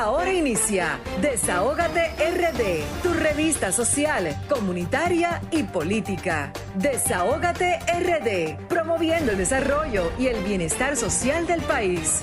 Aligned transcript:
Ahora 0.00 0.32
inicia 0.32 0.98
Desahógate 1.20 2.12
RD, 2.16 3.02
tu 3.02 3.12
revista 3.12 3.70
social, 3.70 4.34
comunitaria 4.48 5.42
y 5.50 5.64
política. 5.64 6.54
Desahógate 6.76 7.80
RD, 7.80 8.66
promoviendo 8.66 9.32
el 9.32 9.36
desarrollo 9.36 10.10
y 10.18 10.28
el 10.28 10.42
bienestar 10.42 10.96
social 10.96 11.46
del 11.46 11.60
país. 11.60 12.22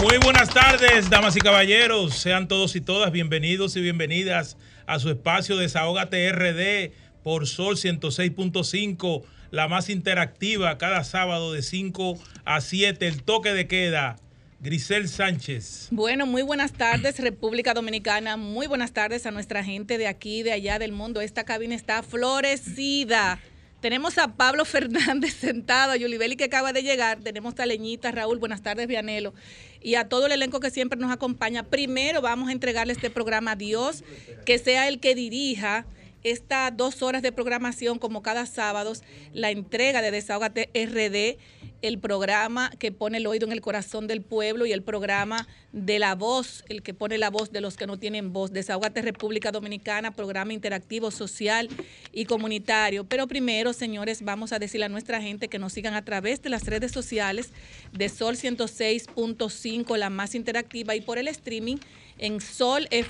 Muy 0.00 0.16
buenas 0.24 0.48
tardes, 0.48 1.10
damas 1.10 1.36
y 1.36 1.40
caballeros. 1.40 2.14
Sean 2.14 2.48
todos 2.48 2.74
y 2.74 2.80
todas 2.80 3.12
bienvenidos 3.12 3.76
y 3.76 3.82
bienvenidas 3.82 4.56
a 4.86 4.98
su 4.98 5.10
espacio 5.10 5.58
Desahógate 5.58 6.32
RD 6.32 6.94
por 7.22 7.46
Sol 7.46 7.76
106.5, 7.76 9.24
la 9.50 9.68
más 9.68 9.90
interactiva 9.90 10.78
cada 10.78 11.04
sábado 11.04 11.52
de 11.52 11.60
5 11.60 12.18
a 12.46 12.60
7, 12.60 13.06
el 13.06 13.22
toque 13.22 13.52
de 13.52 13.66
queda. 13.66 14.16
Grisel 14.60 15.08
Sánchez. 15.08 15.88
Bueno, 15.90 16.24
muy 16.24 16.42
buenas 16.42 16.72
tardes, 16.72 17.18
República 17.18 17.74
Dominicana. 17.74 18.38
Muy 18.38 18.66
buenas 18.66 18.92
tardes 18.92 19.26
a 19.26 19.30
nuestra 19.30 19.62
gente 19.62 19.98
de 19.98 20.06
aquí, 20.06 20.42
de 20.42 20.52
allá 20.52 20.78
del 20.78 20.92
mundo. 20.92 21.20
Esta 21.20 21.44
cabina 21.44 21.74
está 21.74 22.02
florecida. 22.02 23.38
Tenemos 23.80 24.16
a 24.16 24.28
Pablo 24.34 24.64
Fernández 24.64 25.34
sentado, 25.34 25.92
a 25.92 25.96
Yulibeli 25.96 26.36
que 26.36 26.44
acaba 26.44 26.72
de 26.72 26.82
llegar, 26.82 27.18
tenemos 27.20 27.54
a 27.58 27.66
Leñita, 27.66 28.10
Raúl, 28.12 28.38
buenas 28.38 28.62
tardes, 28.62 28.86
Vianelo, 28.86 29.34
y 29.82 29.96
a 29.96 30.08
todo 30.08 30.26
el 30.26 30.32
elenco 30.32 30.60
que 30.60 30.70
siempre 30.70 30.98
nos 30.98 31.12
acompaña. 31.12 31.64
Primero 31.64 32.22
vamos 32.22 32.48
a 32.48 32.52
entregarle 32.52 32.94
este 32.94 33.10
programa 33.10 33.52
a 33.52 33.56
Dios, 33.56 34.04
que 34.46 34.58
sea 34.58 34.88
el 34.88 35.00
que 35.00 35.14
dirija 35.14 35.84
estas 36.30 36.76
dos 36.76 37.02
horas 37.02 37.22
de 37.22 37.30
programación, 37.32 37.98
como 37.98 38.22
cada 38.22 38.46
sábado, 38.46 38.92
la 39.32 39.50
entrega 39.50 40.02
de 40.02 40.10
Desahogate 40.10 40.70
RD, 40.74 41.38
el 41.82 41.98
programa 41.98 42.70
que 42.78 42.90
pone 42.90 43.18
el 43.18 43.26
oído 43.26 43.46
en 43.46 43.52
el 43.52 43.60
corazón 43.60 44.06
del 44.06 44.22
pueblo 44.22 44.66
y 44.66 44.72
el 44.72 44.82
programa 44.82 45.46
de 45.72 45.98
la 45.98 46.14
voz, 46.14 46.64
el 46.68 46.82
que 46.82 46.94
pone 46.94 47.18
la 47.18 47.30
voz 47.30 47.52
de 47.52 47.60
los 47.60 47.76
que 47.76 47.86
no 47.86 47.98
tienen 47.98 48.32
voz. 48.32 48.52
Desahogate 48.52 49.02
República 49.02 49.52
Dominicana, 49.52 50.10
programa 50.10 50.52
interactivo, 50.52 51.10
social 51.10 51.68
y 52.12 52.24
comunitario. 52.24 53.04
Pero 53.04 53.28
primero, 53.28 53.72
señores, 53.72 54.22
vamos 54.22 54.52
a 54.52 54.58
decirle 54.58 54.86
a 54.86 54.88
nuestra 54.88 55.22
gente 55.22 55.48
que 55.48 55.58
nos 55.60 55.72
sigan 55.74 55.94
a 55.94 56.04
través 56.04 56.42
de 56.42 56.50
las 56.50 56.64
redes 56.64 56.90
sociales 56.92 57.50
de 57.92 58.08
Sol 58.08 58.36
106.5, 58.36 59.96
la 59.96 60.10
más 60.10 60.34
interactiva, 60.34 60.96
y 60.96 61.00
por 61.02 61.18
el 61.18 61.28
streaming 61.28 61.76
en 62.18 62.40
solfm.com 62.40 63.04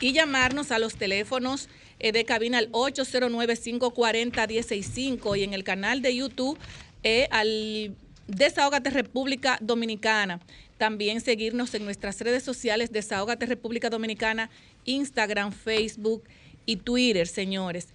y 0.00 0.12
llamarnos 0.12 0.70
a 0.70 0.78
los 0.78 0.94
teléfonos 0.96 1.68
eh, 1.98 2.12
de 2.12 2.24
cabina 2.24 2.58
al 2.58 2.70
809-540-165 2.72 5.38
y 5.38 5.42
en 5.42 5.54
el 5.54 5.64
canal 5.64 6.02
de 6.02 6.14
YouTube 6.14 6.56
eh, 7.02 7.26
al 7.30 7.96
Desahógate 8.26 8.90
República 8.90 9.56
Dominicana. 9.60 10.40
También 10.76 11.20
seguirnos 11.20 11.74
en 11.74 11.84
nuestras 11.84 12.20
redes 12.20 12.44
sociales 12.44 12.92
Desahógate 12.92 13.46
República 13.46 13.90
Dominicana, 13.90 14.48
Instagram, 14.84 15.50
Facebook 15.52 16.22
y 16.66 16.76
Twitter, 16.76 17.26
señores. 17.26 17.88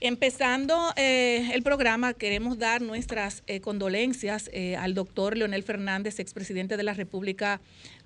Empezando 0.00 0.92
eh, 0.96 1.50
el 1.52 1.62
programa, 1.62 2.14
queremos 2.14 2.58
dar 2.58 2.82
nuestras 2.82 3.44
condolencias 3.62 4.50
al 4.76 4.94
doctor 4.94 5.36
Leonel 5.36 5.62
Fernández, 5.62 6.18
expresidente 6.18 6.76
de 6.76 6.82
la 6.82 6.94
República 6.94 7.60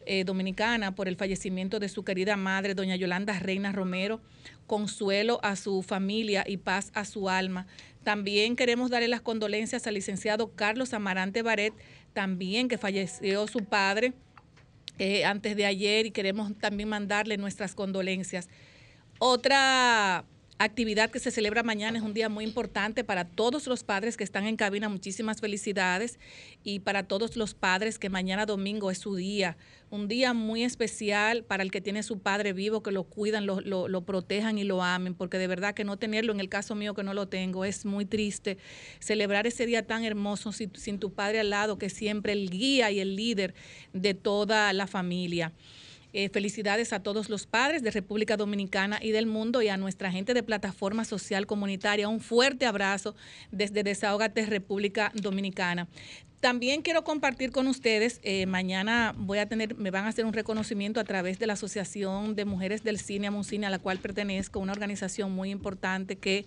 eh, 0.08 0.24
Dominicana 0.24 0.94
por 0.94 1.06
el 1.06 1.16
fallecimiento 1.16 1.78
de 1.78 1.90
su 1.90 2.02
querida 2.02 2.36
madre, 2.36 2.74
doña 2.74 2.96
Yolanda 2.96 3.38
Reina 3.38 3.72
Romero. 3.72 4.20
Consuelo 4.66 5.38
a 5.42 5.54
su 5.54 5.82
familia 5.82 6.44
y 6.46 6.56
paz 6.56 6.90
a 6.94 7.04
su 7.04 7.28
alma. 7.28 7.66
También 8.04 8.56
queremos 8.56 8.90
darle 8.90 9.08
las 9.08 9.20
condolencias 9.20 9.86
al 9.86 9.94
licenciado 9.94 10.54
Carlos 10.54 10.94
Amarante 10.94 11.42
Baret, 11.42 11.74
también 12.14 12.68
que 12.68 12.78
falleció 12.78 13.46
su 13.46 13.64
padre 13.64 14.14
eh, 14.98 15.26
antes 15.26 15.54
de 15.56 15.66
ayer 15.66 16.06
y 16.06 16.10
queremos 16.10 16.56
también 16.58 16.88
mandarle 16.88 17.36
nuestras 17.36 17.74
condolencias. 17.74 18.48
Otra 19.18 20.24
actividad 20.58 21.10
que 21.10 21.20
se 21.20 21.30
celebra 21.30 21.62
mañana 21.62 21.98
es 21.98 22.04
un 22.04 22.14
día 22.14 22.28
muy 22.28 22.44
importante 22.44 23.04
para 23.04 23.24
todos 23.24 23.66
los 23.66 23.84
padres 23.84 24.16
que 24.16 24.24
están 24.24 24.46
en 24.46 24.56
cabina. 24.56 24.88
Muchísimas 24.88 25.40
felicidades 25.40 26.18
y 26.64 26.80
para 26.80 27.04
todos 27.04 27.36
los 27.36 27.54
padres 27.54 27.98
que 27.98 28.10
mañana 28.10 28.44
domingo 28.44 28.90
es 28.90 28.98
su 28.98 29.14
día. 29.14 29.56
Un 29.90 30.08
día 30.08 30.34
muy 30.34 30.64
especial 30.64 31.44
para 31.44 31.62
el 31.62 31.70
que 31.70 31.80
tiene 31.80 32.02
su 32.02 32.18
padre 32.18 32.52
vivo, 32.52 32.82
que 32.82 32.90
lo 32.90 33.04
cuidan, 33.04 33.46
lo, 33.46 33.60
lo, 33.60 34.04
protejan 34.04 34.58
y 34.58 34.64
lo 34.64 34.82
amen, 34.82 35.14
porque 35.14 35.38
de 35.38 35.46
verdad 35.46 35.74
que 35.74 35.84
no 35.84 35.96
tenerlo, 35.96 36.32
en 36.32 36.40
el 36.40 36.48
caso 36.48 36.74
mío 36.74 36.92
que 36.92 37.04
no 37.04 37.14
lo 37.14 37.28
tengo, 37.28 37.64
es 37.64 37.86
muy 37.86 38.04
triste. 38.04 38.58
Celebrar 38.98 39.46
ese 39.46 39.64
día 39.64 39.86
tan 39.86 40.04
hermoso 40.04 40.52
sin, 40.52 40.74
sin 40.74 40.98
tu 40.98 41.14
padre 41.14 41.40
al 41.40 41.50
lado, 41.50 41.78
que 41.78 41.86
es 41.86 41.92
siempre 41.92 42.32
el 42.32 42.50
guía 42.50 42.90
y 42.90 43.00
el 43.00 43.16
líder 43.16 43.54
de 43.92 44.14
toda 44.14 44.72
la 44.72 44.86
familia. 44.86 45.52
Eh, 46.14 46.30
felicidades 46.30 46.94
a 46.94 47.02
todos 47.02 47.28
los 47.28 47.46
padres 47.46 47.82
de 47.82 47.90
República 47.90 48.38
Dominicana 48.38 48.98
y 49.02 49.10
del 49.10 49.26
mundo 49.26 49.60
y 49.60 49.68
a 49.68 49.76
nuestra 49.76 50.10
gente 50.10 50.32
de 50.32 50.42
Plataforma 50.42 51.04
Social 51.04 51.46
Comunitaria. 51.46 52.08
Un 52.08 52.20
fuerte 52.20 52.64
abrazo 52.64 53.14
desde 53.50 53.82
Desahogate 53.82 54.46
República 54.46 55.12
Dominicana. 55.14 55.86
También 56.40 56.82
quiero 56.82 57.02
compartir 57.02 57.50
con 57.50 57.66
ustedes, 57.66 58.20
eh, 58.22 58.46
mañana 58.46 59.12
voy 59.18 59.38
a 59.38 59.46
tener, 59.46 59.74
me 59.74 59.90
van 59.90 60.04
a 60.04 60.08
hacer 60.08 60.24
un 60.24 60.32
reconocimiento 60.32 61.00
a 61.00 61.04
través 61.04 61.40
de 61.40 61.48
la 61.48 61.54
Asociación 61.54 62.36
de 62.36 62.44
Mujeres 62.44 62.84
del 62.84 62.98
Cine 62.98 63.26
Amuncine, 63.26 63.66
a 63.66 63.70
la 63.70 63.80
cual 63.80 63.98
pertenezco, 63.98 64.60
una 64.60 64.72
organización 64.72 65.32
muy 65.32 65.50
importante 65.50 66.16
que 66.16 66.46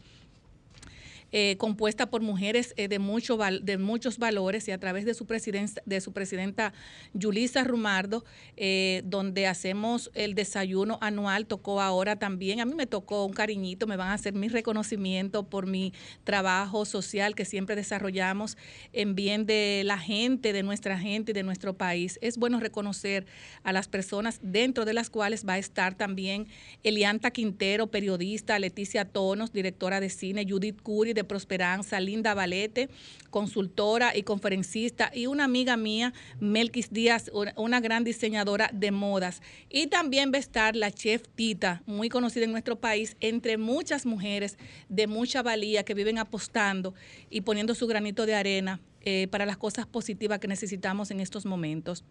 eh, 1.34 1.56
compuesta 1.58 2.10
por 2.10 2.22
mujeres 2.22 2.74
eh, 2.76 2.90
de, 2.90 3.00
mucho 3.00 3.38
de 3.38 3.78
muchos 3.78 4.18
valores 4.18 4.68
y 4.68 4.72
a 4.72 4.78
través 4.78 5.06
de 5.06 5.14
su, 5.14 5.26
presidenta, 5.26 5.82
de 5.86 6.02
su 6.02 6.12
presidenta 6.12 6.74
Yulisa 7.14 7.64
Rumardo, 7.64 8.26
eh, 8.58 9.02
donde 9.06 9.48
hacemos 9.48 10.12
el 10.14 10.36
desayuno 10.36 10.98
anual, 11.00 11.46
tocó 11.46 11.80
ahora 11.80 12.18
también, 12.18 12.60
a 12.60 12.66
mí 12.66 12.74
me 12.74 12.86
tocó 12.86 13.26
un 13.26 13.32
cariñito, 13.32 13.88
me 13.88 13.96
van 13.96 14.10
a 14.10 14.14
hacer 14.14 14.34
mi 14.34 14.50
reconocimiento 14.50 15.44
por 15.44 15.68
mi 15.68 15.94
trabajo 16.26 16.84
social 16.84 17.34
que 17.34 17.46
siempre 17.46 17.78
desarrollamos 17.78 18.58
en 18.92 19.16
bien 19.16 19.46
de 19.46 19.84
la 19.86 19.98
gente, 19.98 20.52
de 20.52 20.64
nuestra 20.64 21.00
gente 21.00 21.32
y 21.32 21.34
de 21.34 21.44
nuestro 21.44 21.78
país. 21.78 22.20
Es 22.22 22.38
bueno 22.38 22.60
reconocer 22.60 23.26
a 23.64 23.72
las 23.72 23.88
personas 23.88 24.40
dentro 24.44 24.84
de 24.84 24.94
las 24.94 25.10
cuales 25.10 25.48
va 25.48 25.54
a 25.54 25.58
estar 25.58 25.96
también 25.96 26.48
Elianta 26.84 27.32
Quintero, 27.32 27.88
periodista, 27.88 28.60
Leticia 28.60 29.06
Tonos, 29.06 29.54
directora 29.54 30.02
de 30.02 30.10
cine, 30.10 30.46
Judith 30.48 30.82
Curi, 30.82 31.21
Prosperanza, 31.24 32.00
Linda 32.00 32.34
Valete, 32.34 32.90
consultora 33.30 34.16
y 34.16 34.24
conferencista, 34.24 35.12
y 35.14 35.28
una 35.28 35.46
amiga 35.46 35.78
mía, 35.78 36.14
Melquis 36.40 36.92
Díaz, 36.92 37.32
una 37.56 37.80
gran 37.80 38.04
diseñadora 38.04 38.70
de 38.74 38.92
modas. 38.92 39.42
Y 39.70 39.88
también 39.88 40.32
va 40.32 40.38
a 40.38 40.40
estar 40.40 40.76
la 40.76 40.92
chef 40.92 41.24
Tita, 41.36 41.84
muy 41.86 42.10
conocida 42.10 42.46
en 42.46 42.52
nuestro 42.52 42.80
país, 42.80 43.16
entre 43.20 43.58
muchas 43.58 44.06
mujeres 44.06 44.58
de 44.90 45.08
mucha 45.08 45.42
valía 45.42 45.84
que 45.84 45.94
viven 45.94 46.18
apostando 46.18 46.94
y 47.30 47.42
poniendo 47.42 47.76
su 47.76 47.88
granito 47.88 48.26
de 48.26 48.36
arena 48.36 48.82
eh, 49.02 49.28
para 49.32 49.46
las 49.46 49.58
cosas 49.58 49.88
positivas 49.88 50.40
que 50.40 50.48
necesitamos 50.48 51.10
en 51.12 51.20
estos 51.20 51.46
momentos. 51.46 52.04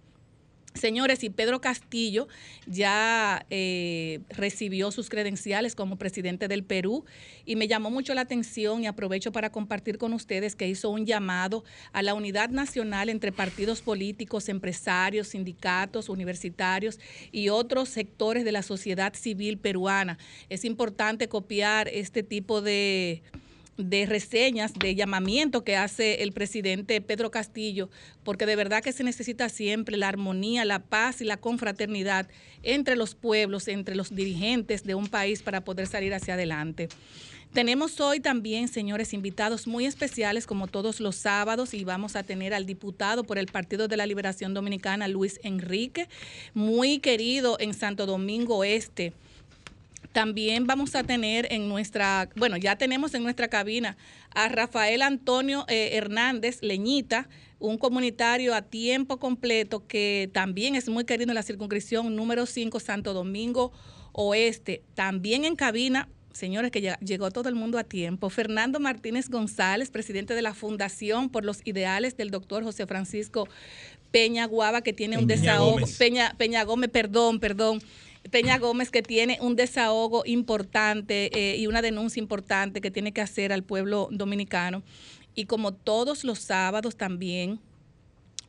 Señores, 0.74 1.24
y 1.24 1.30
Pedro 1.30 1.60
Castillo 1.60 2.28
ya 2.66 3.44
eh, 3.50 4.20
recibió 4.30 4.92
sus 4.92 5.08
credenciales 5.08 5.74
como 5.74 5.96
presidente 5.96 6.46
del 6.46 6.62
Perú 6.62 7.04
y 7.44 7.56
me 7.56 7.66
llamó 7.66 7.90
mucho 7.90 8.14
la 8.14 8.20
atención 8.20 8.84
y 8.84 8.86
aprovecho 8.86 9.32
para 9.32 9.50
compartir 9.50 9.98
con 9.98 10.12
ustedes 10.12 10.54
que 10.54 10.68
hizo 10.68 10.88
un 10.88 11.06
llamado 11.06 11.64
a 11.92 12.02
la 12.02 12.14
unidad 12.14 12.50
nacional 12.50 13.08
entre 13.08 13.32
partidos 13.32 13.82
políticos, 13.82 14.48
empresarios, 14.48 15.28
sindicatos, 15.28 16.08
universitarios 16.08 17.00
y 17.32 17.48
otros 17.48 17.88
sectores 17.88 18.44
de 18.44 18.52
la 18.52 18.62
sociedad 18.62 19.12
civil 19.14 19.58
peruana. 19.58 20.18
Es 20.50 20.64
importante 20.64 21.28
copiar 21.28 21.88
este 21.88 22.22
tipo 22.22 22.62
de 22.62 23.22
de 23.88 24.06
reseñas, 24.06 24.74
de 24.74 24.94
llamamiento 24.94 25.64
que 25.64 25.76
hace 25.76 26.22
el 26.22 26.32
presidente 26.32 27.00
Pedro 27.00 27.30
Castillo, 27.30 27.88
porque 28.22 28.46
de 28.46 28.56
verdad 28.56 28.82
que 28.82 28.92
se 28.92 29.04
necesita 29.04 29.48
siempre 29.48 29.96
la 29.96 30.08
armonía, 30.08 30.64
la 30.64 30.80
paz 30.80 31.20
y 31.20 31.24
la 31.24 31.38
confraternidad 31.38 32.28
entre 32.62 32.96
los 32.96 33.14
pueblos, 33.14 33.68
entre 33.68 33.94
los 33.94 34.14
dirigentes 34.14 34.84
de 34.84 34.94
un 34.94 35.06
país 35.06 35.42
para 35.42 35.62
poder 35.62 35.86
salir 35.86 36.12
hacia 36.12 36.34
adelante. 36.34 36.88
Tenemos 37.52 38.00
hoy 38.00 38.20
también, 38.20 38.68
señores, 38.68 39.12
invitados 39.12 39.66
muy 39.66 39.84
especiales 39.84 40.46
como 40.46 40.68
todos 40.68 41.00
los 41.00 41.16
sábados 41.16 41.74
y 41.74 41.82
vamos 41.82 42.14
a 42.14 42.22
tener 42.22 42.54
al 42.54 42.64
diputado 42.64 43.24
por 43.24 43.38
el 43.38 43.46
Partido 43.46 43.88
de 43.88 43.96
la 43.96 44.06
Liberación 44.06 44.54
Dominicana, 44.54 45.08
Luis 45.08 45.40
Enrique, 45.42 46.08
muy 46.54 47.00
querido 47.00 47.56
en 47.58 47.74
Santo 47.74 48.06
Domingo 48.06 48.62
Este 48.62 49.12
también 50.12 50.66
vamos 50.66 50.94
a 50.94 51.04
tener 51.04 51.46
en 51.52 51.68
nuestra, 51.68 52.28
bueno, 52.36 52.56
ya 52.56 52.76
tenemos 52.76 53.14
en 53.14 53.22
nuestra 53.22 53.48
cabina 53.48 53.96
a 54.34 54.48
Rafael 54.48 55.02
Antonio 55.02 55.64
eh, 55.68 55.90
Hernández 55.92 56.58
Leñita, 56.62 57.28
un 57.58 57.78
comunitario 57.78 58.54
a 58.54 58.62
tiempo 58.62 59.18
completo 59.18 59.86
que 59.86 60.30
también 60.32 60.74
es 60.74 60.88
muy 60.88 61.04
querido 61.04 61.30
en 61.30 61.34
la 61.34 61.42
circunscripción 61.42 62.16
número 62.16 62.46
5 62.46 62.80
Santo 62.80 63.12
Domingo 63.12 63.72
Oeste. 64.12 64.82
También 64.94 65.44
en 65.44 65.56
cabina 65.56 66.08
señores, 66.32 66.70
que 66.70 66.96
llegó 67.00 67.30
todo 67.30 67.48
el 67.48 67.54
mundo 67.54 67.78
a 67.78 67.84
tiempo. 67.84 68.30
Fernando 68.30 68.80
Martínez 68.80 69.28
González, 69.28 69.90
presidente 69.90 70.34
de 70.34 70.42
la 70.42 70.54
Fundación 70.54 71.28
por 71.28 71.44
los 71.44 71.60
Ideales 71.64 72.16
del 72.16 72.30
doctor 72.30 72.64
José 72.64 72.86
Francisco 72.86 73.48
Peña 74.10 74.46
Guava, 74.46 74.82
que 74.82 74.92
tiene 74.92 75.18
un 75.18 75.26
desahogo. 75.26 75.78
Peña, 75.98 76.34
Peña 76.36 76.64
Gómez, 76.64 76.90
perdón, 76.90 77.40
perdón. 77.40 77.80
Peña 78.30 78.58
Gómez 78.58 78.90
que 78.90 79.02
tiene 79.02 79.38
un 79.40 79.56
desahogo 79.56 80.22
importante 80.26 81.30
eh, 81.34 81.56
y 81.56 81.66
una 81.66 81.82
denuncia 81.82 82.20
importante 82.20 82.80
que 82.80 82.90
tiene 82.90 83.12
que 83.12 83.20
hacer 83.20 83.52
al 83.52 83.62
pueblo 83.62 84.08
dominicano. 84.10 84.82
Y 85.34 85.46
como 85.46 85.72
todos 85.72 86.24
los 86.24 86.38
sábados 86.40 86.96
también 86.96 87.60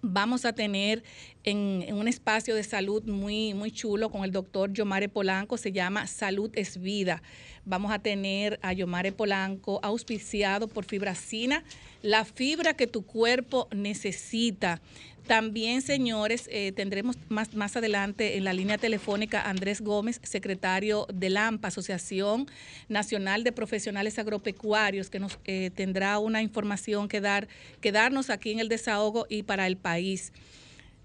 vamos 0.01 0.45
a 0.45 0.53
tener 0.53 1.03
en, 1.43 1.85
un 1.93 2.07
espacio 2.07 2.55
de 2.55 2.63
salud 2.63 3.03
muy, 3.03 3.53
muy 3.53 3.71
chulo 3.71 4.09
con 4.09 4.23
el 4.23 4.31
doctor 4.31 4.73
Yomare 4.73 5.09
Polanco, 5.09 5.57
se 5.57 5.71
llama 5.71 6.07
Salud 6.07 6.51
es 6.53 6.81
Vida. 6.81 7.21
Vamos 7.65 7.91
a 7.91 7.99
tener 7.99 8.59
a 8.63 8.73
Yomare 8.73 9.11
Polanco 9.11 9.79
auspiciado 9.83 10.67
por 10.67 10.85
Fibracina, 10.85 11.63
la 12.01 12.25
fibra 12.25 12.73
que 12.73 12.87
tu 12.87 13.05
cuerpo 13.05 13.67
necesita. 13.71 14.81
También, 15.27 15.81
señores, 15.81 16.49
eh, 16.51 16.71
tendremos 16.71 17.15
más, 17.29 17.53
más 17.53 17.77
adelante 17.77 18.37
en 18.37 18.43
la 18.43 18.53
línea 18.53 18.77
telefónica 18.77 19.41
Andrés 19.41 19.81
Gómez, 19.81 20.19
secretario 20.23 21.07
de 21.13 21.29
LAMPA, 21.29 21.69
Asociación 21.69 22.47
Nacional 22.89 23.43
de 23.43 23.51
Profesionales 23.51 24.19
Agropecuarios, 24.19 25.09
que 25.09 25.19
nos 25.19 25.39
eh, 25.45 25.69
tendrá 25.73 26.19
una 26.19 26.41
información 26.41 27.07
que, 27.07 27.21
dar, 27.21 27.47
que 27.79 27.91
darnos 27.91 28.29
aquí 28.29 28.51
en 28.51 28.59
el 28.59 28.67
desahogo 28.67 29.25
y 29.29 29.43
para 29.43 29.67
el 29.67 29.77
país. 29.77 30.33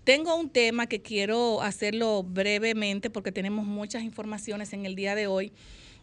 Tengo 0.05 0.37
un 0.37 0.49
tema 0.51 0.87
que 0.87 1.03
quiero 1.03 1.63
hacerlo 1.63 2.23
brevemente 2.23 3.11
porque 3.11 3.33
tenemos 3.33 3.67
muchas 3.67 4.03
informaciones 4.03 4.73
en 4.73 4.87
el 4.87 4.95
día 4.95 5.15
de 5.15 5.27
hoy 5.27 5.53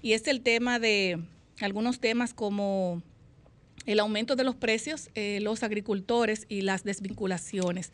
y 0.01 0.13
es 0.13 0.27
el 0.27 0.41
tema 0.41 0.77
de 0.77 1.19
algunos 1.61 1.99
temas 1.99 2.33
como 2.33 3.01
el 3.85 3.99
aumento 3.99 4.35
de 4.35 4.43
los 4.43 4.55
precios, 4.55 5.09
eh, 5.15 5.39
los 5.41 5.63
agricultores 5.63 6.45
y 6.49 6.61
las 6.61 6.83
desvinculaciones. 6.83 7.91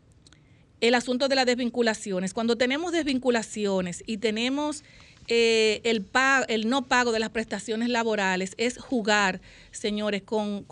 asunto 0.95 1.29
de 1.29 1.35
las 1.35 1.45
desvinculaciones. 1.45 2.33
Cuando 2.33 2.57
tenemos 2.57 2.91
desvinculaciones 2.91 4.03
y 4.05 4.17
tenemos 4.17 4.83
eh, 5.29 5.79
el, 5.85 6.05
el 6.49 6.69
no 6.69 6.85
pago 6.87 7.13
de 7.13 7.19
las 7.19 7.29
prestaciones 7.29 7.87
laborales, 7.87 8.53
es 8.57 8.77
jugar, 8.77 9.39
señores, 9.71 10.21
con, 10.23 10.67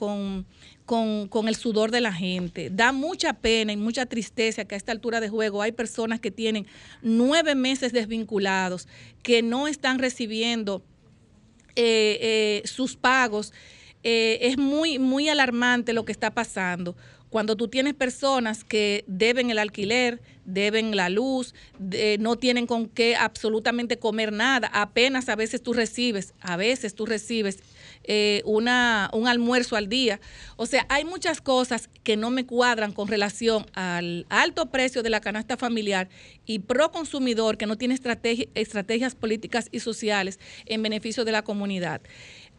el 1.47 1.55
sudor 1.55 1.91
de 1.91 2.01
la 2.01 2.11
gente. 2.11 2.69
Da 2.69 2.91
mucha 2.91 3.33
pena 3.33 3.71
y 3.71 3.77
mucha 3.77 4.05
tristeza 4.05 4.65
que 4.65 4.75
a 4.75 4.77
esta 4.77 4.91
altura 4.91 5.21
de 5.21 5.29
juego 5.29 5.61
hay 5.61 5.71
personas 5.71 6.19
que 6.19 6.31
tienen 6.31 6.67
nueve 7.01 7.55
meses 7.55 7.93
desvinculados, 7.93 8.89
que 9.23 9.41
no 9.41 9.69
están 9.69 9.99
recibiendo 9.99 10.83
eh, 11.77 12.19
eh, 12.21 12.67
sus 12.67 12.97
pagos. 12.97 13.53
es 14.03 14.57
muy, 14.57 14.99
muy 14.99 15.29
alarmante 15.29 15.93
lo 15.93 16.03
que 16.03 16.11
está 16.11 16.31
pasando 16.31 16.97
cuando 17.31 17.55
tú 17.55 17.69
tienes 17.69 17.93
personas 17.93 18.65
que 18.65 19.05
deben 19.07 19.49
el 19.49 19.57
alquiler, 19.57 20.21
deben 20.43 20.97
la 20.97 21.07
luz, 21.09 21.55
no 22.19 22.35
tienen 22.35 22.67
con 22.67 22.89
qué 22.89 23.15
absolutamente 23.15 23.97
comer 23.97 24.33
nada, 24.33 24.69
apenas 24.73 25.29
a 25.29 25.37
veces 25.37 25.63
tú 25.63 25.71
recibes, 25.71 26.33
a 26.41 26.57
veces 26.57 26.93
tú 26.93 27.05
recibes 27.05 27.59
eh, 28.03 28.41
una, 28.43 29.09
un 29.13 29.29
almuerzo 29.29 29.77
al 29.77 29.87
día. 29.87 30.19
O 30.57 30.65
sea, 30.65 30.85
hay 30.89 31.05
muchas 31.05 31.39
cosas 31.39 31.89
que 32.03 32.17
no 32.17 32.31
me 32.31 32.45
cuadran 32.45 32.91
con 32.91 33.07
relación 33.07 33.65
al 33.73 34.25
alto 34.29 34.69
precio 34.69 35.01
de 35.01 35.09
la 35.09 35.21
canasta 35.21 35.55
familiar 35.55 36.09
y 36.45 36.59
pro 36.59 36.91
consumidor 36.91 37.57
que 37.57 37.65
no 37.65 37.77
tiene 37.77 37.93
estrategias 37.95 39.15
políticas 39.15 39.69
y 39.71 39.79
sociales 39.79 40.37
en 40.65 40.83
beneficio 40.83 41.23
de 41.23 41.31
la 41.31 41.43
comunidad. 41.43 42.01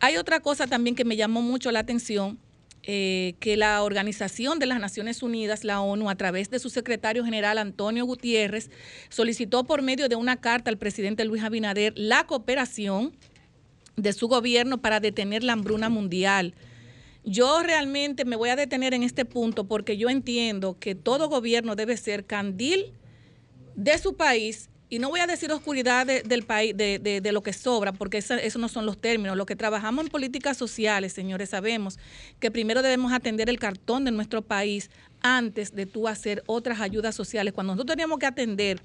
Hay 0.00 0.16
otra 0.16 0.40
cosa 0.40 0.66
también 0.66 0.96
que 0.96 1.04
me 1.04 1.16
llamó 1.16 1.42
mucho 1.42 1.70
la 1.72 1.80
atención 1.80 2.38
eh, 2.84 3.34
que 3.38 3.56
la 3.56 3.82
Organización 3.82 4.58
de 4.58 4.66
las 4.66 4.80
Naciones 4.80 5.22
Unidas, 5.22 5.62
la 5.62 5.80
ONU, 5.80 6.10
a 6.10 6.16
través 6.16 6.50
de 6.50 6.58
su 6.58 6.68
secretario 6.68 7.24
general 7.24 7.58
Antonio 7.58 8.04
Gutiérrez, 8.04 8.70
solicitó 9.08 9.62
por 9.64 9.82
medio 9.82 10.08
de 10.08 10.16
una 10.16 10.40
carta 10.40 10.68
al 10.68 10.78
presidente 10.78 11.24
Luis 11.24 11.44
Abinader 11.44 11.92
la 11.96 12.26
cooperación 12.26 13.16
de 13.94 14.12
su 14.12 14.26
gobierno 14.26 14.80
para 14.80 14.98
detener 14.98 15.44
la 15.44 15.52
hambruna 15.52 15.88
mundial. 15.88 16.54
Yo 17.24 17.62
realmente 17.62 18.24
me 18.24 18.34
voy 18.34 18.48
a 18.48 18.56
detener 18.56 18.94
en 18.94 19.04
este 19.04 19.24
punto 19.24 19.68
porque 19.68 19.96
yo 19.96 20.10
entiendo 20.10 20.76
que 20.80 20.96
todo 20.96 21.28
gobierno 21.28 21.76
debe 21.76 21.96
ser 21.96 22.26
candil 22.26 22.94
de 23.76 23.96
su 23.98 24.16
país 24.16 24.70
y 24.92 24.98
no 24.98 25.08
voy 25.08 25.20
a 25.20 25.26
decir 25.26 25.50
oscuridad 25.50 26.06
del 26.06 26.42
país, 26.42 26.76
de, 26.76 27.30
lo 27.32 27.42
que 27.42 27.54
sobra, 27.54 27.94
porque 27.94 28.18
esos 28.18 28.56
no 28.56 28.68
son 28.68 28.84
los 28.84 29.00
términos. 29.00 29.38
Lo 29.38 29.46
que 29.46 29.56
trabajamos 29.56 30.04
en 30.04 30.10
políticas 30.10 30.58
sociales, 30.58 31.14
señores, 31.14 31.48
sabemos 31.48 31.98
que 32.40 32.50
primero 32.50 32.82
debemos 32.82 33.10
atender 33.10 33.48
el 33.48 33.58
cartón 33.58 34.04
de 34.04 34.10
nuestro 34.10 34.42
país 34.42 34.90
antes 35.22 35.74
de 35.74 35.86
tú 35.86 36.08
hacer 36.08 36.42
otras 36.44 36.78
ayudas 36.82 37.14
sociales. 37.14 37.54
Cuando 37.54 37.72
nosotros 37.72 37.94
teníamos 37.96 38.18
que 38.18 38.26
atender 38.26 38.82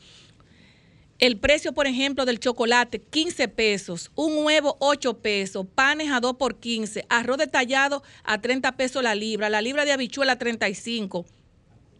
el 1.19 1.35
precio, 1.39 1.73
por 1.73 1.87
ejemplo, 1.87 2.23
del 2.23 2.39
chocolate, 2.39 2.99
15 2.99 3.49
pesos, 3.49 4.09
un 4.15 4.45
huevo, 4.45 4.77
8 4.79 5.17
pesos, 5.17 5.67
panes 5.75 6.09
a 6.09 6.21
2 6.21 6.37
por 6.37 6.57
15, 6.57 7.05
arroz 7.09 7.37
detallado 7.37 8.01
a 8.23 8.39
30 8.39 8.77
pesos 8.77 9.03
la 9.03 9.13
libra, 9.13 9.49
la 9.49 9.61
libra 9.61 9.83
de 9.83 9.91
habichuela 9.91 10.31
a 10.31 10.37
35 10.37 11.25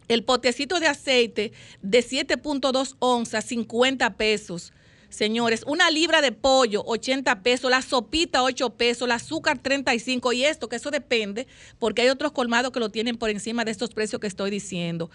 el 0.08 0.24
potecito 0.24 0.80
de 0.80 0.86
aceite 0.86 1.52
de 1.82 1.98
7.2 2.00 2.96
onzas, 2.98 3.44
50 3.44 4.16
pesos. 4.16 4.72
Señores, 5.10 5.64
una 5.66 5.90
libra 5.90 6.20
de 6.20 6.32
pollo, 6.32 6.82
80 6.84 7.42
pesos, 7.42 7.70
la 7.70 7.80
sopita, 7.80 8.42
8 8.42 8.70
pesos, 8.70 9.06
el 9.06 9.12
azúcar, 9.12 9.58
35. 9.58 10.34
Y 10.34 10.44
esto, 10.44 10.68
que 10.68 10.76
eso 10.76 10.90
depende, 10.90 11.46
porque 11.78 12.02
hay 12.02 12.08
otros 12.10 12.32
colmados 12.32 12.72
que 12.72 12.80
lo 12.80 12.90
tienen 12.90 13.16
por 13.16 13.30
encima 13.30 13.64
de 13.64 13.70
estos 13.70 13.90
precios 13.90 14.20
que 14.20 14.26
estoy 14.26 14.50
diciendo. 14.50 15.10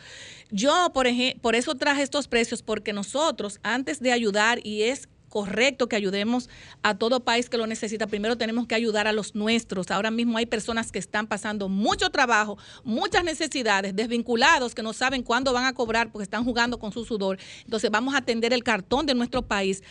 Yo, 0.49 0.91
por, 0.93 1.05
por 1.41 1.55
eso 1.55 1.75
traje 1.75 2.01
estos 2.01 2.27
precios, 2.27 2.63
porque 2.63 2.91
nosotros, 2.91 3.59
antes 3.61 3.99
de 3.99 4.11
ayudar, 4.11 4.59
y 4.63 4.83
es 4.83 5.09
correcto 5.33 5.89
que 5.89 5.95
ayudemos 5.95 6.47
a 6.83 6.93
todo 6.93 7.21
país 7.21 7.49
que 7.49 7.57
lo 7.57 7.65
necesita. 7.65 8.05
Primero 8.05 8.37
tenemos 8.37 8.67
que 8.67 8.75
ayudar 8.75 9.07
a 9.07 9.11
los 9.13 9.33
nuestros. 9.33 9.89
Ahora 9.89 10.11
mismo 10.11 10.37
hay 10.37 10.45
personas 10.45 10.91
que 10.91 10.99
están 10.99 11.25
pasando 11.25 11.69
mucho 11.69 12.11
trabajo, 12.11 12.59
muchas 12.83 13.23
necesidades, 13.23 13.95
desvinculados, 13.95 14.75
que 14.75 14.83
no 14.83 14.93
saben 14.93 15.23
cuándo 15.23 15.51
van 15.51 15.65
a 15.65 15.73
cobrar 15.73 16.11
porque 16.11 16.21
están 16.21 16.43
jugando 16.43 16.77
con 16.77 16.91
su 16.91 17.03
sudor. 17.03 17.39
Entonces 17.63 17.89
vamos 17.89 18.13
a 18.13 18.19
atender 18.19 18.53
el 18.53 18.63
cartón 18.63 19.07
de 19.07 19.15
nuestro 19.15 19.41
país 19.41 19.81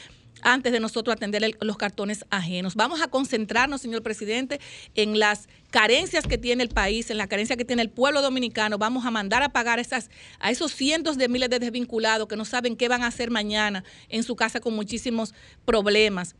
antes 0.42 0.72
de 0.72 0.80
nosotros 0.80 1.14
atender 1.14 1.56
los 1.60 1.76
cartones 1.76 2.24
ajenos. 2.30 2.74
Vamos 2.74 3.00
a 3.00 3.08
concentrarnos, 3.08 3.80
señor 3.80 4.02
presidente, 4.02 4.60
en 4.94 5.18
las 5.18 5.48
carencias 5.70 6.26
que 6.26 6.38
tiene 6.38 6.62
el 6.62 6.68
país, 6.68 7.10
en 7.10 7.18
la 7.18 7.26
carencia 7.26 7.56
que 7.56 7.64
tiene 7.64 7.82
el 7.82 7.90
pueblo 7.90 8.20
dominicano. 8.20 8.78
Vamos 8.78 9.06
a 9.06 9.10
mandar 9.10 9.42
a 9.42 9.48
pagar 9.50 9.80
a 9.80 10.50
esos 10.50 10.72
cientos 10.72 11.16
de 11.16 11.28
miles 11.28 11.48
de 11.48 11.58
desvinculados 11.58 12.28
que 12.28 12.36
no 12.36 12.44
saben 12.44 12.76
qué 12.76 12.88
van 12.88 13.02
a 13.02 13.06
hacer 13.06 13.30
mañana 13.30 13.84
en 14.08 14.22
su 14.22 14.36
casa 14.36 14.60
con 14.60 14.74
muchísimos 14.74 15.34
problemas. 15.64 16.36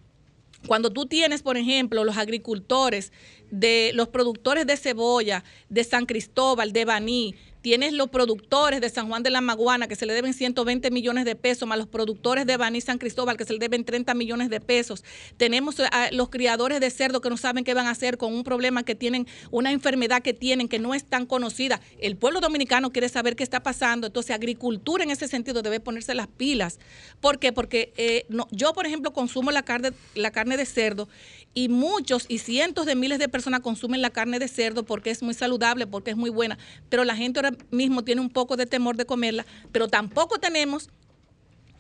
Cuando 0.67 0.91
tú 0.91 1.07
tienes, 1.07 1.43
por 1.43 1.57
ejemplo, 1.57 2.05
los 2.05 2.17
agricultores, 2.17 3.13
de 3.51 3.91
los 3.95 4.09
productores 4.09 4.67
de 4.67 4.77
cebolla, 4.77 5.45
de 5.69 5.85
San 5.85 6.07
Cristóbal, 6.07 6.73
de 6.73 6.85
Baní, 6.85 7.35
tienes 7.63 7.93
los 7.93 8.11
productores 8.11 8.81
de 8.81 8.91
San 8.91 9.09
Juan 9.09 9.23
de 9.23 9.31
la 9.31 9.41
Maguana 9.41 9.89
que 9.89 9.97
se 9.97 10.05
le 10.05 10.13
deben 10.13 10.35
120 10.35 10.91
millones 10.91 11.25
de 11.25 11.37
pesos, 11.37 11.67
más 11.67 11.79
los 11.79 11.87
productores 11.87 12.45
de 12.45 12.57
Baní 12.57 12.81
San 12.81 12.99
Cristóbal 12.99 13.37
que 13.37 13.45
se 13.45 13.53
le 13.53 13.61
deben 13.61 13.85
30 13.85 14.13
millones 14.15 14.51
de 14.51 14.61
pesos. 14.61 15.05
Tenemos 15.37 15.77
los 16.11 16.29
criadores 16.29 16.81
de 16.81 16.91
cerdo 16.91 17.21
que 17.21 17.31
no 17.31 17.37
saben 17.37 17.65
qué 17.65 17.73
van 17.73 17.87
a 17.87 17.91
hacer 17.91 18.19
con 18.19 18.35
un 18.35 18.43
problema 18.43 18.83
que 18.83 18.95
tienen, 18.95 19.27
una 19.51 19.71
enfermedad 19.71 20.23
que 20.23 20.35
tienen 20.35 20.69
que 20.69 20.81
no 20.81 20.93
es 20.93 21.05
tan 21.05 21.25
conocida. 21.25 21.81
El 21.99 22.17
pueblo 22.17 22.41
dominicano 22.41 22.91
quiere 22.91 23.09
saber 23.09 23.37
qué 23.37 23.45
está 23.45 23.63
pasando, 23.63 24.09
entonces 24.09 24.35
agricultura 24.35 25.05
en 25.05 25.11
ese 25.11 25.29
sentido 25.29 25.63
debe 25.63 25.79
ponerse 25.79 26.15
las 26.15 26.27
pilas. 26.27 26.81
¿Por 27.21 27.39
qué? 27.39 27.53
Porque 27.53 27.93
eh, 27.97 28.27
yo, 28.51 28.73
por 28.73 28.87
ejemplo, 28.87 29.13
consumo 29.13 29.53
la 29.53 29.63
carne, 29.63 29.93
la 30.15 30.33
carne 30.33 30.57
de 30.57 30.67
cerdo 30.67 31.09
y 31.55 31.69
muchos 31.69 32.25
y 32.29 32.39
cientos 32.39 32.87
de 32.87 32.95
miles 32.95 33.19
de 33.19 33.29
personas 33.29 33.61
consumen 33.61 34.01
la 34.03 34.11
carne 34.11 34.39
de 34.39 34.49
cerdo 34.49 34.85
porque 34.85 35.11
es 35.11 35.23
muy 35.23 35.35
saludable, 35.35 35.87
porque 35.87 36.11
es 36.11 36.17
muy 36.17 36.31
buena, 36.31 36.59
pero 36.89 37.05
la 37.05 37.15
gente 37.15 37.39
ahora 37.39 37.52
mismo 37.71 38.05
tiene 38.05 38.21
un 38.21 38.31
poco 38.31 38.57
de 38.57 38.67
temor 38.67 38.97
de 38.97 39.07
comerla, 39.07 39.47
pero 39.71 39.89
tampoco 39.89 40.39
tenemos 40.39 40.91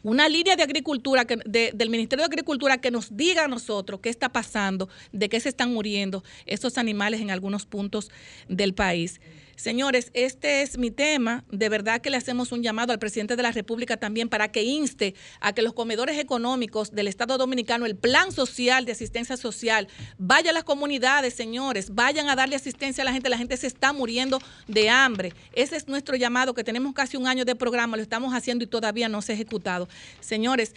una 0.02 0.28
línea 0.28 0.56
de 0.56 0.62
agricultura 0.62 1.24
que, 1.24 1.36
del 1.36 1.90
Ministerio 1.90 2.22
de 2.22 2.26
Agricultura 2.26 2.78
que 2.78 2.90
nos 2.90 3.16
diga 3.16 3.44
a 3.44 3.48
nosotros 3.48 4.00
qué 4.00 4.08
está 4.08 4.30
pasando, 4.30 4.88
de 5.12 5.28
qué 5.28 5.38
se 5.38 5.48
están 5.48 5.72
muriendo 5.72 6.24
estos 6.46 6.78
animales 6.78 7.20
en 7.20 7.30
algunos 7.30 7.66
puntos 7.66 8.10
del 8.48 8.74
país. 8.74 9.20
Señores, 9.56 10.10
este 10.14 10.62
es 10.62 10.78
mi 10.78 10.90
tema. 10.90 11.44
De 11.50 11.68
verdad 11.68 12.00
que 12.00 12.10
le 12.10 12.16
hacemos 12.16 12.52
un 12.52 12.62
llamado 12.62 12.92
al 12.92 12.98
presidente 12.98 13.36
de 13.36 13.42
la 13.42 13.52
República 13.52 13.96
también 13.96 14.28
para 14.28 14.50
que 14.50 14.62
inste 14.62 15.14
a 15.40 15.52
que 15.52 15.62
los 15.62 15.72
comedores 15.72 16.18
económicos 16.18 16.92
del 16.92 17.08
Estado 17.08 17.38
Dominicano, 17.38 17.86
el 17.86 17.96
plan 17.96 18.32
social 18.32 18.84
de 18.84 18.92
asistencia 18.92 19.36
social, 19.36 19.88
vaya 20.18 20.50
a 20.50 20.54
las 20.54 20.64
comunidades, 20.64 21.34
señores, 21.34 21.94
vayan 21.94 22.28
a 22.28 22.36
darle 22.36 22.56
asistencia 22.56 23.02
a 23.02 23.04
la 23.04 23.12
gente. 23.12 23.28
La 23.28 23.38
gente 23.38 23.56
se 23.56 23.66
está 23.66 23.92
muriendo 23.92 24.40
de 24.68 24.90
hambre. 24.90 25.32
Ese 25.52 25.76
es 25.76 25.88
nuestro 25.88 26.16
llamado, 26.16 26.54
que 26.54 26.64
tenemos 26.64 26.92
casi 26.94 27.16
un 27.16 27.26
año 27.26 27.44
de 27.44 27.54
programa, 27.54 27.96
lo 27.96 28.02
estamos 28.02 28.34
haciendo 28.34 28.64
y 28.64 28.66
todavía 28.66 29.08
no 29.08 29.22
se 29.22 29.32
ha 29.32 29.34
ejecutado. 29.34 29.88
Señores, 30.20 30.74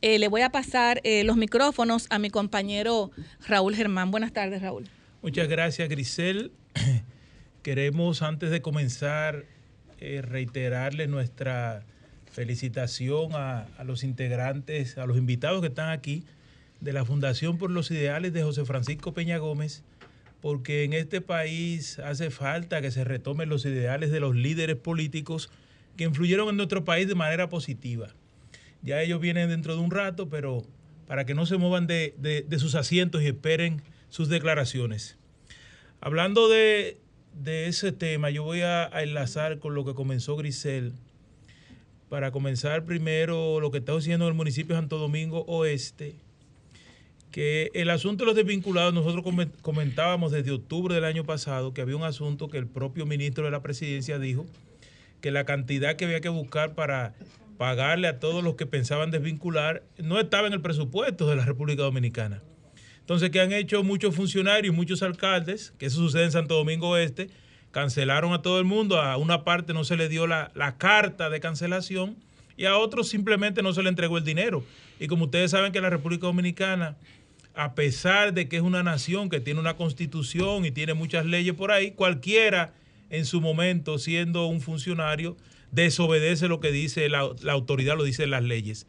eh, 0.00 0.18
le 0.18 0.28
voy 0.28 0.42
a 0.42 0.50
pasar 0.50 1.00
eh, 1.04 1.24
los 1.24 1.36
micrófonos 1.36 2.06
a 2.10 2.18
mi 2.18 2.30
compañero 2.30 3.10
Raúl 3.46 3.74
Germán. 3.74 4.10
Buenas 4.10 4.32
tardes, 4.32 4.62
Raúl. 4.62 4.88
Muchas 5.22 5.48
gracias, 5.48 5.88
Grisel. 5.88 6.52
Queremos, 7.62 8.22
antes 8.22 8.50
de 8.50 8.62
comenzar, 8.62 9.44
eh, 10.00 10.22
reiterarle 10.22 11.08
nuestra 11.08 11.82
felicitación 12.30 13.32
a, 13.34 13.66
los 13.84 14.04
integrantes, 14.04 14.96
a 14.96 15.06
los 15.06 15.18
invitados 15.18 15.60
que 15.60 15.66
están 15.66 15.90
aquí 15.90 16.22
de 16.80 16.92
la 16.92 17.04
Fundación 17.04 17.58
por 17.58 17.70
los 17.70 17.90
Ideales 17.90 18.32
de 18.32 18.44
José 18.44 18.64
Francisco 18.64 19.12
Peña 19.12 19.38
Gómez, 19.38 19.82
porque 20.40 20.84
en 20.84 20.92
este 20.92 21.20
país 21.20 21.98
hace 21.98 22.30
falta 22.30 22.80
que 22.80 22.92
se 22.92 23.02
retomen 23.02 23.48
los 23.48 23.64
ideales 23.64 24.12
de 24.12 24.20
los 24.20 24.36
líderes 24.36 24.76
políticos 24.76 25.50
que 25.96 26.04
influyeron 26.04 26.50
en 26.50 26.56
nuestro 26.56 26.84
país 26.84 27.08
de 27.08 27.16
manera 27.16 27.48
positiva. 27.48 28.14
Ya 28.82 29.02
ellos 29.02 29.20
vienen 29.20 29.48
dentro 29.48 29.74
de 29.74 29.80
un 29.80 29.90
rato, 29.90 30.28
pero 30.28 30.62
para 31.08 31.24
que 31.24 31.34
no 31.34 31.44
se 31.44 31.56
muevan 31.56 31.88
de 31.88 32.56
sus 32.58 32.76
asientos 32.76 33.20
y 33.22 33.26
esperen 33.26 33.82
sus 34.10 34.28
declaraciones. 34.28 35.16
Hablando 36.00 36.48
de 36.48 36.98
de 37.38 37.66
ese 37.66 37.92
tema, 37.92 38.30
yo 38.30 38.42
voy 38.42 38.62
a, 38.62 38.86
enlazar 39.02 39.58
con 39.58 39.74
lo 39.74 39.84
que 39.84 39.94
comenzó 39.94 40.36
Grisel. 40.36 40.92
Para 42.08 42.30
comenzar 42.30 42.84
primero 42.84 43.60
lo 43.60 43.70
que 43.70 43.78
está 43.78 43.92
haciendo 43.92 44.26
el 44.28 44.34
municipio 44.34 44.74
de 44.74 44.80
Santo 44.80 44.98
Domingo 44.98 45.44
Oeste, 45.46 46.14
que 47.30 47.70
el 47.74 47.90
asunto 47.90 48.24
de 48.24 48.26
los 48.26 48.36
desvinculados, 48.36 48.94
nosotros 48.94 49.24
comentábamos 49.60 50.32
desde 50.32 50.50
octubre 50.50 50.94
del 50.94 51.04
año 51.04 51.24
pasado 51.24 51.74
que 51.74 51.82
había 51.82 51.96
un 51.96 52.04
asunto 52.04 52.48
que 52.48 52.56
el 52.56 52.66
propio 52.66 53.04
ministro 53.04 53.44
de 53.44 53.50
la 53.50 53.62
presidencia 53.62 54.18
dijo 54.18 54.46
que 55.20 55.30
la 55.30 55.44
cantidad 55.44 55.96
que 55.96 56.06
había 56.06 56.22
que 56.22 56.30
buscar 56.30 56.74
para 56.74 57.14
pagarle 57.58 58.08
a 58.08 58.18
todos 58.18 58.42
los 58.42 58.54
que 58.54 58.64
pensaban 58.64 59.10
desvincular 59.10 59.82
no 59.98 60.18
estaba 60.18 60.46
en 60.46 60.54
el 60.54 60.62
presupuesto 60.62 61.28
de 61.28 61.36
la 61.36 61.44
República 61.44 61.82
Dominicana. 61.82 62.40
Entonces, 63.08 63.30
¿qué 63.30 63.40
han 63.40 63.52
hecho 63.54 63.82
muchos 63.82 64.14
funcionarios, 64.14 64.74
muchos 64.74 65.02
alcaldes? 65.02 65.72
Que 65.78 65.86
eso 65.86 65.96
sucede 65.96 66.24
en 66.24 66.32
Santo 66.32 66.56
Domingo 66.56 66.98
Este. 66.98 67.30
Cancelaron 67.70 68.34
a 68.34 68.42
todo 68.42 68.58
el 68.58 68.66
mundo. 68.66 69.00
A 69.00 69.16
una 69.16 69.44
parte 69.44 69.72
no 69.72 69.82
se 69.84 69.96
le 69.96 70.10
dio 70.10 70.26
la, 70.26 70.74
carta 70.76 71.30
de 71.30 71.40
cancelación 71.40 72.16
y 72.58 72.66
a 72.66 72.76
otros 72.76 73.08
simplemente 73.08 73.62
no 73.62 73.72
se 73.72 73.82
le 73.82 73.88
entregó 73.88 74.18
el 74.18 74.24
dinero. 74.24 74.62
Y 75.00 75.06
como 75.06 75.24
ustedes 75.24 75.52
saben 75.52 75.72
que 75.72 75.80
la 75.80 75.88
República 75.88 76.26
Dominicana, 76.26 76.98
a 77.54 77.74
pesar 77.74 78.34
de 78.34 78.46
que 78.46 78.56
es 78.56 78.62
una 78.62 78.82
nación 78.82 79.30
que 79.30 79.40
tiene 79.40 79.58
una 79.58 79.76
constitución 79.76 80.66
y 80.66 80.70
tiene 80.70 80.92
muchas 80.92 81.24
leyes 81.24 81.54
por 81.54 81.72
ahí, 81.72 81.92
cualquiera 81.92 82.74
en 83.08 83.24
su 83.24 83.40
momento, 83.40 83.98
siendo 83.98 84.44
un 84.48 84.60
funcionario, 84.60 85.34
desobedece 85.72 86.46
lo 86.46 86.60
que 86.60 86.72
dice 86.72 87.08
la, 87.08 87.26
la 87.40 87.54
autoridad, 87.54 87.96
lo 87.96 88.04
dicen 88.04 88.28
las 88.28 88.44
leyes. 88.44 88.86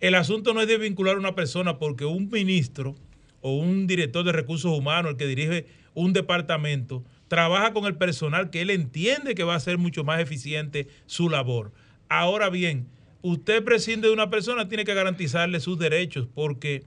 El 0.00 0.14
asunto 0.14 0.52
no 0.52 0.60
es 0.60 0.68
de 0.68 0.76
vincular 0.76 1.16
a 1.16 1.18
una 1.18 1.34
persona 1.34 1.78
porque 1.78 2.04
un 2.04 2.28
ministro 2.28 2.96
o 3.42 3.56
un 3.56 3.86
director 3.86 4.24
de 4.24 4.32
recursos 4.32 4.76
humanos, 4.76 5.12
el 5.12 5.16
que 5.18 5.26
dirige 5.26 5.66
un 5.94 6.14
departamento, 6.14 7.04
trabaja 7.28 7.72
con 7.72 7.84
el 7.84 7.96
personal 7.96 8.50
que 8.50 8.62
él 8.62 8.70
entiende 8.70 9.34
que 9.34 9.44
va 9.44 9.54
a 9.54 9.60
ser 9.60 9.78
mucho 9.78 10.04
más 10.04 10.20
eficiente 10.20 10.88
su 11.06 11.28
labor. 11.28 11.72
Ahora 12.08 12.48
bien, 12.48 12.86
usted 13.20 13.62
prescinde 13.64 14.08
de 14.08 14.14
una 14.14 14.30
persona, 14.30 14.68
tiene 14.68 14.84
que 14.84 14.94
garantizarle 14.94 15.60
sus 15.60 15.78
derechos, 15.78 16.28
porque 16.34 16.84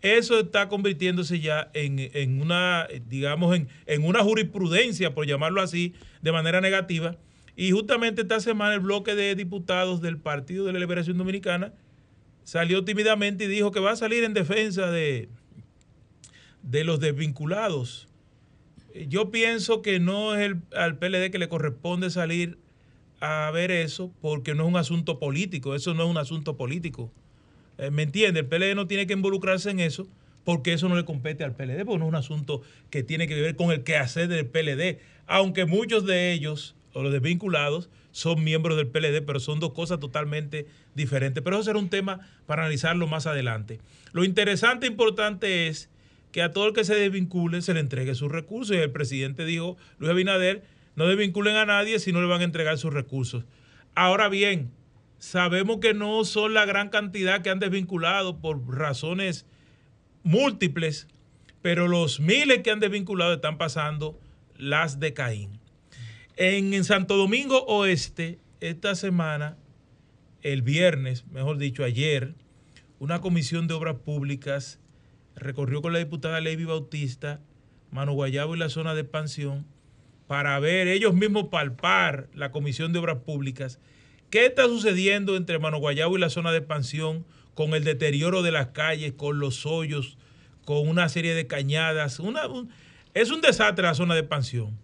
eso 0.00 0.38
está 0.40 0.68
convirtiéndose 0.68 1.40
ya 1.40 1.70
en, 1.74 2.40
una, 2.40 2.86
digamos, 3.08 3.56
en, 3.56 3.68
en, 3.86 4.04
una 4.04 4.22
jurisprudencia, 4.22 5.14
por 5.14 5.26
llamarlo 5.26 5.60
así, 5.60 5.94
de 6.22 6.32
manera 6.32 6.60
negativa. 6.60 7.16
Y 7.56 7.72
justamente 7.72 8.22
esta 8.22 8.38
semana 8.40 8.74
el 8.74 8.80
bloque 8.80 9.16
de 9.16 9.34
diputados 9.34 10.00
del 10.00 10.18
Partido 10.18 10.64
de 10.64 10.72
la 10.72 10.78
Liberación 10.78 11.18
Dominicana 11.18 11.72
salió 12.44 12.84
tímidamente 12.84 13.44
y 13.44 13.48
dijo 13.48 13.72
que 13.72 13.80
va 13.80 13.92
a 13.92 13.96
salir 13.96 14.22
en 14.22 14.34
defensa 14.34 14.90
de, 14.90 15.28
de 16.70 16.84
los 16.84 17.00
desvinculados. 17.00 18.08
Yo 19.08 19.30
pienso 19.30 19.80
que 19.80 20.00
no 20.00 20.34
es 20.34 20.42
el, 20.42 20.56
al 20.76 20.98
PLD 20.98 21.30
que 21.30 21.38
le 21.38 21.48
corresponde 21.48 22.10
salir 22.10 22.58
a 23.20 23.50
ver 23.50 23.70
eso 23.70 24.12
porque 24.20 24.54
no 24.54 24.64
es 24.64 24.68
un 24.68 24.76
asunto 24.76 25.18
político, 25.18 25.74
eso 25.74 25.94
no 25.94 26.04
es 26.04 26.10
un 26.10 26.18
asunto 26.18 26.56
político. 26.56 27.10
Eh, 27.78 27.90
¿Me 27.90 28.02
entiende? 28.02 28.40
El 28.40 28.46
PLD 28.46 28.74
no 28.74 28.86
tiene 28.86 29.06
que 29.06 29.14
involucrarse 29.14 29.70
en 29.70 29.80
eso 29.80 30.08
porque 30.44 30.72
eso 30.72 30.88
no 30.88 30.96
le 30.96 31.04
compete 31.04 31.44
al 31.44 31.54
PLD, 31.54 31.84
porque 31.84 31.98
no 31.98 32.04
es 32.04 32.08
un 32.08 32.14
asunto 32.14 32.62
que 32.90 33.02
tiene 33.02 33.28
que 33.28 33.40
ver 33.40 33.56
con 33.56 33.70
el 33.70 33.82
quehacer 33.82 34.28
del 34.28 34.46
PLD, 34.46 34.98
aunque 35.26 35.66
muchos 35.66 36.06
de 36.06 36.32
ellos, 36.32 36.74
o 36.94 37.02
los 37.02 37.12
desvinculados, 37.12 37.90
son 38.12 38.42
miembros 38.42 38.76
del 38.76 38.88
PLD, 38.88 39.22
pero 39.22 39.40
son 39.40 39.60
dos 39.60 39.72
cosas 39.72 40.00
totalmente 40.00 40.66
diferentes. 40.94 41.42
Pero 41.42 41.56
eso 41.56 41.64
será 41.64 41.78
un 41.78 41.90
tema 41.90 42.20
para 42.46 42.62
analizarlo 42.62 43.06
más 43.06 43.26
adelante. 43.26 43.78
Lo 44.12 44.24
interesante 44.24 44.86
e 44.86 44.90
importante 44.90 45.68
es 45.68 45.90
que 46.32 46.42
a 46.42 46.52
todo 46.52 46.68
el 46.68 46.74
que 46.74 46.84
se 46.84 46.94
desvincule 46.94 47.62
se 47.62 47.74
le 47.74 47.80
entregue 47.80 48.14
sus 48.14 48.30
recursos. 48.30 48.76
Y 48.76 48.80
el 48.80 48.90
presidente 48.90 49.44
dijo, 49.44 49.76
Luis 49.98 50.10
Abinader, 50.10 50.64
no 50.96 51.06
desvinculen 51.06 51.56
a 51.56 51.66
nadie 51.66 51.98
si 51.98 52.12
no 52.12 52.20
le 52.20 52.26
van 52.26 52.40
a 52.40 52.44
entregar 52.44 52.78
sus 52.78 52.92
recursos. 52.92 53.44
Ahora 53.94 54.28
bien, 54.28 54.70
sabemos 55.18 55.78
que 55.78 55.94
no 55.94 56.24
son 56.24 56.54
la 56.54 56.66
gran 56.66 56.88
cantidad 56.88 57.42
que 57.42 57.50
han 57.50 57.58
desvinculado 57.58 58.40
por 58.40 58.66
razones 58.68 59.46
múltiples, 60.22 61.08
pero 61.62 61.88
los 61.88 62.20
miles 62.20 62.62
que 62.62 62.70
han 62.70 62.80
desvinculado 62.80 63.34
están 63.34 63.58
pasando 63.58 64.18
las 64.56 65.00
de 65.00 65.14
Caín. 65.14 65.60
En, 66.36 66.74
en 66.74 66.84
Santo 66.84 67.16
Domingo 67.16 67.64
Oeste, 67.66 68.38
esta 68.60 68.94
semana, 68.94 69.56
el 70.42 70.62
viernes, 70.62 71.26
mejor 71.28 71.58
dicho, 71.58 71.84
ayer, 71.84 72.34
una 72.98 73.20
comisión 73.20 73.66
de 73.68 73.74
obras 73.74 73.96
públicas 73.96 74.80
recorrió 75.38 75.82
con 75.82 75.92
la 75.92 75.98
diputada 75.98 76.40
Levy 76.40 76.64
Bautista, 76.64 77.40
Mano 77.90 78.12
Guayabo 78.12 78.54
y 78.54 78.58
la 78.58 78.68
zona 78.68 78.94
de 78.94 79.02
expansión 79.02 79.66
para 80.26 80.58
ver 80.60 80.88
ellos 80.88 81.14
mismos 81.14 81.48
palpar 81.48 82.28
la 82.34 82.50
comisión 82.50 82.92
de 82.92 82.98
obras 82.98 83.18
públicas 83.18 83.80
qué 84.30 84.46
está 84.46 84.66
sucediendo 84.66 85.36
entre 85.36 85.58
Mano 85.58 85.78
Guayabo 85.78 86.16
y 86.16 86.20
la 86.20 86.30
zona 86.30 86.52
de 86.52 86.58
expansión 86.58 87.24
con 87.54 87.74
el 87.74 87.84
deterioro 87.84 88.42
de 88.42 88.52
las 88.52 88.68
calles, 88.68 89.12
con 89.14 89.38
los 89.38 89.66
hoyos, 89.66 90.18
con 90.64 90.88
una 90.88 91.08
serie 91.08 91.34
de 91.34 91.46
cañadas. 91.46 92.20
Una, 92.20 92.42
es 93.14 93.30
un 93.30 93.40
desastre 93.40 93.84
la 93.84 93.94
zona 93.94 94.14
de 94.14 94.20
expansión. 94.20 94.78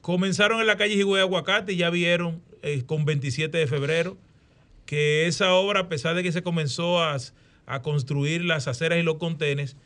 Comenzaron 0.00 0.60
en 0.60 0.66
la 0.66 0.76
calle 0.76 0.94
Higüey 0.94 1.20
Aguacate 1.20 1.74
y 1.74 1.76
ya 1.76 1.90
vieron 1.90 2.42
eh, 2.62 2.82
con 2.86 3.04
27 3.04 3.56
de 3.56 3.66
febrero 3.66 4.16
que 4.86 5.26
esa 5.26 5.54
obra, 5.54 5.80
a 5.80 5.88
pesar 5.88 6.16
de 6.16 6.22
que 6.22 6.32
se 6.32 6.42
comenzó 6.42 7.02
a, 7.02 7.16
a 7.66 7.82
construir 7.82 8.44
las 8.44 8.68
aceras 8.68 8.98
y 8.98 9.02
los 9.02 9.16
contenes, 9.16 9.76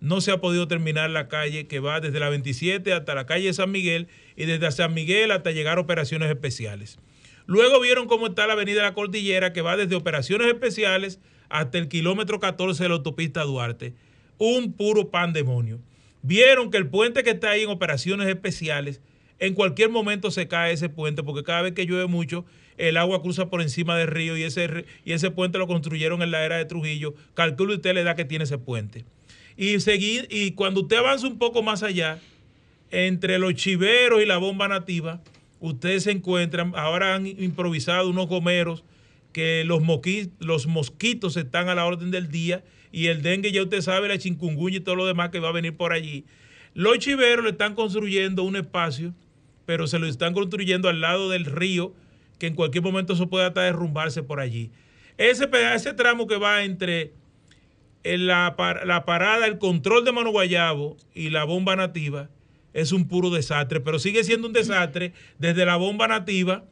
no 0.00 0.20
se 0.20 0.30
ha 0.30 0.40
podido 0.40 0.68
terminar 0.68 1.10
la 1.10 1.28
calle 1.28 1.66
que 1.66 1.80
va 1.80 2.00
desde 2.00 2.20
la 2.20 2.28
27 2.28 2.92
hasta 2.92 3.14
la 3.14 3.26
calle 3.26 3.52
San 3.52 3.70
Miguel 3.70 4.08
y 4.36 4.44
desde 4.44 4.70
San 4.70 4.94
Miguel 4.94 5.30
hasta 5.30 5.52
llegar 5.52 5.78
a 5.78 5.80
operaciones 5.80 6.30
especiales. 6.30 6.98
Luego 7.46 7.80
vieron 7.80 8.06
cómo 8.06 8.26
está 8.26 8.46
la 8.46 8.54
avenida 8.54 8.82
La 8.82 8.94
Cordillera 8.94 9.52
que 9.52 9.62
va 9.62 9.76
desde 9.76 9.94
operaciones 9.94 10.48
especiales 10.48 11.20
hasta 11.48 11.78
el 11.78 11.88
kilómetro 11.88 12.40
14 12.40 12.82
de 12.82 12.88
la 12.88 12.96
autopista 12.96 13.42
Duarte. 13.44 13.94
Un 14.38 14.72
puro 14.72 15.10
pandemonio. 15.10 15.80
Vieron 16.22 16.70
que 16.70 16.76
el 16.76 16.88
puente 16.88 17.22
que 17.22 17.30
está 17.30 17.50
ahí 17.50 17.62
en 17.62 17.70
operaciones 17.70 18.28
especiales, 18.28 19.00
en 19.38 19.54
cualquier 19.54 19.90
momento 19.90 20.30
se 20.30 20.48
cae 20.48 20.72
ese 20.72 20.88
puente 20.88 21.22
porque 21.22 21.44
cada 21.44 21.62
vez 21.62 21.72
que 21.72 21.86
llueve 21.86 22.06
mucho 22.06 22.44
el 22.78 22.96
agua 22.96 23.22
cruza 23.22 23.48
por 23.48 23.62
encima 23.62 23.96
del 23.96 24.08
río 24.08 24.36
y 24.36 24.42
ese, 24.42 24.84
y 25.04 25.12
ese 25.12 25.30
puente 25.30 25.58
lo 25.58 25.66
construyeron 25.66 26.22
en 26.22 26.30
la 26.30 26.44
era 26.44 26.56
de 26.56 26.64
Trujillo. 26.64 27.14
Calcule 27.34 27.74
usted 27.74 27.94
la 27.94 28.00
edad 28.00 28.16
que 28.16 28.24
tiene 28.24 28.44
ese 28.44 28.58
puente. 28.58 29.04
Y, 29.56 29.80
seguir, 29.80 30.28
y 30.30 30.52
cuando 30.52 30.82
usted 30.82 30.96
avanza 30.96 31.26
un 31.26 31.38
poco 31.38 31.62
más 31.62 31.82
allá, 31.82 32.18
entre 32.90 33.38
los 33.38 33.54
chiveros 33.54 34.22
y 34.22 34.26
la 34.26 34.36
bomba 34.36 34.68
nativa, 34.68 35.22
ustedes 35.60 36.04
se 36.04 36.10
encuentran, 36.10 36.72
ahora 36.76 37.14
han 37.14 37.26
improvisado 37.26 38.10
unos 38.10 38.28
gomeros 38.28 38.84
que 39.32 39.64
los, 39.64 40.66
mosquitos 40.66 41.36
están 41.36 41.68
a 41.68 41.74
la 41.74 41.84
orden 41.84 42.10
del 42.10 42.30
día 42.30 42.64
y 42.92 43.08
el 43.08 43.22
dengue 43.22 43.52
ya 43.52 43.62
usted 43.62 43.82
sabe, 43.82 44.08
la 44.08 44.18
chikungunya 44.18 44.78
y 44.78 44.80
todo 44.80 44.94
lo 44.94 45.06
demás 45.06 45.30
que 45.30 45.40
va 45.40 45.48
a 45.48 45.52
venir 45.52 45.76
por 45.76 45.92
allí. 45.92 46.24
Los 46.74 46.98
chiveros 46.98 47.44
le 47.44 47.50
están 47.50 47.74
construyendo 47.74 48.42
un 48.44 48.56
espacio, 48.56 49.14
pero 49.66 49.86
se 49.86 49.98
lo 49.98 50.06
están 50.06 50.32
construyendo 50.32 50.88
al 50.88 51.00
lado 51.00 51.28
del 51.28 51.44
río 51.44 51.92
que 52.38 52.46
en 52.46 52.54
cualquier 52.54 52.84
momento 52.84 53.14
eso 53.14 53.28
puede 53.28 53.50
derrumbarse 53.50 54.22
por 54.22 54.40
allí. 54.40 54.70
Ese, 55.18 55.48
ese 55.74 55.94
tramo 55.94 56.26
que 56.26 56.36
va 56.36 56.62
entre 56.64 57.12
la, 58.04 58.54
la 58.84 59.04
parada, 59.04 59.46
el 59.46 59.58
control 59.58 60.04
de 60.04 60.12
Mano 60.12 60.30
Guayabo 60.30 60.96
y 61.14 61.30
la 61.30 61.44
bomba 61.44 61.76
nativa 61.76 62.28
es 62.72 62.92
un 62.92 63.08
puro 63.08 63.30
desastre, 63.30 63.80
pero 63.80 63.98
sigue 63.98 64.22
siendo 64.22 64.46
un 64.46 64.52
desastre 64.52 65.12
desde 65.38 65.64
la 65.64 65.76
bomba 65.76 66.06
nativa 66.06 66.64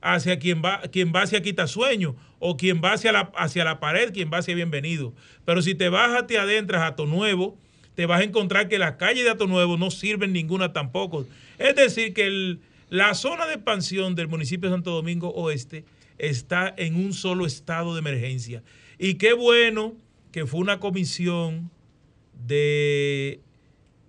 hacia 0.00 0.38
quien 0.38 0.62
va, 0.64 0.80
quien 0.90 1.12
va 1.14 1.22
hacia 1.22 1.42
Quitasueño 1.42 2.16
o 2.38 2.56
quien 2.56 2.80
va 2.82 2.94
hacia 2.94 3.12
la, 3.12 3.30
hacia 3.36 3.64
la 3.64 3.78
pared, 3.80 4.12
quien 4.12 4.30
va 4.32 4.38
hacia 4.38 4.54
Bienvenido. 4.54 5.12
Pero 5.44 5.60
si 5.60 5.74
te 5.74 5.90
vas 5.90 6.26
te 6.26 6.38
adentras 6.38 6.80
a 6.82 6.88
Ato 6.88 7.04
Nuevo, 7.04 7.58
te 7.94 8.06
vas 8.06 8.22
a 8.22 8.24
encontrar 8.24 8.68
que 8.68 8.78
las 8.78 8.92
calles 8.92 9.24
de 9.24 9.30
Ato 9.30 9.46
Nuevo 9.46 9.76
no 9.76 9.90
sirven 9.90 10.32
ninguna 10.32 10.72
tampoco. 10.72 11.26
Es 11.58 11.76
decir, 11.76 12.14
que 12.14 12.26
el, 12.26 12.60
la 12.90 13.14
zona 13.14 13.46
de 13.46 13.54
expansión 13.54 14.16
del 14.16 14.26
municipio 14.28 14.68
de 14.68 14.74
Santo 14.74 14.90
Domingo 14.90 15.30
Oeste 15.30 15.84
está 16.18 16.74
en 16.76 16.96
un 16.96 17.12
solo 17.14 17.46
estado 17.46 17.94
de 17.94 18.00
emergencia. 18.00 18.62
Y 18.98 19.14
qué 19.14 19.32
bueno 19.32 19.94
que 20.32 20.44
fue 20.44 20.60
una 20.60 20.80
comisión 20.80 21.70
de, 22.46 23.40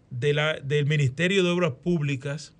de 0.09 0.33
la, 0.33 0.59
del 0.59 0.87
Ministerio 0.87 1.43
de 1.43 1.51
Obras 1.51 1.73
Públicas, 1.83 2.55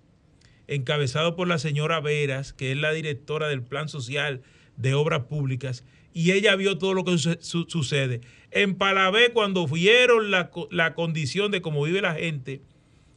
encabezado 0.68 1.36
por 1.36 1.48
la 1.48 1.58
señora 1.58 2.00
Veras, 2.00 2.54
que 2.54 2.72
es 2.72 2.78
la 2.78 2.94
directora 2.94 3.48
del 3.48 3.64
Plan 3.64 3.90
Social 3.90 4.42
de 4.78 4.94
Obras 4.94 5.24
Públicas, 5.24 5.84
y 6.14 6.32
ella 6.32 6.56
vio 6.56 6.78
todo 6.78 6.94
lo 6.94 7.04
que 7.04 7.18
sucede. 7.18 8.22
En 8.52 8.76
Palabé, 8.76 9.32
cuando 9.34 9.66
vieron 9.66 10.30
la, 10.30 10.52
la 10.70 10.94
condición 10.94 11.52
de 11.52 11.62
cómo 11.62 11.84
vive 11.84 12.02
la 12.02 12.14
gente 12.14 12.62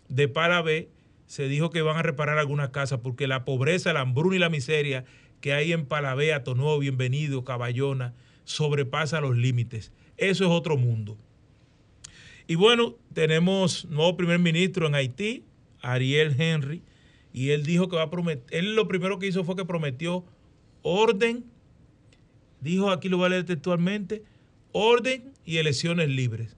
de 0.09 0.27
Palabé, 0.29 0.89
se 1.35 1.49
dijo 1.49 1.71
que 1.71 1.83
van 1.83 1.97
a 1.97 2.03
reparar 2.05 2.39
algunas 2.39 2.69
casas 2.69 3.01
porque 3.03 3.27
la 3.27 3.45
pobreza, 3.45 3.93
la 3.93 4.03
hambruna 4.03 4.37
y 4.37 4.39
la 4.39 4.51
miseria 4.51 5.05
que 5.41 5.53
hay 5.53 5.73
en 5.73 5.85
Palavea, 5.85 6.45
Tonuevo, 6.45 6.79
Bienvenido, 6.79 7.43
Caballona, 7.43 8.15
sobrepasa 8.45 9.21
los 9.21 9.37
límites. 9.37 9.91
Eso 10.17 10.45
es 10.45 10.51
otro 10.51 10.77
mundo. 10.77 11.19
Y 12.47 12.55
bueno, 12.55 12.95
tenemos 13.13 13.85
nuevo 13.87 14.17
primer 14.17 14.39
ministro 14.39 14.87
en 14.87 14.95
Haití, 14.95 15.43
Ariel 15.83 16.41
Henry, 16.41 16.83
y 17.33 17.51
él 17.51 17.65
dijo 17.65 17.89
que 17.89 17.97
va 17.97 18.03
a 18.03 18.11
prometer, 18.11 18.45
él 18.57 18.77
lo 18.77 18.87
primero 18.87 19.19
que 19.19 19.27
hizo 19.27 19.43
fue 19.43 19.57
que 19.57 19.65
prometió 19.65 20.25
orden, 20.83 21.47
dijo 22.61 22.93
aquí 22.93 23.09
lo 23.09 23.17
voy 23.17 23.27
a 23.27 23.31
leer 23.31 23.45
textualmente, 23.45 24.23
orden 24.71 25.33
y 25.45 25.57
elecciones 25.57 26.11
libres 26.11 26.57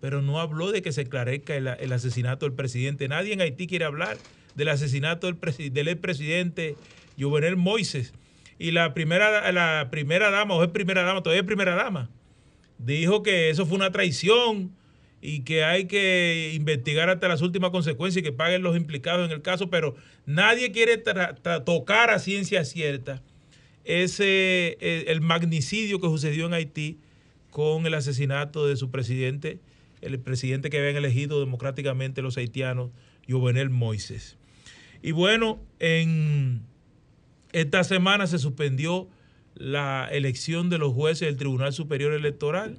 pero 0.00 0.22
no 0.22 0.40
habló 0.40 0.70
de 0.70 0.82
que 0.82 0.92
se 0.92 1.02
esclarezca 1.02 1.56
el, 1.56 1.92
asesinato 1.92 2.46
del 2.46 2.54
presidente. 2.54 3.08
Nadie 3.08 3.32
en 3.32 3.40
Haití 3.40 3.66
quiere 3.66 3.84
hablar 3.84 4.16
del 4.54 4.68
asesinato 4.68 5.26
del, 5.26 5.38
del 5.72 5.88
expresidente 5.88 6.76
Jovenel 7.18 7.56
Moises. 7.56 8.12
Y 8.58 8.72
la 8.72 8.94
primera, 8.94 9.50
la 9.52 9.88
primera 9.90 10.30
dama, 10.30 10.54
o 10.54 10.64
es 10.64 10.70
primera 10.70 11.02
dama, 11.02 11.22
todavía 11.22 11.42
es 11.42 11.46
primera 11.46 11.76
dama, 11.76 12.10
dijo 12.78 13.22
que 13.22 13.50
eso 13.50 13.66
fue 13.66 13.76
una 13.76 13.92
traición 13.92 14.72
y 15.20 15.40
que 15.40 15.64
hay 15.64 15.86
que 15.86 16.52
investigar 16.54 17.10
hasta 17.10 17.28
las 17.28 17.42
últimas 17.42 17.70
consecuencias 17.70 18.20
y 18.20 18.24
que 18.24 18.32
paguen 18.32 18.62
los 18.62 18.76
implicados 18.76 19.26
en 19.26 19.32
el 19.32 19.42
caso, 19.42 19.70
pero 19.70 19.96
nadie 20.26 20.72
quiere 20.72 20.98
tocar 21.64 22.10
a 22.10 22.18
ciencia 22.18 22.64
cierta 22.64 23.22
ese 23.84 24.76
el 25.10 25.20
magnicidio 25.22 25.98
que 25.98 26.08
sucedió 26.08 26.46
en 26.46 26.52
Haití 26.52 26.98
con 27.50 27.86
el 27.86 27.94
asesinato 27.94 28.66
de 28.66 28.76
su 28.76 28.90
presidente 28.90 29.60
el 30.00 30.18
presidente 30.20 30.70
que 30.70 30.78
habían 30.78 30.96
elegido 30.96 31.40
democráticamente 31.40 32.22
los 32.22 32.36
haitianos, 32.36 32.90
Jovenel 33.28 33.70
Moises. 33.70 34.36
Y 35.02 35.12
bueno, 35.12 35.60
en 35.78 36.62
esta 37.52 37.84
semana 37.84 38.26
se 38.26 38.38
suspendió 38.38 39.08
la 39.54 40.08
elección 40.10 40.70
de 40.70 40.78
los 40.78 40.92
jueces 40.92 41.28
del 41.28 41.36
Tribunal 41.36 41.72
Superior 41.72 42.12
Electoral, 42.12 42.78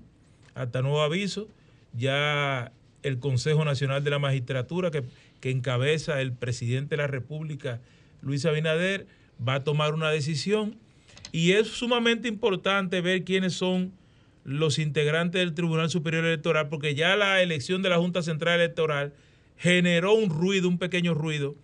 hasta 0.54 0.82
nuevo 0.82 1.02
aviso. 1.02 1.48
Ya 1.94 2.72
el 3.04 3.20
Consejo 3.20 3.66
Nacional 3.66 4.04
de 4.04 4.10
la 4.10 4.20
Magistratura, 4.20 4.92
que, 4.92 5.04
que 5.40 5.52
encabeza 5.52 6.22
el 6.22 6.34
presidente 6.34 6.96
de 6.96 6.98
la 7.02 7.08
República, 7.08 7.82
Luis 8.22 8.46
Abinader, 8.46 9.08
va 9.46 9.56
a 9.56 9.64
tomar 9.64 9.94
una 9.94 10.10
decisión. 10.10 10.78
Y 11.32 11.52
es 11.52 11.68
sumamente 11.68 12.28
importante 12.28 13.02
ver 13.02 13.24
quiénes 13.24 13.54
son 13.54 13.94
los 14.50 14.80
integrantes 14.80 15.40
del 15.40 15.54
Tribunal 15.54 15.92
Superior 15.92 16.26
Electoral, 16.26 16.70
porque 16.70 16.96
ya 16.96 17.16
la 17.16 17.40
elección 17.44 17.84
de 17.84 17.90
la 17.90 17.98
Junta 17.98 18.24
Central 18.24 18.60
Electoral 18.60 19.14
generó 19.58 20.14
un 20.16 20.32
ruido, 20.32 20.68
un 20.68 20.80
pequeño 20.80 21.14
ruido 21.14 21.56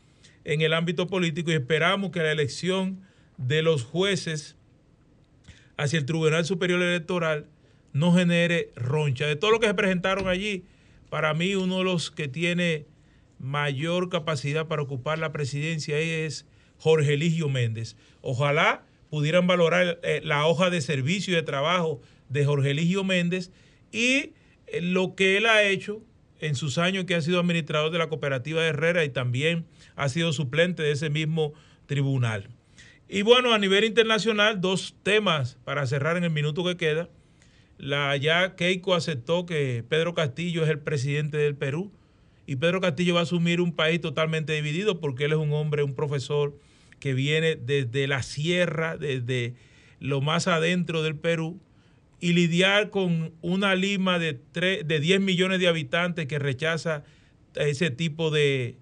en 0.43 0.61
el 0.61 0.71
ámbito 0.71 1.07
político 1.07 1.49
y 1.49 1.55
esperamos 1.55 2.11
que 2.11 2.19
la 2.19 2.31
elección 2.31 3.01
de 3.37 3.63
los 3.63 3.83
jueces 3.83 4.55
hacia 5.77 5.97
el 5.97 6.05
Tribunal 6.05 6.45
Superior 6.45 6.79
Electoral 6.79 7.47
no 7.91 8.13
genere 8.13 8.69
roncha. 8.75 9.25
De 9.25 9.35
todo 9.35 9.49
lo 9.49 9.59
que 9.59 9.65
se 9.65 9.73
presentaron 9.73 10.27
allí, 10.27 10.65
para 11.09 11.33
mí 11.33 11.55
uno 11.55 11.79
de 11.79 11.85
los 11.85 12.11
que 12.11 12.27
tiene 12.27 12.85
mayor 13.39 14.09
capacidad 14.09 14.67
para 14.67 14.83
ocupar 14.83 15.17
la 15.17 15.31
presidencia 15.31 15.97
es 15.97 16.45
Jorge 16.77 17.15
Eligio 17.15 17.49
Méndez. 17.49 17.97
Ojalá 18.21 18.83
pudieran 19.09 19.47
valorar 19.47 19.99
eh, 20.03 20.21
la 20.23 20.45
hoja 20.45 20.69
de 20.69 20.81
servicio 20.81 21.33
y 21.33 21.35
de 21.35 21.41
trabajo 21.41 21.99
de 22.29 22.45
Jorge 22.45 22.71
Eligio 22.71 23.03
Méndez 23.03 23.51
y 23.91 24.33
eh, 24.67 24.81
lo 24.81 25.15
que 25.15 25.37
él 25.37 25.45
ha 25.45 25.63
hecho 25.63 26.01
en 26.39 26.55
sus 26.55 26.77
años 26.77 27.05
que 27.05 27.15
ha 27.15 27.21
sido 27.21 27.39
administrador 27.39 27.91
de 27.91 27.97
la 27.97 28.07
cooperativa 28.07 28.61
de 28.61 28.69
Herrera 28.69 29.03
y 29.03 29.09
también 29.09 29.65
ha 29.95 30.09
sido 30.09 30.33
suplente 30.33 30.83
de 30.83 30.91
ese 30.91 31.09
mismo 31.09 31.53
tribunal. 31.85 32.49
Y 33.07 33.21
bueno, 33.21 33.53
a 33.53 33.59
nivel 33.59 33.83
internacional, 33.83 34.61
dos 34.61 34.95
temas 35.03 35.57
para 35.63 35.85
cerrar 35.85 36.17
en 36.17 36.23
el 36.23 36.31
minuto 36.31 36.63
que 36.63 36.75
queda. 36.75 37.09
La, 37.77 38.15
ya 38.17 38.55
Keiko 38.55 38.95
aceptó 38.95 39.45
que 39.45 39.83
Pedro 39.87 40.13
Castillo 40.13 40.63
es 40.63 40.69
el 40.69 40.79
presidente 40.79 41.37
del 41.37 41.55
Perú 41.55 41.91
y 42.47 42.55
Pedro 42.55 42.81
Castillo 42.81 43.13
va 43.13 43.21
a 43.21 43.23
asumir 43.23 43.61
un 43.61 43.73
país 43.73 44.01
totalmente 44.01 44.53
dividido 44.53 44.99
porque 44.99 45.25
él 45.25 45.33
es 45.33 45.37
un 45.37 45.51
hombre, 45.51 45.83
un 45.83 45.93
profesor 45.93 46.57
que 46.99 47.13
viene 47.13 47.55
desde 47.55 48.07
la 48.07 48.23
sierra, 48.23 48.97
desde 48.97 49.55
lo 49.99 50.21
más 50.21 50.47
adentro 50.47 51.03
del 51.03 51.15
Perú 51.15 51.59
y 52.25 52.33
lidiar 52.33 52.89
con 52.89 53.35
una 53.43 53.75
Lima 53.75 54.17
de, 54.17 54.39
de 54.55 54.99
10 54.99 55.21
millones 55.21 55.59
de 55.59 55.67
habitantes 55.67 56.25
que 56.25 56.39
rechaza 56.39 57.03
ese 57.53 57.91
tipo 57.91 58.31
de, 58.31 58.77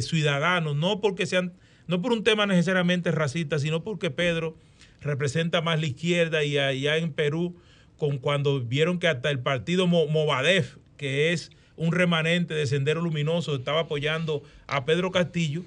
ciudadanos, 0.00 0.74
no 0.74 1.02
porque 1.02 1.26
sean, 1.26 1.52
no 1.86 2.00
por 2.00 2.12
un 2.12 2.24
tema 2.24 2.46
necesariamente 2.46 3.10
racista, 3.10 3.58
sino 3.58 3.84
porque 3.84 4.10
Pedro 4.10 4.56
representa 5.02 5.60
más 5.60 5.80
la 5.80 5.86
izquierda 5.86 6.44
y 6.44 6.56
allá 6.56 6.96
en 6.96 7.12
Perú, 7.12 7.60
con 7.98 8.16
cuando 8.16 8.62
vieron 8.62 8.98
que 8.98 9.08
hasta 9.08 9.28
el 9.28 9.40
partido 9.40 9.86
Movadef, 9.86 10.78
que 10.96 11.34
es 11.34 11.50
un 11.76 11.92
remanente 11.92 12.54
de 12.54 12.66
Sendero 12.66 13.02
Luminoso, 13.02 13.54
estaba 13.54 13.80
apoyando 13.80 14.44
a 14.66 14.86
Pedro 14.86 15.10
Castillo, 15.10 15.62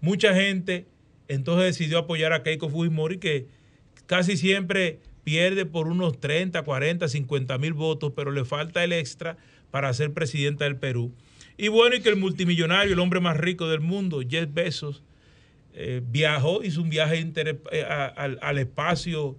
mucha 0.00 0.34
gente 0.34 0.86
entonces 1.28 1.76
decidió 1.76 1.98
apoyar 1.98 2.32
a 2.32 2.42
Keiko 2.42 2.70
Fujimori, 2.70 3.18
que 3.18 3.46
casi 4.06 4.38
siempre 4.38 5.00
pierde 5.26 5.66
por 5.66 5.88
unos 5.88 6.20
30, 6.20 6.62
40, 6.62 7.08
50 7.08 7.58
mil 7.58 7.72
votos, 7.72 8.12
pero 8.14 8.30
le 8.30 8.44
falta 8.44 8.84
el 8.84 8.92
extra 8.92 9.36
para 9.72 9.92
ser 9.92 10.12
presidenta 10.12 10.66
del 10.66 10.76
Perú. 10.76 11.12
Y 11.58 11.66
bueno, 11.66 11.96
y 11.96 12.00
que 12.00 12.10
el 12.10 12.14
multimillonario, 12.14 12.92
el 12.92 13.00
hombre 13.00 13.18
más 13.18 13.36
rico 13.36 13.66
del 13.66 13.80
mundo, 13.80 14.20
Jeff 14.26 14.48
Bezos, 14.54 15.02
eh, 15.74 16.00
viajó, 16.06 16.62
hizo 16.62 16.80
un 16.80 16.90
viaje 16.90 17.18
eh, 17.72 17.82
al, 17.82 18.58
espacio, 18.58 19.36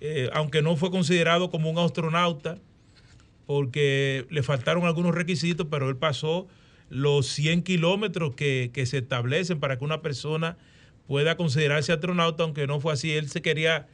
eh, 0.00 0.30
aunque 0.32 0.62
no 0.62 0.74
fue 0.76 0.90
considerado 0.90 1.50
como 1.50 1.68
un 1.68 1.76
astronauta, 1.76 2.56
porque 3.44 4.24
le 4.30 4.42
faltaron 4.42 4.86
algunos 4.86 5.14
requisitos, 5.14 5.66
pero 5.70 5.90
él 5.90 5.96
pasó 5.98 6.48
los 6.88 7.26
100 7.26 7.62
kilómetros 7.62 8.34
que, 8.34 8.70
que 8.72 8.86
se 8.86 8.96
establecen 8.96 9.60
para 9.60 9.78
que 9.78 9.84
una 9.84 10.00
persona 10.00 10.56
pueda 11.06 11.36
considerarse 11.36 11.92
astronauta, 11.92 12.42
aunque 12.42 12.66
no 12.66 12.80
fue 12.80 12.94
así. 12.94 13.12
Él 13.12 13.28
se 13.28 13.42
quería 13.42 13.86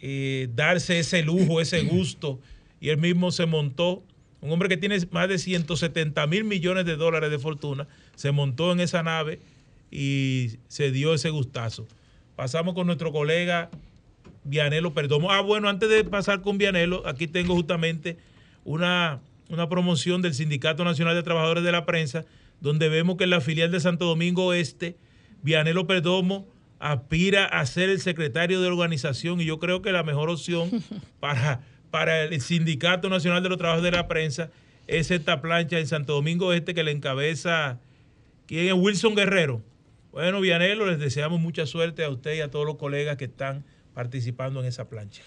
eh, 0.00 0.48
darse 0.54 0.98
ese 0.98 1.22
lujo, 1.22 1.60
ese 1.60 1.82
gusto, 1.82 2.40
y 2.80 2.90
él 2.90 2.98
mismo 2.98 3.30
se 3.30 3.46
montó. 3.46 4.02
Un 4.40 4.52
hombre 4.52 4.68
que 4.68 4.76
tiene 4.76 4.96
más 5.10 5.28
de 5.28 5.38
170 5.38 6.24
mil 6.28 6.44
millones 6.44 6.86
de 6.86 6.96
dólares 6.96 7.30
de 7.30 7.38
fortuna, 7.38 7.88
se 8.14 8.30
montó 8.30 8.70
en 8.72 8.80
esa 8.80 9.02
nave 9.02 9.40
y 9.90 10.58
se 10.68 10.92
dio 10.92 11.12
ese 11.12 11.30
gustazo. 11.30 11.88
Pasamos 12.36 12.74
con 12.74 12.86
nuestro 12.86 13.10
colega 13.10 13.68
Vianelo 14.44 14.94
Perdomo. 14.94 15.32
Ah, 15.32 15.40
bueno, 15.40 15.68
antes 15.68 15.88
de 15.88 16.04
pasar 16.04 16.40
con 16.40 16.56
Vianelo, 16.56 17.04
aquí 17.06 17.26
tengo 17.26 17.54
justamente 17.54 18.16
una, 18.64 19.20
una 19.48 19.68
promoción 19.68 20.22
del 20.22 20.34
Sindicato 20.34 20.84
Nacional 20.84 21.16
de 21.16 21.24
Trabajadores 21.24 21.64
de 21.64 21.72
la 21.72 21.84
Prensa, 21.84 22.24
donde 22.60 22.88
vemos 22.88 23.16
que 23.16 23.24
en 23.24 23.30
la 23.30 23.40
filial 23.40 23.72
de 23.72 23.80
Santo 23.80 24.04
Domingo 24.04 24.46
Oeste, 24.46 24.96
Vianelo 25.42 25.86
Perdomo 25.88 26.46
aspira 26.78 27.44
a 27.44 27.66
ser 27.66 27.88
el 27.88 28.00
secretario 28.00 28.60
de 28.60 28.68
organización 28.68 29.40
y 29.40 29.44
yo 29.44 29.58
creo 29.58 29.82
que 29.82 29.92
la 29.92 30.02
mejor 30.02 30.30
opción 30.30 30.70
para, 31.20 31.60
para 31.90 32.22
el 32.22 32.40
Sindicato 32.40 33.08
Nacional 33.08 33.42
de 33.42 33.48
los 33.48 33.58
Trabajadores 33.58 33.92
de 33.92 33.96
la 33.96 34.08
Prensa 34.08 34.50
es 34.86 35.10
esta 35.10 35.42
plancha 35.42 35.78
en 35.78 35.86
Santo 35.86 36.14
Domingo 36.14 36.52
Este 36.52 36.74
que 36.74 36.82
le 36.82 36.92
encabeza, 36.92 37.78
¿quién 38.46 38.66
es? 38.66 38.72
Wilson 38.72 39.14
Guerrero. 39.14 39.62
Bueno, 40.12 40.40
Vianelo, 40.40 40.86
les 40.86 40.98
deseamos 40.98 41.40
mucha 41.40 41.66
suerte 41.66 42.04
a 42.04 42.08
usted 42.08 42.34
y 42.36 42.40
a 42.40 42.50
todos 42.50 42.64
los 42.64 42.76
colegas 42.76 43.16
que 43.16 43.26
están 43.26 43.64
participando 43.92 44.60
en 44.60 44.66
esa 44.66 44.88
plancha. 44.88 45.22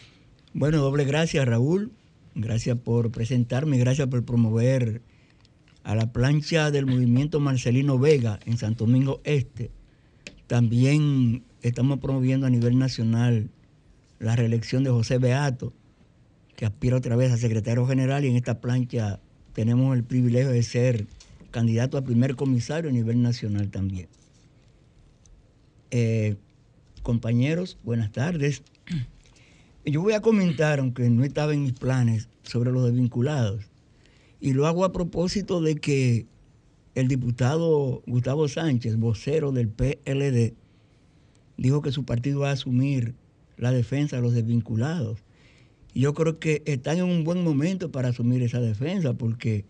Bueno, 0.54 0.80
doble 0.80 1.06
gracias, 1.06 1.46
Raúl. 1.46 1.92
Gracias 2.34 2.78
por 2.78 3.12
presentarme, 3.12 3.78
gracias 3.78 4.08
por 4.08 4.26
promover 4.26 5.02
a 5.84 5.96
la 5.96 6.12
plancha 6.12 6.72
del 6.72 6.86
movimiento 6.86 7.40
Marcelino 7.40 8.00
Vega 8.00 8.40
en 8.46 8.58
Santo 8.58 8.86
Domingo 8.86 9.22
Este 9.24 9.72
también 10.52 11.46
estamos 11.62 12.00
promoviendo 12.00 12.46
a 12.46 12.50
nivel 12.50 12.78
nacional 12.78 13.50
la 14.20 14.36
reelección 14.36 14.84
de 14.84 14.90
José 14.90 15.18
Beato, 15.18 15.72
que 16.58 16.66
aspira 16.66 16.98
otra 16.98 17.16
vez 17.16 17.32
a 17.32 17.38
secretario 17.38 17.88
general 17.88 18.26
y 18.26 18.28
en 18.28 18.36
esta 18.36 18.60
plancha 18.60 19.22
tenemos 19.54 19.96
el 19.96 20.04
privilegio 20.04 20.50
de 20.50 20.62
ser 20.62 21.08
candidato 21.52 21.98
a 21.98 22.02
primer 22.02 22.36
comisario 22.36 22.90
a 22.90 22.94
nivel 22.94 23.22
nacional 23.22 23.72
también. 23.72 24.10
Eh, 25.90 26.36
compañeros, 27.02 27.78
buenas 27.86 28.12
tardes. 28.12 28.62
Yo 29.86 30.02
voy 30.02 30.12
a 30.12 30.22
comentar, 30.22 30.80
aunque 30.80 31.10
no 31.10 31.24
estaba 31.24 31.54
en 31.54 31.64
mis 31.64 31.80
planes, 31.80 32.28
sobre 32.44 32.74
los 32.74 32.84
desvinculados. 32.84 33.64
Y 34.42 34.52
lo 34.52 34.68
hago 34.68 34.84
a 34.84 34.92
propósito 34.92 35.62
de 35.62 35.76
que 35.76 36.26
el 36.96 37.08
diputado 37.08 38.04
Gustavo 38.06 38.48
Sánchez, 38.48 38.98
vocero 38.98 39.52
del 39.52 39.70
PLD, 39.70 40.54
dijo 41.58 41.82
que 41.82 41.92
su 41.92 42.06
partido 42.06 42.42
va 42.42 42.50
a 42.50 42.54
asumir 42.54 43.16
la 43.58 43.72
defensa 43.72 44.18
de 44.18 44.22
los 44.22 44.34
desvinculados. 44.34 45.20
Yo 45.94 46.14
creo 46.14 46.40
que 46.40 46.64
están 46.66 46.98
en 46.98 47.06
un 47.06 47.24
buen 47.24 47.44
momento 47.44 47.92
para 47.92 48.10
asumir 48.10 48.42
esa 48.44 48.60
defensa, 48.60 49.14
porque 49.14 49.66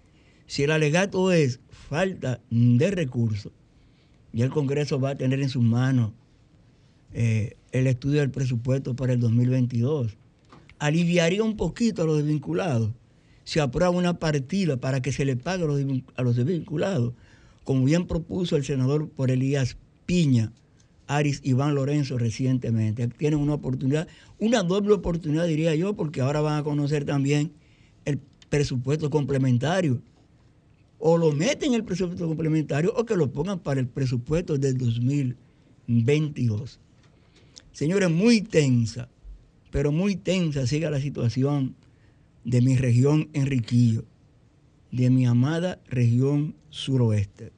si 0.48 0.64
el 0.64 0.72
alegato 0.72 1.32
es 1.32 1.60
falta 1.70 2.42
de 2.50 2.92
recursos, 2.92 3.52
ya 4.34 4.46
el 4.46 4.52
Congreso 4.52 5.00
va 5.00 5.12
a 5.12 5.18
tener 5.18 5.42
en 5.42 5.50
sus 5.50 5.64
manos 5.64 6.14
eh, 7.14 7.58
el 7.72 7.88
estudio 7.88 8.22
del 8.22 8.32
presupuesto 8.32 8.96
para 8.96 9.14
el 9.14 9.20
2022. 9.20 10.18
Aliviaría 10.80 11.44
un 11.44 11.58
poquito 11.58 12.02
a 12.02 12.06
los 12.06 12.18
desvinculados 12.18 12.92
se 13.44 13.62
aprueba 13.62 13.92
una 13.92 14.20
partida 14.20 14.78
para 14.78 15.02
que 15.02 15.12
se 15.12 15.26
le 15.26 15.36
pague 15.36 15.64
a 15.64 16.24
los, 16.24 16.36
desvinculados, 16.36 17.14
como 17.64 17.86
bien 17.86 18.08
propuso 18.08 18.56
el 18.56 18.64
senador 18.64 19.10
por 19.10 19.32
Elías 19.32 19.78
Piña, 20.06 20.52
Aris 21.08 21.42
Iván 21.44 21.76
Lorenzo 21.76 22.18
recientemente. 22.18 23.08
Tienen 23.08 23.40
una 23.40 23.56
oportunidad, 23.56 24.08
una 24.40 24.64
doble 24.64 24.94
oportunidad 24.94 25.46
diría 25.46 25.76
yo, 25.76 25.96
porque 25.96 26.22
ahora 26.22 26.42
van 26.42 26.60
a 26.60 26.64
conocer 26.64 27.06
también 27.06 27.52
el 28.06 28.20
presupuesto 28.50 29.10
complementario. 29.10 30.02
O 31.00 31.18
lo 31.18 31.32
meten 31.32 31.70
en 31.70 31.76
el 31.76 31.84
presupuesto 31.84 32.28
complementario 32.28 32.94
o 32.96 33.06
que 33.06 33.16
lo 33.16 33.32
pongan 33.32 33.60
para 33.60 33.80
el 33.80 33.88
presupuesto 33.88 34.58
del 34.58 34.78
2022. 34.78 36.80
Señores, 37.72 38.12
muy 38.12 38.42
tensa, 38.42 39.10
pero 39.72 39.92
muy 39.92 40.16
tensa 40.16 40.68
sigue 40.68 40.90
la 40.92 41.02
situación 41.02 41.76
de 42.44 42.62
mi 42.62 42.76
región 42.76 43.30
Enriquillo, 43.34 44.06
de 44.92 45.10
mi 45.10 45.26
amada 45.26 45.80
región 45.88 46.56
suroeste. 46.70 47.52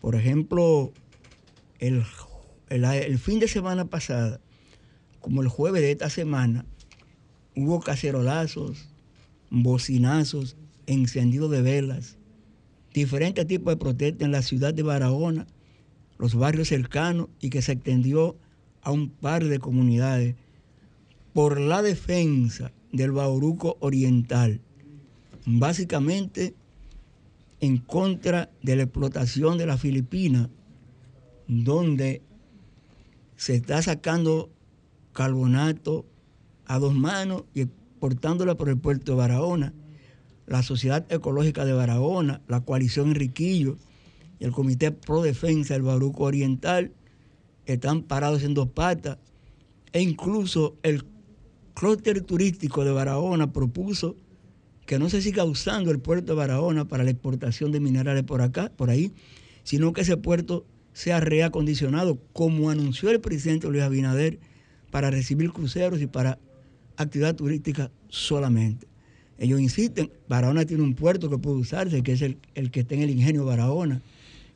Por 0.00 0.14
ejemplo, 0.14 0.92
el, 1.78 2.04
el, 2.68 3.18
fin 3.18 3.40
de 3.40 3.48
semana 3.48 3.86
pasada, 3.86 4.40
como 5.20 5.42
el 5.42 5.48
jueves 5.48 5.82
de 5.82 5.92
esta 5.92 6.10
semana, 6.10 6.64
hubo 7.56 7.80
cacerolazos, 7.80 8.88
bocinazos, 9.50 10.56
encendido 10.86 11.48
de 11.48 11.62
velas, 11.62 12.18
diferentes 12.92 13.46
tipos 13.46 13.72
de 13.72 13.78
protestas 13.78 14.24
en 14.24 14.32
la 14.32 14.42
ciudad 14.42 14.74
de 14.74 14.82
Barahona, 14.82 15.46
los 16.18 16.34
barrios 16.34 16.68
cercanos 16.68 17.28
y 17.40 17.50
que 17.50 17.62
se 17.62 17.72
extendió 17.72 18.36
a 18.82 18.90
un 18.90 19.10
par 19.10 19.44
de 19.44 19.58
comunidades 19.58 20.34
por 21.32 21.60
la 21.60 21.82
defensa 21.82 22.72
del 22.92 23.12
Bauruco 23.12 23.76
Oriental, 23.80 24.60
básicamente 25.46 26.54
en 27.60 27.78
contra 27.78 28.50
de 28.62 28.76
la 28.76 28.84
explotación 28.84 29.58
de 29.58 29.66
la 29.66 29.76
Filipina, 29.76 30.50
donde 31.46 32.22
se 33.36 33.54
está 33.54 33.82
sacando 33.82 34.50
carbonato 35.12 36.06
a 36.66 36.78
dos 36.78 36.94
manos 36.94 37.44
y 37.54 37.62
exportándola 37.62 38.54
por 38.56 38.68
el 38.68 38.78
puerto 38.78 39.12
de 39.12 39.18
Barahona. 39.18 39.74
La 40.46 40.62
Sociedad 40.62 41.06
Ecológica 41.12 41.64
de 41.64 41.72
Barahona, 41.72 42.40
la 42.48 42.60
Coalición 42.60 43.08
Enriquillo 43.08 43.76
y 44.38 44.44
el 44.44 44.52
Comité 44.52 44.90
Pro 44.90 45.22
Defensa 45.22 45.74
del 45.74 45.82
Bauruco 45.82 46.24
Oriental 46.24 46.92
están 47.66 48.02
parados 48.02 48.42
en 48.42 48.54
dos 48.54 48.68
patas 48.68 49.18
e 49.92 50.02
incluso 50.02 50.76
el 50.82 51.04
clúster 51.74 52.20
turístico 52.22 52.84
de 52.84 52.92
Barahona 52.92 53.52
propuso 53.52 54.16
que 54.86 54.98
no 54.98 55.08
se 55.08 55.22
siga 55.22 55.44
usando 55.44 55.90
el 55.90 56.00
puerto 56.00 56.32
de 56.32 56.38
Barahona 56.38 56.86
para 56.86 57.04
la 57.04 57.10
exportación 57.10 57.70
de 57.70 57.80
minerales 57.80 58.24
por 58.24 58.42
acá, 58.42 58.72
por 58.76 58.90
ahí, 58.90 59.12
sino 59.62 59.92
que 59.92 60.00
ese 60.00 60.16
puerto 60.16 60.66
sea 60.92 61.20
reacondicionado, 61.20 62.18
como 62.32 62.70
anunció 62.70 63.10
el 63.10 63.20
presidente 63.20 63.68
Luis 63.68 63.82
Abinader, 63.82 64.40
para 64.90 65.10
recibir 65.10 65.52
cruceros 65.52 66.00
y 66.00 66.08
para 66.08 66.38
actividad 66.96 67.36
turística 67.36 67.92
solamente. 68.08 68.88
Ellos 69.38 69.60
insisten, 69.60 70.10
Barahona 70.28 70.64
tiene 70.64 70.82
un 70.82 70.94
puerto 70.94 71.30
que 71.30 71.38
puede 71.38 71.58
usarse, 71.58 72.02
que 72.02 72.12
es 72.12 72.22
el, 72.22 72.38
el 72.54 72.72
que 72.72 72.80
está 72.80 72.96
en 72.96 73.02
el 73.02 73.10
ingenio 73.10 73.44
Barahona, 73.44 74.02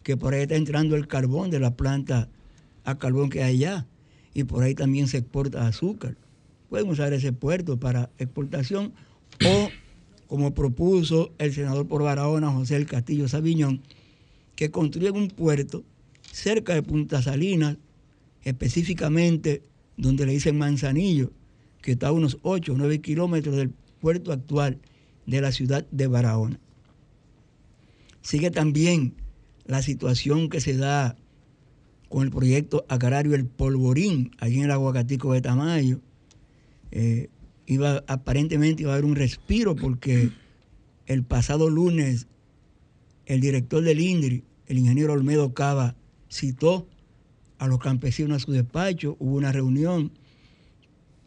que 0.03 0.17
por 0.17 0.35
ahí 0.35 0.43
está 0.43 0.57
entrando 0.57 0.97
el 0.97 1.07
carbón 1.07 1.51
de 1.51 1.61
la 1.61 1.77
planta 1.77 2.29
a 2.85 2.99
carbón 2.99 3.31
que 3.31 3.43
hay 3.43 3.65
allá, 3.65 3.87
y 4.35 4.43
por 4.43 4.65
ahí 4.65 4.75
también 4.75 5.07
se 5.07 5.19
exporta 5.19 5.67
azúcar 5.69 6.17
pueden 6.69 6.89
usar 6.89 7.13
ese 7.13 7.33
puerto 7.33 7.79
para 7.79 8.11
exportación 8.19 8.93
o, 9.45 9.69
como 10.27 10.55
propuso 10.55 11.33
el 11.39 11.53
senador 11.53 11.87
por 11.87 12.03
Barahona, 12.03 12.51
José 12.51 12.77
El 12.77 12.87
Castillo 12.87 13.29
Sabiñón, 13.29 13.83
que 14.57 14.71
construyan 14.71 15.17
un 15.17 15.29
puerto 15.29 15.85
cerca 16.31 16.75
de 16.75 16.83
Punta 16.83 17.23
Salinas, 17.23 17.77
específicamente 18.43 19.63
donde 19.97 20.27
le 20.27 20.33
dicen 20.33 20.59
Manzanillo, 20.59 21.31
que 21.83 21.93
está 21.93 22.09
a 22.09 22.13
unos 22.13 22.39
8 22.43 22.73
o 22.73 22.77
9 22.77 23.01
kilómetros 23.01 23.57
del 23.57 23.71
puerto 24.01 24.33
actual 24.33 24.79
de 25.27 25.41
la 25.41 25.53
ciudad 25.53 25.87
de 25.91 26.07
Barahona. 26.07 26.59
Sigue 28.23 28.51
también 28.51 29.15
la 29.67 29.83
situación 29.83 30.49
que 30.49 30.61
se 30.61 30.77
da 30.77 31.17
con 32.09 32.23
el 32.23 32.31
proyecto 32.31 32.85
agrario 32.89 33.35
El 33.35 33.47
Polvorín, 33.47 34.31
allí 34.39 34.59
en 34.59 34.65
el 34.65 34.71
Aguacatico 34.71 35.33
de 35.33 35.41
Tamayo, 35.41 36.01
eh, 36.95 37.29
iba, 37.67 38.05
aparentemente 38.07 38.85
iba 38.85 38.93
a 38.93 38.95
haber 38.95 39.05
un 39.05 39.17
respiro 39.17 39.75
porque 39.77 40.31
el 41.07 41.25
pasado 41.25 41.69
lunes 41.69 42.29
el 43.27 43.41
director 43.41 43.83
del 43.83 44.01
INDRI, 44.01 44.45
el 44.67 44.79
ingeniero 44.79 45.13
Olmedo 45.13 45.55
Cava, 45.55 45.97
citó 46.31 46.87
a 47.59 47.67
los 47.67 47.79
campesinos 47.79 48.37
a 48.37 48.45
su 48.45 48.53
despacho, 48.53 49.17
hubo 49.19 49.37
una 49.37 49.53
reunión, 49.53 50.13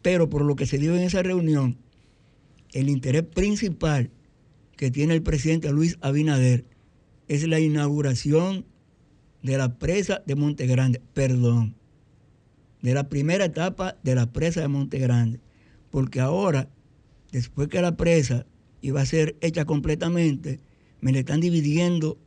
pero 0.02 0.28
por 0.28 0.42
lo 0.42 0.56
que 0.56 0.66
se 0.66 0.78
dio 0.78 0.96
en 0.96 1.02
esa 1.02 1.22
reunión, 1.22 1.76
el 2.72 2.88
interés 2.88 3.24
principal 3.24 4.10
que 4.76 4.90
tiene 4.90 5.14
el 5.14 5.22
presidente 5.22 5.72
Luis 5.72 5.98
Abinader 6.00 6.64
es 7.26 7.46
la 7.46 7.60
inauguración 7.60 8.64
de 9.42 9.58
la 9.58 9.76
presa 9.78 10.22
de 10.24 10.34
Monte 10.34 10.66
Grande, 10.66 11.02
perdón, 11.14 11.74
de 12.82 12.94
la 12.94 13.08
primera 13.08 13.46
etapa 13.46 13.96
de 14.02 14.14
la 14.14 14.32
presa 14.32 14.60
de 14.60 14.68
Monte 14.68 14.98
Grande, 14.98 15.40
porque 15.90 16.20
ahora, 16.20 16.68
después 17.32 17.68
que 17.68 17.80
la 17.80 17.96
presa 17.96 18.46
iba 18.80 19.00
a 19.00 19.06
ser 19.06 19.36
hecha 19.40 19.64
completamente, 19.64 20.60
me 21.00 21.12
le 21.12 21.20
están 21.20 21.40
dividiendo 21.40 22.18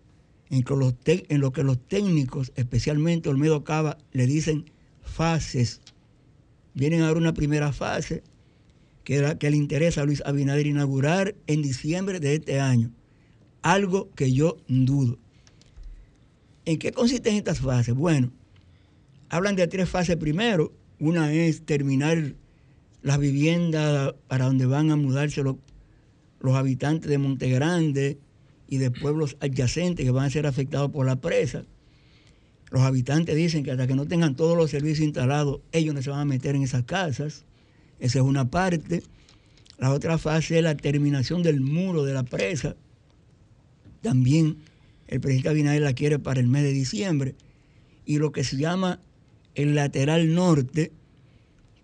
en, 0.50 0.66
en 0.66 1.42
lo 1.42 1.52
que 1.52 1.64
los 1.64 1.80
técnicos, 1.88 2.52
especialmente 2.56 3.30
Olmedo 3.30 3.64
Cava, 3.64 3.98
le 4.12 4.28
dicen 4.28 4.70
fases. 5.02 5.82
Vienen 6.74 7.02
ahora 7.02 7.20
una 7.20 7.34
primera 7.34 7.72
fase 7.72 8.24
que, 9.04 9.38
que 9.40 9.50
le 9.50 9.58
interesa 9.58 10.02
a 10.02 10.06
Luis 10.06 10.22
Abinader 10.26 10.68
inaugurar 10.68 11.36
en 11.48 11.62
diciembre 11.62 12.20
de 12.20 12.36
este 12.36 12.60
año. 12.60 12.92
Algo 13.62 14.10
que 14.12 14.34
yo 14.34 14.58
dudo. 14.68 15.20
¿En 16.66 16.80
qué 16.80 16.92
consisten 16.92 17.36
estas 17.36 17.60
fases? 17.60 17.96
Bueno, 17.96 18.32
hablan 19.30 19.56
de 19.56 19.68
tres 19.68 19.90
fases 19.90 20.18
primero. 20.18 20.74
Una 21.00 21.34
es 21.34 21.64
terminar 21.66 22.36
las 23.02 23.18
viviendas 23.20 24.14
para 24.28 24.46
donde 24.46 24.66
van 24.66 24.92
a 24.92 24.96
mudarse 24.96 25.44
los, 25.44 25.58
habitantes 26.54 27.10
de 27.10 27.18
Monte 27.18 27.50
Grande 27.50 28.18
y 28.68 28.78
de 28.78 28.92
pueblos 28.92 29.38
adyacentes 29.40 30.06
que 30.06 30.12
van 30.12 30.26
a 30.26 30.30
ser 30.30 30.46
afectados 30.46 30.92
por 30.92 31.06
la 31.06 31.18
presa. 31.18 31.64
Los 32.70 32.82
habitantes 32.82 33.36
dicen 33.36 33.64
que 33.64 33.72
hasta 33.72 33.86
que 33.86 33.96
no 33.96 34.08
tengan 34.08 34.36
todos 34.36 34.58
los 34.58 34.72
servicios 34.72 35.06
instalados, 35.06 35.60
ellos 35.72 35.94
no 35.94 36.02
se 36.02 36.10
van 36.10 36.22
a 36.22 36.26
meter 36.26 36.56
en 36.56 36.64
esas 36.64 36.84
casas. 36.84 37.44
Esa 38.00 38.20
es 38.20 38.26
una 38.26 38.50
parte. 38.50 39.04
La 39.78 39.92
otra 39.92 40.18
fase 40.18 40.58
es 40.58 40.64
la 40.64 40.78
terminación 40.78 41.44
del 41.44 41.60
muro 41.60 42.04
de 42.06 42.14
la 42.14 42.24
presa. 42.24 42.76
También 44.02 44.58
el 45.08 45.20
presidente 45.20 45.50
Abinader 45.50 45.82
la 45.82 45.94
quiere 45.94 46.18
para 46.18 46.40
el 46.40 46.48
mes 46.48 46.64
de 46.64 46.72
diciembre. 46.72 47.36
Y 48.06 48.18
lo 48.20 48.32
que 48.32 48.44
se 48.44 48.58
llama 48.58 49.00
el 49.54 49.76
lateral 49.76 50.34
norte, 50.34 50.92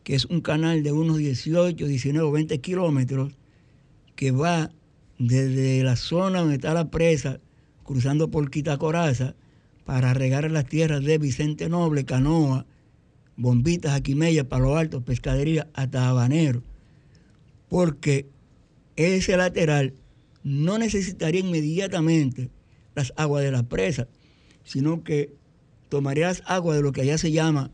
que 0.08 0.16
es 0.16 0.24
un 0.24 0.40
canal 0.40 0.84
de 0.84 0.94
unos 0.94 1.18
18, 1.18 1.86
19 1.86 2.26
o 2.26 2.32
20 2.32 2.62
kilómetros, 2.62 3.34
que 4.16 4.32
va 4.32 4.72
desde 5.20 5.84
la 5.84 5.98
zona 5.98 6.40
donde 6.40 6.56
está 6.56 6.74
la 6.74 6.90
presa, 6.90 7.42
cruzando 7.84 8.32
por 8.32 8.50
Quitacoraza, 8.50 9.36
para 9.84 10.14
regar 10.14 10.50
las 10.50 10.66
tierras 10.66 11.04
de 11.04 11.18
Vicente 11.18 11.68
Noble, 11.68 12.06
Canoa, 12.06 12.66
Bombitas, 13.36 13.96
Aquimella, 13.96 14.48
Palo 14.48 14.78
Alto, 14.78 15.04
Pescadería, 15.04 15.68
hasta 15.74 16.08
Habanero. 16.08 16.64
Porque 17.68 18.30
ese 18.96 19.36
lateral 19.36 19.94
no 20.42 20.78
necesitaría 20.78 21.42
inmediatamente 21.42 22.50
las 22.96 23.12
aguas 23.18 23.44
de 23.44 23.52
la 23.52 23.64
presa, 23.64 24.08
sino 24.64 25.04
que 25.04 25.34
tomaría 25.90 26.28
las 26.28 26.44
aguas 26.46 26.78
de 26.78 26.84
lo 26.84 26.94
que 26.94 27.02
allá 27.02 27.18
se 27.18 27.34
llama 27.34 27.72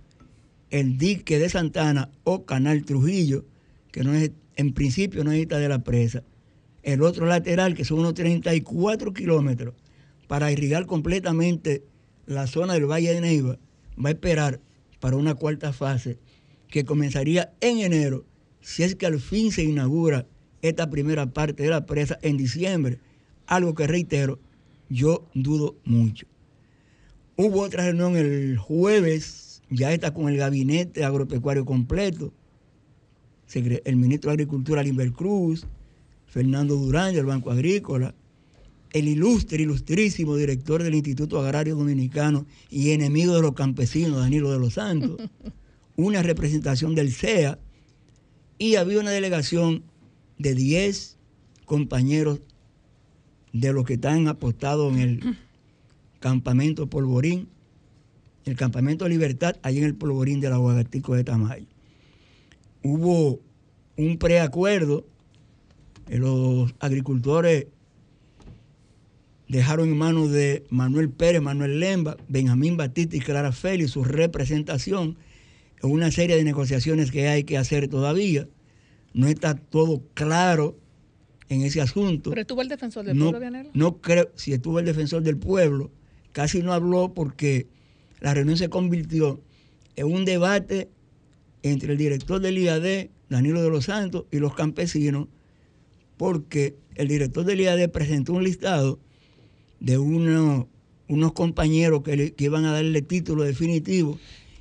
el 0.74 0.98
dique 0.98 1.38
de 1.38 1.50
Santana 1.50 2.10
o 2.24 2.46
Canal 2.46 2.84
Trujillo, 2.84 3.46
que 3.92 4.04
no 4.04 4.12
es, 4.16 4.32
en 4.56 4.74
principio 4.74 5.24
no 5.24 5.30
necesita 5.30 5.60
de 5.60 5.70
la 5.70 5.84
presa. 5.84 6.24
El 6.82 7.04
otro 7.04 7.28
lateral, 7.28 7.76
que 7.76 7.86
son 7.86 8.00
unos 8.00 8.16
34 8.16 9.14
kilómetros, 9.14 9.76
para 10.28 10.52
irrigar 10.52 10.88
completamente 10.88 11.84
la 12.26 12.48
zona 12.48 12.74
del 12.74 12.90
Valle 12.90 13.14
de 13.14 13.22
Neiva, 13.22 13.60
va 14.04 14.10
a 14.10 14.14
esperar 14.14 14.62
para 15.00 15.16
una 15.16 15.36
cuarta 15.36 15.74
fase 15.74 16.18
que 16.70 16.86
comenzaría 16.86 17.54
en 17.62 17.78
enero, 17.78 18.26
si 18.60 18.82
es 18.82 18.96
que 18.96 19.06
al 19.06 19.20
fin 19.20 19.52
se 19.52 19.64
inaugura 19.64 20.26
esta 20.64 20.90
primera 20.90 21.28
parte 21.28 21.62
de 21.62 21.70
la 21.70 21.86
presa 21.86 22.18
en 22.24 22.36
diciembre, 22.36 22.98
algo 23.46 23.76
que 23.76 23.86
reitero, 23.86 24.40
yo 24.90 25.30
dudo 25.36 25.76
mucho. 25.84 26.26
Hubo 27.36 27.62
otra 27.62 27.84
reunión 27.86 28.18
el 28.18 28.58
jueves, 28.58 29.43
ya 29.74 29.92
está 29.94 30.14
con 30.14 30.30
el 30.30 30.38
gabinete 30.38 31.04
agropecuario 31.04 31.66
completo, 31.66 32.34
el 33.54 33.96
ministro 33.96 34.30
de 34.30 34.34
Agricultura, 34.34 34.82
Limber 34.82 35.12
Cruz, 35.12 35.66
Fernando 36.28 36.76
Durán 36.76 37.14
del 37.14 37.26
Banco 37.26 37.52
Agrícola, 37.52 38.16
el 38.92 39.08
ilustre, 39.08 39.64
ilustrísimo 39.64 40.36
director 40.36 40.82
del 40.82 40.96
Instituto 40.96 41.40
Agrario 41.40 41.76
Dominicano 41.76 42.46
y 42.70 42.92
enemigo 42.92 43.36
de 43.36 43.42
los 43.42 43.54
campesinos, 43.54 44.20
Danilo 44.20 44.52
de 44.52 44.60
los 44.60 44.76
Santos, 44.76 45.18
una 45.96 46.24
representación 46.24 46.96
del 46.96 47.12
CEA 47.12 47.60
y 48.58 48.76
había 48.76 49.00
una 49.00 49.12
delegación 49.12 49.84
de 50.38 50.56
10 50.56 51.18
compañeros 51.66 52.42
de 53.52 53.74
los 53.74 53.86
que 53.86 53.94
están 53.94 54.28
apostados 54.28 54.94
en 54.94 55.00
el 55.00 55.38
campamento 56.20 56.88
Polvorín, 56.88 57.50
el 58.46 58.56
campamento 58.56 59.08
Libertad, 59.08 59.56
allí 59.62 59.80
en 59.80 59.86
el 59.86 59.96
Polvorín 59.96 60.40
de 60.40 60.50
la 60.50 60.58
Guagatico 60.58 61.16
de 61.16 61.24
Tamayo. 61.24 61.68
Hubo 62.84 63.40
un 63.96 64.18
preacuerdo 64.18 65.06
eh, 66.10 66.18
los 66.18 66.74
agricultores 66.80 67.68
dejaron 69.48 69.90
en 69.90 69.98
manos 69.98 70.32
de 70.32 70.66
Manuel 70.70 71.10
Pérez, 71.10 71.42
Manuel 71.42 71.80
Lemba, 71.80 72.18
Benjamín 72.28 72.76
Batista 72.76 73.16
y 73.16 73.20
Clara 73.20 73.52
Félix 73.52 73.92
su 73.92 74.04
representación 74.04 75.18
en 75.82 75.92
una 75.92 76.12
serie 76.12 76.36
de 76.36 76.44
negociaciones 76.44 77.12
que 77.12 77.28
hay 77.28 77.44
que 77.44 77.58
hacer 77.58 77.88
todavía. 77.88 78.48
No 79.14 79.28
está 79.28 79.56
todo 79.56 80.02
claro 80.14 80.78
en 81.50 81.62
ese 81.62 81.82
asunto. 81.82 82.32
¿Pero 82.32 82.42
estuvo 82.42 82.62
el 82.62 82.70
defensor 82.70 83.06
del 83.06 83.18
pueblo, 83.18 83.40
Vianelo? 83.40 83.70
No 83.74 83.98
creo, 84.02 84.30
si 84.36 84.54
estuvo 84.54 84.80
el 84.80 84.86
defensor 84.86 85.22
del 85.22 85.38
pueblo, 85.38 85.92
casi 86.32 86.64
no 86.64 86.74
habló 86.74 87.14
porque 87.14 87.68
la 88.24 88.34
reunión 88.34 88.58
se 88.58 88.70
convirtió 88.70 89.42
en 89.98 90.08
un 90.08 90.24
debate 90.24 90.90
entre 91.62 91.92
el 91.92 91.98
director 91.98 92.40
del 92.40 92.58
IAD, 92.58 93.10
Danilo 93.30 93.62
de 93.62 93.70
los 93.70 93.86
Santos, 93.86 94.26
y 94.32 94.40
los 94.40 94.56
campesinos 94.56 95.28
porque 96.16 96.78
el 96.96 97.10
director 97.10 97.44
del 97.44 97.60
IAD 97.60 97.90
presentó 97.90 98.32
un 98.32 98.46
listado 98.46 98.98
de 99.82 99.98
unos 99.98 101.34
compañeros 101.34 102.02
que, 102.04 102.34
iban 102.38 102.64
a 102.64 102.72
darle 102.72 103.02
título 103.02 103.44
definitivo 103.44 104.18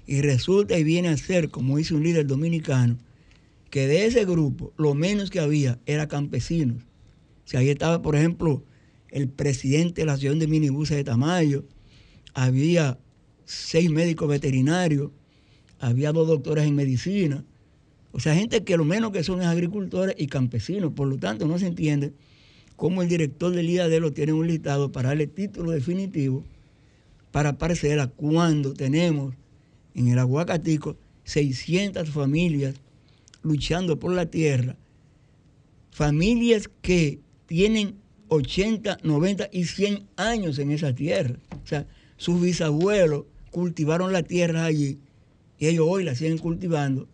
y 0.09 0.23
resulta 0.23 0.77
y 0.77 0.83
viene 0.83 1.09
a 1.09 1.17
ser, 1.17 1.49
como 1.49 1.77
dice 1.77 1.95
un 1.95 2.03
líder 2.03 2.27
dominicano, 2.27 2.99
que 3.71 3.87
de 3.87 4.07
ese 4.07 4.25
grupo 4.25 4.73
lo 4.77 4.95
menos 4.95 5.31
que 5.31 5.39
había 5.39 5.79
era 5.87 6.09
campesinos. 6.09 6.83
Si 7.45 7.57
ahí 7.57 7.69
estaba, 7.69 8.03
por 8.03 8.17
ejemplo, 8.17 8.65
el 9.11 9.29
presidente 9.29 10.01
de 10.03 10.07
la 10.07 10.15
Asociación 10.15 10.41
de 10.41 10.49
Minibuses 10.49 10.97
de 10.97 11.05
Tamayo, 11.05 11.65
había 12.35 12.99
seis 13.53 13.91
médicos 13.91 14.29
veterinarios, 14.29 15.11
había 15.79 16.13
dos 16.13 16.29
doctores 16.29 16.67
en 16.67 16.75
medicina, 16.75 17.45
o 18.13 18.21
sea, 18.21 18.35
gente 18.35 18.63
que 18.63 18.77
lo 18.77 18.85
menos 18.85 19.11
que 19.11 19.25
son 19.25 19.41
es 19.41 19.47
agricultores 19.47 20.15
y 20.19 20.27
campesinos. 20.27 20.93
Por 20.93 21.09
lo 21.09 21.17
tanto, 21.17 21.47
no 21.49 21.59
se 21.59 21.67
entiende 21.67 22.13
cómo 22.77 23.03
el 23.03 23.09
director 23.09 23.53
del 23.53 23.71
IAD 23.71 23.99
lo 24.01 24.13
tiene 24.13 24.35
un 24.35 24.47
listado 24.47 24.93
para 24.93 25.09
darle 25.09 25.27
título 25.27 25.71
definitivo 25.71 26.45
para 27.31 27.57
parcela 27.57 28.09
cuando 28.09 28.75
tenemos 28.75 29.35
en 29.95 30.09
el 30.09 30.19
Aguacatico 30.19 30.99
600 31.25 32.11
familias 32.11 32.75
luchando 33.43 33.99
por 33.99 34.13
la 34.13 34.27
tierra. 34.27 34.77
Familias 35.91 36.69
que 36.83 37.21
tienen 37.47 37.97
80, 38.29 38.99
90 39.03 39.49
y 39.53 39.65
100 39.65 40.07
años 40.17 40.59
en 40.59 40.71
esa 40.71 40.95
tierra. 40.95 41.37
O 41.63 41.67
sea, 41.67 41.87
sus 42.19 42.41
bisabuelos 42.41 43.25
cultivaron 43.53 44.13
la 44.13 44.25
tierra 44.25 44.65
allí 44.65 44.99
y 45.59 45.69
ellos 45.69 45.87
hoy 45.89 46.03
la 46.03 46.17
siguen 46.17 46.39
cultivando 46.39 47.07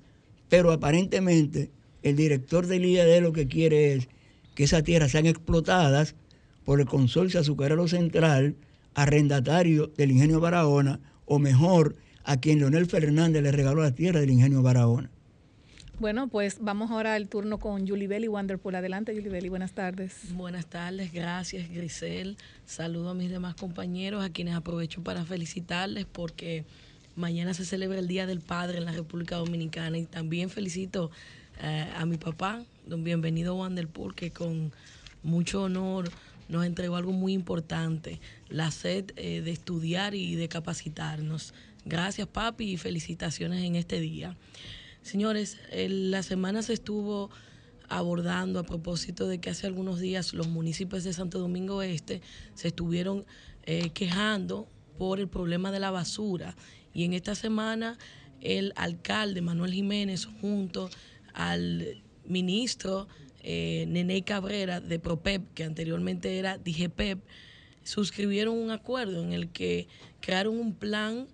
pero 0.49 0.73
aparentemente 0.73 1.71
el 2.03 2.17
director 2.17 2.67
del 2.67 2.85
IAD 2.85 3.21
lo 3.21 3.33
que 3.33 3.49
quiere 3.49 3.95
es 3.95 4.09
que 4.55 4.65
esas 4.65 4.83
tierras 4.83 5.13
sean 5.13 5.27
explotadas 5.27 6.15
por 6.65 6.81
el 6.81 6.87
consorcio 6.87 7.41
azucarero 7.41 7.89
central, 7.89 8.57
arrendatario 8.95 9.89
del 9.97 10.11
ingenio 10.11 10.41
Barahona, 10.41 11.01
o 11.25 11.39
mejor, 11.39 11.97
a 12.25 12.39
quien 12.39 12.59
Leonel 12.59 12.87
Fernández 12.87 13.43
le 13.43 13.53
regaló 13.53 13.83
la 13.83 13.95
tierra 13.95 14.21
del 14.21 14.31
ingenio 14.31 14.63
Barahona. 14.63 15.11
Bueno, 16.01 16.29
pues 16.29 16.59
vamos 16.61 16.91
ahora 16.91 17.15
al 17.15 17.29
turno 17.29 17.59
con 17.59 17.87
Julie 17.87 18.07
Belli 18.07 18.29
Wonderful. 18.29 18.75
Adelante, 18.75 19.15
Julie 19.15 19.31
Belli, 19.31 19.49
buenas 19.49 19.73
tardes. 19.73 20.33
Buenas 20.35 20.67
tardes, 20.67 21.13
gracias, 21.13 21.69
Grisel. 21.71 22.37
Saludo 22.67 23.11
a 23.11 23.15
mis 23.15 23.31
demás 23.31 23.57
compañeros, 23.57 24.25
a 24.25 24.31
quienes 24.31 24.55
aprovecho 24.55 25.03
para 25.03 25.25
felicitarles 25.25 26.07
porque 26.07 26.65
Mañana 27.19 27.53
se 27.53 27.65
celebra 27.65 27.99
el 27.99 28.07
Día 28.07 28.29
del 28.29 28.39
Padre 28.39 28.79
en 28.79 28.85
la 28.85 28.93
República 28.93 29.35
Dominicana 29.35 29.99
y 29.99 30.05
también 30.05 30.51
felicito 30.51 31.11
eh, 31.61 31.91
a 31.97 32.07
mi 32.07 32.17
papá, 32.17 32.63
don 32.87 33.03
bienvenido 33.03 33.59
Pol, 33.93 34.15
que 34.15 34.31
con 34.31 34.73
mucho 35.25 35.65
honor 35.65 36.13
nos 36.49 36.65
entregó 36.65 36.95
algo 36.95 37.11
muy 37.11 37.33
importante, 37.33 38.21
la 38.49 38.71
sed 38.71 39.07
eh, 39.17 39.41
de 39.41 39.51
estudiar 39.51 40.15
y 40.15 40.37
de 40.37 40.47
capacitarnos. 40.49 41.55
Gracias, 41.85 42.29
papi, 42.29 42.71
y 42.71 42.77
felicitaciones 42.77 43.65
en 43.65 43.75
este 43.75 43.99
día. 43.99 44.37
Señores, 45.03 45.59
la 45.73 46.23
semana 46.23 46.63
se 46.63 46.75
estuvo 46.75 47.31
abordando 47.89 48.59
a 48.59 48.65
propósito 48.65 49.27
de 49.27 49.41
que 49.41 49.51
hace 49.51 49.67
algunos 49.67 49.99
días 49.99 50.35
los 50.35 50.49
municipios 50.49 51.05
de 51.05 51.13
Santo 51.13 51.39
Domingo 51.39 51.83
Este 51.83 52.21
se 52.55 52.69
estuvieron 52.69 53.25
eh, 53.65 53.91
quejando 53.91 54.69
por 54.99 55.21
el 55.21 55.29
problema 55.29 55.71
de 55.73 55.81
la 55.81 55.91
basura. 55.91 56.57
Y 56.93 57.05
en 57.05 57.15
esta 57.15 57.35
semana 57.35 57.99
el 58.41 58.73
alcalde 58.77 59.41
Manuel 59.41 59.73
Jiménez 59.73 60.27
junto 60.27 60.91
al 61.33 62.03
ministro 62.27 63.09
eh, 63.43 63.87
Nene 63.89 64.23
Cabrera 64.23 64.81
de 64.81 64.99
PROPEP, 64.99 65.55
que 65.55 65.65
anteriormente 65.65 66.39
era 66.39 66.59
DGPEP, 66.59 67.21
suscribieron 67.83 68.59
un 68.59 68.71
acuerdo 68.71 69.23
en 69.23 69.33
el 69.33 69.49
que 69.49 69.89
crearon 70.21 70.59
un 70.59 70.75
plan 70.75 71.29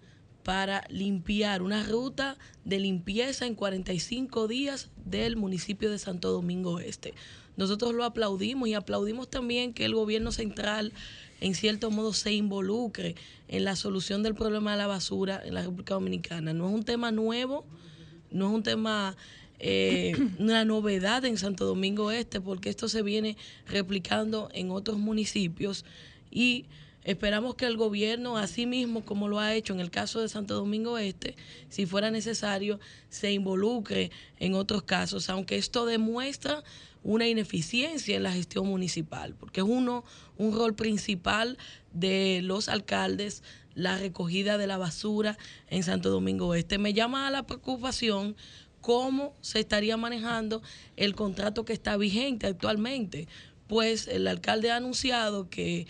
para 0.44 0.84
limpiar 0.90 1.62
una 1.62 1.82
ruta 1.82 2.36
de 2.64 2.78
limpieza 2.78 3.46
en 3.46 3.54
45 3.54 4.46
días 4.46 4.90
del 5.04 5.36
municipio 5.36 5.90
de 5.90 5.98
Santo 5.98 6.30
Domingo 6.30 6.78
Este. 6.78 7.14
Nosotros 7.56 7.94
lo 7.94 8.04
aplaudimos 8.04 8.68
y 8.68 8.74
aplaudimos 8.74 9.28
también 9.28 9.72
que 9.72 9.84
el 9.84 9.94
gobierno 9.94 10.32
central 10.32 10.92
en 11.40 11.54
cierto 11.54 11.90
modo 11.90 12.12
se 12.12 12.32
involucre 12.32 13.16
en 13.48 13.64
la 13.64 13.76
solución 13.76 14.22
del 14.22 14.34
problema 14.34 14.72
de 14.72 14.78
la 14.78 14.86
basura 14.86 15.40
en 15.44 15.54
la 15.54 15.62
República 15.62 15.94
Dominicana. 15.94 16.52
No 16.52 16.68
es 16.68 16.74
un 16.74 16.84
tema 16.84 17.10
nuevo, 17.10 17.64
no 18.30 18.48
es 18.48 18.54
un 18.54 18.62
tema, 18.62 19.16
eh, 19.58 20.14
una 20.38 20.64
novedad 20.64 21.24
en 21.24 21.38
Santo 21.38 21.64
Domingo 21.64 22.10
Este, 22.10 22.40
porque 22.40 22.70
esto 22.70 22.88
se 22.88 23.02
viene 23.02 23.36
replicando 23.66 24.48
en 24.52 24.70
otros 24.70 24.98
municipios 24.98 25.84
y 26.30 26.66
Esperamos 27.04 27.54
que 27.54 27.66
el 27.66 27.76
gobierno, 27.76 28.38
así 28.38 28.66
mismo 28.66 29.04
como 29.04 29.28
lo 29.28 29.38
ha 29.38 29.54
hecho 29.54 29.74
en 29.74 29.80
el 29.80 29.90
caso 29.90 30.20
de 30.20 30.28
Santo 30.28 30.54
Domingo 30.54 30.98
Este, 30.98 31.36
si 31.68 31.84
fuera 31.86 32.10
necesario, 32.10 32.80
se 33.10 33.32
involucre 33.32 34.10
en 34.38 34.54
otros 34.54 34.82
casos, 34.82 35.28
aunque 35.28 35.56
esto 35.56 35.84
demuestra 35.84 36.64
una 37.02 37.28
ineficiencia 37.28 38.16
en 38.16 38.22
la 38.22 38.32
gestión 38.32 38.66
municipal, 38.66 39.34
porque 39.34 39.60
es 39.60 39.66
uno 39.66 40.04
un 40.38 40.56
rol 40.56 40.74
principal 40.74 41.58
de 41.92 42.40
los 42.42 42.68
alcaldes 42.68 43.42
la 43.74 43.98
recogida 43.98 44.56
de 44.56 44.66
la 44.66 44.78
basura 44.78 45.36
en 45.68 45.82
Santo 45.82 46.10
Domingo 46.10 46.54
Este. 46.54 46.78
Me 46.78 46.94
llama 46.94 47.26
a 47.26 47.30
la 47.30 47.44
preocupación 47.44 48.36
cómo 48.80 49.34
se 49.40 49.60
estaría 49.60 49.96
manejando 49.96 50.62
el 50.96 51.14
contrato 51.14 51.64
que 51.64 51.72
está 51.72 51.96
vigente 51.96 52.46
actualmente, 52.46 53.28
pues 53.66 54.08
el 54.08 54.26
alcalde 54.28 54.70
ha 54.70 54.76
anunciado 54.76 55.48
que 55.48 55.86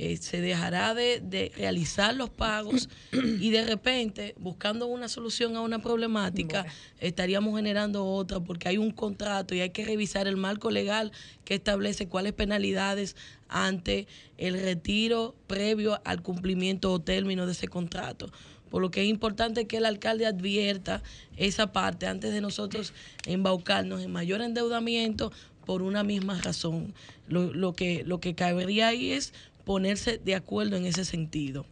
eh, 0.00 0.16
se 0.16 0.40
dejará 0.40 0.94
de, 0.94 1.50
realizar 1.56 2.14
los 2.14 2.30
pagos 2.30 2.88
y 3.12 3.50
de 3.50 3.64
repente, 3.64 4.36
buscando 4.38 4.86
una 4.86 5.08
solución 5.08 5.56
a 5.56 5.60
una 5.60 5.80
problemática, 5.80 6.66
estaríamos 7.00 7.56
generando 7.56 8.06
otra 8.06 8.38
porque 8.38 8.68
hay 8.68 8.78
un 8.78 8.92
contrato 8.92 9.56
y 9.56 9.60
hay 9.60 9.70
que 9.70 9.84
revisar 9.84 10.28
el 10.28 10.36
marco 10.36 10.70
legal 10.70 11.10
que 11.44 11.54
establece 11.54 12.06
cuáles 12.06 12.32
penalidades 12.32 13.16
ante 13.48 14.06
el 14.36 14.60
retiro 14.60 15.34
previo 15.48 16.00
al 16.04 16.22
cumplimiento 16.22 16.92
o 16.92 17.00
término 17.00 17.46
de 17.46 17.52
ese 17.52 17.66
contrato. 17.66 18.30
Por 18.70 18.82
lo 18.82 18.92
que 18.92 19.02
es 19.02 19.08
importante 19.08 19.66
que 19.66 19.78
el 19.78 19.84
alcalde 19.84 20.26
advierta 20.26 21.02
esa 21.36 21.72
parte 21.72 22.06
antes 22.06 22.32
de 22.32 22.40
nosotros 22.40 22.92
embaucarnos 23.26 24.00
en 24.02 24.12
mayor 24.12 24.42
endeudamiento 24.42 25.32
por 25.66 25.82
una 25.82 26.04
misma 26.04 26.40
razón. 26.40 26.94
Lo, 27.26 27.52
lo, 27.52 27.72
que, 27.72 28.04
lo 28.04 28.20
que 28.20 28.34
cabería 28.34 28.88
ahí 28.88 29.10
es 29.10 29.34
ponerse 29.68 30.16
de 30.16 30.34
acuerdo 30.34 30.76
en 30.76 30.86
ese 30.86 31.04
sentido. 31.04 31.66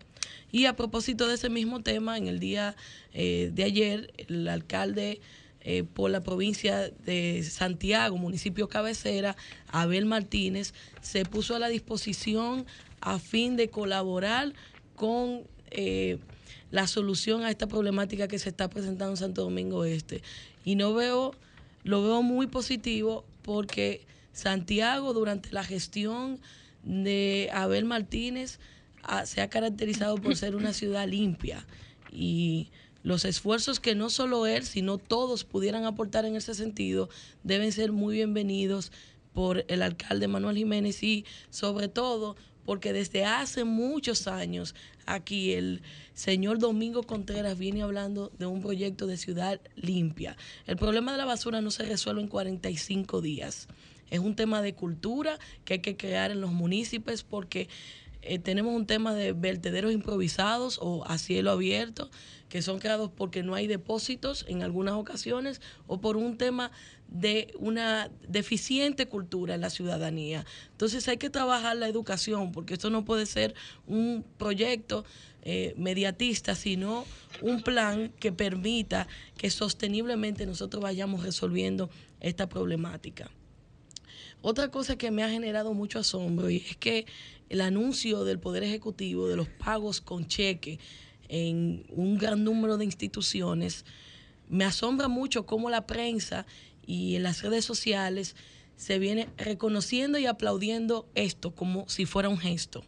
Y 0.52 0.66
a 0.66 0.76
propósito 0.76 1.28
de 1.28 1.36
ese 1.36 1.48
mismo 1.48 1.80
tema, 1.80 2.18
en 2.18 2.26
el 2.26 2.40
día 2.40 2.76
eh, 3.14 3.50
de 3.54 3.64
ayer, 3.64 4.12
el 4.18 4.46
alcalde 4.48 5.22
eh, 5.62 5.82
por 5.82 6.10
la 6.10 6.20
provincia 6.20 6.90
de 6.90 7.42
Santiago, 7.42 8.18
municipio 8.18 8.68
cabecera, 8.68 9.34
Abel 9.68 10.04
Martínez, 10.04 10.74
se 11.00 11.24
puso 11.24 11.56
a 11.56 11.58
la 11.58 11.68
disposición 11.68 12.66
a 13.00 13.18
fin 13.18 13.56
de 13.56 13.70
colaborar 13.70 14.52
con 14.94 15.44
eh, 15.70 16.18
la 16.70 16.88
solución 16.88 17.44
a 17.44 17.50
esta 17.50 17.66
problemática 17.66 18.28
que 18.28 18.38
se 18.38 18.50
está 18.50 18.68
presentando 18.68 19.12
en 19.12 19.16
Santo 19.16 19.42
Domingo 19.42 19.86
Este. 19.86 20.20
Y 20.66 20.74
no 20.74 20.92
veo, 20.92 21.34
lo 21.82 22.02
veo 22.02 22.20
muy 22.20 22.46
positivo 22.46 23.24
porque 23.40 24.04
Santiago 24.34 25.14
durante 25.14 25.50
la 25.50 25.64
gestión 25.64 26.38
de 26.86 27.50
Abel 27.52 27.84
Martínez 27.84 28.58
ah, 29.02 29.26
se 29.26 29.42
ha 29.42 29.50
caracterizado 29.50 30.16
por 30.16 30.36
ser 30.36 30.56
una 30.56 30.72
ciudad 30.72 31.06
limpia 31.06 31.66
y 32.10 32.70
los 33.02 33.24
esfuerzos 33.24 33.78
que 33.78 33.94
no 33.94 34.08
solo 34.08 34.46
él, 34.46 34.64
sino 34.64 34.98
todos 34.98 35.44
pudieran 35.44 35.84
aportar 35.84 36.24
en 36.24 36.36
ese 36.36 36.54
sentido 36.54 37.08
deben 37.42 37.72
ser 37.72 37.92
muy 37.92 38.16
bienvenidos 38.16 38.92
por 39.32 39.64
el 39.68 39.82
alcalde 39.82 40.28
Manuel 40.28 40.56
Jiménez 40.56 41.02
y 41.02 41.24
sobre 41.50 41.88
todo 41.88 42.36
porque 42.64 42.92
desde 42.92 43.24
hace 43.24 43.64
muchos 43.64 44.26
años 44.26 44.74
aquí 45.06 45.52
el 45.52 45.82
señor 46.14 46.58
Domingo 46.58 47.02
Contreras 47.02 47.58
viene 47.58 47.82
hablando 47.82 48.32
de 48.38 48.46
un 48.46 48.60
proyecto 48.60 49.06
de 49.06 49.16
ciudad 49.16 49.60
limpia. 49.76 50.36
El 50.66 50.76
problema 50.76 51.12
de 51.12 51.18
la 51.18 51.24
basura 51.24 51.60
no 51.60 51.70
se 51.70 51.84
resuelve 51.84 52.22
en 52.22 52.28
45 52.28 53.20
días. 53.20 53.68
Es 54.10 54.20
un 54.20 54.36
tema 54.36 54.62
de 54.62 54.74
cultura 54.74 55.38
que 55.64 55.74
hay 55.74 55.80
que 55.80 55.96
crear 55.96 56.30
en 56.30 56.40
los 56.40 56.52
municipios 56.52 57.22
porque 57.22 57.68
eh, 58.22 58.38
tenemos 58.40 58.74
un 58.74 58.86
tema 58.86 59.14
de 59.14 59.32
vertederos 59.32 59.92
improvisados 59.92 60.78
o 60.82 61.04
a 61.06 61.16
cielo 61.16 61.52
abierto 61.52 62.10
que 62.48 62.62
son 62.62 62.78
creados 62.78 63.10
porque 63.14 63.42
no 63.42 63.54
hay 63.54 63.66
depósitos 63.66 64.44
en 64.48 64.62
algunas 64.62 64.94
ocasiones 64.94 65.60
o 65.86 66.00
por 66.00 66.16
un 66.16 66.36
tema 66.36 66.70
de 67.08 67.52
una 67.58 68.10
deficiente 68.26 69.06
cultura 69.06 69.54
en 69.54 69.60
la 69.60 69.70
ciudadanía. 69.70 70.44
Entonces 70.72 71.06
hay 71.08 71.18
que 71.18 71.30
trabajar 71.30 71.76
la 71.76 71.88
educación 71.88 72.52
porque 72.52 72.74
esto 72.74 72.90
no 72.90 73.04
puede 73.04 73.26
ser 73.26 73.54
un 73.86 74.24
proyecto 74.38 75.04
eh, 75.42 75.74
mediatista, 75.76 76.56
sino 76.56 77.04
un 77.42 77.62
plan 77.62 78.12
que 78.18 78.32
permita 78.32 79.06
que 79.36 79.50
sosteniblemente 79.50 80.46
nosotros 80.46 80.82
vayamos 80.82 81.22
resolviendo 81.22 81.90
esta 82.20 82.48
problemática. 82.48 83.30
Otra 84.48 84.70
cosa 84.70 84.94
que 84.94 85.10
me 85.10 85.24
ha 85.24 85.28
generado 85.28 85.74
mucho 85.74 85.98
asombro 85.98 86.48
y 86.50 86.58
es 86.58 86.76
que 86.76 87.04
el 87.48 87.60
anuncio 87.60 88.22
del 88.22 88.38
Poder 88.38 88.62
Ejecutivo 88.62 89.26
de 89.26 89.34
los 89.34 89.48
pagos 89.48 90.00
con 90.00 90.28
cheque 90.28 90.78
en 91.28 91.84
un 91.88 92.16
gran 92.16 92.44
número 92.44 92.76
de 92.76 92.84
instituciones, 92.84 93.84
me 94.48 94.64
asombra 94.64 95.08
mucho 95.08 95.46
cómo 95.46 95.68
la 95.68 95.88
prensa 95.88 96.46
y 96.86 97.16
en 97.16 97.24
las 97.24 97.42
redes 97.42 97.64
sociales 97.64 98.36
se 98.76 99.00
viene 99.00 99.28
reconociendo 99.36 100.16
y 100.16 100.26
aplaudiendo 100.26 101.08
esto 101.16 101.52
como 101.52 101.88
si 101.88 102.06
fuera 102.06 102.28
un 102.28 102.38
gesto. 102.38 102.84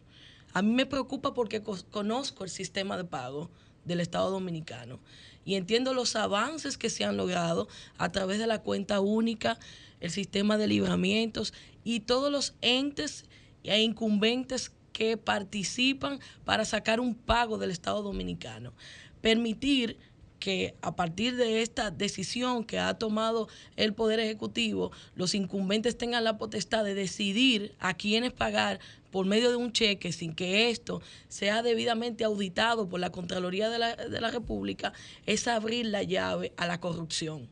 A 0.53 0.61
mí 0.61 0.71
me 0.71 0.85
preocupa 0.85 1.33
porque 1.33 1.61
conozco 1.61 2.45
el 2.45 2.49
sistema 2.51 2.95
de 2.95 3.03
pago 3.03 3.49
del 3.83 3.99
Estado 3.99 4.31
Dominicano 4.31 5.01
y 5.43 5.55
entiendo 5.55 5.93
los 5.93 6.15
avances 6.15 6.77
que 6.77 6.89
se 6.89 7.03
han 7.03 7.17
logrado 7.17 7.67
a 7.97 8.13
través 8.13 8.39
de 8.39 8.47
la 8.47 8.61
cuenta 8.61 9.01
única 9.01 9.59
el 9.99 10.11
sistema 10.11 10.57
de 10.57 10.67
libramientos 10.67 11.53
y 11.83 12.01
todos 12.01 12.31
los 12.31 12.55
entes 12.61 13.25
e 13.63 13.81
incumbentes 13.81 14.71
que 14.93 15.17
participan 15.17 16.19
para 16.45 16.65
sacar 16.65 16.99
un 16.99 17.15
pago 17.15 17.57
del 17.57 17.71
Estado 17.71 18.01
Dominicano. 18.01 18.73
Permitir 19.21 19.97
que 20.39 20.75
a 20.81 20.95
partir 20.95 21.35
de 21.35 21.61
esta 21.61 21.91
decisión 21.91 22.63
que 22.63 22.79
ha 22.79 22.93
tomado 22.93 23.49
el 23.75 23.93
Poder 23.93 24.19
Ejecutivo, 24.19 24.91
los 25.15 25.35
incumbentes 25.35 25.97
tengan 25.97 26.23
la 26.23 26.37
potestad 26.37 26.83
de 26.83 26.95
decidir 26.95 27.75
a 27.79 27.93
quiénes 27.93 28.31
pagar 28.31 28.79
por 29.11 29.25
medio 29.25 29.49
de 29.49 29.57
un 29.57 29.73
cheque 29.73 30.11
sin 30.11 30.33
que 30.33 30.69
esto 30.69 31.01
sea 31.27 31.61
debidamente 31.61 32.23
auditado 32.23 32.87
por 32.87 32.99
la 32.99 33.11
Contraloría 33.11 33.69
de 33.69 33.79
la, 33.79 33.95
de 33.95 34.21
la 34.21 34.31
República, 34.31 34.93
es 35.25 35.47
abrir 35.47 35.87
la 35.87 36.03
llave 36.03 36.53
a 36.57 36.67
la 36.67 36.79
corrupción 36.79 37.49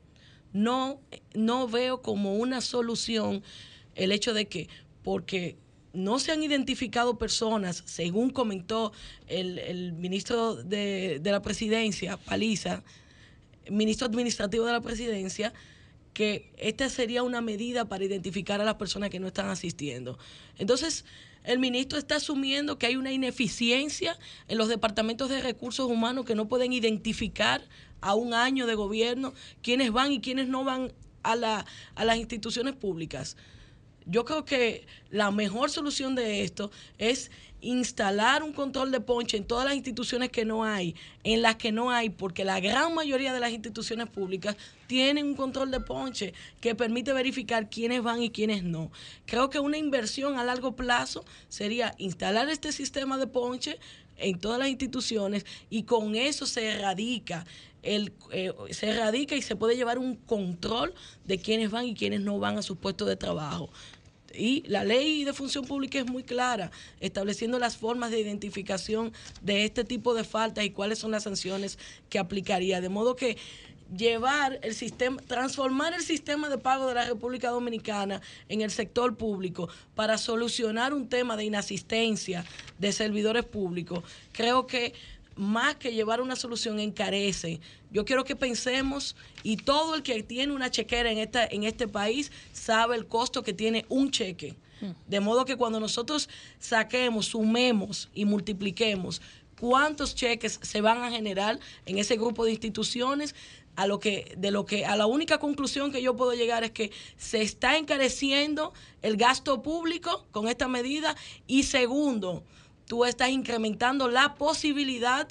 no, 0.54 1.02
no 1.34 1.68
veo 1.68 2.02
como 2.02 2.36
una 2.36 2.62
solución 2.62 3.44
el 3.96 4.12
hecho 4.12 4.34
de 4.34 4.48
que, 4.48 4.70
porque 5.04 5.58
no 5.94 6.20
se 6.20 6.32
han 6.32 6.44
identificado 6.44 7.18
personas, 7.18 7.84
según 7.86 8.30
comentó 8.30 8.92
el, 9.28 9.94
ministro 9.94 10.56
de, 10.56 11.20
de, 11.20 11.32
la 11.32 11.42
presidencia, 11.42 12.18
Paliza, 12.18 12.84
ministro 13.70 14.08
administrativo 14.08 14.66
de 14.66 14.74
la 14.74 14.82
presidencia, 14.82 15.54
que 16.14 16.52
esta 16.58 16.90
sería 16.90 17.24
una 17.24 17.42
medida 17.42 17.86
para 17.86 18.04
identificar 18.04 18.60
a 18.62 18.66
las 18.66 18.76
personas 18.76 19.10
que 19.10 19.20
no 19.20 19.28
están 19.28 19.50
asistiendo. 19.50 20.18
Entonces, 20.58 21.06
el 21.44 21.60
ministro 21.60 21.98
está 21.98 22.16
asumiendo 22.16 22.78
que 22.78 22.88
hay 22.88 22.96
una 22.96 23.12
ineficiencia 23.12 24.18
en 24.48 24.58
los 24.58 24.68
departamentos 24.68 25.30
de 25.30 25.42
recursos 25.42 25.90
humanos 25.90 26.26
que 26.26 26.36
no 26.36 26.48
pueden 26.48 26.74
identificar 26.74 27.62
a 28.02 28.16
un 28.16 28.34
año 28.34 28.66
de 28.66 28.76
gobierno 28.76 29.34
quiénes 29.62 29.92
van 29.92 30.12
y 30.12 30.22
quiénes 30.22 30.48
no 30.48 30.64
van 30.64 30.94
a, 31.24 31.36
la, 31.36 31.66
a 31.96 32.06
las 32.06 32.18
instituciones 32.18 32.76
públicas. 32.76 33.38
Yo 34.06 34.24
creo 34.24 34.46
que 34.46 34.88
la 35.10 35.32
mejor 35.32 35.70
solución 35.70 36.16
de 36.16 36.44
esto 36.44 36.72
es 36.98 37.30
instalar 37.60 38.44
un 38.44 38.54
control 38.54 38.92
de 38.92 39.02
ponche 39.02 39.36
en 39.36 39.44
todas 39.44 39.66
las 39.66 39.76
instituciones 39.76 40.30
que 40.30 40.46
no 40.46 40.64
hay, 40.64 40.96
en 41.24 41.42
las 41.42 41.56
que 41.56 41.72
no 41.72 41.92
hay, 41.92 42.10
porque 42.10 42.46
la 42.46 42.60
gran 42.60 42.94
mayoría 42.94 43.34
de 43.34 43.40
las 43.40 43.52
instituciones 43.52 44.08
públicas 44.08 44.56
tienen 44.86 45.26
un 45.26 45.36
control 45.36 45.72
de 45.72 45.80
ponche 45.80 46.34
que 46.62 46.76
permite 46.76 47.14
verificar 47.14 47.70
quiénes 47.70 48.04
van 48.04 48.22
y 48.22 48.30
quiénes 48.30 48.64
no. 48.64 48.92
Creo 49.26 49.50
que 49.50 49.60
una 49.60 49.78
inversión 49.78 50.38
a 50.38 50.46
largo 50.46 50.76
plazo 50.76 51.26
sería 51.50 51.96
instalar 51.98 52.50
este 52.50 52.72
sistema 52.72 53.18
de 53.18 53.28
ponche 53.28 53.80
en 54.18 54.40
todas 54.40 54.60
las 54.60 54.70
instituciones 54.70 55.46
y 55.70 55.84
con 55.84 56.16
eso 56.16 56.46
se 56.46 56.66
erradica 56.66 57.46
eh, 57.88 58.54
se 58.72 58.90
erradica 58.90 59.36
y 59.36 59.42
se 59.42 59.56
puede 59.56 59.76
llevar 59.76 59.98
un 59.98 60.16
control 60.16 60.94
de 61.26 61.40
quiénes 61.40 61.72
van 61.72 61.86
y 61.86 61.96
quiénes 61.96 62.22
no 62.22 62.38
van 62.40 62.58
a 62.58 62.62
sus 62.62 62.78
puestos 62.78 63.08
de 63.08 63.16
trabajo. 63.16 63.70
Y 64.34 64.64
la 64.68 64.84
ley 64.84 65.24
de 65.24 65.34
función 65.34 65.66
pública 65.66 65.98
es 65.98 66.06
muy 66.06 66.24
clara, 66.24 66.70
estableciendo 67.00 67.60
las 67.60 67.78
formas 67.78 68.12
de 68.12 68.20
identificación 68.20 69.14
de 69.42 69.66
este 69.66 69.84
tipo 69.84 70.14
de 70.14 70.24
faltas 70.24 70.66
y 70.66 70.70
cuáles 70.70 71.00
son 71.00 71.12
las 71.12 71.24
sanciones 71.24 71.80
que 72.10 72.20
aplicaría. 72.20 72.82
De 72.82 72.90
modo 72.90 73.16
que 73.16 73.38
llevar 73.96 74.60
el 74.64 74.76
sistema, 74.76 75.22
transformar 75.22 75.94
el 75.94 76.02
sistema 76.02 76.50
de 76.50 76.58
pago 76.58 76.88
de 76.88 76.96
la 76.96 77.06
República 77.06 77.50
Dominicana 77.50 78.22
en 78.50 78.62
el 78.62 78.70
sector 78.70 79.16
público 79.16 79.70
para 79.96 80.18
solucionar 80.18 80.94
un 80.94 81.08
tema 81.08 81.38
de 81.38 81.46
inasistencia 81.46 82.46
de 82.80 82.92
servidores 82.92 83.46
públicos, 83.46 84.04
creo 84.34 84.68
que 84.68 84.94
más 85.38 85.76
que 85.76 85.94
llevar 85.94 86.22
una 86.22 86.36
solución 86.36 86.80
encarece. 86.80 87.60
Yo 87.92 88.06
quiero 88.06 88.24
que 88.24 88.36
pensemos 88.36 89.16
y 89.44 89.58
todo 89.58 89.96
el 89.96 90.04
que 90.04 90.22
tiene 90.24 90.54
una 90.54 90.72
chequera 90.72 91.12
en, 91.12 91.20
esta, 91.20 91.46
en 91.46 91.64
este 91.64 91.88
país 91.88 92.32
sabe 92.54 92.96
el 92.96 93.08
costo 93.08 93.44
que 93.44 93.54
tiene 93.54 93.86
un 93.90 94.12
cheque. 94.12 94.56
Hmm. 94.82 94.92
De 95.08 95.20
modo 95.20 95.46
que 95.46 95.56
cuando 95.56 95.80
nosotros 95.80 96.30
saquemos, 96.60 97.28
sumemos 97.28 98.10
y 98.14 98.26
multipliquemos 98.26 99.22
cuántos 99.60 100.16
cheques 100.16 100.60
se 100.62 100.82
van 100.82 101.04
a 101.04 101.12
generar 101.12 101.60
en 101.86 101.98
ese 101.98 102.16
grupo 102.16 102.46
de 102.46 102.52
instituciones, 102.52 103.34
a 103.76 103.86
lo 103.86 104.00
que 104.00 104.34
de 104.38 104.50
lo 104.52 104.66
que 104.66 104.86
a 104.86 104.96
la 104.96 105.06
única 105.06 105.38
conclusión 105.38 105.92
que 105.92 106.02
yo 106.02 106.16
puedo 106.16 106.34
llegar 106.34 106.64
es 106.64 106.72
que 106.72 106.92
se 107.16 107.44
está 107.44 107.78
encareciendo 107.78 108.74
el 109.04 109.18
gasto 109.18 109.62
público 109.62 110.26
con 110.32 110.48
esta 110.48 110.68
medida 110.68 111.16
y 111.46 111.64
segundo, 111.64 112.44
tú 112.88 113.06
estás 113.06 113.30
incrementando 113.30 114.08
la 114.10 114.36
posibilidad 114.36 115.28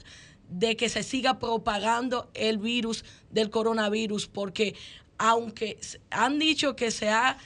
de 0.48 0.76
que 0.76 0.88
se 0.88 1.02
siga 1.02 1.38
propagando 1.38 2.30
el 2.34 2.59
virus 2.59 3.04
del 3.30 3.50
coronavirus, 3.50 4.28
porque 4.28 4.74
aunque 5.18 5.78
han 6.11 6.38
dicho 6.38 6.76
que 6.76 6.90
se 6.90 7.09
ha 7.09 7.38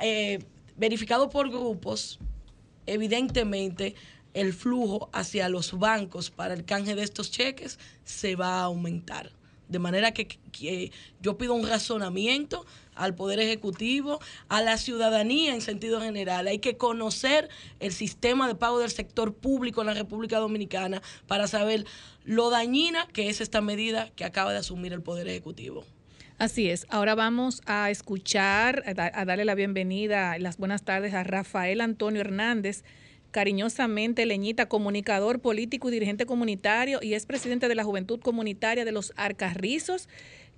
eh, 0.00 0.38
verificado 0.76 1.28
por 1.28 1.50
grupos, 1.50 2.18
evidentemente 2.86 3.94
el 4.32 4.52
flujo 4.52 5.10
hacia 5.12 5.48
los 5.48 5.78
bancos 5.78 6.30
para 6.30 6.54
el 6.54 6.64
canje 6.64 6.94
de 6.94 7.02
estos 7.02 7.30
cheques 7.30 7.78
se 8.04 8.36
va 8.36 8.60
a 8.60 8.64
aumentar. 8.64 9.32
De 9.68 9.78
manera 9.78 10.12
que, 10.12 10.38
yo 11.20 11.38
pido 11.38 11.54
un 11.54 11.66
razonamiento 11.66 12.64
al 12.96 13.14
Poder 13.14 13.38
Ejecutivo, 13.38 14.20
a 14.48 14.62
la 14.62 14.76
ciudadanía 14.78 15.54
en 15.54 15.60
sentido 15.60 16.00
general. 16.00 16.48
Hay 16.48 16.58
que 16.58 16.76
conocer 16.76 17.48
el 17.80 17.92
sistema 17.92 18.48
de 18.48 18.54
pago 18.54 18.78
del 18.78 18.90
sector 18.90 19.34
público 19.34 19.80
en 19.82 19.88
la 19.88 19.94
República 19.94 20.38
Dominicana 20.38 21.02
para 21.26 21.46
saber 21.46 21.84
lo 22.24 22.50
dañina 22.50 23.06
que 23.12 23.28
es 23.28 23.40
esta 23.40 23.60
medida 23.60 24.10
que 24.16 24.24
acaba 24.24 24.52
de 24.52 24.58
asumir 24.58 24.92
el 24.92 25.02
Poder 25.02 25.28
Ejecutivo. 25.28 25.84
Así 26.38 26.68
es. 26.68 26.86
Ahora 26.90 27.14
vamos 27.14 27.62
a 27.64 27.90
escuchar, 27.90 28.82
a 28.86 29.24
darle 29.24 29.46
la 29.46 29.54
bienvenida, 29.54 30.38
las 30.38 30.58
buenas 30.58 30.82
tardes 30.82 31.14
a 31.14 31.24
Rafael 31.24 31.80
Antonio 31.80 32.20
Hernández 32.20 32.84
cariñosamente 33.36 34.24
Leñita, 34.24 34.66
comunicador 34.66 35.40
político 35.40 35.88
y 35.88 35.92
dirigente 35.92 36.24
comunitario 36.24 37.00
y 37.02 37.12
es 37.12 37.26
presidente 37.26 37.68
de 37.68 37.74
la 37.74 37.84
Juventud 37.84 38.18
Comunitaria 38.18 38.86
de 38.86 38.92
los 38.92 39.12
Arcarrizos 39.16 40.08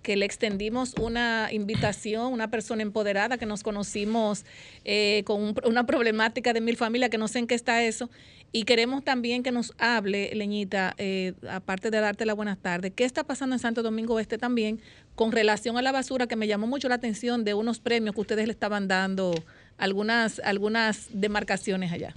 que 0.02 0.16
le 0.16 0.24
extendimos 0.24 0.94
una 1.00 1.48
invitación, 1.52 2.32
una 2.32 2.50
persona 2.50 2.82
empoderada 2.82 3.38
que 3.38 3.46
nos 3.46 3.62
conocimos 3.62 4.44
eh, 4.84 5.22
con 5.24 5.54
una 5.64 5.86
problemática 5.86 6.52
de 6.52 6.60
mil 6.60 6.76
familias, 6.76 7.10
que 7.10 7.18
no 7.18 7.28
sé 7.28 7.40
en 7.40 7.46
qué 7.46 7.54
está 7.54 7.82
eso, 7.82 8.10
y 8.50 8.64
queremos 8.64 9.04
también 9.04 9.42
que 9.42 9.52
nos 9.52 9.74
hable, 9.78 10.30
Leñita, 10.34 10.94
eh, 10.96 11.34
aparte 11.50 11.90
de 11.90 12.00
darte 12.00 12.24
la 12.24 12.32
buenas 12.32 12.58
tardes, 12.58 12.92
qué 12.94 13.04
está 13.04 13.24
pasando 13.24 13.54
en 13.54 13.58
Santo 13.58 13.82
Domingo 13.82 14.18
Este 14.18 14.38
también 14.38 14.80
con 15.14 15.32
relación 15.32 15.76
a 15.76 15.82
la 15.82 15.92
basura, 15.92 16.26
que 16.26 16.36
me 16.36 16.46
llamó 16.46 16.66
mucho 16.66 16.88
la 16.88 16.94
atención 16.94 17.44
de 17.44 17.54
unos 17.54 17.80
premios 17.80 18.14
que 18.14 18.20
ustedes 18.20 18.46
le 18.46 18.52
estaban 18.52 18.88
dando 18.88 19.34
algunas, 19.76 20.40
algunas 20.40 21.08
demarcaciones 21.12 21.92
allá. 21.92 22.14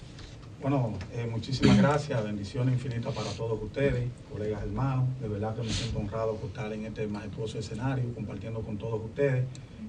Bueno, 0.62 0.92
eh, 1.12 1.26
muchísimas 1.28 1.76
gracias, 1.76 2.22
bendiciones 2.22 2.74
infinitas 2.74 3.12
para 3.12 3.28
todos 3.32 3.60
ustedes, 3.60 4.08
colegas 4.30 4.62
hermanos. 4.62 5.06
De 5.20 5.26
verdad 5.26 5.56
que 5.56 5.62
me 5.62 5.72
siento 5.72 5.98
honrado 5.98 6.36
por 6.36 6.50
estar 6.50 6.72
en 6.72 6.86
este 6.86 7.04
majestuoso 7.08 7.58
escenario, 7.58 8.14
compartiendo 8.14 8.60
con 8.60 8.78
todos 8.78 9.04
ustedes 9.04 9.44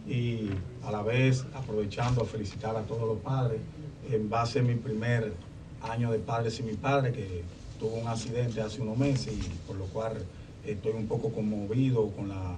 y 0.07 0.49
a 0.83 0.89
la 0.89 1.03
vez 1.03 1.45
aprovechando 1.53 2.23
a 2.23 2.25
felicitar 2.25 2.75
a 2.75 2.81
todos 2.81 3.07
los 3.07 3.19
padres 3.19 3.61
en 4.09 4.27
base 4.31 4.61
a 4.61 4.63
mi 4.63 4.73
primer 4.73 5.33
año 5.83 6.11
de 6.11 6.17
padres 6.17 6.59
y 6.59 6.63
mi 6.63 6.73
padre, 6.73 7.11
que 7.11 7.43
tuvo 7.79 7.97
un 7.97 8.07
accidente 8.07 8.59
hace 8.59 8.81
unos 8.81 8.97
meses 8.97 9.31
y 9.31 9.67
por 9.67 9.75
lo 9.75 9.85
cual 9.85 10.25
estoy 10.65 10.93
un 10.93 11.05
poco 11.05 11.31
conmovido 11.31 12.09
con 12.09 12.29
la, 12.29 12.55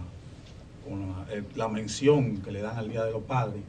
con 0.88 1.02
la, 1.02 1.36
eh, 1.36 1.44
la 1.56 1.68
mención 1.68 2.38
que 2.38 2.54
le 2.54 2.62
dan 2.62 2.78
al 2.78 2.88
Día 2.88 3.04
de 3.04 3.12
los 3.12 3.24
Padres 3.24 3.62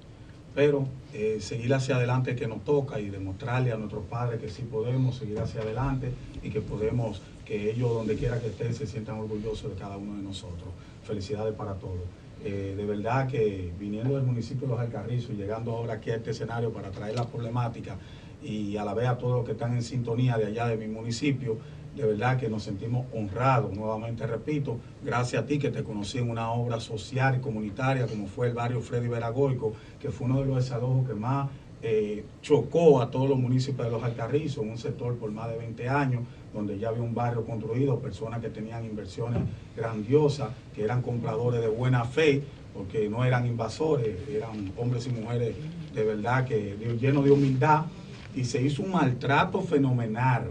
pero 0.57 0.89
eh, 1.13 1.37
seguir 1.39 1.75
hacia 1.75 1.97
adelante 1.97 2.35
que 2.35 2.49
nos 2.49 2.65
toca 2.65 2.99
y 2.99 3.11
demostrarle 3.11 3.73
a 3.73 3.77
nuestros 3.77 4.05
padres 4.07 4.41
que 4.41 4.49
sí 4.49 4.63
podemos 4.63 5.17
seguir 5.17 5.39
hacia 5.39 5.61
adelante 5.61 6.11
y 6.43 6.49
que 6.49 6.63
podemos, 6.63 7.21
que 7.45 7.71
ellos 7.71 7.93
donde 7.93 8.17
quiera 8.17 8.41
que 8.41 8.47
estén 8.47 8.73
se 8.75 8.87
sientan 8.87 9.19
orgullosos 9.19 9.71
de 9.71 9.77
cada 9.79 9.99
uno 9.99 10.17
de 10.17 10.23
nosotros. 10.23 10.71
Felicidades 11.05 11.55
para 11.55 11.75
todos. 11.75 12.01
Eh, 12.43 12.73
de 12.75 12.87
verdad 12.87 13.29
que 13.29 13.71
viniendo 13.79 14.17
del 14.17 14.25
municipio 14.25 14.67
de 14.67 14.73
Los 14.73 14.81
Alcarrizos 14.81 15.31
y 15.31 15.35
llegando 15.35 15.73
ahora 15.73 15.95
aquí 15.95 16.11
a 16.11 16.17
este 16.17 16.31
escenario 16.31 16.73
para 16.73 16.91
traer 16.91 17.15
la 17.15 17.27
problemática 17.27 17.99
y 18.43 18.79
a 18.79 18.85
la 18.85 18.95
vez 18.95 19.09
a 19.09 19.19
todos 19.19 19.37
los 19.37 19.45
que 19.45 19.53
están 19.53 19.75
en 19.75 19.83
sintonía 19.83 20.39
de 20.39 20.47
allá 20.47 20.69
de 20.69 20.79
mi 20.79 20.87
municipio, 20.87 21.59
de 21.97 22.05
verdad 22.05 22.39
que 22.39 22.49
nos 22.51 22.63
sentimos 22.63 23.07
honrados, 23.15 23.75
nuevamente 23.75 24.27
repito, 24.27 24.77
gracias 25.03 25.43
a 25.43 25.47
ti 25.47 25.59
que 25.59 25.71
te 25.71 25.83
conocí 25.83 26.19
en 26.19 26.31
una 26.31 26.51
obra 26.51 26.79
social 26.79 27.37
y 27.37 27.41
comunitaria 27.41 28.07
como 28.07 28.27
fue 28.27 28.49
el 28.49 28.53
barrio 28.53 28.83
Freddy 28.83 29.09
Veragoico, 29.09 29.73
que 29.99 30.11
fue 30.11 30.27
uno 30.27 30.41
de 30.41 30.47
los 30.47 30.57
desalojos 30.57 31.09
que 31.09 31.15
más 31.15 31.49
eh, 31.83 32.25
chocó 32.43 33.01
a 33.01 33.11
todos 33.11 33.29
los 33.31 33.39
municipios 33.39 33.87
de 33.87 33.93
Los 33.93 34.03
Alcarrizos, 34.03 34.59
un 34.59 34.77
sector 34.77 35.17
por 35.17 35.31
más 35.31 35.49
de 35.49 35.57
20 35.57 35.89
años, 35.89 36.23
donde 36.53 36.79
ya 36.79 36.89
había 36.89 37.03
un 37.03 37.15
barrio 37.15 37.45
construido, 37.47 37.99
personas 37.99 38.41
que 38.41 38.51
tenían 38.51 38.85
inversiones 38.85 39.43
grandiosas, 39.75 40.51
que 40.75 40.85
eran 40.85 41.01
compradores 41.01 41.63
de 41.63 41.69
buena 41.69 42.05
fe, 42.05 42.43
porque 42.75 43.09
no 43.09 43.25
eran 43.25 43.47
invasores, 43.47 44.17
eran 44.29 44.73
hombres 44.77 45.07
y 45.07 45.11
mujeres 45.11 45.55
de 45.95 46.05
verdad 46.05 46.45
que 46.45 46.77
llenos 47.01 47.25
de 47.25 47.31
humildad, 47.31 47.85
y 48.35 48.45
se 48.45 48.61
hizo 48.61 48.83
un 48.83 48.93
maltrato 48.93 49.63
fenomenal 49.63 50.51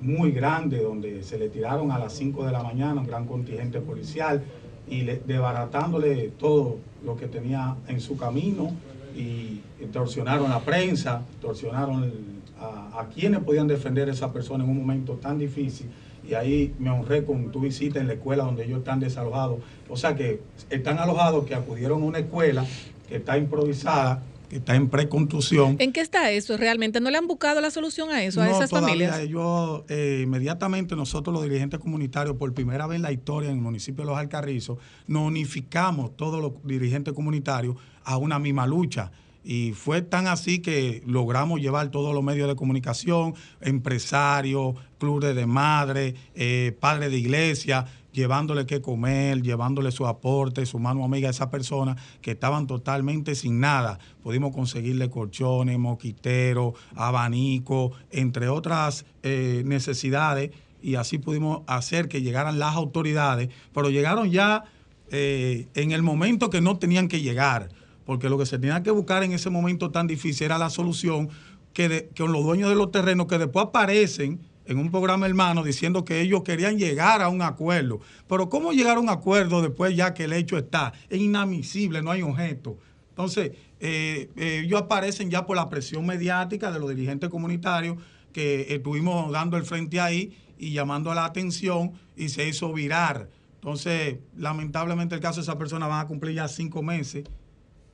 muy 0.00 0.32
grande 0.32 0.82
donde 0.82 1.22
se 1.22 1.38
le 1.38 1.48
tiraron 1.48 1.90
a 1.90 1.98
las 1.98 2.14
5 2.14 2.46
de 2.46 2.52
la 2.52 2.62
mañana 2.62 3.00
un 3.00 3.06
gran 3.06 3.26
contingente 3.26 3.80
policial 3.80 4.42
y 4.88 5.02
le, 5.02 5.20
desbaratándole 5.26 6.30
todo 6.38 6.78
lo 7.04 7.16
que 7.16 7.26
tenía 7.26 7.76
en 7.88 8.00
su 8.00 8.16
camino 8.16 8.72
y 9.14 9.60
torsionaron 9.92 10.46
a 10.46 10.56
la 10.56 10.60
prensa, 10.60 11.22
torsionaron 11.40 12.12
a, 12.60 13.06
quienes 13.14 13.40
podían 13.40 13.66
defender 13.66 14.08
a 14.08 14.12
esa 14.12 14.32
persona 14.32 14.64
en 14.64 14.70
un 14.70 14.78
momento 14.78 15.14
tan 15.14 15.38
difícil 15.38 15.88
y 16.28 16.34
ahí 16.34 16.74
me 16.78 16.90
honré 16.90 17.24
con 17.24 17.50
tu 17.50 17.60
visita 17.60 17.98
en 17.98 18.06
la 18.06 18.14
escuela 18.14 18.44
donde 18.44 18.64
ellos 18.64 18.78
están 18.78 19.00
desalojados. 19.00 19.58
O 19.88 19.96
sea 19.96 20.14
que 20.14 20.40
están 20.68 20.98
alojados, 20.98 21.44
que 21.46 21.54
acudieron 21.54 22.02
a 22.02 22.04
una 22.04 22.18
escuela 22.18 22.64
que 23.08 23.16
está 23.16 23.38
improvisada 23.38 24.22
que 24.50 24.56
está 24.56 24.74
en 24.74 24.90
preconstrucción. 24.90 25.76
¿En 25.78 25.92
qué 25.92 26.00
está 26.00 26.30
eso 26.32 26.56
realmente? 26.56 27.00
¿No 27.00 27.08
le 27.08 27.16
han 27.16 27.28
buscado 27.28 27.60
la 27.60 27.70
solución 27.70 28.10
a 28.10 28.24
eso, 28.24 28.42
a 28.42 28.50
esas 28.50 28.68
familias? 28.68 29.28
Yo, 29.28 29.84
eh, 29.88 30.22
inmediatamente 30.24 30.96
nosotros 30.96 31.32
los 31.32 31.44
dirigentes 31.44 31.78
comunitarios, 31.78 32.36
por 32.36 32.52
primera 32.52 32.88
vez 32.88 32.96
en 32.96 33.02
la 33.02 33.12
historia 33.12 33.48
en 33.48 33.56
el 33.56 33.62
municipio 33.62 34.02
de 34.02 34.10
Los 34.10 34.18
Alcarrizos, 34.18 34.78
nos 35.06 35.22
unificamos 35.22 36.16
todos 36.16 36.42
los 36.42 36.52
dirigentes 36.64 37.14
comunitarios 37.14 37.76
a 38.02 38.16
una 38.16 38.40
misma 38.40 38.66
lucha. 38.66 39.12
Y 39.44 39.72
fue 39.72 40.02
tan 40.02 40.26
así 40.26 40.58
que 40.58 41.02
logramos 41.06 41.60
llevar 41.60 41.90
todos 41.90 42.12
los 42.12 42.22
medios 42.22 42.48
de 42.48 42.56
comunicación, 42.56 43.34
empresarios, 43.60 44.74
clubes 44.98 45.34
de 45.34 45.46
madre, 45.46 46.14
eh, 46.34 46.76
padres 46.78 47.10
de 47.10 47.18
iglesia, 47.18 47.86
llevándole 48.20 48.66
qué 48.66 48.80
comer, 48.80 49.42
llevándole 49.42 49.90
su 49.90 50.06
aporte, 50.06 50.66
su 50.66 50.78
mano 50.78 51.04
amiga 51.04 51.28
a 51.28 51.30
esas 51.30 51.48
personas 51.48 52.00
que 52.20 52.32
estaban 52.32 52.66
totalmente 52.66 53.34
sin 53.34 53.60
nada. 53.60 53.98
Pudimos 54.22 54.54
conseguirle 54.54 55.10
colchones, 55.10 55.78
moquiteros, 55.78 56.74
abanico, 56.94 57.92
entre 58.10 58.48
otras 58.48 59.06
eh, 59.22 59.62
necesidades, 59.64 60.50
y 60.82 60.94
así 60.94 61.18
pudimos 61.18 61.62
hacer 61.66 62.08
que 62.08 62.22
llegaran 62.22 62.58
las 62.58 62.74
autoridades, 62.76 63.48
pero 63.74 63.90
llegaron 63.90 64.30
ya 64.30 64.64
eh, 65.10 65.66
en 65.74 65.92
el 65.92 66.02
momento 66.02 66.50
que 66.50 66.60
no 66.60 66.78
tenían 66.78 67.08
que 67.08 67.20
llegar 67.20 67.70
porque 68.04 68.28
lo 68.28 68.38
que 68.38 68.46
se 68.46 68.58
tenía 68.58 68.82
que 68.82 68.90
buscar 68.90 69.22
en 69.22 69.30
ese 69.30 69.50
momento 69.50 69.92
tan 69.92 70.08
difícil 70.08 70.46
era 70.46 70.58
la 70.58 70.68
solución 70.68 71.28
que, 71.72 72.10
con 72.16 72.32
los 72.32 72.42
dueños 72.42 72.68
de 72.68 72.74
los 72.74 72.90
terrenos 72.90 73.28
que 73.28 73.38
después 73.38 73.66
aparecen 73.66 74.40
en 74.66 74.78
un 74.78 74.90
programa 74.90 75.26
hermano 75.26 75.62
diciendo 75.62 76.04
que 76.04 76.20
ellos 76.20 76.42
querían 76.42 76.78
llegar 76.78 77.22
a 77.22 77.28
un 77.28 77.42
acuerdo. 77.42 78.00
Pero 78.28 78.48
¿cómo 78.48 78.72
llegar 78.72 78.96
a 78.96 79.00
un 79.00 79.08
acuerdo 79.08 79.62
después 79.62 79.96
ya 79.96 80.14
que 80.14 80.24
el 80.24 80.32
hecho 80.32 80.58
está? 80.58 80.92
Es 81.08 81.20
inadmisible, 81.20 82.02
no 82.02 82.10
hay 82.10 82.22
objeto. 82.22 82.78
Entonces, 83.10 83.52
eh, 83.80 84.30
eh, 84.36 84.62
ellos 84.64 84.80
aparecen 84.80 85.30
ya 85.30 85.46
por 85.46 85.56
la 85.56 85.68
presión 85.68 86.06
mediática 86.06 86.70
de 86.70 86.78
los 86.78 86.88
dirigentes 86.88 87.28
comunitarios 87.30 87.96
que 88.32 88.74
estuvimos 88.74 89.30
dando 89.32 89.56
el 89.56 89.64
frente 89.64 90.00
ahí 90.00 90.36
y 90.58 90.72
llamando 90.72 91.12
la 91.14 91.24
atención 91.24 91.92
y 92.16 92.28
se 92.28 92.46
hizo 92.46 92.72
virar. 92.72 93.28
Entonces, 93.54 94.18
lamentablemente 94.36 95.14
el 95.14 95.20
caso 95.20 95.36
de 95.36 95.42
esa 95.42 95.58
persona 95.58 95.86
van 95.86 96.00
a 96.00 96.06
cumplir 96.06 96.36
ya 96.36 96.48
cinco 96.48 96.82
meses 96.82 97.24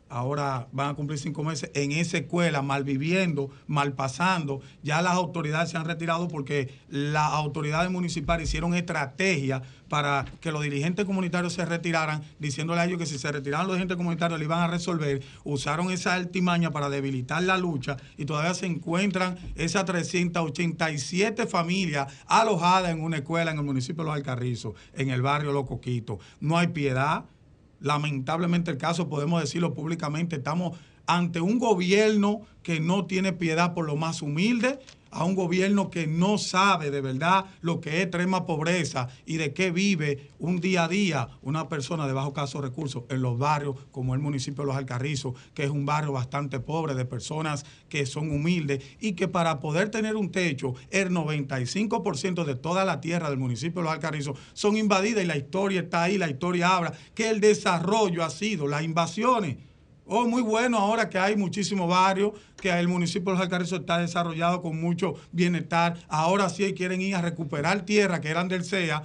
ahora 0.09 0.69
van 0.73 0.91
a 0.91 0.95
cumplir 0.95 1.19
cinco 1.19 1.43
meses 1.43 1.71
en 1.75 1.93
esa 1.93 2.19
escuela, 2.19 2.63
mal 2.63 2.85
viviendo, 2.85 3.51
mal 3.67 3.95
pasando. 3.95 4.61
Ya 4.83 5.03
las 5.03 5.15
autoridades 5.15 5.71
se 5.71 5.77
han 5.77 5.85
retirado 5.85 6.29
porque 6.29 6.73
las 6.89 7.33
autoridades 7.33 7.91
municipales 7.91 8.49
hicieron 8.49 8.75
estrategia 8.75 9.63
para 9.89 10.25
que 10.41 10.51
los 10.51 10.63
dirigentes 10.63 11.05
comunitarios 11.05 11.53
se 11.53 11.65
retiraran, 11.65 12.23
diciéndole 12.39 12.81
a 12.81 12.85
ellos 12.87 12.99
que 12.99 13.07
si 13.07 13.19
se 13.19 13.31
retiraban 13.31 13.67
los 13.67 13.77
dirigentes 13.77 13.97
comunitarios 13.97 14.39
le 14.39 14.45
iban 14.45 14.61
a 14.61 14.67
resolver. 14.67 15.23
Usaron 15.45 15.91
esa 15.91 16.15
altimaña 16.15 16.71
para 16.71 16.89
debilitar 16.89 17.43
la 17.43 17.57
lucha 17.59 17.97
y 18.17 18.25
todavía 18.25 18.55
se 18.55 18.67
encuentran 18.67 19.37
esas 19.55 19.85
387 19.85 21.47
familias 21.47 22.13
alojadas 22.27 22.91
en 22.91 23.03
una 23.03 23.19
escuela 23.19 23.51
en 23.51 23.59
el 23.59 23.65
municipio 23.65 24.03
de 24.03 24.09
Los 24.09 24.17
Alcarrizos, 24.17 24.75
en 24.95 25.11
el 25.11 25.23
barrio 25.23 25.53
Los 25.53 25.67
Coquitos. 25.67 26.19
No 26.41 26.59
hay 26.59 26.69
piedad 26.69 27.25
lamentablemente 27.81 28.71
el 28.71 28.79
caso, 28.79 29.09
podemos 29.09 29.41
decirlo 29.41 29.75
públicamente, 29.75 30.37
estamos 30.37 30.79
ante 31.07 31.41
un 31.41 31.59
gobierno 31.59 32.41
que 32.63 32.81
no 32.81 33.07
tiene 33.07 33.33
piedad 33.33 33.75
por 33.75 33.87
lo 33.87 33.97
más 33.97 34.23
humilde 34.23 34.81
a 35.11 35.25
un 35.25 35.35
gobierno 35.35 35.91
que 35.91 36.07
no 36.07 36.39
sabe 36.39 36.91
de 36.91 37.01
verdad 37.01 37.47
lo 37.61 37.81
que 37.81 37.97
es 37.97 38.03
extrema 38.03 38.47
pobreza 38.47 39.09
y 39.25 39.37
de 39.37 39.53
qué 39.53 39.71
vive 39.71 40.31
un 40.39 40.61
día 40.61 40.85
a 40.85 40.89
día 40.89 41.29
una 41.43 41.69
persona 41.69 42.07
de 42.07 42.13
bajo 42.13 42.33
caso 42.33 42.61
recursos 42.61 43.05
en 43.09 43.23
los 43.23 43.39
barrios 43.39 43.77
como 43.91 44.15
el 44.15 44.21
municipio 44.21 44.63
de 44.63 44.69
Los 44.69 44.77
Alcarrizos, 44.77 45.35
que 45.55 45.65
es 45.65 45.71
un 45.71 45.87
barrio 45.87 46.13
bastante 46.13 46.61
pobre 46.61 46.95
de 46.95 47.05
personas 47.05 47.65
que 47.89 48.07
son 48.07 48.31
humildes 48.31 48.83
y 49.01 49.13
que 49.13 49.29
para 49.29 49.61
poder 49.61 49.91
tener 49.91 50.17
un 50.17 50.31
techo, 50.31 50.75
el 50.91 51.11
95% 51.11 52.45
de 52.45 52.55
toda 52.55 52.85
la 52.85 53.01
tierra 53.01 53.31
del 53.31 53.39
municipio 53.39 53.81
de 53.81 53.85
Los 53.85 53.95
Alcarrizos 53.95 54.39
son 54.53 54.77
invadidas 54.77 55.25
y 55.25 55.27
la 55.27 55.37
historia 55.37 55.81
está 55.81 56.03
ahí, 56.03 56.19
la 56.19 56.29
historia 56.29 56.77
habla 56.77 56.93
que 57.15 57.31
el 57.31 57.41
desarrollo 57.41 58.25
ha 58.25 58.31
sido 58.31 58.67
las 58.67 58.83
invasiones 58.83 59.57
Oh, 60.09 60.25
muy 60.25 60.43
bueno 60.43 60.79
ahora 60.79 61.09
que 61.09 61.19
hay 61.19 61.35
muchísimos 61.35 61.89
barrios, 61.89 62.31
que 62.57 62.71
el 62.71 62.87
municipio 62.87 63.33
de 63.33 63.39
Los 63.39 63.41
Alcarrizos 63.41 63.81
está 63.81 63.99
desarrollado 63.99 64.63
con 64.63 64.81
mucho 64.81 65.15
bienestar. 65.33 65.97
Ahora 66.09 66.49
sí 66.49 66.73
quieren 66.75 67.01
ir 67.01 67.17
a 67.17 67.23
recuperar 67.23 67.85
tierra 67.85 68.21
que 68.21 68.29
eran 68.29 68.47
del 68.47 68.65
CEA 68.65 69.03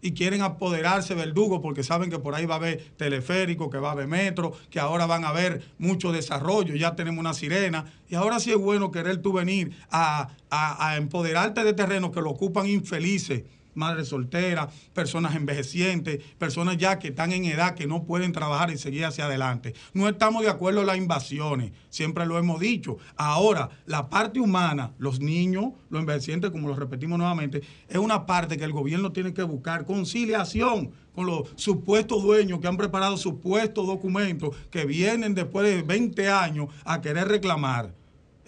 y 0.00 0.12
quieren 0.12 0.42
apoderarse 0.42 1.16
verdugo 1.16 1.60
porque 1.60 1.82
saben 1.82 2.10
que 2.10 2.20
por 2.20 2.36
ahí 2.36 2.46
va 2.46 2.54
a 2.54 2.58
haber 2.58 2.80
teleférico, 2.96 3.70
que 3.70 3.78
va 3.78 3.88
a 3.88 3.92
haber 3.92 4.06
metro, 4.06 4.52
que 4.70 4.78
ahora 4.78 5.06
van 5.06 5.24
a 5.24 5.30
haber 5.30 5.64
mucho 5.78 6.12
desarrollo, 6.12 6.76
ya 6.76 6.94
tenemos 6.94 7.18
una 7.18 7.34
sirena. 7.34 7.86
Y 8.08 8.14
ahora 8.14 8.38
sí 8.38 8.52
es 8.52 8.56
bueno 8.56 8.92
querer 8.92 9.16
tú 9.16 9.32
venir 9.32 9.72
a, 9.90 10.28
a 10.48 10.96
empoderarte 10.96 11.64
de 11.64 11.72
terrenos 11.72 12.12
que 12.12 12.20
lo 12.20 12.30
ocupan 12.30 12.68
infelices 12.68 13.42
madres 13.74 14.08
solteras, 14.08 14.72
personas 14.92 15.34
envejecientes, 15.34 16.22
personas 16.38 16.76
ya 16.76 16.98
que 16.98 17.08
están 17.08 17.32
en 17.32 17.44
edad 17.44 17.74
que 17.74 17.86
no 17.86 18.04
pueden 18.04 18.32
trabajar 18.32 18.70
y 18.70 18.78
seguir 18.78 19.04
hacia 19.04 19.26
adelante. 19.26 19.74
No 19.92 20.08
estamos 20.08 20.42
de 20.42 20.50
acuerdo 20.50 20.80
en 20.80 20.86
las 20.86 20.96
invasiones, 20.96 21.72
siempre 21.88 22.26
lo 22.26 22.38
hemos 22.38 22.60
dicho. 22.60 22.98
Ahora, 23.16 23.70
la 23.86 24.08
parte 24.08 24.40
humana, 24.40 24.92
los 24.98 25.20
niños, 25.20 25.72
los 25.88 26.00
envejecientes, 26.00 26.50
como 26.50 26.68
lo 26.68 26.76
repetimos 26.76 27.18
nuevamente, 27.18 27.62
es 27.88 27.98
una 27.98 28.26
parte 28.26 28.56
que 28.56 28.64
el 28.64 28.72
gobierno 28.72 29.12
tiene 29.12 29.34
que 29.34 29.42
buscar 29.42 29.84
conciliación 29.84 30.92
con 31.14 31.26
los 31.26 31.50
supuestos 31.56 32.22
dueños 32.22 32.60
que 32.60 32.68
han 32.68 32.76
preparado 32.76 33.16
supuestos 33.16 33.86
documentos 33.86 34.54
que 34.70 34.84
vienen 34.84 35.34
después 35.34 35.66
de 35.66 35.82
20 35.82 36.28
años 36.28 36.68
a 36.84 37.00
querer 37.00 37.28
reclamar. 37.28 37.99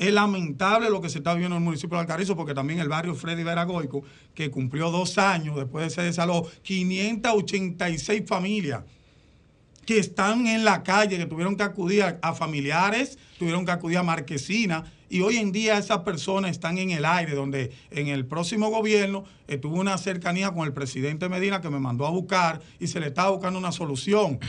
Es 0.02 0.12
lamentable 0.12 0.90
lo 0.90 1.00
que 1.00 1.08
se 1.08 1.18
está 1.18 1.32
viendo 1.32 1.54
en 1.54 1.62
el 1.62 1.64
municipio 1.64 1.96
de 1.96 2.00
Alcarrizo, 2.00 2.34
porque 2.34 2.54
también 2.54 2.80
el 2.80 2.88
barrio 2.88 3.14
Freddy 3.14 3.44
Veragoico, 3.44 4.02
que 4.34 4.50
cumplió 4.50 4.90
dos 4.90 5.16
años 5.16 5.54
después 5.54 5.82
de 5.82 5.88
ese 5.92 6.02
desalojo, 6.02 6.50
586 6.62 8.24
familias 8.26 8.82
que 9.86 9.98
están 9.98 10.48
en 10.48 10.64
la 10.64 10.82
calle, 10.82 11.18
que 11.18 11.26
tuvieron 11.26 11.56
que 11.56 11.62
acudir 11.62 12.18
a, 12.20 12.34
familiares, 12.34 13.16
tuvieron 13.38 13.64
que 13.64 13.70
acudir 13.70 13.98
a 13.98 14.02
marquesinas, 14.02 14.90
y 15.08 15.20
hoy 15.20 15.36
en 15.36 15.52
día 15.52 15.78
esas 15.78 15.98
personas 15.98 16.50
están 16.50 16.78
en 16.78 16.90
el 16.90 17.04
aire, 17.04 17.36
donde 17.36 17.70
en 17.92 18.08
el 18.08 18.26
próximo 18.26 18.70
gobierno 18.70 19.22
estuvo 19.46 19.78
una 19.78 19.96
cercanía 19.98 20.50
con 20.50 20.66
el 20.66 20.72
presidente 20.72 21.28
Medina 21.28 21.60
que 21.60 21.70
me 21.70 21.78
mandó 21.78 22.08
a 22.08 22.10
buscar 22.10 22.60
y 22.80 22.88
se 22.88 22.98
le 22.98 23.06
estaba 23.06 23.30
buscando 23.30 23.56
una 23.56 23.70
solución. 23.70 24.40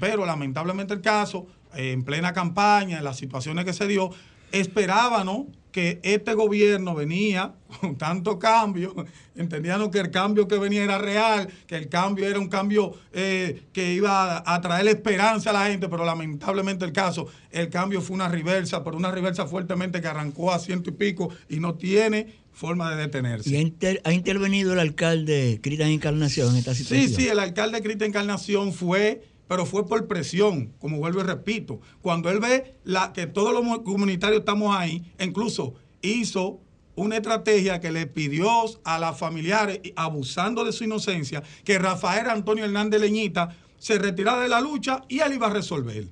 Pero 0.00 0.26
lamentablemente 0.26 0.94
el 0.94 1.00
caso, 1.00 1.46
en 1.74 2.02
plena 2.02 2.32
campaña, 2.32 2.98
en 2.98 3.04
las 3.04 3.18
situaciones 3.18 3.64
que 3.64 3.72
se 3.72 3.86
dio, 3.86 4.10
esperábamos 4.52 5.46
que 5.76 6.00
este 6.02 6.32
gobierno 6.32 6.94
venía 6.94 7.54
con 7.82 7.98
tanto 7.98 8.38
cambio, 8.38 8.94
entendían 9.36 9.90
que 9.90 9.98
el 9.98 10.10
cambio 10.10 10.48
que 10.48 10.56
venía 10.56 10.82
era 10.82 10.96
real, 10.96 11.48
que 11.66 11.76
el 11.76 11.90
cambio 11.90 12.26
era 12.26 12.38
un 12.38 12.48
cambio 12.48 12.94
eh, 13.12 13.64
que 13.74 13.92
iba 13.92 14.42
a, 14.46 14.60
traer 14.62 14.88
esperanza 14.88 15.50
a 15.50 15.52
la 15.52 15.66
gente, 15.66 15.86
pero 15.90 16.06
lamentablemente 16.06 16.86
el 16.86 16.92
caso, 16.92 17.26
el 17.50 17.68
cambio 17.68 18.00
fue 18.00 18.14
una 18.14 18.26
reversa, 18.26 18.82
pero 18.82 18.96
una 18.96 19.10
reversa 19.10 19.46
fuertemente 19.46 20.00
que 20.00 20.08
arrancó 20.08 20.50
a 20.50 20.58
ciento 20.58 20.88
y 20.88 20.94
pico 20.94 21.28
y 21.50 21.60
no 21.60 21.74
tiene 21.74 22.36
forma 22.52 22.96
de 22.96 23.02
detenerse. 23.02 23.50
¿Y 23.50 23.56
ha, 24.02 24.12
intervenido 24.14 24.72
el 24.72 24.78
alcalde 24.78 25.60
Cristian 25.62 25.90
Encarnación 25.90 26.52
en 26.52 26.56
esta 26.56 26.74
situación? 26.74 27.06
Sí, 27.06 27.14
sí, 27.14 27.28
el 27.28 27.38
alcalde 27.38 27.82
Cristian 27.82 28.08
Encarnación 28.08 28.72
fue 28.72 29.24
pero 29.48 29.66
fue 29.66 29.86
por 29.86 30.06
presión, 30.06 30.72
como 30.78 30.98
vuelvo 30.98 31.20
y 31.20 31.24
repito. 31.24 31.80
Cuando 32.02 32.30
él 32.30 32.40
ve 32.40 32.74
la, 32.84 33.12
que 33.12 33.26
todos 33.26 33.52
los 33.52 33.78
comunitarios 33.80 34.40
estamos 34.40 34.76
ahí, 34.76 35.12
incluso 35.18 35.74
hizo 36.02 36.60
una 36.96 37.16
estrategia 37.16 37.80
que 37.80 37.92
le 37.92 38.06
pidió 38.06 38.48
a 38.84 38.98
las 38.98 39.18
familiares, 39.18 39.80
abusando 39.96 40.64
de 40.64 40.72
su 40.72 40.84
inocencia, 40.84 41.42
que 41.64 41.78
Rafael 41.78 42.28
Antonio 42.28 42.64
Hernández 42.64 43.00
Leñita 43.00 43.54
se 43.78 43.98
retirara 43.98 44.40
de 44.40 44.48
la 44.48 44.60
lucha 44.60 45.02
y 45.08 45.20
él 45.20 45.34
iba 45.34 45.46
a 45.46 45.50
resolver. 45.50 46.08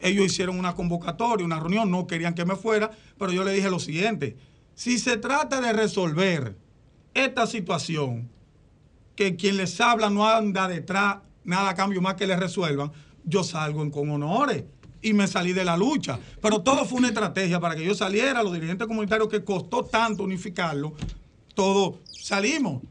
Ellos 0.00 0.26
hicieron 0.26 0.58
una 0.58 0.74
convocatoria, 0.74 1.44
una 1.44 1.58
reunión, 1.58 1.90
no 1.90 2.06
querían 2.06 2.34
que 2.34 2.44
me 2.44 2.54
fuera, 2.54 2.92
pero 3.18 3.32
yo 3.32 3.42
le 3.42 3.52
dije 3.52 3.68
lo 3.68 3.80
siguiente, 3.80 4.36
si 4.74 4.98
se 4.98 5.16
trata 5.16 5.60
de 5.60 5.72
resolver 5.72 6.56
esta 7.14 7.48
situación, 7.48 8.30
que 9.16 9.34
quien 9.34 9.56
les 9.56 9.80
habla 9.80 10.08
no 10.08 10.28
anda 10.28 10.68
detrás 10.68 11.18
nada 11.48 11.70
a 11.70 11.74
cambio 11.74 12.02
más 12.02 12.14
que 12.14 12.26
le 12.26 12.36
resuelvan, 12.36 12.92
yo 13.24 13.42
salgo 13.42 13.90
con 13.90 14.10
honores 14.10 14.64
y 15.00 15.14
me 15.14 15.26
salí 15.26 15.52
de 15.52 15.64
la 15.64 15.76
lucha. 15.76 16.18
Pero 16.42 16.60
todo 16.60 16.84
fue 16.84 16.98
una 16.98 17.08
estrategia 17.08 17.58
para 17.58 17.74
que 17.74 17.84
yo 17.84 17.94
saliera, 17.94 18.42
los 18.42 18.52
dirigentes 18.52 18.86
comunitarios 18.86 19.28
que 19.28 19.42
costó 19.42 19.84
tanto 19.84 20.24
unificarlo, 20.24 20.92
todos 21.54 21.96
salimos. 22.04 22.82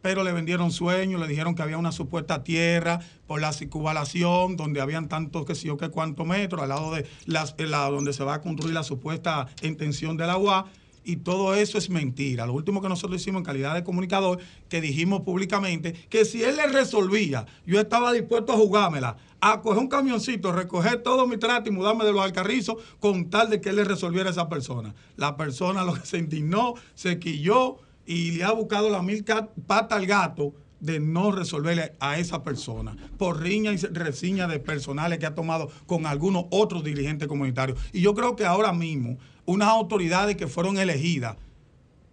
Pero 0.00 0.24
le 0.24 0.32
vendieron 0.32 0.72
sueños, 0.72 1.20
le 1.20 1.28
dijeron 1.28 1.54
que 1.54 1.62
había 1.62 1.78
una 1.78 1.92
supuesta 1.92 2.42
tierra 2.42 2.98
por 3.26 3.40
la 3.40 3.52
circunvalación, 3.52 4.56
donde 4.56 4.80
habían 4.80 5.08
tantos 5.08 5.44
que 5.44 5.54
sé 5.54 5.68
yo 5.68 5.76
que 5.76 5.90
cuántos 5.90 6.26
metros, 6.26 6.62
al 6.62 6.70
lado 6.70 6.92
de 6.92 7.06
las, 7.26 7.54
donde 7.56 8.12
se 8.12 8.24
va 8.24 8.34
a 8.34 8.40
construir 8.40 8.74
la 8.74 8.82
supuesta 8.82 9.46
intención 9.62 10.16
del 10.16 10.30
agua 10.30 10.66
y 11.04 11.16
todo 11.16 11.54
eso 11.54 11.78
es 11.78 11.90
mentira. 11.90 12.46
Lo 12.46 12.52
último 12.52 12.80
que 12.80 12.88
nosotros 12.88 13.20
hicimos 13.20 13.40
en 13.40 13.44
calidad 13.44 13.74
de 13.74 13.84
comunicador, 13.84 14.38
que 14.68 14.80
dijimos 14.80 15.22
públicamente 15.22 15.92
que 16.08 16.24
si 16.24 16.42
él 16.42 16.56
le 16.56 16.66
resolvía, 16.66 17.46
yo 17.66 17.80
estaba 17.80 18.12
dispuesto 18.12 18.52
a 18.52 18.56
jugármela, 18.56 19.16
a 19.40 19.60
coger 19.60 19.78
un 19.78 19.88
camioncito, 19.88 20.52
recoger 20.52 21.02
todo 21.02 21.26
mi 21.26 21.36
trato 21.36 21.68
y 21.68 21.72
mudarme 21.72 22.04
de 22.04 22.12
los 22.12 22.22
alcarrizos 22.22 22.76
con 23.00 23.30
tal 23.30 23.50
de 23.50 23.60
que 23.60 23.70
él 23.70 23.76
le 23.76 23.84
resolviera 23.84 24.28
a 24.28 24.32
esa 24.32 24.48
persona. 24.48 24.94
La 25.16 25.36
persona 25.36 25.84
lo 25.84 25.94
que 25.94 26.06
se 26.06 26.18
indignó, 26.18 26.74
se 26.94 27.18
quilló 27.18 27.78
y 28.06 28.32
le 28.32 28.44
ha 28.44 28.52
buscado 28.52 28.88
la 28.88 29.02
mil 29.02 29.24
pata 29.66 29.96
al 29.96 30.06
gato 30.06 30.54
de 30.82 30.98
no 30.98 31.30
resolverle 31.30 31.92
a 32.00 32.18
esa 32.18 32.42
persona 32.42 32.96
por 33.16 33.40
riña 33.40 33.72
y 33.72 33.76
resiña 33.76 34.48
de 34.48 34.58
personales 34.58 35.20
que 35.20 35.26
ha 35.26 35.34
tomado 35.34 35.70
con 35.86 36.06
algunos 36.06 36.46
otros 36.50 36.82
dirigentes 36.82 37.28
comunitarios. 37.28 37.78
Y 37.92 38.00
yo 38.00 38.14
creo 38.14 38.34
que 38.34 38.44
ahora 38.44 38.72
mismo 38.72 39.16
unas 39.44 39.68
autoridades 39.68 40.36
que 40.36 40.46
fueron 40.46 40.78
elegidas, 40.78 41.36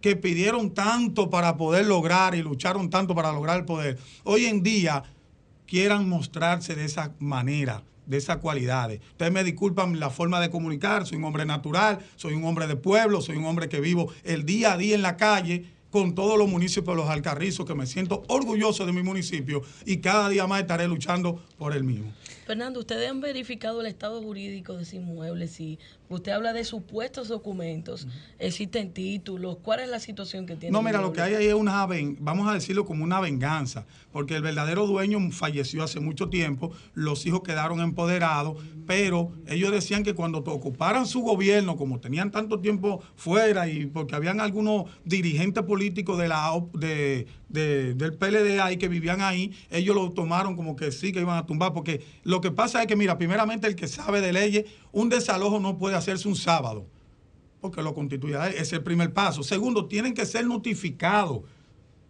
que 0.00 0.16
pidieron 0.16 0.70
tanto 0.72 1.30
para 1.30 1.56
poder 1.56 1.86
lograr 1.86 2.34
y 2.34 2.42
lucharon 2.42 2.90
tanto 2.90 3.14
para 3.14 3.32
lograr 3.32 3.58
el 3.58 3.64
poder, 3.64 3.98
hoy 4.24 4.46
en 4.46 4.62
día 4.62 5.04
quieran 5.66 6.08
mostrarse 6.08 6.74
de 6.74 6.84
esa 6.84 7.12
manera, 7.18 7.82
de 8.06 8.16
esas 8.16 8.38
cualidades. 8.38 9.00
Ustedes 9.12 9.32
me 9.32 9.44
disculpan 9.44 10.00
la 10.00 10.10
forma 10.10 10.40
de 10.40 10.50
comunicar, 10.50 11.06
soy 11.06 11.18
un 11.18 11.24
hombre 11.24 11.44
natural, 11.44 11.98
soy 12.16 12.34
un 12.34 12.44
hombre 12.44 12.66
de 12.66 12.76
pueblo, 12.76 13.20
soy 13.20 13.36
un 13.36 13.44
hombre 13.44 13.68
que 13.68 13.80
vivo 13.80 14.12
el 14.24 14.44
día 14.44 14.72
a 14.72 14.76
día 14.76 14.94
en 14.94 15.02
la 15.02 15.16
calle 15.16 15.66
con 15.90 16.14
todos 16.14 16.38
los 16.38 16.48
municipios 16.48 16.96
de 16.96 17.02
los 17.02 17.10
Alcarrizos, 17.10 17.66
que 17.66 17.74
me 17.74 17.86
siento 17.86 18.22
orgulloso 18.28 18.86
de 18.86 18.92
mi 18.92 19.02
municipio 19.02 19.62
y 19.84 19.98
cada 19.98 20.28
día 20.28 20.46
más 20.46 20.60
estaré 20.60 20.86
luchando 20.88 21.42
por 21.58 21.74
el 21.74 21.84
mismo. 21.84 22.12
Fernando, 22.46 22.80
¿ustedes 22.80 23.08
han 23.10 23.20
verificado 23.20 23.80
el 23.80 23.86
estado 23.86 24.22
jurídico 24.22 24.76
de 24.76 24.84
ese 24.84 24.96
inmueble? 24.96 25.46
Si 25.46 25.78
usted 26.10 26.32
habla 26.32 26.52
de 26.52 26.64
supuestos 26.64 27.28
documentos, 27.28 28.06
existen 28.38 28.92
títulos, 28.92 29.58
¿cuál 29.62 29.80
es 29.80 29.88
la 29.88 30.00
situación 30.00 30.44
que 30.44 30.56
tiene? 30.56 30.72
No, 30.72 30.82
mira, 30.82 31.00
lo 31.00 31.12
que 31.12 31.20
hay 31.20 31.34
ahí 31.34 31.46
es 31.46 31.54
una, 31.54 31.86
vamos 32.18 32.48
a 32.48 32.54
decirlo 32.54 32.84
como 32.84 33.04
una 33.04 33.20
venganza, 33.20 33.86
porque 34.12 34.34
el 34.34 34.42
verdadero 34.42 34.86
dueño 34.86 35.18
falleció 35.30 35.84
hace 35.84 36.00
mucho 36.00 36.28
tiempo, 36.28 36.72
los 36.94 37.24
hijos 37.26 37.42
quedaron 37.42 37.80
empoderados, 37.80 38.58
pero 38.86 39.30
ellos 39.46 39.70
decían 39.70 40.02
que 40.02 40.14
cuando 40.14 40.38
ocuparan 40.38 41.06
su 41.06 41.20
gobierno, 41.20 41.76
como 41.76 42.00
tenían 42.00 42.32
tanto 42.32 42.58
tiempo 42.58 43.00
fuera 43.14 43.68
y 43.68 43.86
porque 43.86 44.16
habían 44.16 44.40
algunos 44.40 44.86
dirigentes 45.04 45.62
políticos 45.62 46.18
de 46.18 46.26
la 46.28 46.50
de- 46.74 47.26
del 47.48 48.14
PLD 48.14 48.60
ahí 48.60 48.76
que 48.76 48.88
vivían 48.88 49.20
ahí, 49.22 49.52
ellos 49.70 49.94
lo 49.96 50.10
tomaron 50.10 50.54
como 50.56 50.76
que 50.76 50.92
sí 50.92 51.12
que 51.12 51.20
iban 51.20 51.36
a 51.36 51.46
tumbar, 51.46 51.72
porque 51.72 52.00
lo 52.22 52.40
que 52.40 52.50
pasa 52.52 52.80
es 52.80 52.86
que, 52.86 52.94
mira, 52.94 53.18
primeramente 53.18 53.66
el 53.66 53.74
que 53.74 53.88
sabe 53.88 54.20
de 54.20 54.32
leyes, 54.32 54.64
un 54.92 55.08
desalojo 55.08 55.60
no 55.60 55.78
puede 55.78 55.96
hacerse 55.96 56.28
un 56.28 56.36
sábado 56.36 56.86
porque 57.60 57.82
lo 57.82 57.94
constituye 57.94 58.36
a 58.36 58.48
él. 58.48 58.54
Es 58.56 58.72
el 58.72 58.82
primer 58.82 59.12
paso. 59.12 59.42
Segundo, 59.42 59.86
tienen 59.86 60.14
que 60.14 60.26
ser 60.26 60.46
notificados. 60.46 61.42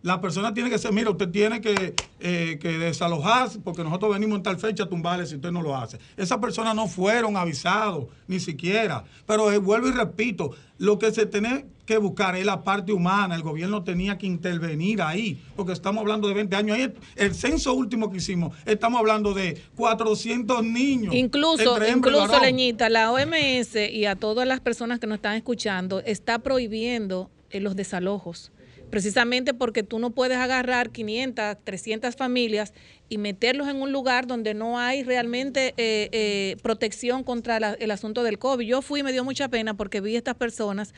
La 0.02 0.20
persona 0.20 0.54
tiene 0.54 0.70
que 0.70 0.78
ser, 0.78 0.92
mira, 0.92 1.10
usted 1.10 1.28
tiene 1.28 1.60
que, 1.60 1.94
eh, 2.20 2.58
que 2.58 2.78
desalojarse 2.78 3.58
porque 3.58 3.84
nosotros 3.84 4.12
venimos 4.12 4.38
en 4.38 4.42
tal 4.42 4.58
fecha 4.58 4.84
a 4.84 4.88
tumbarle 4.88 5.26
si 5.26 5.34
usted 5.34 5.50
no 5.50 5.60
lo 5.60 5.76
hace. 5.76 5.98
Esas 6.16 6.38
personas 6.38 6.74
no 6.74 6.86
fueron 6.88 7.36
avisados, 7.36 8.06
ni 8.26 8.40
siquiera. 8.40 9.04
Pero 9.26 9.52
eh, 9.52 9.58
vuelvo 9.58 9.88
y 9.88 9.92
repito, 9.92 10.52
lo 10.78 10.98
que 10.98 11.12
se 11.12 11.26
tiene 11.26 11.66
que 11.90 11.98
buscar 11.98 12.36
es 12.36 12.46
la 12.46 12.62
parte 12.62 12.92
humana. 12.92 13.34
El 13.34 13.42
gobierno 13.42 13.82
tenía 13.82 14.16
que 14.16 14.24
intervenir 14.24 15.02
ahí, 15.02 15.42
porque 15.56 15.72
estamos 15.72 16.00
hablando 16.02 16.28
de 16.28 16.34
20 16.34 16.54
años. 16.54 16.76
Ahí 16.76 16.92
el, 17.16 17.34
censo 17.34 17.74
último 17.74 18.10
que 18.12 18.18
hicimos, 18.18 18.56
estamos 18.64 19.00
hablando 19.00 19.34
de 19.34 19.60
400 19.74 20.62
niños. 20.64 21.12
Incluso, 21.14 21.78
incluso. 21.84 22.38
Leñita, 22.40 22.88
la 22.88 23.10
OMS 23.10 23.74
y 23.90 24.04
a 24.04 24.14
todas 24.14 24.46
las 24.46 24.60
personas 24.60 25.00
que 25.00 25.08
nos 25.08 25.16
están 25.16 25.34
escuchando 25.34 26.00
está 26.06 26.38
prohibiendo 26.38 27.28
eh, 27.50 27.58
los 27.58 27.74
desalojos. 27.74 28.52
Precisamente 28.88 29.52
porque 29.52 29.82
tú 29.82 29.98
no 29.98 30.10
puedes 30.10 30.38
agarrar 30.38 30.90
500, 30.90 31.56
300 31.64 32.14
familias 32.14 32.72
y 33.08 33.18
meterlos 33.18 33.68
en 33.68 33.82
un 33.82 33.90
lugar 33.90 34.28
donde 34.28 34.54
no 34.54 34.78
hay 34.78 35.02
realmente 35.02 35.74
eh, 35.76 36.08
eh, 36.12 36.56
protección 36.62 37.24
contra 37.24 37.58
la- 37.58 37.74
el 37.74 37.90
asunto 37.90 38.22
del 38.22 38.38
COVID. 38.38 38.64
Yo 38.66 38.80
fui 38.80 39.00
y 39.00 39.02
me 39.02 39.12
dio 39.12 39.24
mucha 39.24 39.48
pena 39.48 39.74
porque 39.74 40.00
vi 40.00 40.14
estas 40.14 40.36
personas 40.36 40.92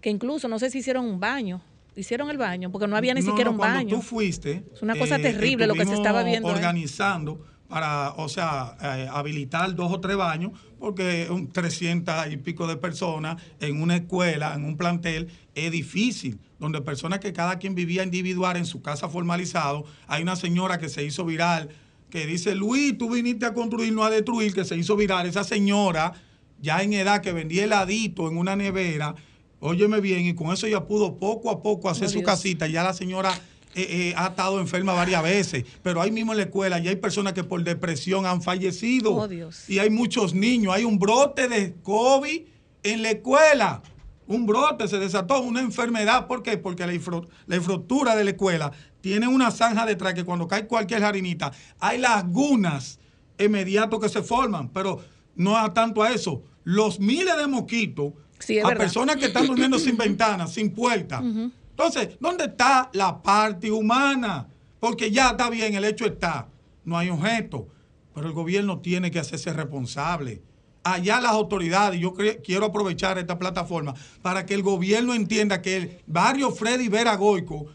que 0.00 0.10
incluso 0.10 0.48
no 0.48 0.58
sé 0.58 0.70
si 0.70 0.78
hicieron 0.78 1.04
un 1.06 1.20
baño. 1.20 1.60
Hicieron 1.96 2.30
el 2.30 2.38
baño 2.38 2.70
porque 2.70 2.86
no 2.86 2.96
había 2.96 3.12
ni 3.14 3.20
No, 3.22 3.26
siquiera 3.26 3.46
no, 3.50 3.52
un 3.52 3.58
cuando 3.58 3.78
baño. 3.78 3.96
tú 3.96 4.02
fuiste. 4.02 4.50
eh, 4.52 4.64
Es 4.74 4.82
una 4.82 4.96
cosa 4.96 5.18
terrible 5.18 5.66
lo 5.66 5.74
que 5.74 5.84
se 5.84 5.94
estaba 5.94 6.22
viendo 6.22 6.48
ahí. 6.48 6.54
Organizando 6.54 7.44
para, 7.68 8.10
o 8.16 8.28
sea, 8.28 8.76
eh, 8.80 9.08
habilitar 9.12 9.74
dos 9.74 9.92
o 9.92 10.00
tres 10.00 10.16
baños, 10.16 10.52
porque 10.78 11.26
un 11.28 11.50
300 11.52 12.32
y 12.32 12.36
pico 12.38 12.66
de 12.66 12.76
personas 12.76 13.42
en 13.60 13.82
una 13.82 13.96
escuela, 13.96 14.54
en 14.54 14.64
un 14.64 14.76
plantel, 14.76 15.28
es 15.54 15.70
difícil. 15.72 16.38
Donde 16.60 16.80
personas 16.80 17.18
que 17.20 17.32
cada 17.32 17.58
quien 17.58 17.74
vivía 17.74 18.02
individual 18.04 18.56
en 18.56 18.64
su 18.64 18.80
casa 18.80 19.08
formalizado. 19.08 19.84
Hay 20.06 20.22
una 20.22 20.34
señora 20.36 20.78
que 20.78 20.88
se 20.88 21.04
hizo 21.04 21.24
viral 21.24 21.68
que 22.10 22.26
dice, 22.26 22.54
Luis, 22.54 22.96
tú 22.96 23.10
viniste 23.10 23.44
a 23.44 23.52
construir, 23.54 23.92
no 23.92 24.02
a 24.02 24.10
destruir, 24.10 24.54
que 24.54 24.64
se 24.64 24.76
hizo 24.76 24.96
viral. 24.96 25.26
Esa 25.26 25.44
señora, 25.44 26.12
ya 26.60 26.82
en 26.82 26.94
edad, 26.94 27.20
que 27.20 27.32
vendía 27.32 27.64
heladito 27.64 28.28
en 28.28 28.38
una 28.38 28.56
nevera, 28.56 29.14
óyeme 29.60 30.00
bien, 30.00 30.26
y 30.26 30.34
con 30.34 30.52
eso 30.52 30.66
ya 30.66 30.86
pudo 30.86 31.16
poco 31.16 31.50
a 31.50 31.62
poco 31.62 31.88
hacer 31.88 32.06
Oh, 32.06 32.10
su 32.10 32.18
Dios. 32.18 32.26
casita. 32.30 32.66
Ya 32.66 32.82
la 32.82 32.92
señora 32.94 33.32
eh, 33.74 33.86
eh, 34.10 34.14
ha 34.16 34.28
estado 34.28 34.60
enferma 34.60 34.92
varias 34.94 35.22
veces, 35.22 35.64
pero 35.82 36.00
ahí 36.00 36.10
mismo 36.10 36.32
en 36.32 36.38
la 36.38 36.44
escuela 36.44 36.78
ya 36.78 36.90
hay 36.90 36.96
personas 36.96 37.32
que 37.34 37.44
por 37.44 37.62
depresión 37.64 38.26
han 38.26 38.42
fallecido. 38.42 39.14
Oh, 39.14 39.28
Dios. 39.28 39.68
Y 39.68 39.78
hay 39.78 39.90
muchos 39.90 40.34
niños, 40.34 40.74
hay 40.74 40.84
un 40.84 40.98
brote 40.98 41.48
de 41.48 41.74
COVID 41.82 42.40
en 42.82 43.02
la 43.02 43.10
escuela. 43.10 43.82
Un 44.26 44.44
brote, 44.44 44.86
se 44.88 44.98
desató 44.98 45.40
una 45.40 45.60
enfermedad. 45.60 46.26
¿Por 46.26 46.42
qué? 46.42 46.58
Porque 46.58 46.86
la, 46.86 46.92
infra- 46.92 47.22
la 47.46 47.56
infraestructura 47.56 48.14
de 48.14 48.24
la 48.24 48.30
escuela 48.30 48.72
tiene 49.00 49.26
una 49.26 49.50
zanja 49.50 49.86
detrás 49.86 50.12
que 50.12 50.24
cuando 50.24 50.46
cae 50.46 50.66
cualquier 50.66 51.02
harinita, 51.02 51.50
hay 51.78 51.96
lagunas 51.98 52.98
inmediatos 53.38 54.00
que 54.00 54.08
se 54.10 54.22
forman. 54.22 54.68
Pero 54.68 55.00
no 55.34 55.64
es 55.64 55.72
tanto 55.72 56.02
a 56.02 56.10
eso. 56.12 56.42
Los 56.64 57.00
miles 57.00 57.36
de 57.38 57.46
mosquitos 57.46 58.12
Sí, 58.38 58.58
es 58.58 58.64
a 58.64 58.68
verdad. 58.68 58.84
personas 58.84 59.16
que 59.16 59.26
están 59.26 59.46
durmiendo 59.46 59.78
sin 59.78 59.96
ventanas, 59.96 60.52
sin 60.52 60.70
puertas. 60.70 61.22
Entonces, 61.22 62.16
¿dónde 62.20 62.44
está 62.46 62.90
la 62.92 63.22
parte 63.22 63.70
humana? 63.70 64.48
Porque 64.80 65.10
ya 65.10 65.30
está 65.30 65.50
bien, 65.50 65.74
el 65.74 65.84
hecho 65.84 66.06
está, 66.06 66.48
no 66.84 66.98
hay 66.98 67.10
objeto, 67.10 67.68
pero 68.14 68.26
el 68.26 68.32
gobierno 68.32 68.80
tiene 68.80 69.10
que 69.10 69.18
hacerse 69.18 69.52
responsable. 69.52 70.42
Allá 70.84 71.20
las 71.20 71.32
autoridades, 71.32 72.00
yo 72.00 72.14
quiero 72.42 72.66
aprovechar 72.66 73.18
esta 73.18 73.38
plataforma 73.38 73.94
para 74.22 74.46
que 74.46 74.54
el 74.54 74.62
gobierno 74.62 75.14
entienda 75.14 75.60
que 75.60 75.76
el 75.76 75.98
barrio 76.06 76.50
Freddy 76.50 76.88
Vera 76.88 77.16
Goico 77.16 77.66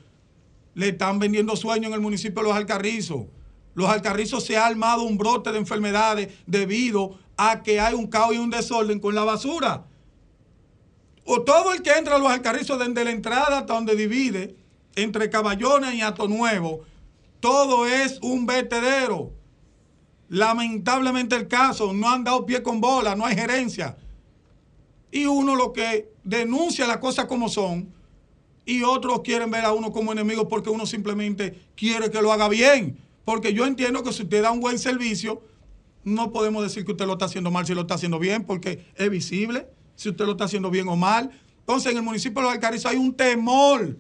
le 0.74 0.89
están 0.89 1.20
vendiendo 1.20 1.55
sueños 1.55 1.88
en 1.88 1.93
el 1.93 2.01
municipio 2.01 2.41
de 2.41 2.49
Los 2.49 2.57
Alcarrizos. 2.57 3.26
Los 3.76 3.89
Alcarrizos 3.89 4.45
se 4.45 4.57
ha 4.57 4.66
armado 4.66 5.03
un 5.03 5.18
brote 5.18 5.51
de 5.51 5.59
enfermedades 5.59 6.30
debido 6.45 7.20
a 7.38 7.64
que 7.64 7.80
hay 7.80 7.93
un 7.93 8.07
caos 8.07 8.36
y 8.36 8.38
un 8.38 8.49
desorden 8.49 8.99
con 8.99 9.16
la 9.16 9.24
basura 9.24 9.86
o 11.26 11.41
todo 11.41 11.74
el 11.74 11.82
que 11.82 11.91
entra 11.91 12.15
a 12.15 12.19
los 12.19 12.30
alcarrizos 12.30 12.80
desde 12.80 13.03
la 13.03 13.11
entrada 13.11 13.59
hasta 13.59 13.74
donde 13.74 13.95
divide 13.95 14.55
entre 14.95 15.30
Caballona 15.30 15.93
y 15.93 16.01
Ato 16.01 16.28
Nuevo, 16.28 16.82
todo 17.39 17.88
es 17.88 18.19
un 18.21 18.45
vertedero. 18.45 19.32
Lamentablemente 20.30 21.36
el 21.36 21.47
caso, 21.47 21.93
no 21.93 22.09
han 22.09 22.24
dado 22.24 22.45
pie 22.45 22.63
con 22.63 22.82
bola, 22.82 23.15
no 23.15 23.26
hay 23.26 23.36
gerencia. 23.36 23.97
Y 25.11 25.26
uno 25.26 25.55
lo 25.55 25.74
que 25.74 26.11
denuncia 26.24 26.88
las 26.88 26.97
cosas 26.97 27.26
como 27.26 27.49
son, 27.49 27.93
y 28.65 28.84
otros 28.84 29.21
quieren 29.21 29.51
ver 29.51 29.65
a 29.65 29.74
uno 29.74 29.91
como 29.91 30.11
enemigo 30.11 30.47
porque 30.47 30.69
uno 30.69 30.86
simplemente 30.86 31.67
quiere 31.76 32.09
que 32.09 32.21
lo 32.21 32.32
haga 32.32 32.47
bien. 32.47 32.97
Porque 33.26 33.53
yo 33.53 33.65
entiendo 33.65 34.03
que 34.03 34.13
si 34.13 34.24
usted 34.24 34.41
da 34.41 34.51
un 34.51 34.59
buen 34.59 34.80
servicio, 34.80 35.41
no 36.03 36.32
podemos 36.32 36.63
decir 36.63 36.86
que 36.86 36.91
usted 36.91 37.05
lo 37.05 37.13
está 37.13 37.26
haciendo 37.26 37.51
mal 37.51 37.65
si 37.65 37.74
lo 37.74 37.82
está 37.82 37.95
haciendo 37.95 38.19
bien, 38.19 38.43
porque 38.45 38.86
es 38.95 39.09
visible 39.09 39.67
si 39.95 40.09
usted 40.09 40.25
lo 40.25 40.31
está 40.31 40.45
haciendo 40.45 40.69
bien 40.69 40.87
o 40.87 40.95
mal. 40.95 41.31
Entonces, 41.59 41.91
en 41.91 41.97
el 41.97 42.03
municipio 42.03 42.41
de 42.41 42.47
Los 42.47 42.53
Alcarrizos 42.53 42.91
hay 42.91 42.97
un 42.97 43.13
temor. 43.13 43.97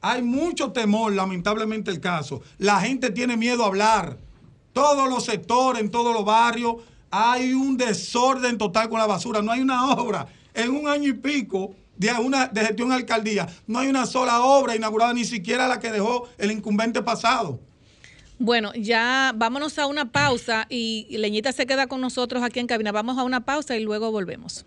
Hay 0.00 0.20
mucho 0.20 0.72
temor, 0.72 1.12
lamentablemente 1.12 1.90
el 1.90 2.00
caso. 2.00 2.42
La 2.58 2.80
gente 2.80 3.10
tiene 3.10 3.36
miedo 3.36 3.62
a 3.62 3.68
hablar. 3.68 4.18
Todos 4.72 5.08
los 5.08 5.24
sectores, 5.24 5.80
en 5.80 5.90
todos 5.90 6.12
los 6.12 6.24
barrios, 6.24 6.76
hay 7.10 7.52
un 7.52 7.76
desorden 7.76 8.58
total 8.58 8.88
con 8.88 8.98
la 8.98 9.06
basura. 9.06 9.42
No 9.42 9.52
hay 9.52 9.60
una 9.60 9.92
obra. 9.92 10.26
En 10.54 10.70
un 10.70 10.88
año 10.88 11.08
y 11.08 11.12
pico 11.12 11.74
de, 11.96 12.12
una, 12.14 12.48
de 12.48 12.62
gestión 12.62 12.88
de 12.88 12.96
alcaldía, 12.96 13.48
no 13.66 13.78
hay 13.78 13.88
una 13.88 14.06
sola 14.06 14.40
obra 14.40 14.74
inaugurada, 14.74 15.14
ni 15.14 15.24
siquiera 15.24 15.68
la 15.68 15.78
que 15.78 15.92
dejó 15.92 16.28
el 16.36 16.50
incumbente 16.50 17.00
pasado. 17.02 17.60
Bueno, 18.38 18.72
ya 18.74 19.32
vámonos 19.36 19.78
a 19.78 19.86
una 19.86 20.10
pausa 20.10 20.66
y 20.68 21.06
Leñita 21.16 21.52
se 21.52 21.64
queda 21.64 21.86
con 21.86 22.00
nosotros 22.00 22.42
aquí 22.42 22.58
en 22.58 22.66
cabina. 22.66 22.90
Vamos 22.90 23.16
a 23.18 23.22
una 23.22 23.44
pausa 23.44 23.76
y 23.76 23.84
luego 23.84 24.10
volvemos. 24.10 24.66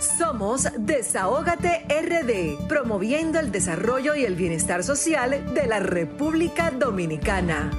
Somos 0.00 0.66
Desahógate 0.78 1.84
RD, 1.88 2.66
promoviendo 2.66 3.38
el 3.38 3.52
desarrollo 3.52 4.14
y 4.14 4.24
el 4.24 4.34
bienestar 4.34 4.82
social 4.82 5.52
de 5.52 5.66
la 5.66 5.78
República 5.78 6.70
Dominicana. 6.70 7.70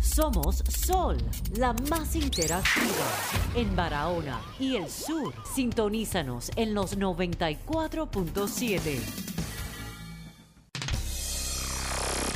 Somos 0.00 0.62
Sol, 0.68 1.18
la 1.56 1.72
más 1.90 2.14
interactiva. 2.14 3.10
En 3.56 3.74
Barahona 3.74 4.40
y 4.60 4.76
el 4.76 4.88
sur, 4.88 5.34
sintonízanos 5.52 6.52
en 6.54 6.74
los 6.74 6.96
94.7. 6.96 9.00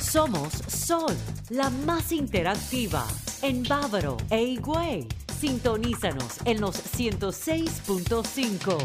Somos 0.00 0.52
Sol, 0.66 1.14
la 1.50 1.70
más 1.70 2.10
interactiva. 2.10 3.06
En 3.42 3.62
Bávaro 3.62 4.16
e 4.30 4.42
Higüey, 4.42 5.06
sintonízanos 5.38 6.38
en 6.44 6.60
los 6.60 6.76
106.5. 6.96 8.76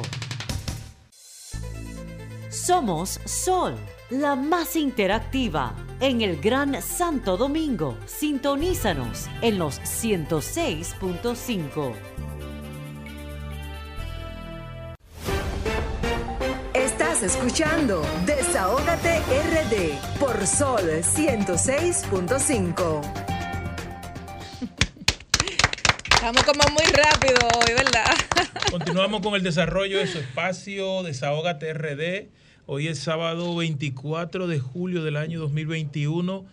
Somos 2.50 3.20
Sol, 3.26 3.76
la 4.12 4.36
más 4.36 4.76
interactiva. 4.76 5.74
En 6.00 6.22
el 6.22 6.40
Gran 6.40 6.80
Santo 6.82 7.38
Domingo, 7.38 7.98
sintonízanos 8.06 9.28
en 9.42 9.58
los 9.58 9.82
106.5. 9.82 11.94
Estás 16.74 17.24
escuchando 17.24 18.04
Desahógate 18.26 19.20
RD 19.20 19.98
por 20.20 20.46
Sol 20.46 21.02
106.5. 21.02 23.43
Estamos 26.26 26.44
como 26.46 26.64
muy 26.70 26.86
rápido 26.86 27.38
hoy, 27.54 27.74
¿verdad? 27.76 28.06
Continuamos 28.72 29.22
con 29.22 29.36
el 29.36 29.44
desarrollo 29.44 30.00
de 30.00 30.08
su 30.08 30.20
espacio 30.20 31.04
Desahógate 31.04 31.74
RD. 31.74 32.30
Hoy 32.66 32.88
es 32.88 33.00
sábado 33.00 33.58
24 33.58 34.48
de 34.48 34.58
julio 34.58 35.04
del 35.04 35.18
año 35.18 35.42
2021. 35.42 36.46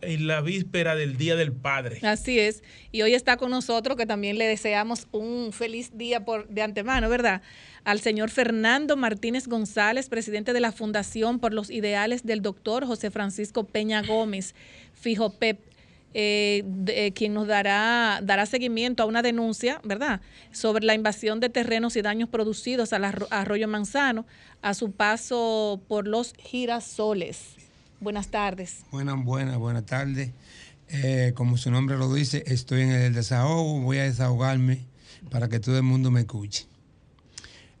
en 0.00 0.26
la 0.26 0.40
víspera 0.40 0.96
del 0.96 1.16
Día 1.18 1.36
del 1.36 1.52
Padre. 1.52 2.00
Así 2.02 2.40
es. 2.40 2.64
Y 2.90 3.02
hoy 3.02 3.14
está 3.14 3.36
con 3.36 3.52
nosotros, 3.52 3.96
que 3.96 4.06
también 4.06 4.38
le 4.38 4.46
deseamos 4.46 5.06
un 5.12 5.52
feliz 5.52 5.96
día 5.96 6.24
por, 6.24 6.48
de 6.48 6.62
antemano, 6.62 7.08
¿verdad? 7.08 7.42
Al 7.84 8.00
señor 8.00 8.28
Fernando 8.28 8.96
Martínez 8.96 9.46
González, 9.46 10.08
presidente 10.08 10.52
de 10.52 10.58
la 10.58 10.72
Fundación 10.72 11.38
por 11.38 11.54
los 11.54 11.70
Ideales 11.70 12.26
del 12.26 12.42
doctor 12.42 12.86
José 12.86 13.12
Francisco 13.12 13.62
Peña 13.62 14.02
Gómez, 14.02 14.56
Fijo 14.94 15.30
Pep. 15.30 15.71
Eh, 16.14 16.62
de, 16.66 17.12
quien 17.12 17.32
nos 17.32 17.46
dará, 17.46 18.20
dará 18.22 18.44
seguimiento 18.44 19.02
a 19.02 19.06
una 19.06 19.22
denuncia, 19.22 19.80
¿verdad?, 19.82 20.20
sobre 20.50 20.84
la 20.84 20.94
invasión 20.94 21.40
de 21.40 21.48
terrenos 21.48 21.96
y 21.96 22.02
daños 22.02 22.28
producidos 22.28 22.92
al 22.92 23.04
arroyo 23.30 23.66
Manzano 23.66 24.26
a 24.60 24.74
su 24.74 24.92
paso 24.92 25.80
por 25.88 26.06
los 26.06 26.34
girasoles. 26.34 27.56
Buenas 28.00 28.28
tardes. 28.28 28.84
Buenas, 28.90 29.24
buenas, 29.24 29.56
buenas 29.58 29.86
tardes. 29.86 30.32
Eh, 30.88 31.32
como 31.34 31.56
su 31.56 31.70
nombre 31.70 31.96
lo 31.96 32.12
dice, 32.12 32.42
estoy 32.46 32.82
en 32.82 32.90
el 32.90 33.14
desahogo, 33.14 33.80
voy 33.80 33.98
a 33.98 34.02
desahogarme 34.02 34.84
para 35.30 35.48
que 35.48 35.60
todo 35.60 35.76
el 35.76 35.82
mundo 35.84 36.10
me 36.10 36.20
escuche. 36.20 36.66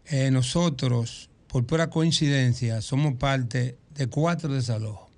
Eh, 0.06 0.30
nosotros, 0.30 1.28
por 1.48 1.66
pura 1.66 1.90
coincidencia, 1.90 2.80
somos 2.80 3.14
parte 3.16 3.76
de 3.94 4.06
cuatro 4.06 4.54
desalojos. 4.54 5.11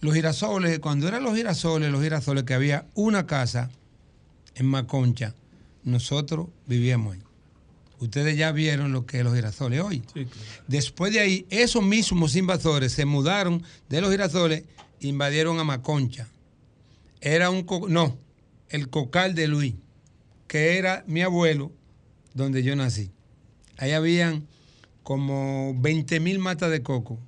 Los 0.00 0.14
girasoles, 0.14 0.78
cuando 0.78 1.08
eran 1.08 1.24
los 1.24 1.34
girasoles, 1.34 1.90
los 1.90 2.02
girasoles 2.02 2.44
que 2.44 2.54
había 2.54 2.86
una 2.94 3.26
casa 3.26 3.70
en 4.54 4.66
Maconcha, 4.66 5.34
nosotros 5.82 6.48
vivíamos 6.66 7.14
ahí. 7.14 7.22
Ustedes 8.00 8.36
ya 8.36 8.52
vieron 8.52 8.92
lo 8.92 9.06
que 9.06 9.18
es 9.18 9.24
los 9.24 9.34
girasoles 9.34 9.80
hoy. 9.80 10.02
Después 10.68 11.12
de 11.12 11.20
ahí, 11.20 11.46
esos 11.50 11.82
mismos 11.82 12.36
invasores 12.36 12.92
se 12.92 13.04
mudaron 13.04 13.64
de 13.88 14.00
los 14.00 14.10
girasoles, 14.10 14.64
invadieron 15.00 15.58
a 15.58 15.64
Maconcha. 15.64 16.28
Era 17.20 17.50
un, 17.50 17.66
no, 17.88 18.16
el 18.68 18.88
cocal 18.88 19.34
de 19.34 19.48
Luis, 19.48 19.74
que 20.46 20.78
era 20.78 21.02
mi 21.08 21.22
abuelo, 21.22 21.72
donde 22.34 22.62
yo 22.62 22.76
nací. 22.76 23.10
Ahí 23.78 23.92
habían 23.92 24.46
como 25.02 25.74
20 25.78 26.20
mil 26.20 26.38
matas 26.38 26.70
de 26.70 26.82
coco. 26.82 27.18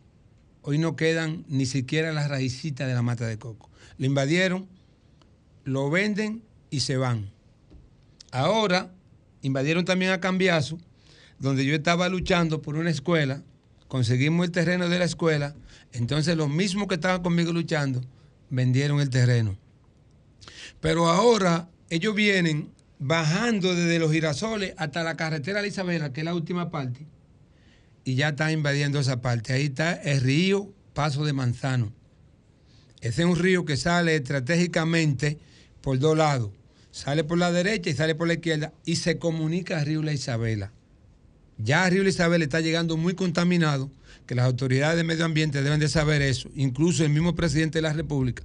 Hoy 0.71 0.79
no 0.79 0.95
quedan 0.95 1.45
ni 1.49 1.67
siquiera 1.67 2.13
las 2.13 2.29
raicitas 2.29 2.87
de 2.87 2.95
la 2.95 3.03
mata 3.03 3.27
de 3.27 3.41
coco. 3.41 3.69
Lo 3.99 4.07
invadieron, 4.07 4.69
lo 5.65 5.91
venden 5.91 6.45
y 6.71 6.79
se 6.79 6.97
van. 6.97 7.33
Ahora 8.31 8.93
invadieron 9.43 9.85
también 9.85 10.13
a 10.13 10.21
Cambiazo, 10.21 10.79
donde 11.41 11.65
yo 11.65 11.75
estaba 11.75 12.09
luchando 12.09 12.63
por 12.63 12.77
una 12.77 12.89
escuela, 12.89 13.43
conseguimos 13.89 14.47
el 14.47 14.53
terreno 14.53 14.89
de 14.89 15.01
la 15.01 15.07
escuela, 15.07 15.57
entonces 15.91 16.37
los 16.37 16.49
mismos 16.49 16.87
que 16.87 16.95
estaban 16.95 17.25
conmigo 17.25 17.53
luchando 17.53 18.01
vendieron 18.49 19.01
el 19.01 19.11
terreno. 19.11 19.59
Pero 20.81 21.09
ahora 21.09 21.69
ellos 21.89 22.15
vienen 22.15 22.71
bajando 23.01 23.75
desde 23.75 23.99
los 23.99 24.13
girasoles 24.13 24.75
hasta 24.77 25.03
la 25.03 25.17
carretera 25.17 25.63
de 25.63 25.67
Isabela, 25.67 26.13
que 26.13 26.21
es 26.21 26.25
la 26.25 26.35
última 26.35 26.71
parte, 26.71 27.09
y 28.05 28.15
ya 28.15 28.31
están 28.31 28.53
invadiendo 28.53 29.01
esa 29.01 29.21
parte. 29.21 29.53
Ahí 29.53 29.67
está 29.67 29.93
el 29.93 30.21
río 30.21 30.73
Paso 30.95 31.25
de 31.25 31.33
Manzano. 31.33 31.93
Ese 33.01 33.23
es 33.23 33.29
un 33.29 33.37
río 33.37 33.65
que 33.65 33.77
sale 33.77 34.17
estratégicamente 34.17 35.39
por 35.81 35.99
dos 35.99 36.17
lados 36.17 36.51
sale 36.91 37.25
por 37.25 37.39
la 37.39 37.53
derecha 37.53 37.91
y 37.91 37.95
sale 37.95 38.15
por 38.15 38.27
la 38.27 38.35
izquierda 38.35 38.73
y 38.85 38.97
se 38.97 39.19
comunica 39.19 39.79
a 39.79 39.85
Río 39.85 40.03
La 40.03 40.13
Isabela. 40.13 40.73
Ya 41.59 41.89
Río 41.89 42.03
La 42.03 42.09
Isabela 42.09 42.45
está 42.45 42.61
llegando 42.61 42.97
muy 42.97 43.15
contaminado, 43.15 43.91
que 44.27 44.35
las 44.35 44.47
autoridades 44.47 44.97
de 44.97 45.05
medio 45.05 45.25
ambiente 45.25 45.63
deben 45.63 45.81
de 45.81 45.89
saber 45.89 46.23
eso, 46.23 46.51
incluso 46.55 47.05
el 47.05 47.11
mismo 47.11 47.35
presidente 47.35 47.79
de 47.79 47.83
la 47.83 47.93
República. 47.93 48.43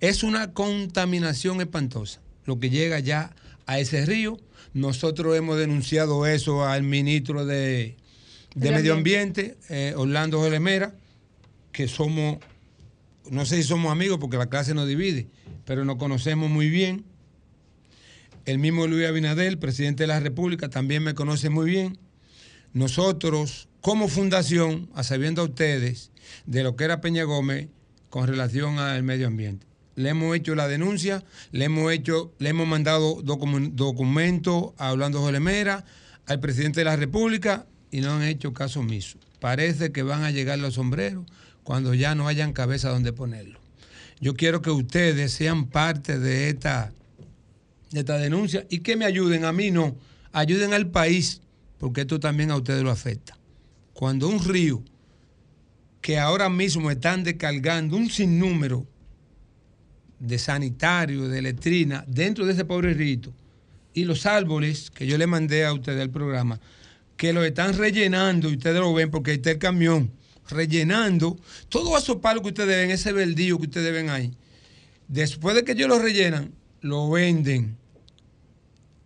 Es 0.00 0.22
una 0.22 0.52
contaminación 0.52 1.60
espantosa 1.60 2.20
lo 2.44 2.58
que 2.58 2.70
llega 2.70 2.98
ya 2.98 3.34
a 3.66 3.78
ese 3.78 4.06
río. 4.06 4.38
Nosotros 4.72 5.36
hemos 5.36 5.58
denunciado 5.58 6.26
eso 6.26 6.64
al 6.64 6.82
ministro 6.82 7.44
de, 7.44 7.96
Medio 8.54 8.94
Ambiente, 8.94 9.56
eh, 9.68 9.94
Orlando 9.96 10.42
Gelemera, 10.42 10.94
que 11.72 11.88
somos, 11.88 12.38
no 13.30 13.46
sé 13.46 13.56
si 13.56 13.62
somos 13.62 13.92
amigos 13.92 14.18
porque 14.18 14.36
la 14.36 14.46
clase 14.46 14.74
nos 14.74 14.88
divide, 14.88 15.28
pero 15.64 15.84
nos 15.84 15.96
conocemos 15.96 16.50
muy 16.50 16.70
bien 16.70 17.04
el 18.48 18.58
mismo 18.58 18.86
Luis 18.86 19.06
Abinadel, 19.06 19.58
presidente 19.58 20.04
de 20.04 20.06
la 20.06 20.20
República, 20.20 20.70
también 20.70 21.02
me 21.02 21.14
conoce 21.14 21.50
muy 21.50 21.70
bien. 21.70 21.98
Nosotros, 22.72 23.68
como 23.82 24.08
fundación, 24.08 24.88
a 24.94 25.02
sabiendo 25.02 25.42
a 25.42 25.44
ustedes 25.44 26.12
de 26.46 26.62
lo 26.62 26.74
que 26.74 26.84
era 26.84 27.02
Peña 27.02 27.24
Gómez 27.24 27.68
con 28.08 28.26
relación 28.26 28.78
al 28.78 29.02
medio 29.02 29.26
ambiente. 29.26 29.66
Le 29.96 30.08
hemos 30.08 30.34
hecho 30.34 30.54
la 30.54 30.66
denuncia, 30.66 31.24
le 31.52 31.66
hemos 31.66 31.92
hecho, 31.92 32.32
le 32.38 32.48
hemos 32.48 32.66
mandado 32.66 33.20
documentos 33.20 34.72
a 34.78 34.92
Orlando 34.92 35.20
Jolemera, 35.20 35.84
al 36.24 36.40
presidente 36.40 36.80
de 36.80 36.84
la 36.84 36.96
República, 36.96 37.66
y 37.90 38.00
no 38.00 38.12
han 38.12 38.22
hecho 38.22 38.52
caso 38.52 38.80
omiso. 38.80 39.18
Parece 39.40 39.92
que 39.92 40.02
van 40.02 40.24
a 40.24 40.30
llegar 40.30 40.58
los 40.58 40.74
sombreros 40.74 41.24
cuando 41.62 41.94
ya 41.94 42.14
no 42.14 42.28
hayan 42.28 42.52
cabeza 42.52 42.90
donde 42.90 43.12
ponerlo. 43.12 43.58
Yo 44.20 44.34
quiero 44.34 44.62
que 44.62 44.70
ustedes 44.70 45.32
sean 45.32 45.66
parte 45.66 46.18
de 46.18 46.48
esta 46.48 46.92
de 47.90 48.00
esta 48.00 48.18
denuncia 48.18 48.66
y 48.68 48.80
que 48.80 48.96
me 48.96 49.04
ayuden, 49.04 49.44
a 49.44 49.52
mí 49.52 49.70
no, 49.70 49.96
ayuden 50.32 50.72
al 50.72 50.88
país, 50.88 51.40
porque 51.78 52.02
esto 52.02 52.20
también 52.20 52.50
a 52.50 52.56
ustedes 52.56 52.82
lo 52.82 52.90
afecta. 52.90 53.36
Cuando 53.92 54.28
un 54.28 54.44
río 54.44 54.82
que 56.00 56.18
ahora 56.18 56.48
mismo 56.48 56.90
están 56.90 57.24
descargando 57.24 57.96
un 57.96 58.10
sinnúmero 58.10 58.86
de 60.18 60.38
sanitarios, 60.38 61.30
de 61.30 61.42
letrina, 61.42 62.04
dentro 62.06 62.44
de 62.44 62.52
ese 62.52 62.64
pobre 62.64 62.94
río, 62.94 63.32
y 63.94 64.04
los 64.04 64.26
árboles 64.26 64.90
que 64.90 65.06
yo 65.06 65.18
le 65.18 65.26
mandé 65.26 65.64
a 65.64 65.72
ustedes 65.72 66.00
al 66.00 66.10
programa, 66.10 66.60
que 67.18 67.34
lo 67.34 67.44
están 67.44 67.76
rellenando, 67.76 68.48
y 68.48 68.54
ustedes 68.54 68.76
lo 68.76 68.94
ven 68.94 69.10
porque 69.10 69.32
ahí 69.32 69.36
está 69.36 69.50
el 69.50 69.58
camión, 69.58 70.10
rellenando 70.48 71.36
todos 71.68 72.02
esos 72.02 72.16
palos 72.16 72.42
que 72.42 72.48
ustedes 72.48 72.68
ven, 72.68 72.90
ese 72.90 73.12
verdillo 73.12 73.58
que 73.58 73.64
ustedes 73.64 73.92
ven 73.92 74.08
ahí. 74.08 74.32
Después 75.08 75.56
de 75.56 75.64
que 75.64 75.72
ellos 75.72 75.88
lo 75.88 75.98
rellenan, 75.98 76.54
lo 76.80 77.10
venden 77.10 77.76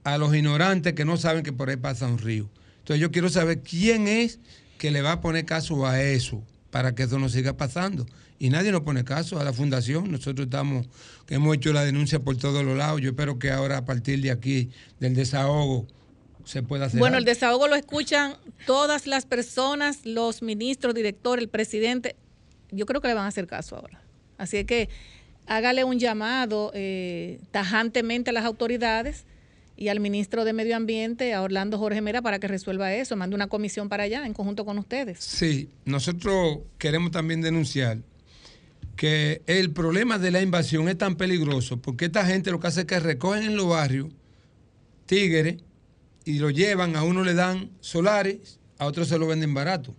a 0.05 0.19
los 0.19 0.35
ignorantes 0.35 0.93
que 0.93 1.05
no 1.05 1.17
saben 1.17 1.43
que 1.43 1.53
por 1.53 1.71
ahí 1.71 1.77
pasa 1.77 2.07
un 2.07 2.19
río. 2.19 2.51
Entonces 2.81 3.01
yo 3.01 3.11
quiero 3.11 3.31
saber 3.31 3.63
quién 3.63 4.07
es 4.07 4.41
que 4.79 4.91
le 4.91 5.01
va 5.01 5.13
a 5.13 5.21
poner 5.21 5.47
caso 5.47 5.87
a 5.87 6.03
eso 6.03 6.45
para 6.71 6.95
que 6.95 7.05
eso 7.05 7.19
no 7.19 7.31
siga 7.31 7.57
pasando. 7.57 8.05
Y 8.39 8.51
nadie 8.51 8.73
nos 8.73 8.83
pone 8.83 9.05
caso 9.05 9.41
a 9.41 9.45
la 9.45 9.53
fundación. 9.53 10.11
Nosotros 10.11 10.47
estamos, 10.47 10.87
hemos 11.29 11.55
hecho 11.57 11.73
la 11.73 11.85
denuncia 11.85 12.19
por 12.19 12.37
todos 12.37 12.63
los 12.65 12.77
lados. 12.77 13.01
Yo 13.01 13.11
espero 13.11 13.39
que 13.39 13.53
ahora 13.53 13.79
a 13.79 13.85
partir 13.85 14.21
de 14.21 14.33
aquí, 14.33 14.71
del 14.99 15.15
desahogo, 15.15 15.87
se 16.45 16.63
pueda 16.63 16.87
hacer. 16.87 16.99
Bueno, 16.99 17.19
el 17.19 17.25
desahogo 17.25 17.69
lo 17.69 17.75
escuchan 17.75 18.37
todas 18.67 19.07
las 19.07 19.27
personas, 19.27 20.05
los 20.05 20.43
ministros, 20.43 20.95
director, 20.95 21.39
el 21.39 21.49
presidente. 21.49 22.17
Yo 22.71 22.87
creo 22.87 23.01
que 23.01 23.09
le 23.09 23.15
van 23.15 23.25
a 23.25 23.29
hacer 23.29 23.47
caso 23.47 23.77
ahora. 23.77 24.03
Así 24.39 24.65
que 24.65 24.89
hágale 25.47 25.85
un 25.85 25.99
llamado 25.99 26.71
eh, 26.75 27.41
tajantemente 27.51 28.31
a 28.31 28.33
las 28.33 28.45
autoridades 28.45 29.25
y 29.77 29.89
al 29.89 30.01
ministro 30.01 30.45
de 30.45 30.53
Medio 30.53 30.77
Ambiente, 30.77 31.35
a 31.35 31.43
Orlando 31.43 31.79
Jorge 31.79 32.01
Mera, 32.01 32.23
para 32.23 32.39
que 32.39 32.47
resuelva 32.47 32.95
eso. 32.95 33.17
Mande 33.17 33.35
una 33.35 33.49
comisión 33.49 33.89
para 33.89 34.05
allá 34.05 34.25
en 34.27 34.35
conjunto 34.35 34.65
con 34.65 34.79
ustedes. 34.79 35.19
Sí, 35.19 35.71
nosotros 35.85 36.59
queremos 36.79 37.11
también 37.11 37.41
denunciar 37.41 37.99
que 38.97 39.43
el 39.47 39.73
problema 39.73 40.19
de 40.19 40.31
la 40.31 40.43
invasión 40.43 40.89
es 40.89 40.99
tan 40.99 41.17
peligroso 41.17 41.79
porque 41.79 42.05
esta 42.07 42.25
gente 42.27 42.51
lo 42.51 42.61
que 42.61 42.67
hace 42.67 42.81
es 42.81 42.87
que 42.87 43.01
recogen 43.01 43.45
en 43.45 43.57
los 43.57 43.69
barrios 43.69 44.09
tigres 45.07 45.57
y 46.25 46.39
lo 46.39 46.51
llevan, 46.51 46.97
a 46.97 47.03
uno 47.03 47.25
le 47.25 47.35
dan 47.35 47.71
solares, 47.81 48.59
a 48.79 48.87
otros 48.87 49.09
se 49.09 49.19
lo 49.19 49.27
venden 49.27 49.55
barato. 49.55 49.95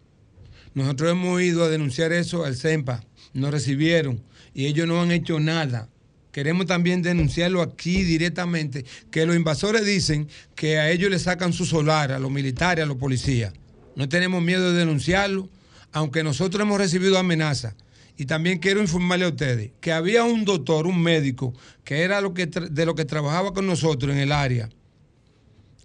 Nosotros 0.73 1.11
hemos 1.11 1.41
ido 1.41 1.63
a 1.63 1.69
denunciar 1.69 2.11
eso 2.11 2.45
al 2.45 2.55
CEMPA, 2.55 3.03
nos 3.33 3.51
recibieron 3.51 4.23
y 4.53 4.65
ellos 4.65 4.87
no 4.87 5.01
han 5.01 5.11
hecho 5.11 5.39
nada. 5.39 5.89
Queremos 6.31 6.65
también 6.65 7.03
denunciarlo 7.03 7.61
aquí 7.61 8.03
directamente, 8.03 8.85
que 9.11 9.25
los 9.25 9.35
invasores 9.35 9.85
dicen 9.85 10.27
que 10.55 10.79
a 10.79 10.89
ellos 10.89 11.11
les 11.11 11.21
sacan 11.23 11.53
su 11.53 11.65
solar, 11.65 12.11
a 12.11 12.17
los 12.17 12.31
militares, 12.31 12.83
a 12.83 12.87
los 12.87 12.97
policías. 12.97 13.53
No 13.95 14.09
tenemos 14.09 14.41
miedo 14.41 14.71
de 14.71 14.79
denunciarlo, 14.79 15.47
aunque 15.91 16.23
nosotros 16.23 16.63
hemos 16.63 16.79
recibido 16.79 17.19
amenazas. 17.19 17.75
Y 18.17 18.25
también 18.25 18.59
quiero 18.59 18.81
informarle 18.81 19.25
a 19.25 19.29
ustedes 19.29 19.71
que 19.79 19.91
había 19.91 20.23
un 20.23 20.43
doctor, 20.43 20.87
un 20.87 21.01
médico, 21.01 21.53
que 21.83 22.01
era 22.01 22.19
lo 22.21 22.33
que 22.33 22.47
de 22.47 22.85
lo 22.85 22.95
que 22.95 23.05
trabajaba 23.05 23.53
con 23.53 23.67
nosotros 23.67 24.11
en 24.11 24.19
el 24.19 24.31
área, 24.31 24.69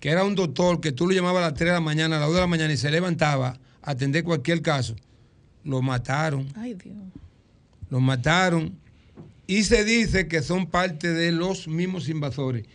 que 0.01 0.11
era 0.11 0.25
un 0.25 0.35
doctor 0.35 0.81
que 0.81 0.93
tú 0.93 1.07
lo 1.07 1.13
llamabas 1.13 1.43
a 1.43 1.47
las 1.49 1.55
3 1.55 1.69
de 1.71 1.75
la 1.75 1.81
mañana, 1.81 2.17
a 2.17 2.21
las 2.21 2.29
2 2.29 2.37
de 2.37 2.41
la 2.43 2.47
mañana 2.47 2.73
y 2.73 2.77
se 2.77 2.91
levantaba 2.91 3.59
a 3.83 3.91
atender 3.91 4.25
cualquier 4.25 4.63
caso. 4.63 4.95
Lo 5.65 5.83
mataron. 5.83 6.47
Ay, 6.57 6.75
Dios 6.75 6.97
los 7.91 8.01
mataron 8.01 8.79
y 9.47 9.65
se 9.65 9.85
dice 9.85 10.29
que 10.29 10.43
son 10.43 10.67
parte 10.67 11.13
de 11.13 11.33
los 11.33 11.69
mismos 11.69 12.09
invasores 12.09 12.67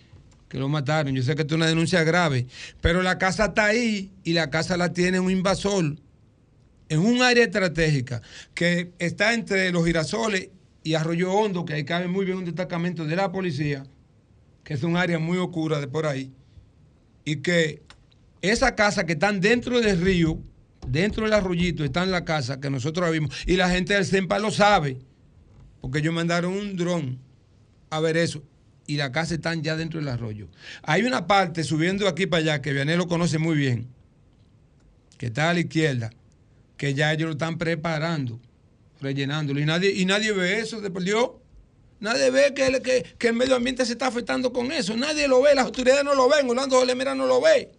que 0.49 0.57
lo 0.57 0.69
mataron. 0.69 1.13
Yo 1.15 1.23
sé 1.23 1.35
que 1.35 1.41
esto 1.41 1.55
es 1.55 1.57
una 1.57 1.67
denuncia 1.67 2.03
grave, 2.03 2.47
pero 2.81 3.01
la 3.01 3.17
casa 3.17 3.45
está 3.45 3.65
ahí 3.65 4.11
y 4.23 4.33
la 4.33 4.49
casa 4.49 4.77
la 4.77 4.93
tiene 4.93 5.19
un 5.19 5.31
invasor 5.31 5.97
en 6.89 6.99
un 6.99 7.21
área 7.21 7.43
estratégica 7.43 8.21
que 8.53 8.91
está 8.99 9.33
entre 9.33 9.71
los 9.71 9.85
girasoles 9.85 10.49
y 10.83 10.95
Arroyo 10.95 11.31
Hondo, 11.31 11.65
que 11.65 11.73
ahí 11.73 11.85
cabe 11.85 12.07
muy 12.07 12.25
bien 12.25 12.39
un 12.39 12.45
destacamento 12.45 13.05
de 13.05 13.15
la 13.15 13.31
policía, 13.31 13.83
que 14.63 14.73
es 14.73 14.83
un 14.83 14.97
área 14.97 15.17
muy 15.17 15.37
oscura 15.37 15.79
de 15.79 15.87
por 15.87 16.05
ahí, 16.05 16.31
y 17.25 17.37
que 17.37 17.81
esas 18.41 18.73
casas 18.73 19.05
que 19.05 19.13
están 19.13 19.39
dentro 19.39 19.79
del 19.79 20.01
río, 20.01 20.39
dentro 20.87 21.23
del 21.23 21.33
arroyito, 21.33 21.83
están 21.83 22.11
la 22.11 22.25
casa 22.25 22.59
que 22.59 22.69
nosotros 22.69 23.05
la 23.05 23.11
vimos, 23.11 23.33
y 23.45 23.55
la 23.55 23.69
gente 23.69 23.93
del 23.93 24.05
CEMPA 24.05 24.39
lo 24.39 24.51
sabe, 24.51 24.97
porque 25.81 25.99
ellos 25.99 26.13
mandaron 26.13 26.53
un 26.53 26.75
dron 26.75 27.19
a 27.89 27.99
ver 27.99 28.17
eso, 28.17 28.43
y 28.85 28.97
las 28.97 29.11
casas 29.11 29.33
están 29.33 29.63
ya 29.63 29.75
dentro 29.75 29.99
del 29.99 30.09
arroyo. 30.09 30.49
Hay 30.81 31.03
una 31.03 31.25
parte 31.25 31.63
subiendo 31.63 32.07
aquí 32.07 32.25
para 32.25 32.41
allá, 32.41 32.61
que 32.61 32.73
Vianel 32.73 32.97
lo 32.97 33.07
conoce 33.07 33.37
muy 33.37 33.55
bien, 33.55 33.87
que 35.17 35.27
está 35.27 35.49
a 35.49 35.53
la 35.53 35.61
izquierda, 35.61 36.09
que 36.75 36.93
ya 36.93 37.13
ellos 37.13 37.27
lo 37.27 37.31
están 37.33 37.57
preparando, 37.57 38.41
rellenándolo, 38.99 39.59
y 39.61 39.65
nadie, 39.65 39.91
y 39.93 40.05
nadie 40.05 40.33
ve 40.33 40.59
eso, 40.59 40.81
de 40.81 40.91
por 40.91 41.03
Dios. 41.03 41.29
Nadie 42.03 42.29
ve 42.31 42.53
que, 42.53 42.65
el- 42.67 42.81
que- 42.81 43.03
que 43.17 43.27
el 43.29 43.33
medio 43.33 43.55
ambiente 43.55 43.85
se 43.85 43.93
está 43.93 44.07
afectando 44.07 44.51
con 44.51 44.73
eso. 44.73 44.93
Nadie 44.97 45.25
lo 45.29 45.41
ve, 45.41 45.55
las 45.55 45.63
autoridades 45.65 46.03
no 46.03 46.13
lo 46.15 46.27
ven, 46.27 46.49
Orlando 46.49 46.75
Jolemera 46.77 47.15
no 47.15 47.25
lo 47.25 47.39
ve. 47.39 47.71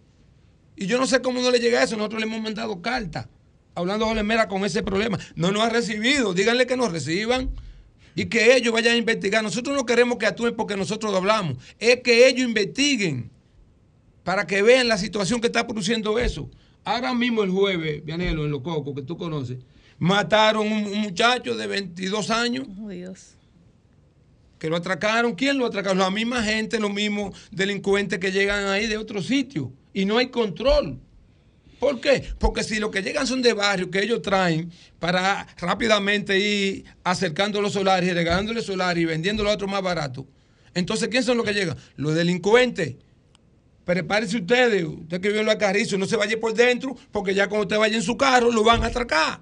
Y 0.75 0.87
yo 0.87 0.97
no 0.97 1.05
sé 1.05 1.21
cómo 1.21 1.39
no 1.41 1.51
le 1.51 1.59
llega 1.59 1.83
eso. 1.83 1.95
Nosotros 1.95 2.19
le 2.21 2.25
hemos 2.27 2.41
mandado 2.41 2.81
carta 2.81 3.29
a 3.75 3.81
Orlando 3.81 4.07
Jolemera 4.07 4.47
con 4.47 4.65
ese 4.65 4.81
problema. 4.81 5.19
No 5.35 5.51
nos 5.51 5.61
ha 5.63 5.69
recibido. 5.69 6.33
Díganle 6.33 6.65
que 6.65 6.75
nos 6.75 6.91
reciban 6.91 7.51
y 8.15 8.25
que 8.25 8.55
ellos 8.55 8.73
vayan 8.73 8.95
a 8.95 8.97
investigar. 8.97 9.43
Nosotros 9.43 9.75
no 9.75 9.85
queremos 9.85 10.17
que 10.17 10.25
actúen 10.25 10.55
porque 10.55 10.75
nosotros 10.75 11.11
lo 11.11 11.19
hablamos. 11.19 11.57
Es 11.77 12.01
que 12.01 12.27
ellos 12.27 12.47
investiguen 12.47 13.29
para 14.23 14.47
que 14.47 14.63
vean 14.63 14.87
la 14.87 14.97
situación 14.97 15.39
que 15.39 15.47
está 15.47 15.67
produciendo 15.67 16.17
eso. 16.17 16.49
Ahora 16.83 17.13
mismo 17.13 17.43
el 17.43 17.51
jueves, 17.51 18.03
Vianelo, 18.03 18.43
en 18.45 18.49
Los 18.51 18.61
Cocos, 18.63 18.95
que 18.95 19.03
tú 19.03 19.17
conoces, 19.17 19.59
mataron 19.99 20.65
un, 20.71 20.85
un 20.85 20.99
muchacho 21.01 21.55
de 21.55 21.67
22 21.67 22.31
años 22.31 22.67
Oh, 22.83 22.89
Dios. 22.89 23.35
Que 24.59 24.69
lo 24.69 24.75
atracaron. 24.75 25.35
¿Quién 25.35 25.57
lo 25.57 25.65
atracaron? 25.65 25.99
La 25.99 26.09
misma 26.09 26.43
gente, 26.43 26.79
los 26.79 26.91
mismos 26.91 27.37
delincuentes 27.51 28.19
que 28.19 28.31
llegan 28.31 28.67
ahí 28.67 28.87
de 28.87 28.97
otro 28.97 29.21
sitio. 29.21 29.71
Y 29.93 30.05
no 30.05 30.17
hay 30.17 30.27
control. 30.27 30.99
¿Por 31.79 31.99
qué? 31.99 32.23
Porque 32.39 32.63
si 32.63 32.79
los 32.79 32.89
que 32.89 33.01
llegan 33.01 33.27
son 33.27 33.41
de 33.41 33.53
barrio 33.53 33.91
que 33.91 34.01
ellos 34.01 34.21
traen 34.21 34.71
para 34.99 35.45
rápidamente 35.57 36.39
ir 36.39 36.85
acercando 37.03 37.61
los 37.61 37.73
solares 37.73 38.09
y 38.09 38.13
regalándoles 38.13 38.65
solares 38.65 39.01
y 39.01 39.05
vendiéndolo 39.05 39.49
a 39.49 39.53
otros 39.53 39.69
más 39.69 39.81
barato. 39.81 40.25
Entonces, 40.73 41.09
¿quién 41.09 41.23
son 41.23 41.37
los 41.37 41.45
que 41.45 41.53
llegan? 41.53 41.77
Los 41.95 42.15
delincuentes. 42.15 42.95
Prepárese 43.83 44.37
ustedes, 44.37 44.83
usted 44.83 45.21
que 45.21 45.27
vive 45.27 45.41
en 45.41 45.45
la 45.45 45.59
Carrizo, 45.59 45.97
no 45.97 46.07
se 46.07 46.15
vaya 46.15 46.39
por 46.39 46.55
dentro, 46.55 46.95
porque 47.11 47.35
ya 47.35 47.47
cuando 47.47 47.67
usted 47.67 47.77
vaya 47.77 47.95
en 47.95 48.01
su 48.01 48.17
carro 48.17 48.51
lo 48.51 48.63
van 48.63 48.81
a 48.83 48.87
atracar 48.87 49.41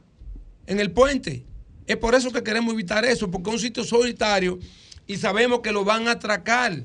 en 0.68 0.80
el 0.82 0.91
puente. 0.91 1.45
Es 1.86 1.97
por 1.97 2.14
eso 2.14 2.32
que 2.32 2.43
queremos 2.43 2.74
evitar 2.74 3.05
eso, 3.05 3.32
porque 3.32 3.49
un 3.49 3.59
sitio 3.59 3.84
solitario 3.84 4.59
y 5.08 5.18
sabemos 5.18 5.60
que 5.62 5.72
lo 5.72 5.84
van 5.84 6.08
a 6.08 6.12
atracar. 6.12 6.84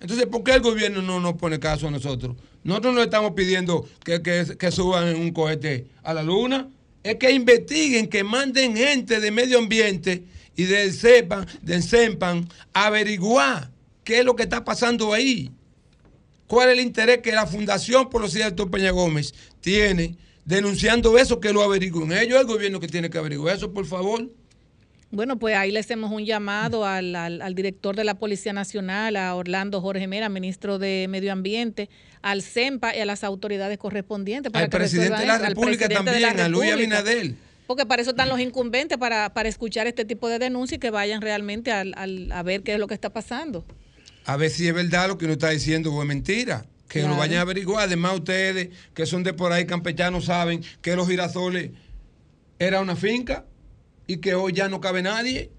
Entonces, 0.00 0.26
¿por 0.26 0.42
qué 0.44 0.52
el 0.52 0.60
gobierno 0.60 1.02
no 1.02 1.20
nos 1.20 1.34
pone 1.34 1.58
caso 1.58 1.88
a 1.88 1.90
nosotros? 1.90 2.36
Nosotros 2.64 2.94
no 2.94 3.02
estamos 3.02 3.32
pidiendo 3.32 3.88
que, 4.04 4.22
que- 4.22 4.56
que 4.58 4.70
suban 4.70 5.08
en 5.08 5.16
un 5.20 5.30
cohete 5.32 5.86
a 6.02 6.14
la 6.14 6.22
luna. 6.22 6.68
Es 7.02 7.16
que 7.16 7.30
investiguen, 7.30 8.08
que 8.08 8.22
manden 8.24 8.76
gente 8.76 9.20
de 9.20 9.30
medio 9.30 9.58
ambiente 9.58 10.24
y 10.56 10.64
del 10.64 10.92
CEPAN, 10.92 11.46
del 11.62 11.82
CEMPAN, 11.82 12.48
averiguar 12.72 13.70
qué 14.04 14.20
es 14.20 14.24
lo 14.24 14.34
que 14.36 14.42
está 14.42 14.64
pasando 14.64 15.12
ahí. 15.12 15.50
¿Cuál 16.48 16.70
es 16.70 16.78
el 16.78 16.80
interés 16.84 17.18
que 17.18 17.32
la 17.32 17.46
Fundación 17.46 18.08
por 18.08 18.20
los 18.22 18.32
de 18.32 18.50
Peña 18.70 18.90
Gómez 18.90 19.34
tiene 19.60 20.16
denunciando 20.44 21.18
eso? 21.18 21.40
Que 21.40 21.52
lo 21.52 21.62
averigüen. 21.62 22.12
Ellos 22.12 22.40
el 22.40 22.46
gobierno 22.46 22.80
que 22.80 22.88
tiene 22.88 23.10
que 23.10 23.18
averiguar 23.18 23.56
eso, 23.56 23.72
por 23.72 23.84
favor. 23.86 24.28
Bueno, 25.10 25.38
pues 25.38 25.56
ahí 25.56 25.70
le 25.72 25.78
hacemos 25.80 26.12
un 26.12 26.24
llamado 26.26 26.84
al, 26.84 27.16
al- 27.16 27.40
al 27.40 27.54
director 27.54 27.96
de 27.96 28.04
la 28.04 28.14
Policía 28.18 28.52
Nacional, 28.52 29.16
a 29.16 29.34
Orlando 29.34 29.80
Jorge 29.80 30.06
Mera, 30.06 30.28
ministro 30.28 30.78
de 30.78 31.06
Medio 31.08 31.32
Ambiente, 31.32 31.88
al 32.20 32.42
CEMPA 32.42 32.94
y 32.94 33.00
a 33.00 33.06
las 33.06 33.24
autoridades 33.24 33.78
correspondientes. 33.78 34.52
Para 34.52 34.66
Al 34.66 34.70
que 34.70 34.76
presidente 34.76 35.18
de 35.20 35.26
la 35.26 35.36
eso, 35.36 35.44
al 35.44 35.50
República 35.54 35.86
presidente 35.86 36.10
de 36.12 36.20
la 36.20 36.28
también, 36.28 36.46
a 36.46 36.48
Luis. 36.50 36.72
Abinadel. 36.72 37.36
Porque 37.66 37.86
para 37.86 38.02
eso 38.02 38.10
están 38.10 38.28
los 38.28 38.38
incumbentes, 38.40 38.98
para, 38.98 39.32
para 39.32 39.48
escuchar 39.48 39.86
este 39.86 40.04
tipo 40.04 40.28
de 40.28 40.38
denuncias 40.38 40.76
y 40.76 40.80
que 40.80 40.90
vayan 40.90 41.22
realmente 41.22 41.72
al- 41.72 41.94
al- 41.96 42.30
a 42.30 42.42
ver 42.42 42.62
qué 42.62 42.74
es 42.74 42.78
lo 42.78 42.86
que 42.86 42.94
está 42.94 43.08
pasando. 43.10 43.64
A 44.26 44.36
ver 44.36 44.50
si 44.50 44.68
es 44.68 44.74
verdad 44.74 45.08
lo 45.08 45.16
que 45.16 45.24
uno 45.24 45.32
está 45.34 45.48
diciendo 45.50 45.90
o 45.92 46.02
es 46.02 46.08
mentira. 46.08 46.66
Que 46.86 47.00
Claro. 47.00 47.14
lo 47.14 47.20
vayan 47.20 47.38
a 47.38 47.42
averiguar. 47.42 47.84
Además, 47.84 48.14
ustedes 48.14 48.70
que 48.94 49.04
son 49.06 49.22
de 49.22 49.32
por 49.34 49.52
ahí 49.52 49.64
campechanos 49.66 50.26
saben 50.26 50.62
que 50.82 50.96
los 50.96 51.06
girasoles 51.08 51.70
era 52.58 52.80
una 52.80 52.96
finca 52.96 53.44
y 54.08 54.16
que 54.16 54.34
hoy 54.34 54.52
ya 54.52 54.68
no 54.68 54.80
cabe 54.80 55.02
nadie. 55.02 55.50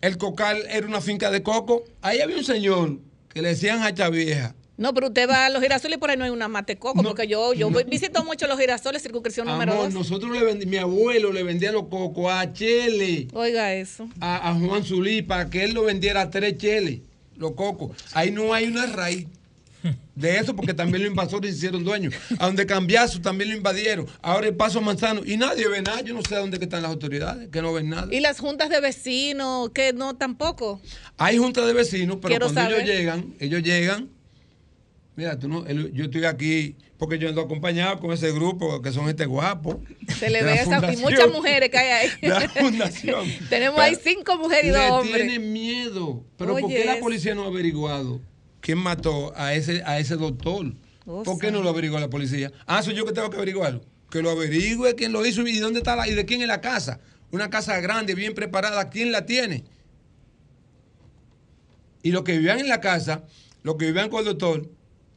El 0.00 0.18
cocal 0.18 0.64
era 0.70 0.86
una 0.86 1.00
finca 1.00 1.30
de 1.30 1.42
coco. 1.44 1.84
Ahí 2.02 2.20
había 2.20 2.36
un 2.38 2.44
señor 2.44 2.98
que 3.32 3.42
le 3.42 3.50
decían 3.50 3.82
hacha 3.82 4.08
vieja. 4.08 4.54
No, 4.78 4.94
pero 4.94 5.08
usted 5.08 5.28
va 5.28 5.46
a 5.46 5.50
los 5.50 5.60
girasoles 5.60 5.96
y 5.96 6.00
por 6.00 6.08
ahí 6.10 6.16
no 6.16 6.24
hay 6.24 6.30
una 6.30 6.46
matecoco, 6.48 7.02
No, 7.02 7.08
porque 7.08 7.26
yo, 7.26 7.52
yo 7.52 7.68
no. 7.68 7.78
visito 7.84 8.24
mucho 8.24 8.46
los 8.46 8.58
girasoles, 8.60 9.02
circunscripción 9.02 9.46
número 9.48 9.72
Amor, 9.72 9.86
2. 9.86 9.94
nosotros 9.94 10.30
le 10.30 10.44
vendí, 10.44 10.66
mi 10.66 10.76
abuelo 10.76 11.32
le 11.32 11.42
vendía 11.42 11.72
los 11.72 11.88
cocos 11.88 12.32
a 12.32 12.52
Chele, 12.52 13.26
Oiga 13.32 13.74
eso. 13.74 14.08
a, 14.20 14.50
a 14.50 14.54
Juan 14.54 14.84
Zulí, 14.84 15.22
para 15.22 15.50
que 15.50 15.64
él 15.64 15.74
lo 15.74 15.82
vendiera 15.82 16.20
a 16.22 16.30
tres 16.30 16.56
Chele, 16.58 17.02
los 17.36 17.52
cocos. 17.54 17.90
Ahí 18.14 18.30
no 18.30 18.54
hay 18.54 18.66
una 18.68 18.86
raíz 18.86 19.26
de 20.14 20.38
eso, 20.38 20.56
porque 20.56 20.74
también 20.74 21.02
los 21.02 21.10
invasores 21.10 21.54
hicieron 21.56 21.84
dueños. 21.84 22.14
A 22.38 22.46
donde 22.46 22.66
cambiazo 22.66 23.20
también 23.20 23.50
lo 23.50 23.56
invadieron. 23.56 24.06
Ahora 24.20 24.46
el 24.48 24.54
paso 24.56 24.80
manzano. 24.80 25.22
Y 25.24 25.36
nadie 25.36 25.68
ve 25.68 25.80
nada. 25.82 26.00
Yo 26.00 26.14
no 26.14 26.22
sé 26.22 26.34
dónde 26.36 26.58
que 26.58 26.64
están 26.64 26.82
las 26.82 26.90
autoridades, 26.90 27.48
que 27.50 27.62
no 27.62 27.72
ven 27.72 27.88
nada. 27.90 28.08
Y 28.12 28.20
las 28.20 28.40
juntas 28.40 28.68
de 28.70 28.80
vecinos, 28.80 29.70
que 29.70 29.92
no 29.92 30.16
tampoco. 30.16 30.80
Hay 31.16 31.38
juntas 31.38 31.66
de 31.66 31.72
vecinos, 31.72 32.16
pero 32.20 32.28
Quiero 32.32 32.46
cuando 32.46 32.60
saber. 32.62 32.80
ellos 32.80 32.96
llegan, 32.96 33.34
ellos 33.38 33.62
llegan. 33.62 34.08
Mira, 35.16 35.38
tú 35.38 35.48
no, 35.48 35.66
el- 35.66 35.92
yo 35.92 36.04
estoy 36.04 36.24
aquí 36.24 36.76
porque 36.96 37.18
yo 37.18 37.28
ando 37.28 37.40
acompañado 37.40 37.98
con 38.00 38.12
ese 38.12 38.30
grupo 38.32 38.80
que 38.82 38.92
son 38.92 39.06
gente 39.06 39.24
guapo. 39.26 39.80
Se 40.18 40.30
le 40.30 40.42
ve 40.42 40.54
esa, 40.54 40.92
y 40.92 40.96
muchas 40.96 41.28
mujeres 41.32 41.70
que 41.70 41.78
hay 41.78 41.88
ahí. 41.90 42.20
De 42.20 42.28
la 42.28 42.48
fundación. 42.48 43.26
Tenemos 43.50 43.78
ahí 43.80 43.96
cinco 44.02 44.36
mujeres 44.36 44.66
y 44.66 44.68
dos 44.70 44.90
hombres. 44.90 45.14
tienen 45.26 45.52
miedo. 45.52 46.24
Pero 46.36 46.52
¿por 46.54 46.64
Oye, 46.64 46.74
qué 46.76 46.84
la 46.84 46.98
policía 47.00 47.34
no 47.34 47.44
ha 47.44 47.46
averiguado 47.48 48.20
quién 48.68 48.76
mató 48.76 49.32
a 49.34 49.54
ese, 49.54 49.82
a 49.86 49.98
ese 49.98 50.16
doctor? 50.16 50.74
Oh, 51.06 51.22
¿Por 51.22 51.38
qué 51.38 51.50
no 51.50 51.62
lo 51.62 51.70
averigua 51.70 52.00
la 52.00 52.10
policía? 52.10 52.52
Ah, 52.66 52.82
soy 52.82 52.94
yo 52.94 53.06
que 53.06 53.12
tengo 53.14 53.30
que 53.30 53.38
averiguarlo. 53.38 53.80
Que 54.10 54.20
lo 54.20 54.28
averigüe 54.28 54.94
quién 54.94 55.10
lo 55.10 55.24
hizo 55.24 55.40
y 55.46 55.58
dónde 55.58 55.78
está 55.78 55.96
la, 55.96 56.06
y 56.06 56.14
de 56.14 56.26
quién 56.26 56.42
es 56.42 56.48
la 56.48 56.60
casa. 56.60 57.00
Una 57.30 57.48
casa 57.48 57.80
grande, 57.80 58.14
bien 58.14 58.34
preparada, 58.34 58.90
¿quién 58.90 59.10
la 59.10 59.24
tiene? 59.24 59.64
Y 62.02 62.12
los 62.12 62.24
que 62.24 62.32
vivían 62.32 62.58
en 62.58 62.68
la 62.68 62.82
casa, 62.82 63.24
los 63.62 63.76
que 63.76 63.86
vivían 63.86 64.10
con 64.10 64.18
el 64.18 64.26
doctor, 64.26 64.68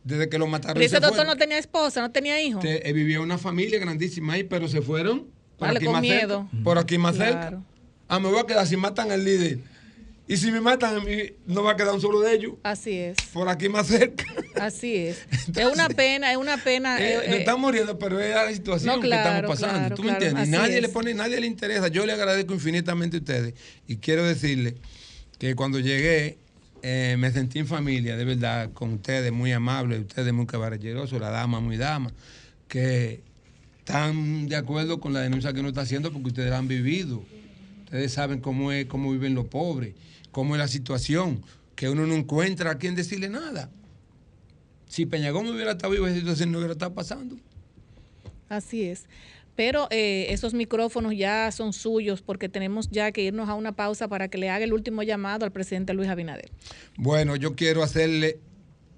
desde 0.06 0.30
que 0.30 0.38
lo 0.38 0.48
mataron. 0.48 0.76
Pero 0.76 0.86
ese 0.86 0.96
se 0.96 1.02
doctor 1.02 1.18
fueron. 1.18 1.34
no 1.34 1.38
tenía 1.38 1.58
esposa, 1.58 2.00
no 2.00 2.10
tenía 2.10 2.42
hijos. 2.42 2.64
Eh, 2.64 2.90
vivía 2.94 3.20
una 3.20 3.38
familia 3.38 3.80
grandísima 3.80 4.32
ahí, 4.32 4.46
pero 4.46 4.70
se 4.70 4.82
fueron 4.82 5.28
por 5.58 5.68
Vale, 5.68 5.80
aquí 5.80 5.86
con 5.88 5.94
más 5.96 6.02
miedo. 6.02 6.48
cerca. 6.50 6.64
Por 6.64 6.78
aquí 6.78 6.98
más 6.98 7.18
cerca. 7.18 7.62
Ah, 8.08 8.18
me 8.22 8.30
voy 8.30 8.40
a 8.40 8.46
quedar 8.46 8.66
si 8.66 8.78
matan 8.78 9.12
al 9.12 9.26
líder. 9.26 9.60
Y 10.32 10.38
si 10.38 10.50
me 10.50 10.62
matan 10.62 10.96
a 10.96 11.00
mí, 11.02 11.34
no 11.46 11.62
va 11.62 11.72
a 11.74 11.76
quedar 11.76 11.94
un 11.94 12.00
solo 12.00 12.22
de 12.22 12.34
ellos. 12.34 12.54
Así 12.64 12.98
es, 12.98 13.18
Por 13.34 13.50
aquí 13.50 13.68
más 13.68 13.88
cerca. 13.88 14.24
así 14.56 14.96
es. 14.96 15.28
es 15.58 15.66
una 15.66 15.90
pena, 15.90 16.32
es 16.32 16.38
una 16.38 16.56
pena. 16.56 17.02
Eh, 17.02 17.16
eh, 17.16 17.24
no 17.28 17.36
eh, 17.36 17.40
estamos 17.40 17.60
muriendo, 17.60 18.00
pero 18.00 18.18
es 18.18 18.34
la 18.34 18.50
situación 18.54 18.96
No, 18.96 19.02
que 19.02 19.10
estamos 19.14 19.42
pasando. 19.52 19.78
claro, 19.80 19.96
¿Tú 19.98 20.04
me 20.04 20.10
claro, 20.12 20.26
entiendes? 20.26 20.48
Y 20.48 20.52
nadie 20.52 20.76
es. 20.78 20.82
le 20.84 20.88
pone, 20.88 21.14
nadie 21.14 21.42
le 21.42 21.48
interesa. 21.48 21.90
Yo 21.90 22.06
le 22.06 22.14
agradezco 22.14 22.54
infinitamente 22.54 23.18
a 23.18 23.20
ustedes. 23.20 23.56
Y 23.88 23.98
quiero 23.98 24.24
decirle 24.24 24.76
que 25.38 25.54
cuando 25.54 25.80
llegué, 25.80 26.38
eh, 26.82 27.18
me 27.20 27.30
sentí 27.32 27.60
en 27.60 27.68
familia, 27.68 28.16
de 28.16 28.24
verdad, 28.24 28.72
con 28.72 28.94
ustedes, 28.94 29.34
muy 29.34 29.52
amables, 29.52 30.00
ustedes 30.00 30.32
muy 30.32 30.46
caballerosos, 30.46 31.20
la 31.20 31.30
dama 31.30 31.60
muy 31.60 31.76
dama, 31.76 32.14
que 32.70 33.20
están 33.80 34.48
de 34.48 34.56
acuerdo 34.56 35.02
con 35.02 35.12
la 35.12 35.20
denuncia 35.20 35.52
que 35.52 35.60
uno 35.60 35.68
está 35.68 35.82
haciendo 35.82 36.14
porque 36.14 36.30
ustedes 36.30 36.52
la 36.52 36.58
han 36.58 36.70
vivido. 36.70 37.22
Ustedes 37.84 38.14
saben 38.14 38.40
cómo 38.40 38.72
es, 38.72 38.86
cómo 38.86 39.12
viven 39.12 39.36
los 39.36 39.48
pobres, 39.48 39.94
cómo 40.32 40.56
es 40.56 40.60
la 40.60 40.68
situación, 40.68 41.44
que 41.76 41.90
uno 41.90 42.06
no 42.06 42.14
encuentra 42.14 42.72
a 42.72 42.78
quien 42.78 42.96
decirle 42.96 43.30
nada. 43.30 43.70
Si 44.88 45.06
Peñagón 45.06 45.48
hubiera 45.48 45.72
estado 45.72 45.94
vivo, 45.94 46.08
esa 46.08 46.20
situación 46.20 46.52
no 46.52 46.58
hubiera 46.58 46.74
estado 46.74 46.94
pasando. 46.94 47.38
Así 48.50 48.84
es. 48.84 49.06
Pero 49.56 49.88
eh, 49.92 50.28
esos 50.30 50.54
micrófonos 50.54 51.16
ya 51.16 51.52
son 51.52 51.74
suyos 51.74 52.22
porque 52.22 52.50
tenemos 52.50 52.90
ya 52.90 53.12
que 53.12 53.22
irnos 53.22 53.50
a 53.50 53.54
una 53.54 53.74
pausa 53.74 54.08
para 54.08 54.28
que 54.28 54.38
le 54.38 54.50
haga 54.50 54.64
el 54.64 54.74
último 54.74 55.04
llamado 55.04 55.46
al 55.46 55.52
presidente 55.52 55.94
Luis 55.94 56.10
Abinader. 56.10 56.52
Bueno, 56.98 57.36
yo 57.36 57.56
quiero 57.56 57.84
hacerle 57.84 58.40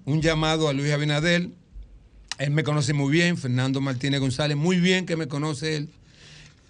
un 0.04 0.22
llamado 0.22 0.68
a 0.68 0.72
Luis 0.72 0.92
Abinadel. 0.92 1.54
Él 2.38 2.50
me 2.50 2.64
conoce 2.64 2.92
muy 2.92 3.12
bien, 3.12 3.36
Fernando 3.36 3.80
Martínez 3.80 4.20
González, 4.20 4.56
muy 4.56 4.78
bien 4.78 5.06
que 5.06 5.16
me 5.16 5.28
conoce 5.28 5.76
él. 5.76 5.88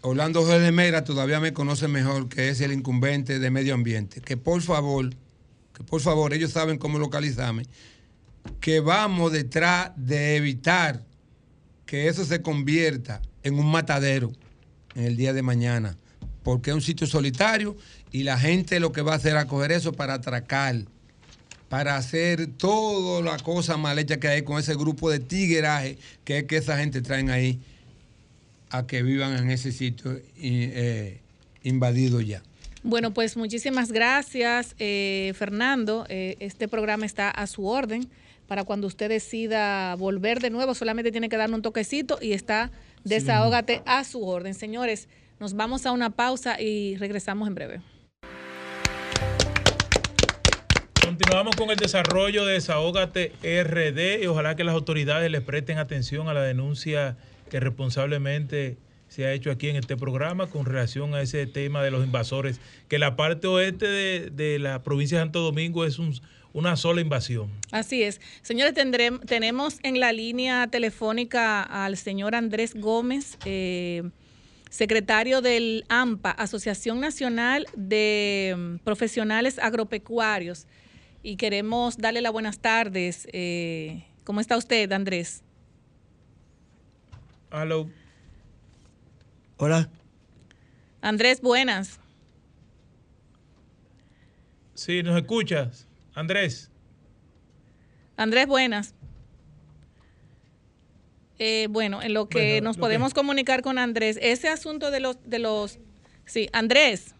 Orlando 0.06 0.44
Jorge 0.44 0.70
Mera 0.70 1.02
todavía 1.02 1.40
me 1.40 1.54
conoce 1.54 1.88
mejor, 1.88 2.28
que 2.28 2.50
es 2.50 2.60
el 2.60 2.72
incumbente 2.72 3.38
de 3.38 3.50
medio 3.50 3.72
ambiente. 3.72 4.20
Que 4.20 4.36
por 4.36 4.60
favor, 4.60 5.08
que 5.72 5.82
por 5.82 6.02
favor, 6.02 6.34
ellos 6.34 6.50
saben 6.50 6.76
cómo 6.76 6.98
localizarme, 6.98 7.64
que 8.60 8.80
vamos 8.80 9.32
detrás 9.32 9.92
de 9.96 10.36
evitar 10.36 11.02
que 11.86 12.08
eso 12.08 12.26
se 12.26 12.42
convierta 12.42 13.22
en 13.42 13.58
un 13.58 13.70
matadero 13.70 14.30
en 14.94 15.04
el 15.04 15.16
día 15.16 15.32
de 15.32 15.40
mañana, 15.40 15.96
porque 16.42 16.68
es 16.68 16.74
un 16.76 16.82
sitio 16.82 17.06
solitario 17.06 17.74
Y 18.12 18.24
la 18.24 18.38
gente 18.38 18.80
lo 18.80 18.92
que 18.92 19.00
va 19.00 19.14
a 19.14 19.16
hacer 19.16 19.34
es 19.34 19.44
coger 19.46 19.72
eso 19.72 19.92
para 19.92 20.12
atracar, 20.12 20.84
para 21.70 21.96
hacer 21.96 22.46
toda 22.58 23.22
la 23.22 23.38
cosa 23.38 23.78
mal 23.78 23.98
hecha 23.98 24.18
que 24.18 24.28
hay 24.28 24.42
con 24.42 24.58
ese 24.58 24.74
grupo 24.74 25.10
de 25.10 25.20
tigueraje 25.20 25.96
que 26.24 26.40
es 26.40 26.44
que 26.44 26.58
esa 26.58 26.76
gente 26.76 27.00
traen 27.00 27.30
ahí 27.30 27.58
a 28.74 28.86
que 28.88 29.04
vivan 29.04 29.36
en 29.36 29.50
ese 29.50 29.70
sitio 29.70 30.20
eh, 30.36 31.20
invadido 31.62 32.20
ya. 32.20 32.42
Bueno, 32.82 33.14
pues 33.14 33.36
muchísimas 33.36 33.92
gracias, 33.92 34.74
eh, 34.78 35.32
Fernando. 35.36 36.06
Eh, 36.08 36.36
este 36.40 36.66
programa 36.66 37.06
está 37.06 37.30
a 37.30 37.46
su 37.46 37.66
orden 37.66 38.08
para 38.48 38.64
cuando 38.64 38.88
usted 38.88 39.08
decida 39.08 39.94
volver 39.94 40.40
de 40.40 40.50
nuevo. 40.50 40.74
Solamente 40.74 41.12
tiene 41.12 41.28
que 41.28 41.36
darle 41.36 41.54
un 41.54 41.62
toquecito 41.62 42.18
y 42.20 42.32
está 42.32 42.72
desahógate 43.04 43.82
a 43.86 44.02
su 44.02 44.26
orden. 44.26 44.54
Señores, 44.54 45.08
nos 45.38 45.54
vamos 45.54 45.86
a 45.86 45.92
una 45.92 46.10
pausa 46.10 46.60
y 46.60 46.96
regresamos 46.96 47.46
en 47.46 47.54
breve. 47.54 47.80
Continuamos 51.00 51.54
con 51.54 51.70
el 51.70 51.76
desarrollo 51.76 52.44
de 52.44 52.54
Desahógate 52.54 53.32
RD 53.40 54.22
y 54.22 54.26
ojalá 54.26 54.56
que 54.56 54.64
las 54.64 54.74
autoridades 54.74 55.30
les 55.30 55.42
presten 55.42 55.78
atención 55.78 56.28
a 56.28 56.34
la 56.34 56.42
denuncia 56.42 57.16
que 57.50 57.60
responsablemente 57.60 58.76
se 59.08 59.26
ha 59.26 59.32
hecho 59.32 59.50
aquí 59.50 59.68
en 59.68 59.76
este 59.76 59.96
programa 59.96 60.48
con 60.48 60.66
relación 60.66 61.14
a 61.14 61.22
ese 61.22 61.46
tema 61.46 61.82
de 61.82 61.90
los 61.90 62.04
invasores, 62.04 62.60
que 62.88 62.98
la 62.98 63.16
parte 63.16 63.46
oeste 63.46 63.86
de, 63.86 64.30
de 64.30 64.58
la 64.58 64.82
provincia 64.82 65.18
de 65.18 65.24
Santo 65.24 65.40
Domingo 65.40 65.84
es 65.84 65.98
un, 65.98 66.14
una 66.54 66.76
sola 66.76 67.00
invasión. 67.00 67.50
Así 67.72 68.02
es. 68.02 68.20
Señores, 68.40 68.74
tenemos 69.26 69.78
en 69.82 70.00
la 70.00 70.12
línea 70.12 70.68
telefónica 70.68 71.62
al 71.62 71.96
señor 71.96 72.34
Andrés 72.36 72.74
Gómez, 72.74 73.36
eh, 73.44 74.08
secretario 74.70 75.42
del 75.42 75.84
AMPA, 75.88 76.30
Asociación 76.30 77.00
Nacional 77.00 77.66
de 77.76 78.54
mm, 78.56 78.76
Profesionales 78.84 79.58
Agropecuarios, 79.58 80.66
y 81.24 81.36
queremos 81.36 81.98
darle 81.98 82.20
las 82.20 82.32
buenas 82.32 82.60
tardes. 82.60 83.26
Eh, 83.32 84.04
¿Cómo 84.22 84.40
está 84.40 84.56
usted, 84.56 84.90
Andrés? 84.92 85.42
Hello. 87.56 87.88
Hola. 89.58 89.88
Andrés, 91.00 91.40
buenas. 91.40 92.00
Sí, 94.74 95.04
¿nos 95.04 95.16
escuchas? 95.16 95.86
Andrés. 96.14 96.70
Andrés, 98.16 98.48
buenas. 98.48 98.94
Eh, 101.38 101.68
bueno, 101.70 102.02
en 102.02 102.12
lo 102.14 102.28
que 102.28 102.54
Bueno, 102.54 102.64
nos 102.70 102.76
lo 102.76 102.80
podemos 102.80 103.12
que- 103.12 103.20
comunicar 103.20 103.62
con 103.62 103.78
Andrés, 103.78 104.18
ese 104.20 104.48
asunto 104.48 104.90
de 104.90 104.98
los, 105.00 105.18
de 105.28 105.38
los, 105.38 105.78
sí, 106.26 106.48
Andrés. 106.52 107.14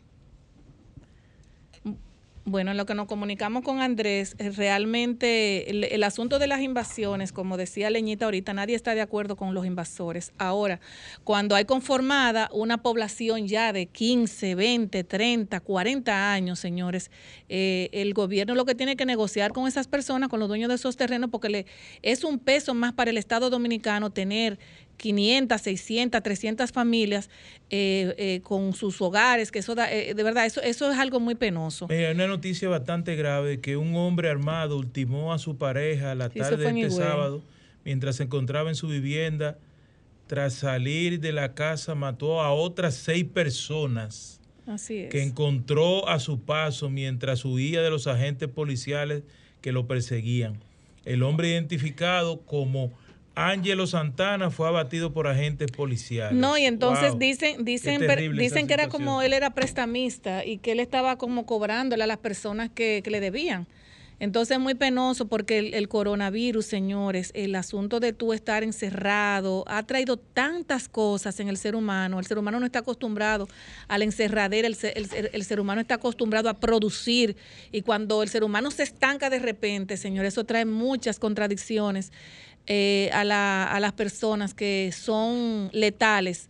Bueno, 2.47 2.73
en 2.73 2.77
lo 2.77 2.85
que 2.85 2.95
nos 2.95 3.07
comunicamos 3.07 3.65
con 3.65 3.81
Andrés, 3.81 4.37
eh, 4.37 4.51
realmente 4.51 5.71
el, 5.71 6.03
asunto 6.03 6.39
de 6.39 6.47
las 6.47 6.61
invasiones, 6.61 7.33
como 7.33 7.57
decía 7.57 7.89
Leñita 7.89 8.27
ahorita, 8.27 8.53
nadie 8.53 8.77
está 8.77 8.95
de 8.95 9.01
acuerdo 9.01 9.35
con 9.35 9.55
los 9.55 9.65
invasores. 9.65 10.31
Ahora, 10.37 10.79
cuando 11.25 11.55
hay 11.55 11.65
conformada 11.65 12.51
una 12.53 12.83
población 12.83 13.49
ya 13.49 13.73
de 13.73 13.87
15, 13.87 14.57
20, 14.57 15.05
30, 15.05 15.59
40 15.59 16.33
años, 16.35 16.59
señores, 16.59 17.11
eh, 17.49 17.89
el 17.93 18.13
gobierno 18.13 18.55
lo 18.55 18.67
que 18.67 18.75
tiene 18.75 18.97
que 18.97 19.07
negociar 19.07 19.55
con 19.55 19.67
esas 19.67 19.89
personas, 19.89 20.29
con 20.29 20.39
los 20.39 20.49
dueños 20.49 20.69
de 20.69 20.75
esos 20.75 20.99
terrenos, 20.99 21.31
porque 21.31 21.49
le, 21.49 21.67
es 22.03 22.25
un 22.25 22.39
peso 22.39 22.75
más 22.75 22.93
para 22.93 23.11
el 23.11 23.17
Estado 23.17 23.49
dominicano 23.49 24.11
tener 24.11 24.59
500, 24.97 25.61
600, 25.61 26.23
300 26.23 26.73
familias 26.73 27.31
eh, 27.71 28.15
eh, 28.19 28.41
con 28.43 28.73
sus 28.75 29.01
hogares, 29.01 29.51
que 29.51 29.59
eso 29.59 29.75
da, 29.75 29.93
eh, 29.93 30.15
de 30.15 30.23
verdad, 30.23 30.47
eso, 30.47 30.63
eso 30.63 30.91
es 30.91 30.99
algo 30.99 31.21
muy 31.21 31.35
penoso. 31.35 31.87
Mira, 31.89 32.09
hay 32.09 32.15
una 32.15 32.27
noticia 32.27 32.69
bastante 32.69 33.17
grave 33.17 33.61
que 33.61 33.77
un 33.77 33.95
hombre 33.97 34.29
armado 34.31 34.77
ultimó 34.77 35.33
a 35.33 35.39
su 35.39 35.57
pareja 35.57 36.15
la 36.15 36.31
Sí, 36.31 36.39
tarde 36.39 36.73
de 36.73 36.81
este 36.83 36.91
sábado 36.91 37.43
mientras 37.85 38.17
se 38.17 38.23
encontraba 38.25 38.69
en 38.71 38.77
su 38.77 38.89
vivienda. 38.89 39.59
Tras 40.27 40.55
salir 40.55 41.21
de 41.21 41.33
la 41.33 41.53
casa 41.53 41.95
mató 41.95 42.41
a 42.41 42.51
otras 42.53 42.95
seis 42.95 43.25
personas 43.27 44.41
Así 44.67 45.01
es. 45.01 45.11
que 45.11 45.23
encontró 45.23 46.09
a 46.09 46.19
su 46.19 46.41
paso 46.41 46.89
mientras 46.89 47.45
huía 47.45 47.83
de 47.83 47.91
los 47.91 48.07
agentes 48.07 48.49
policiales 48.49 49.23
que 49.61 49.71
lo 49.73 49.87
perseguían. 49.87 50.61
El 51.05 51.23
hombre 51.23 51.51
identificado 51.51 52.41
como 52.41 52.91
Ángelo 53.35 53.87
Santana 53.87 54.51
fue 54.51 54.69
abatido 54.69 55.13
por 55.13 55.27
agentes 55.27 55.71
policiales. 55.73 56.39
No, 56.39 56.57
y 56.57 56.65
entonces 56.65 57.11
Wow. 57.11 57.19
dicen, 57.19 57.65
dicen, 57.65 58.01
dicen 58.37 58.67
que 58.67 58.75
era 58.75 58.89
como 58.89 59.23
él 59.23 59.33
era 59.33 59.51
prestamista 59.51 60.45
y 60.45 60.59
que 60.59 60.73
él 60.73 60.81
estaba 60.81 61.17
como 61.17 61.45
cobrándole 61.47 62.05
a 62.05 62.07
las 62.07 62.19
personas 62.19 62.71
que, 62.75 63.01
que 63.03 63.11
le 63.11 63.21
debían. 63.21 63.67
Entonces 64.21 64.57
es 64.57 64.63
muy 64.63 64.75
penoso 64.75 65.27
porque 65.27 65.59
el, 65.59 65.75
el 65.75 65.89
coronavirus, 65.89 66.65
señores, 66.65 67.33
el 67.35 67.57
asunto 67.57 67.99
de 67.99 68.13
tú 68.13 68.33
estar 68.33 68.63
encerrado 68.63 69.65
ha 69.67 69.83
traído 69.83 70.17
tantas 70.17 70.89
cosas 70.89 71.41
en 71.41 71.49
el 71.49 71.57
ser 71.57 71.75
humano. 71.75 72.21
El 72.21 72.25
ser 72.25 72.39
humano 72.39 72.61
no 72.61 72.67
está 72.67 72.79
acostumbrado 72.79 73.49
a 73.89 73.99
la 73.99 74.05
encerradera, 74.05 74.69
el, 74.69 74.77
el 74.83 75.31
el 75.33 75.45
ser 75.45 75.59
humano 75.59 75.81
está 75.81 75.97
acostumbrado 75.97 76.49
a 76.49 76.55
producir 76.55 77.37
y 77.73 77.83
cuando 77.83 78.23
el 78.23 78.29
ser 78.29 78.45
humano 78.45 78.71
se 78.71 78.85
estanca 78.85 79.31
de 79.31 79.41
repente, 79.41 79.97
señores, 79.97 80.35
eso 80.35 80.45
trae 80.45 80.65
muchas 80.65 81.19
contradicciones 81.19 82.13
eh, 82.67 83.11
a, 83.13 83.25
la- 83.25 83.65
a 83.65 83.81
las 83.81 83.93
personas 83.93 84.55
que 84.55 84.91
son 84.93 85.69
letales. 85.73 86.49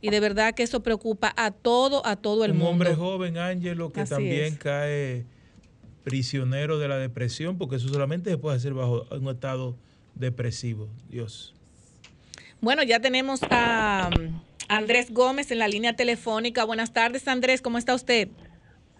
Y 0.00 0.10
de 0.10 0.20
verdad 0.20 0.54
que 0.54 0.62
eso 0.62 0.82
preocupa 0.82 1.32
a 1.36 1.50
todo, 1.50 2.06
a 2.06 2.16
todo 2.16 2.44
el 2.44 2.52
un 2.52 2.58
mundo. 2.58 2.70
hombre 2.72 2.94
joven, 2.94 3.38
Ángelo, 3.38 3.92
que 3.92 4.02
Así 4.02 4.10
también 4.10 4.54
es. 4.54 4.58
cae 4.58 5.24
prisionero 6.04 6.78
de 6.78 6.86
la 6.88 6.98
depresión, 6.98 7.58
porque 7.58 7.76
eso 7.76 7.88
solamente 7.88 8.30
se 8.30 8.38
puede 8.38 8.56
hacer 8.56 8.74
bajo 8.74 9.06
un 9.10 9.28
estado 9.28 9.76
depresivo. 10.14 10.88
Dios. 11.08 11.54
Bueno, 12.60 12.82
ya 12.84 13.00
tenemos 13.00 13.40
a 13.50 14.10
um, 14.16 14.40
Andrés 14.68 15.10
Gómez 15.12 15.50
en 15.50 15.58
la 15.58 15.66
línea 15.68 15.96
telefónica. 15.96 16.64
Buenas 16.64 16.92
tardes, 16.92 17.26
Andrés, 17.26 17.60
¿cómo 17.60 17.76
está 17.78 17.94
usted? 17.94 18.28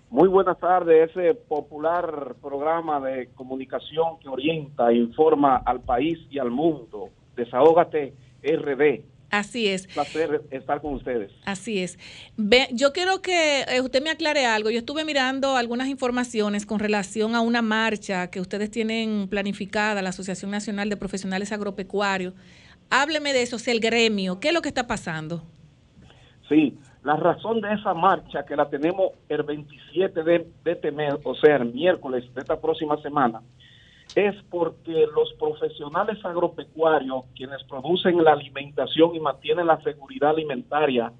Muy 0.09 0.29
buenas 0.29 0.59
tardes, 0.59 1.11
ese 1.11 1.35
popular 1.35 2.37
programa 2.41 3.01
de 3.01 3.29
comunicación 3.35 4.19
que 4.21 4.29
orienta 4.29 4.91
e 4.91 4.97
informa 4.97 5.57
al 5.57 5.81
país 5.81 6.19
y 6.31 6.39
al 6.39 6.51
mundo. 6.51 7.11
Desahógate 7.35 8.15
RD. 8.43 9.03
Así 9.31 9.67
es. 9.67 9.89
Placer 9.89 10.43
estar 10.51 10.81
con 10.81 10.95
ustedes. 10.95 11.33
Así 11.45 11.81
es. 11.81 11.99
Ve, 12.37 12.69
yo 12.73 12.93
quiero 12.93 13.21
que 13.21 13.63
eh, 13.63 13.81
usted 13.81 14.01
me 14.01 14.11
aclare 14.11 14.47
algo. 14.47 14.71
Yo 14.71 14.79
estuve 14.79 15.05
mirando 15.05 15.57
algunas 15.57 15.89
informaciones 15.89 16.65
con 16.65 16.79
relación 16.79 17.35
a 17.35 17.41
una 17.41 17.61
marcha 17.61 18.31
que 18.31 18.41
ustedes 18.41 18.71
tienen 18.71 19.27
planificada, 19.29 20.03
la 20.03 20.11
Asociación 20.11 20.53
Nacional 20.53 20.89
de 20.89 20.97
Profesionales 20.97 21.51
Agropecuarios. 21.51 22.35
Hábleme 22.91 23.33
de 23.33 23.43
eso, 23.43 23.59
si 23.59 23.73
el 23.73 23.81
gremio, 23.81 24.39
¿qué 24.39 24.49
es 24.49 24.55
lo 24.55 24.63
que 24.63 24.69
está 24.69 24.87
pasando? 24.87 25.43
Sí, 26.49 26.79
la 27.07 27.15
razón 27.15 27.61
de 27.61 27.73
esa 27.73 27.95
marcha 27.95 28.45
que 28.45 28.57
la 28.57 28.69
tenemos 28.69 29.13
el 29.29 29.45
27 29.45 30.25
de, 30.25 30.51
de 30.65 30.73
este 30.73 30.91
mes, 30.91 31.15
o 31.23 31.37
sea, 31.37 31.55
el 31.55 31.73
miércoles 31.73 32.25
de 32.35 32.41
esta 32.41 32.61
próxima 32.61 33.01
semana, 33.01 33.43
es 34.17 34.35
porque 34.51 35.07
los 35.15 35.33
profesionales 35.35 36.19
agropecuarios, 36.25 37.27
quienes 37.37 37.63
producen 37.63 38.25
la 38.25 38.33
alimentación 38.33 39.15
y 39.15 39.21
mantienen 39.21 39.69
la 39.69 39.81
seguridad 39.83 40.31
alimentaria 40.31 41.13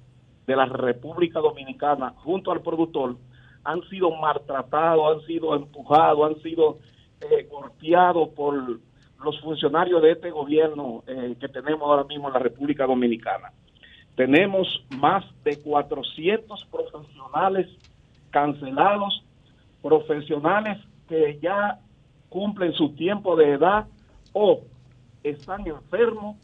de 0.45 0.55
la 0.57 0.65
República 0.65 1.39
Dominicana 1.39 2.13
junto 2.17 2.51
al 2.51 2.61
productor, 2.61 3.15
han 3.63 3.81
sido 3.83 4.11
maltratados, 4.11 5.15
han 5.15 5.25
sido 5.25 5.55
empujados, 5.55 6.31
han 6.31 6.41
sido 6.41 6.79
eh, 7.21 7.47
golpeados 7.49 8.27
por 8.35 8.53
los 9.23 9.39
funcionarios 9.39 10.01
de 10.01 10.11
este 10.11 10.31
gobierno 10.31 11.05
eh, 11.07 11.37
que 11.39 11.47
tenemos 11.47 11.83
ahora 11.83 12.03
mismo 12.03 12.27
en 12.27 12.33
la 12.33 12.39
República 12.39 12.85
Dominicana. 12.85 13.53
Tenemos 14.17 14.83
más 14.97 15.23
de 15.43 15.61
400 15.61 16.65
profesionales 16.71 17.67
cancelados, 18.31 19.23
profesionales 19.83 20.79
que 21.07 21.37
ya 21.39 21.79
cumplen 22.27 22.73
su 22.73 22.95
tiempo 22.95 23.35
de 23.35 23.51
edad 23.51 23.85
o 24.33 24.61
están 25.21 25.67
enfermos, 25.67 26.35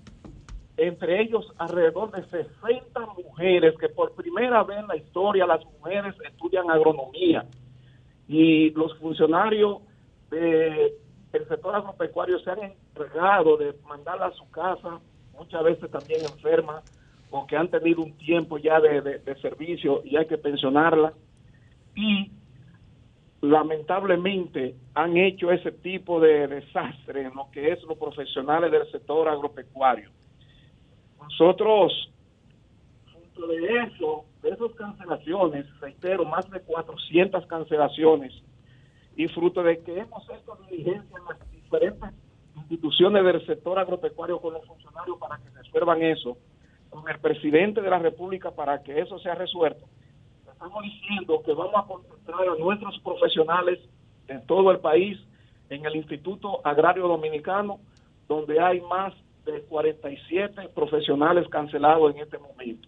entre 0.77 1.19
ellos 1.19 1.51
alrededor 1.57 2.11
de 2.11 2.23
60 2.25 2.99
mujeres 3.17 3.73
que 3.79 3.89
por 3.89 4.13
primera 4.13 4.63
vez 4.63 4.77
en 4.77 4.87
la 4.87 4.95
historia 4.95 5.47
las 5.47 5.65
mujeres 5.65 6.13
estudian 6.27 6.69
agronomía. 6.69 7.43
Y 8.27 8.69
los 8.69 8.95
funcionarios 8.99 9.79
del 10.29 11.47
sector 11.47 11.73
agropecuario 11.73 12.37
se 12.37 12.51
han 12.51 12.59
encargado 12.61 13.57
de 13.57 13.73
mandarla 13.87 14.27
a 14.27 14.33
su 14.33 14.47
casa, 14.51 14.99
muchas 15.35 15.63
veces 15.63 15.89
también 15.89 16.21
enferma 16.21 16.83
o 17.35 17.47
que 17.47 17.57
han 17.57 17.67
tenido 17.67 18.03
un 18.03 18.15
tiempo 18.17 18.59
ya 18.59 18.79
de, 18.79 19.01
de- 19.01 19.17
de 19.17 19.35
servicio 19.41 20.01
y 20.05 20.17
hay 20.17 20.27
que 20.27 20.37
pensionarla 20.37 21.13
y 21.95 22.31
lamentablemente 23.41 24.75
han 24.93 25.17
hecho 25.17 25.51
ese 25.51 25.71
tipo 25.71 26.19
de 26.19 26.47
desastre 26.47 27.23
en 27.23 27.33
lo 27.35 27.49
que 27.51 27.71
es 27.71 27.81
los 27.83 27.97
profesionales 27.97 28.71
del 28.71 28.89
sector 28.91 29.27
agropecuario. 29.27 30.11
Nosotros, 31.19 32.11
junto 33.11 33.47
de 33.47 33.83
eso, 33.83 34.25
de 34.43 34.49
esas 34.49 34.71
cancelaciones, 34.73 35.65
reitero, 35.79 36.25
más 36.25 36.49
de 36.51 36.61
400 36.61 37.45
cancelaciones, 37.47 38.31
y 39.15 39.27
fruto 39.29 39.63
de 39.63 39.79
que 39.83 39.99
hemos 39.99 40.23
hecho 40.29 40.55
diligencia 40.69 41.17
en 41.17 41.25
las 41.25 41.51
diferentes 41.51 42.09
instituciones 42.69 43.23
del 43.25 43.45
sector 43.45 43.79
agropecuario 43.79 44.39
con 44.39 44.53
los 44.53 44.65
funcionarios 44.65 45.17
para 45.17 45.37
que 45.37 45.49
resuelvan 45.49 46.01
eso, 46.03 46.37
con 46.93 47.09
el 47.09 47.19
presidente 47.19 47.81
de 47.81 47.89
la 47.89 47.97
República 47.97 48.51
para 48.51 48.83
que 48.83 48.99
eso 48.99 49.17
sea 49.19 49.33
resuelto, 49.33 49.83
estamos 50.51 50.83
diciendo 50.83 51.41
que 51.43 51.53
vamos 51.53 51.73
a 51.75 51.87
concentrar 51.87 52.47
a 52.47 52.55
nuestros 52.55 52.99
profesionales 52.99 53.79
en 54.27 54.45
todo 54.45 54.71
el 54.71 54.79
país 54.79 55.19
en 55.69 55.85
el 55.85 55.95
Instituto 55.95 56.61
Agrario 56.63 57.07
Dominicano, 57.07 57.79
donde 58.27 58.59
hay 58.59 58.79
más 58.81 59.13
de 59.45 59.61
47 59.63 60.69
profesionales 60.75 61.47
cancelados 61.49 62.13
en 62.13 62.21
este 62.21 62.37
momento. 62.37 62.87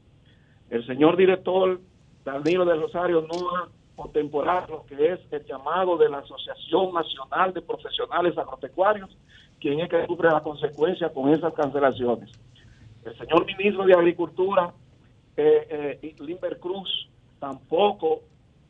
El 0.70 0.86
señor 0.86 1.18
director 1.18 1.80
Danilo 2.24 2.64
de 2.64 2.76
Rosario 2.76 3.22
no 3.22 3.56
ha 3.56 3.70
contemporáneo 3.96 4.86
que 4.88 5.14
es 5.14 5.20
el 5.32 5.46
llamado 5.46 5.98
de 5.98 6.10
la 6.10 6.20
Asociación 6.20 6.94
Nacional 6.94 7.54
de 7.54 7.62
Profesionales 7.62 8.38
Agropecuarios, 8.38 9.10
quien 9.60 9.80
es 9.80 9.90
que 9.90 10.06
sufre 10.06 10.30
la 10.30 10.42
consecuencia 10.42 11.10
con 11.10 11.30
esas 11.30 11.54
cancelaciones. 11.54 12.30
El 13.06 13.16
señor 13.18 13.46
ministro 13.46 13.86
de 13.86 13.94
Agricultura, 13.94 14.74
eh, 15.38 16.00
eh, 16.02 16.16
Limber 16.20 16.60
Cruz, 16.60 17.08
tampoco 17.40 18.22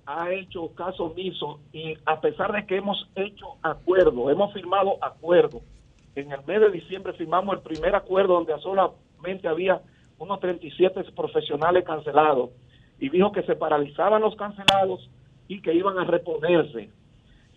ha 0.05 0.31
hecho 0.33 0.75
caso 0.75 1.05
omiso 1.05 1.61
y 1.71 1.97
a 2.05 2.19
pesar 2.19 2.51
de 2.51 2.65
que 2.65 2.75
hemos 2.75 3.09
hecho 3.15 3.55
acuerdo, 3.63 4.29
hemos 4.29 4.53
firmado 4.53 4.97
acuerdo, 5.01 5.61
en 6.15 6.31
el 6.31 6.43
mes 6.45 6.59
de 6.59 6.69
diciembre 6.71 7.13
firmamos 7.13 7.55
el 7.55 7.61
primer 7.61 7.95
acuerdo 7.95 8.33
donde 8.33 8.57
solamente 8.59 9.47
había 9.47 9.81
unos 10.17 10.39
37 10.41 11.03
profesionales 11.15 11.85
cancelados 11.85 12.49
y 12.99 13.09
dijo 13.09 13.31
que 13.31 13.43
se 13.43 13.55
paralizaban 13.55 14.21
los 14.21 14.35
cancelados 14.35 15.09
y 15.47 15.61
que 15.61 15.73
iban 15.73 15.97
a 15.97 16.03
reponerse. 16.03 16.89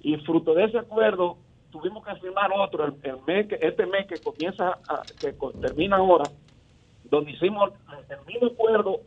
Y 0.00 0.16
fruto 0.18 0.54
de 0.54 0.64
ese 0.64 0.78
acuerdo 0.78 1.38
tuvimos 1.70 2.04
que 2.04 2.14
firmar 2.16 2.50
otro, 2.56 2.84
el, 2.84 2.94
mes 3.26 3.46
que, 3.46 3.58
este 3.60 3.86
mes 3.86 4.06
que 4.06 4.18
comienza, 4.18 4.78
que 5.20 5.34
termina 5.60 5.96
ahora, 5.96 6.24
donde 7.10 7.32
hicimos 7.32 7.72
el 8.08 8.26
mismo 8.26 8.48
acuerdo 8.48 9.00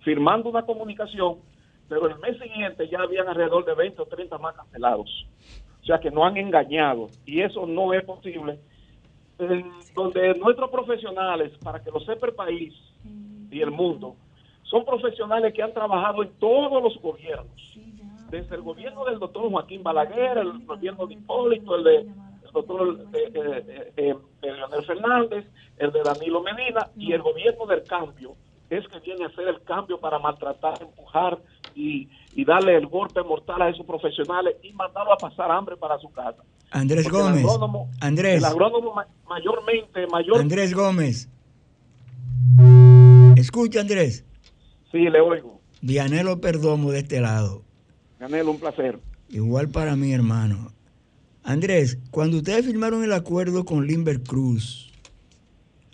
firmando 0.00 0.48
una 0.48 0.62
comunicación, 0.62 1.38
pero 1.88 2.08
el 2.08 2.18
mes 2.18 2.38
siguiente 2.38 2.88
ya 2.88 3.00
habían 3.00 3.28
alrededor 3.28 3.64
de 3.64 3.74
20 3.74 4.02
o 4.02 4.06
30 4.06 4.38
más 4.38 4.54
cancelados. 4.54 5.26
O 5.82 5.84
sea 5.84 5.98
que 5.98 6.10
no 6.10 6.24
han 6.24 6.36
engañado 6.36 7.08
y 7.24 7.42
eso 7.42 7.66
no 7.66 7.92
es 7.92 8.04
posible. 8.04 8.58
donde 9.94 10.34
nuestros 10.34 10.70
profesionales, 10.70 11.52
para 11.62 11.82
que 11.82 11.90
lo 11.90 12.00
sepa 12.00 12.26
el 12.26 12.34
país 12.34 12.74
y 13.50 13.60
el 13.60 13.70
mundo, 13.70 14.16
son 14.62 14.84
profesionales 14.84 15.52
que 15.54 15.62
han 15.62 15.72
trabajado 15.72 16.22
en 16.22 16.30
todos 16.38 16.82
los 16.82 17.00
gobiernos, 17.00 17.78
desde 18.30 18.56
el 18.56 18.62
gobierno 18.62 19.04
del 19.04 19.18
doctor 19.18 19.48
Joaquín 19.50 19.82
Balaguer, 19.82 20.38
el 20.38 20.64
gobierno 20.64 21.06
de 21.06 21.14
Hipólito, 21.14 21.76
el 21.76 21.84
de 21.84 22.06
doctor 22.56 23.06
eh, 23.12 23.30
eh, 23.34 23.92
eh, 23.96 24.14
Leonel 24.42 24.86
Fernández, 24.86 25.44
el 25.78 25.92
de 25.92 26.02
Danilo 26.02 26.42
Medina 26.42 26.88
y 26.96 27.12
el 27.12 27.22
gobierno 27.22 27.66
del 27.66 27.82
cambio 27.84 28.34
es 28.70 28.86
que 28.88 28.98
viene 29.00 29.24
a 29.24 29.28
hacer 29.28 29.46
el 29.46 29.62
cambio 29.62 30.00
para 30.00 30.18
maltratar, 30.18 30.82
empujar 30.82 31.38
y, 31.74 32.08
darle 32.44 32.76
el 32.76 32.86
golpe 32.86 33.22
mortal 33.22 33.62
a 33.62 33.68
esos 33.70 33.84
profesionales 33.84 34.56
y 34.62 34.72
mandarlo 34.72 35.12
a 35.12 35.16
pasar 35.16 35.50
hambre 35.50 35.76
para 35.76 35.98
su 35.98 36.10
casa. 36.10 36.42
Andrés 36.70 37.08
Gómez. 37.08 37.44
Andrés. 38.00 38.38
El 38.38 38.44
agrónomo 38.44 38.94
mayormente, 39.28 40.06
mayor. 40.06 40.40
Andrés 40.40 40.74
Gómez. 40.74 41.28
Escucha, 43.36 43.80
Andrés. 43.80 44.24
Sí, 44.90 44.98
le 44.98 45.20
oigo. 45.20 45.60
Vianelo 45.80 46.40
Perdomo 46.40 46.90
de 46.92 47.00
este 47.00 47.20
lado. 47.20 47.62
Vianelo, 48.18 48.52
un 48.52 48.60
placer. 48.60 48.98
Igual 49.28 49.68
para 49.68 49.96
mí, 49.96 50.12
hermano. 50.12 50.75
Andrés, 51.46 51.98
cuando 52.10 52.38
ustedes 52.38 52.66
firmaron 52.66 53.04
el 53.04 53.12
acuerdo 53.12 53.64
con 53.64 53.86
Limber 53.86 54.20
Cruz, 54.20 54.90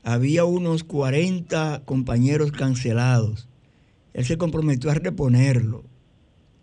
había 0.03 0.47
unos 0.47 0.83
40 0.83 1.83
compañeros 1.85 2.53
cancelados. 2.53 3.49
Él 4.15 4.25
se 4.25 4.39
comprometió 4.39 4.91
a 4.91 4.95
reponerlo. 4.95 5.85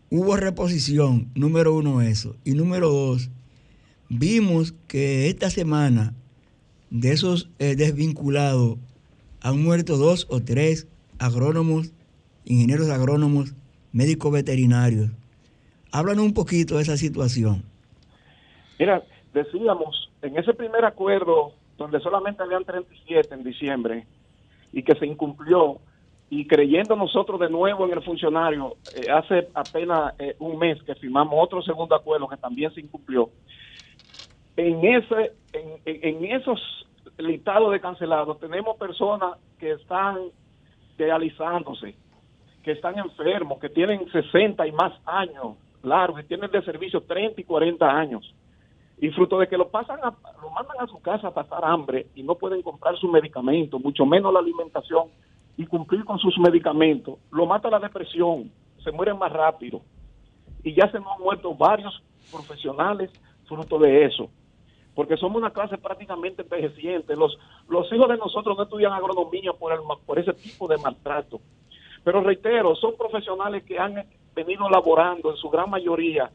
Hubo 0.09 0.35
reposición, 0.37 1.29
número 1.35 1.75
uno 1.75 2.01
eso. 2.01 2.35
Y 2.43 2.53
número 2.53 2.89
dos, 2.89 3.29
vimos 4.09 4.73
que 4.87 5.29
esta 5.29 5.51
semana 5.51 6.15
de 6.89 7.11
esos 7.11 7.51
eh, 7.59 7.75
desvinculados 7.75 8.79
han 9.39 9.61
muerto 9.61 9.97
dos 9.97 10.25
o 10.31 10.41
tres 10.41 10.87
agrónomos 11.19 11.93
ingenieros 12.43 12.89
agrónomos, 12.89 13.53
médicos 13.91 14.31
veterinarios. 14.31 15.11
Háblanos 15.91 16.25
un 16.25 16.33
poquito 16.33 16.77
de 16.77 16.81
esa 16.81 16.97
situación. 16.97 17.63
Mira, 18.79 19.03
decíamos, 19.33 20.09
en 20.21 20.37
ese 20.37 20.53
primer 20.53 20.85
acuerdo, 20.85 21.51
donde 21.77 21.99
solamente 21.99 22.41
habían 22.41 22.63
37 22.63 23.33
en 23.35 23.43
diciembre, 23.43 24.07
y 24.71 24.81
que 24.83 24.95
se 24.95 25.05
incumplió, 25.05 25.79
y 26.29 26.47
creyendo 26.47 26.95
nosotros 26.95 27.39
de 27.39 27.49
nuevo 27.49 27.85
en 27.85 27.93
el 27.93 28.03
funcionario, 28.03 28.77
eh, 28.95 29.11
hace 29.11 29.49
apenas 29.53 30.13
eh, 30.19 30.35
un 30.39 30.57
mes 30.57 30.81
que 30.83 30.95
firmamos 30.95 31.33
otro 31.37 31.61
segundo 31.61 31.95
acuerdo 31.95 32.27
que 32.27 32.37
también 32.37 32.73
se 32.73 32.81
incumplió, 32.81 33.29
en, 34.55 34.83
ese, 34.85 35.33
en, 35.85 36.25
esos 36.25 36.59
listados 37.17 37.71
de 37.71 37.79
cancelados 37.79 38.39
tenemos 38.39 38.77
personas 38.77 39.37
que 39.57 39.71
están 39.71 40.17
realizándose 40.97 41.95
que 42.63 42.71
están 42.71 42.97
enfermos, 42.99 43.59
que 43.59 43.69
tienen 43.69 44.11
60 44.11 44.67
y 44.67 44.71
más 44.73 44.93
años 45.05 45.55
largos, 45.81 46.19
que 46.19 46.27
tienen 46.27 46.51
de 46.51 46.61
servicio 46.61 47.01
30 47.01 47.39
y 47.39 47.43
40 47.45 47.89
años. 47.89 48.35
Y 49.01 49.09
fruto 49.11 49.39
de 49.39 49.47
que 49.47 49.57
lo 49.57 49.69
pasan 49.69 49.99
lo 50.01 50.49
mandan 50.49 50.77
a 50.79 50.87
su 50.87 50.99
casa 51.01 51.29
a 51.29 51.33
pasar 51.33 51.63
hambre 51.63 52.07
y 52.15 52.23
no 52.23 52.35
pueden 52.35 52.61
comprar 52.61 52.97
su 52.97 53.07
medicamento, 53.07 53.79
mucho 53.79 54.05
menos 54.05 54.33
la 54.33 54.39
alimentación 54.39 55.07
y 55.57 55.65
cumplir 55.65 56.03
con 56.05 56.19
sus 56.19 56.37
medicamentos, 56.37 57.17
lo 57.31 57.45
mata 57.45 57.69
la 57.69 57.79
depresión, 57.79 58.51
se 58.83 58.91
mueren 58.91 59.17
más 59.17 59.31
rápido. 59.31 59.81
Y 60.63 60.73
ya 60.73 60.91
se 60.91 60.99
nos 60.99 61.13
han 61.13 61.21
muerto 61.21 61.53
varios 61.55 62.01
profesionales 62.31 63.09
fruto 63.45 63.79
de 63.79 64.05
eso 64.05 64.29
porque 64.99 65.15
somos 65.15 65.37
una 65.37 65.51
clase 65.51 65.77
prácticamente 65.77 66.41
envejeciente. 66.41 67.15
Los, 67.15 67.39
los 67.69 67.89
hijos 67.93 68.09
de 68.09 68.17
nosotros 68.17 68.57
no 68.57 68.63
estudian 68.63 68.91
agronomía 68.91 69.53
por, 69.53 69.71
el, 69.71 69.79
por 70.05 70.19
ese 70.19 70.33
tipo 70.33 70.67
de 70.67 70.77
maltrato. 70.77 71.39
Pero 72.03 72.19
reitero, 72.19 72.75
son 72.75 72.97
profesionales 72.97 73.63
que 73.63 73.79
han 73.79 74.05
venido 74.35 74.69
laborando 74.69 75.31
en 75.31 75.37
su 75.37 75.49
gran 75.49 75.69
mayoría 75.69 76.29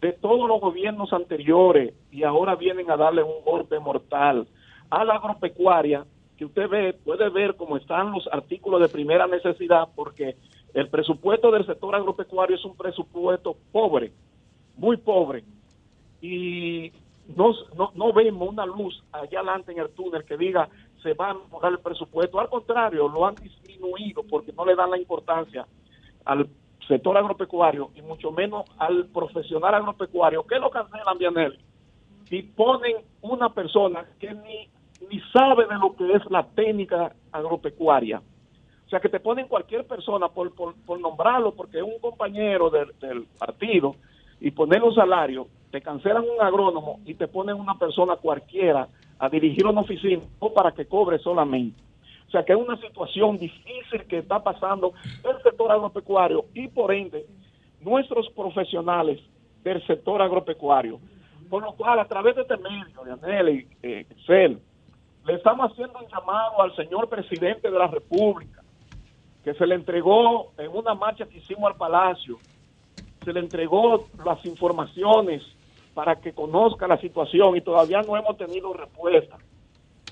de 0.00 0.12
todos 0.14 0.48
los 0.48 0.60
gobiernos 0.60 1.12
anteriores 1.12 1.94
y 2.10 2.24
ahora 2.24 2.54
vienen 2.54 2.90
a 2.90 2.96
darle 2.96 3.22
un 3.22 3.44
golpe 3.44 3.78
mortal 3.78 4.46
a 4.88 5.04
la 5.04 5.14
agropecuaria 5.14 6.04
que 6.36 6.46
usted 6.46 6.68
ve, 6.68 6.94
puede 7.04 7.28
ver 7.28 7.54
cómo 7.54 7.76
están 7.76 8.12
los 8.12 8.26
artículos 8.32 8.80
de 8.80 8.88
primera 8.88 9.26
necesidad 9.26 9.88
porque 9.94 10.36
el 10.72 10.88
presupuesto 10.88 11.50
del 11.50 11.66
sector 11.66 11.94
agropecuario 11.94 12.56
es 12.56 12.64
un 12.64 12.76
presupuesto 12.76 13.56
pobre, 13.72 14.12
muy 14.76 14.96
pobre. 14.96 15.44
Y 16.22 16.92
no, 17.36 17.52
no, 17.76 17.92
no 17.94 18.12
vemos 18.12 18.48
una 18.48 18.64
luz 18.64 19.02
allá 19.12 19.40
adelante 19.40 19.72
en 19.72 19.80
el 19.80 19.90
túnel 19.90 20.24
que 20.24 20.38
diga 20.38 20.68
se 21.02 21.14
va 21.14 21.30
a 21.30 21.34
mejorar 21.34 21.72
el 21.72 21.80
presupuesto. 21.80 22.40
Al 22.40 22.48
contrario, 22.48 23.08
lo 23.08 23.26
han 23.26 23.34
disminuido 23.34 24.22
porque 24.22 24.52
no 24.52 24.64
le 24.64 24.74
dan 24.74 24.90
la 24.90 24.98
importancia 24.98 25.66
al 26.24 26.48
sector 26.90 27.16
agropecuario 27.16 27.90
y 27.94 28.02
mucho 28.02 28.32
menos 28.32 28.64
al 28.76 29.06
profesional 29.06 29.74
agropecuario 29.74 30.42
que 30.42 30.58
lo 30.58 30.70
cancelan, 30.70 31.18
Vianel, 31.18 31.58
y 32.30 32.42
ponen 32.42 32.96
una 33.22 33.48
persona 33.54 34.04
que 34.18 34.34
ni, 34.34 34.68
ni 35.08 35.20
sabe 35.32 35.66
de 35.66 35.78
lo 35.78 35.94
que 35.94 36.12
es 36.12 36.30
la 36.30 36.42
técnica 36.42 37.14
agropecuaria. 37.30 38.20
O 38.86 38.88
sea, 38.90 38.98
que 38.98 39.08
te 39.08 39.20
ponen 39.20 39.46
cualquier 39.46 39.86
persona 39.86 40.28
por, 40.28 40.52
por, 40.52 41.00
nombrarlo 41.00 41.54
porque 41.54 41.78
es 41.78 41.84
un 41.84 42.00
compañero 42.00 42.70
del, 42.70 42.92
del 42.98 43.24
partido 43.38 43.94
y 44.40 44.50
ponerle 44.50 44.88
un 44.88 44.94
salario, 44.94 45.46
te 45.70 45.80
cancelan 45.80 46.24
un 46.24 46.42
agrónomo 46.42 46.98
y 47.04 47.14
te 47.14 47.28
ponen 47.28 47.54
una 47.54 47.78
persona 47.78 48.16
cualquiera 48.16 48.88
a 49.16 49.28
dirigir 49.28 49.64
una 49.64 49.82
oficina 49.82 50.22
o 50.40 50.52
para 50.52 50.72
que 50.72 50.86
cobre 50.86 51.20
solamente. 51.20 51.89
O 52.30 52.32
sea 52.32 52.44
que 52.44 52.52
es 52.52 52.58
una 52.60 52.76
situación 52.76 53.38
difícil 53.38 54.04
que 54.08 54.18
está 54.18 54.40
pasando 54.40 54.92
el 55.28 55.42
sector 55.42 55.72
agropecuario 55.72 56.44
y 56.54 56.68
por 56.68 56.94
ende 56.94 57.26
nuestros 57.80 58.30
profesionales 58.30 59.18
del 59.64 59.84
sector 59.84 60.22
agropecuario. 60.22 61.00
Por 61.48 61.64
lo 61.64 61.72
cual, 61.72 61.98
a 61.98 62.04
través 62.04 62.36
de 62.36 62.42
este 62.42 62.56
medio, 62.58 63.02
de 63.04 63.52
y 63.52 63.66
eh, 63.82 64.06
le 65.26 65.34
estamos 65.34 65.72
haciendo 65.72 65.98
un 65.98 66.06
llamado 66.06 66.62
al 66.62 66.72
señor 66.76 67.08
presidente 67.08 67.68
de 67.68 67.76
la 67.76 67.88
República, 67.88 68.62
que 69.42 69.52
se 69.54 69.66
le 69.66 69.74
entregó 69.74 70.52
en 70.56 70.70
una 70.70 70.94
marcha 70.94 71.26
que 71.26 71.38
hicimos 71.38 71.64
al 71.64 71.76
Palacio, 71.76 72.38
se 73.24 73.32
le 73.32 73.40
entregó 73.40 74.06
las 74.24 74.46
informaciones 74.46 75.42
para 75.94 76.14
que 76.20 76.32
conozca 76.32 76.86
la 76.86 76.98
situación 76.98 77.56
y 77.56 77.60
todavía 77.60 78.02
no 78.02 78.16
hemos 78.16 78.36
tenido 78.36 78.72
respuesta. 78.72 79.36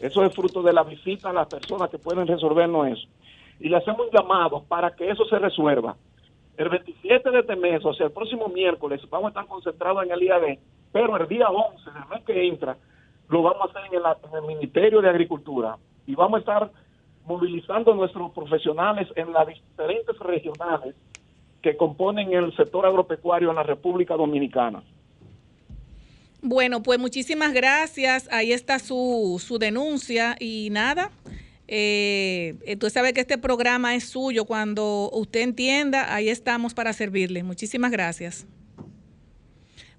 Eso 0.01 0.25
es 0.25 0.33
fruto 0.35 0.63
de 0.63 0.73
la 0.73 0.83
visita 0.85 1.31
a 1.31 1.33
las 1.33 1.49
personas 1.49 1.91
que 1.91 1.99
pueden 1.99 2.27
resolvernos 2.27 2.87
eso. 2.89 3.09
Y 3.61 3.69
le 3.69 3.77
hacemos 3.77 4.01
un 4.07 4.11
llamado 4.13 4.63
para 4.69 4.95
que 4.95 5.11
eso 5.11 5.25
se 5.27 5.39
resuelva. 5.39 5.97
El 6.57 6.69
27 6.69 7.31
de 7.31 7.41
este 7.41 7.57
mes, 7.57 7.85
o 7.85 7.93
sea, 7.95 8.07
el 8.07 8.13
próximo 8.13 8.49
miércoles, 8.49 9.01
vamos 9.11 9.27
a 9.27 9.29
estar 9.31 9.47
concentrados 9.47 10.05
en 10.05 10.13
el 10.13 10.23
IAD, 10.23 10.59
pero 10.93 11.17
el 11.17 11.29
día 11.29 11.49
11 11.49 11.91
del 11.91 12.09
mes 12.11 12.25
que 12.25 12.49
entra, 12.49 12.77
lo 13.29 13.43
vamos 13.43 13.63
a 13.63 13.79
hacer 13.79 13.95
en, 13.95 14.03
la- 14.03 14.17
en 14.29 14.37
el 14.37 14.43
Ministerio 14.43 15.01
de 15.01 15.09
Agricultura 15.09 15.77
y 16.07 16.15
vamos 16.15 16.39
a 16.39 16.41
estar 16.41 16.71
movilizando 17.27 17.93
a 17.93 17.97
nuestros 17.97 18.31
profesionales 18.33 19.07
en 19.17 19.33
las 19.33 19.47
diferentes 19.47 20.19
regionales 20.21 20.95
que 21.61 21.77
componen 21.77 22.33
el 22.33 22.55
sector 22.57 22.87
agropecuario 22.87 23.51
en 23.51 23.57
la 23.57 23.63
República 23.65 24.17
Dominicana. 24.17 24.83
Bueno, 26.41 26.83
pues 26.83 26.99
muchísimas 26.99 27.53
gracias. 27.53 28.29
Ahí 28.31 28.53
está 28.53 28.79
su, 28.79 29.43
su 29.45 29.59
denuncia 29.59 30.37
y 30.39 30.69
nada. 30.71 31.11
Eh, 31.67 32.55
eh, 32.65 32.77
tú 32.77 32.89
sabes 32.89 33.13
que 33.13 33.21
este 33.21 33.39
programa 33.39 33.95
es 33.95 34.05
suyo. 34.05 34.45
Cuando 34.45 35.11
usted 35.13 35.41
entienda, 35.41 36.15
ahí 36.15 36.29
estamos 36.29 36.75
para 36.75 36.93
servirle. 36.93 37.43
Muchísimas 37.43 37.91
gracias. 37.91 38.47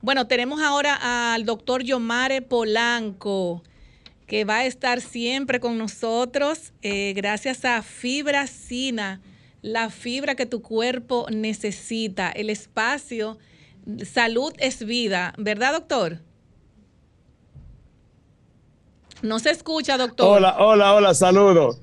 Bueno, 0.01 0.27
tenemos 0.27 0.61
ahora 0.61 1.33
al 1.33 1.45
doctor 1.45 1.83
Yomare 1.83 2.41
Polanco, 2.41 3.61
que 4.25 4.45
va 4.45 4.59
a 4.59 4.65
estar 4.65 5.01
siempre 5.01 5.59
con 5.59 5.77
nosotros 5.77 6.71
eh, 6.81 7.11
gracias 7.17 7.65
a 7.65 7.83
Fibra 7.83 8.47
Sina, 8.47 9.21
la 9.61 9.89
fibra 9.89 10.35
que 10.35 10.45
tu 10.45 10.61
cuerpo 10.61 11.27
necesita, 11.29 12.31
el 12.31 12.49
espacio. 12.49 13.37
Salud 14.05 14.53
es 14.57 14.85
vida, 14.85 15.33
¿verdad, 15.37 15.73
doctor? 15.73 16.21
No 19.21 19.39
se 19.39 19.51
escucha, 19.51 19.97
doctor. 19.97 20.37
Hola, 20.37 20.57
hola, 20.59 20.93
hola, 20.93 21.13
saludos. 21.13 21.81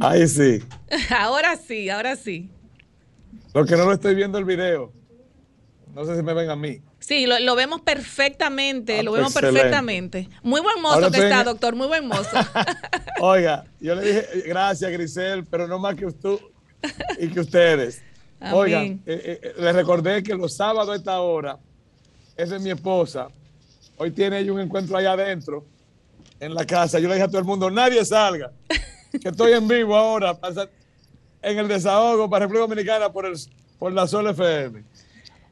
Ahí 0.00 0.26
sí. 0.28 0.62
Ahora 1.16 1.56
sí, 1.56 1.88
ahora 1.90 2.16
sí. 2.16 2.50
Lo 3.54 3.64
que 3.66 3.76
no 3.76 3.84
lo 3.84 3.92
estoy 3.92 4.14
viendo 4.14 4.38
el 4.38 4.44
video. 4.44 4.92
No 5.94 6.04
sé 6.04 6.16
si 6.16 6.22
me 6.22 6.32
ven 6.32 6.48
a 6.50 6.56
mí. 6.56 6.80
Sí, 7.00 7.26
lo, 7.26 7.38
lo 7.40 7.54
vemos 7.54 7.82
perfectamente, 7.82 9.00
Ah, 9.00 9.02
lo 9.02 9.12
vemos 9.12 9.32
excelente. 9.32 9.60
perfectamente. 9.60 10.28
Muy 10.42 10.60
buen 10.60 10.80
mozo 10.80 10.94
Ahora 10.94 11.10
que 11.10 11.18
está, 11.18 11.40
en- 11.40 11.44
doctor, 11.44 11.74
muy 11.76 11.86
buen 11.88 12.06
mozo. 12.06 12.30
Oiga, 13.20 13.64
yo 13.80 13.94
le 13.94 14.02
dije 14.02 14.26
gracias, 14.46 14.90
Grisel, 14.90 15.44
pero 15.44 15.66
no 15.68 15.78
más 15.78 15.96
que 15.96 16.06
usted 16.06 16.38
y 17.18 17.28
que 17.28 17.40
ustedes. 17.40 18.02
Amén. 18.40 18.54
Oigan, 18.54 18.84
eh, 19.06 19.40
eh, 19.42 19.54
les 19.58 19.74
recordé 19.74 20.22
que 20.22 20.34
los 20.34 20.54
sábados 20.56 20.88
a 20.90 20.96
esta 20.96 21.20
hora 21.20 21.58
es 22.36 22.48
de 22.50 22.58
mi 22.58 22.70
esposa. 22.70 23.28
Hoy 23.98 24.10
tiene 24.12 24.38
ella 24.38 24.52
un 24.52 24.60
encuentro 24.60 24.96
allá 24.96 25.12
adentro, 25.12 25.66
en 26.42 26.54
la 26.54 26.66
casa. 26.66 26.98
Yo 26.98 27.08
le 27.08 27.14
dije 27.14 27.24
a 27.24 27.28
todo 27.28 27.38
el 27.38 27.44
mundo, 27.44 27.70
nadie 27.70 28.04
salga, 28.04 28.50
que 29.20 29.28
estoy 29.28 29.52
en 29.52 29.68
vivo 29.68 29.96
ahora, 29.96 30.36
en 31.40 31.58
el 31.58 31.68
desahogo 31.68 32.28
para 32.28 32.46
República 32.46 32.62
Dominicana 32.62 33.12
por, 33.12 33.26
el, 33.26 33.34
por 33.78 33.92
la 33.92 34.06
Sol 34.08 34.28
FM. 34.28 34.82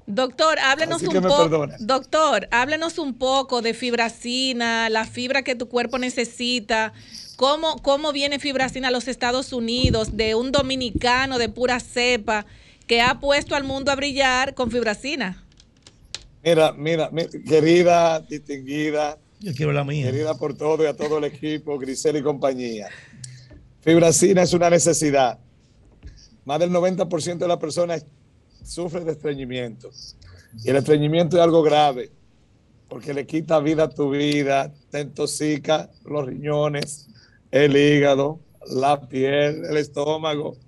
Doctor, 0.07 0.59
háblenos 0.59 1.03
un 1.03 1.23
poco. 1.23 1.69
Doctor, 1.79 2.49
háblenos 2.51 2.99
un 2.99 3.15
poco 3.15 3.63
de 3.63 3.73
fibracina, 3.75 4.89
la 4.91 5.05
fibra 5.05 5.43
que 5.43 5.55
tu 5.55 5.69
cuerpo 5.69 5.99
necesita. 5.99 6.93
¿Cómo, 7.37 7.77
cómo 7.77 8.13
viene 8.13 8.41
fibracina 8.41 8.89
a 8.89 8.91
los 8.91 9.07
Estados 9.07 9.53
Unidos 9.53 10.17
de 10.17 10.35
un 10.35 10.51
dominicano 10.51 11.39
de 11.39 11.49
pura 11.49 11.79
cepa 11.79 12.45
que 12.89 13.01
ha 13.01 13.21
puesto 13.21 13.55
al 13.55 13.63
mundo 13.63 13.93
a 13.93 13.95
brillar 13.95 14.55
con 14.55 14.71
fibracina? 14.73 15.45
Mira, 16.43 16.73
mira, 16.73 17.09
mi- 17.13 17.29
querida, 17.49 18.19
distinguida, 18.21 19.17
Yo 19.43 19.55
quiero 19.55 19.73
la 19.73 19.85
mía. 19.85 20.05
querida 20.05 20.35
por 20.35 20.55
todo 20.55 20.85
y 20.85 20.87
a 20.87 20.95
todo 20.95 21.17
el 21.17 21.25
equipo, 21.25 21.79
Grisel 21.79 22.17
y 22.19 22.23
compañía. 22.23 22.89
Fibracina 23.81 24.43
es 24.43 24.53
una 24.53 24.69
necesidad. 24.69 25.39
Más 26.45 26.61
del 26.61 26.71
90% 26.71 27.39
de 27.39 27.49
las 27.49 27.57
personas 27.57 28.05
sufre 28.63 29.03
de 29.03 29.13
estreñimiento. 29.13 29.91
Y 30.63 30.69
el 30.69 30.77
estreñimiento 30.77 31.39
es 31.39 31.43
algo 31.43 31.63
grave, 31.63 32.11
porque 32.89 33.15
le 33.15 33.27
quita 33.27 33.61
vida 33.61 33.85
a 33.85 33.89
tu 33.89 34.11
vida, 34.11 34.75
te 34.91 35.01
intoxica 35.01 35.89
los 36.05 36.27
riñones, 36.27 37.09
el 37.51 37.75
hígado, 37.75 38.41
la 38.67 39.09
piel, 39.09 39.65
el 39.65 39.77
estómago, 39.79 40.59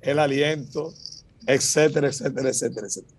el 0.00 0.18
aliento, 0.18 0.94
etcétera, 1.46 2.08
etcétera, 2.08 2.48
etcétera, 2.48 2.86
etcétera. 2.86 3.16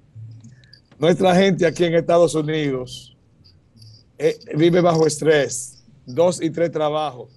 Nuestra 0.98 1.36
gente 1.36 1.68
aquí 1.68 1.84
en 1.84 1.94
Estados 1.94 2.34
Unidos 2.34 3.13
eh, 4.26 4.40
vive 4.56 4.80
bajo 4.80 5.06
estrés, 5.06 5.84
dos 6.06 6.42
y 6.42 6.50
tres 6.50 6.72
trabajos, 6.72 7.30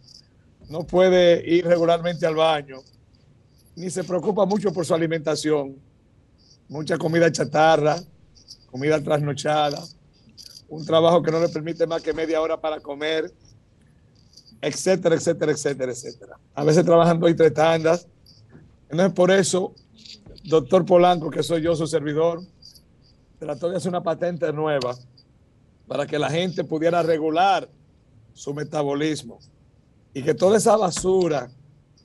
no 0.69 0.87
puede 0.87 1.43
ir 1.45 1.67
regularmente 1.67 2.25
al 2.25 2.37
baño, 2.37 2.77
ni 3.75 3.91
se 3.91 4.05
preocupa 4.05 4.47
mucho 4.47 4.73
por 4.73 4.87
su 4.87 4.95
alimentación, 4.95 5.75
mucha 6.69 6.97
comida 6.97 7.33
chatarra, 7.33 7.97
comida 8.71 9.03
trasnochada, 9.03 9.83
un 10.69 10.87
trabajo 10.87 11.21
que 11.25 11.33
no 11.33 11.41
le 11.41 11.49
permite 11.49 11.89
más 11.89 12.03
que 12.03 12.13
media 12.13 12.41
hora 12.41 12.61
para 12.61 12.79
comer, 12.79 13.33
etcétera, 14.61 15.17
etcétera, 15.17 15.51
etcétera, 15.51 15.91
etcétera. 15.91 16.39
A 16.55 16.63
veces 16.63 16.85
trabajan 16.85 17.19
dos 17.19 17.31
y 17.33 17.35
tres 17.35 17.53
tandas. 17.53 18.07
Entonces, 18.89 19.13
por 19.13 19.33
eso, 19.33 19.75
doctor 20.45 20.87
Polanco, 20.87 21.31
que 21.31 21.43
soy 21.43 21.63
yo, 21.63 21.75
su 21.75 21.89
servidor, 21.89 22.43
trató 23.41 23.71
de 23.71 23.79
hacer 23.79 23.89
una 23.89 24.05
patente 24.05 24.53
nueva 24.53 24.97
para 25.87 26.07
que 26.07 26.19
la 26.19 26.31
gente 26.31 26.65
pudiera 26.65 27.03
regular 27.03 27.69
su 28.35 28.53
metabolismo 28.53 29.39
y 30.13 30.23
que 30.23 30.35
toda 30.35 30.57
esa 30.57 30.77
basura 30.77 31.51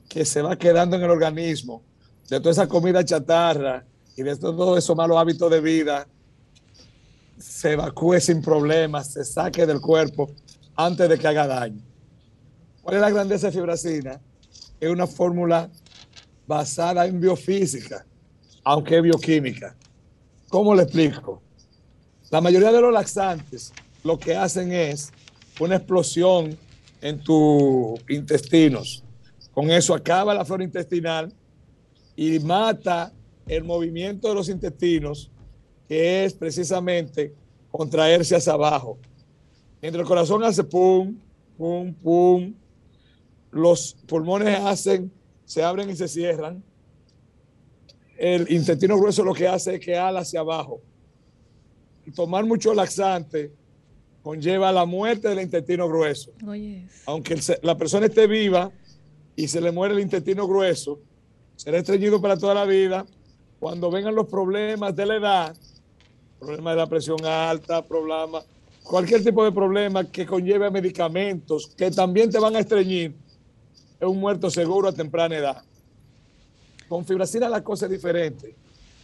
que 0.08 0.24
se 0.24 0.42
va 0.42 0.56
quedando 0.56 0.96
en 0.96 1.02
el 1.02 1.10
organismo, 1.10 1.82
de 2.28 2.38
toda 2.38 2.52
esa 2.52 2.68
comida 2.68 3.04
chatarra 3.04 3.84
y 4.16 4.22
de 4.22 4.36
todos 4.36 4.78
esos 4.78 4.96
malos 4.96 5.16
hábitos 5.16 5.50
de 5.50 5.60
vida, 5.60 6.06
se 7.38 7.72
evacúe 7.72 8.20
sin 8.20 8.40
problemas, 8.40 9.12
se 9.12 9.24
saque 9.24 9.66
del 9.66 9.80
cuerpo 9.80 10.30
antes 10.76 11.08
de 11.08 11.18
que 11.18 11.26
haga 11.26 11.46
daño. 11.46 11.82
¿Cuál 12.82 12.96
es 12.96 13.00
la 13.00 13.10
grandeza 13.10 13.46
de 13.46 13.52
fibracina? 13.52 14.20
Es 14.80 14.90
una 14.90 15.06
fórmula 15.06 15.70
basada 16.46 17.06
en 17.06 17.20
biofísica, 17.20 18.04
aunque 18.64 19.00
bioquímica. 19.00 19.74
¿Cómo 20.48 20.74
le 20.74 20.82
explico? 20.82 21.40
La 22.32 22.40
mayoría 22.40 22.72
de 22.72 22.80
los 22.80 22.94
laxantes 22.94 23.74
lo 24.02 24.18
que 24.18 24.34
hacen 24.34 24.72
es 24.72 25.12
una 25.60 25.76
explosión 25.76 26.56
en 27.02 27.22
tus 27.22 28.00
intestinos. 28.08 29.04
Con 29.52 29.70
eso 29.70 29.92
acaba 29.92 30.32
la 30.32 30.42
flora 30.42 30.64
intestinal 30.64 31.30
y 32.16 32.38
mata 32.38 33.12
el 33.46 33.64
movimiento 33.64 34.28
de 34.30 34.34
los 34.34 34.48
intestinos, 34.48 35.30
que 35.86 36.24
es 36.24 36.32
precisamente 36.32 37.34
contraerse 37.70 38.34
hacia 38.34 38.54
abajo. 38.54 38.96
Mientras 39.82 40.00
el 40.00 40.08
corazón 40.08 40.42
hace 40.42 40.64
pum, 40.64 41.14
pum, 41.58 41.92
pum, 41.92 42.54
los 43.50 43.94
pulmones 44.06 44.58
hacen, 44.58 45.12
se 45.44 45.62
abren 45.62 45.90
y 45.90 45.96
se 45.96 46.08
cierran. 46.08 46.64
El 48.16 48.50
intestino 48.50 48.96
grueso 48.96 49.22
lo 49.22 49.34
que 49.34 49.46
hace 49.46 49.74
es 49.74 49.80
que 49.80 49.98
ala 49.98 50.20
hacia 50.20 50.40
abajo. 50.40 50.80
Tomar 52.10 52.44
mucho 52.44 52.74
laxante 52.74 53.52
conlleva 54.22 54.72
la 54.72 54.84
muerte 54.84 55.28
del 55.28 55.40
intestino 55.40 55.88
grueso. 55.88 56.32
Aunque 57.06 57.38
la 57.62 57.76
persona 57.76 58.06
esté 58.06 58.26
viva 58.26 58.70
y 59.36 59.48
se 59.48 59.60
le 59.60 59.72
muere 59.72 59.94
el 59.94 60.00
intestino 60.00 60.46
grueso, 60.46 61.00
será 61.56 61.78
estreñido 61.78 62.20
para 62.20 62.36
toda 62.36 62.54
la 62.54 62.64
vida. 62.64 63.06
Cuando 63.58 63.90
vengan 63.90 64.14
los 64.14 64.26
problemas 64.26 64.94
de 64.94 65.06
la 65.06 65.16
edad, 65.16 65.56
problemas 66.38 66.74
de 66.74 66.80
la 66.80 66.86
presión 66.86 67.24
alta, 67.24 67.82
problemas, 67.86 68.44
cualquier 68.82 69.22
tipo 69.22 69.44
de 69.44 69.52
problema 69.52 70.04
que 70.04 70.26
conlleve 70.26 70.70
medicamentos 70.70 71.68
que 71.76 71.90
también 71.90 72.30
te 72.30 72.38
van 72.38 72.56
a 72.56 72.60
estreñir, 72.60 73.14
es 74.00 74.08
un 74.08 74.18
muerto 74.18 74.50
seguro 74.50 74.88
a 74.88 74.92
temprana 74.92 75.36
edad. 75.36 75.62
Con 76.88 77.04
fibracina 77.04 77.48
la 77.48 77.62
cosa 77.62 77.86
es 77.86 77.92
diferente, 77.92 78.54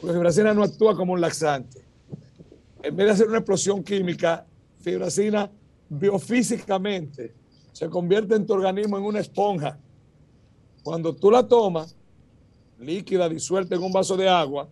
porque 0.01 0.15
fibracina 0.15 0.53
no 0.53 0.65
actúa 0.65 0.97
como 0.97 1.13
un 1.13 1.21
laxante. 1.21 1.88
En 2.83 2.97
vez 2.97 3.07
de 3.07 3.13
hacer 3.13 3.29
una 3.29 3.39
explosión 3.39 3.83
química, 3.83 4.47
fibracina 4.81 5.51
biofísicamente 5.89 7.35
se 7.73 7.89
convierte 7.89 8.35
en 8.35 8.47
tu 8.47 8.53
organismo 8.53 8.99
en 8.99 9.05
una 9.05 9.21
esponja. 9.21 9.79
Cuando 10.83 11.15
tú 11.15 11.31
la 11.31 11.47
tomas, 11.47 11.97
líquida, 12.79 13.29
disuelta 13.29 13.75
en 13.75 13.83
un 13.83 13.93
vaso 13.93 14.17
de 14.17 14.29
agua, 14.29 14.69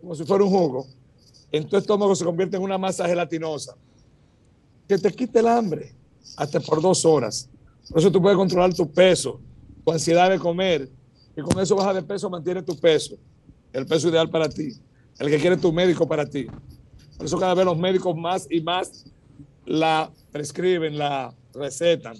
como 0.00 0.14
si 0.14 0.24
fuera 0.24 0.44
un 0.44 0.50
jugo, 0.50 0.86
en 1.52 1.68
tu 1.68 1.76
estómago 1.76 2.14
se 2.14 2.24
convierte 2.24 2.56
en 2.56 2.62
una 2.62 2.78
masa 2.78 3.06
gelatinosa 3.06 3.76
que 4.88 4.98
te 4.98 5.10
quita 5.12 5.40
el 5.40 5.48
hambre 5.48 5.94
hasta 6.36 6.60
por 6.60 6.80
dos 6.80 7.04
horas. 7.04 7.48
Por 7.88 7.98
eso 7.98 8.10
tú 8.10 8.20
puedes 8.20 8.36
controlar 8.36 8.74
tu 8.74 8.90
peso, 8.90 9.40
tu 9.84 9.92
ansiedad 9.92 10.30
de 10.30 10.38
comer, 10.38 10.88
y 11.36 11.42
con 11.42 11.60
eso 11.60 11.76
baja 11.76 11.94
de 11.94 12.02
peso, 12.02 12.28
mantiene 12.30 12.62
tu 12.62 12.76
peso, 12.76 13.16
el 13.72 13.86
peso 13.86 14.08
ideal 14.08 14.28
para 14.28 14.48
ti, 14.48 14.72
el 15.18 15.30
que 15.30 15.38
quiere 15.38 15.56
tu 15.56 15.72
médico 15.72 16.06
para 16.06 16.26
ti. 16.26 16.46
Por 17.16 17.26
eso 17.26 17.38
cada 17.38 17.54
vez 17.54 17.64
los 17.64 17.78
médicos 17.78 18.16
más 18.16 18.46
y 18.50 18.60
más 18.60 19.04
la 19.64 20.10
prescriben, 20.32 20.98
la 20.98 21.34
recetan. 21.54 22.16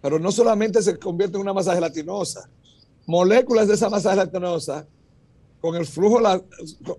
Pero 0.00 0.18
no 0.18 0.30
solamente 0.30 0.80
se 0.82 0.98
convierte 0.98 1.36
en 1.36 1.42
una 1.42 1.52
masa 1.52 1.74
gelatinosa, 1.74 2.48
moléculas 3.06 3.68
de 3.68 3.74
esa 3.74 3.90
masa 3.90 4.10
gelatinosa 4.10 4.86
con 5.60 5.74
el 5.74 5.86
flujo, 5.86 6.20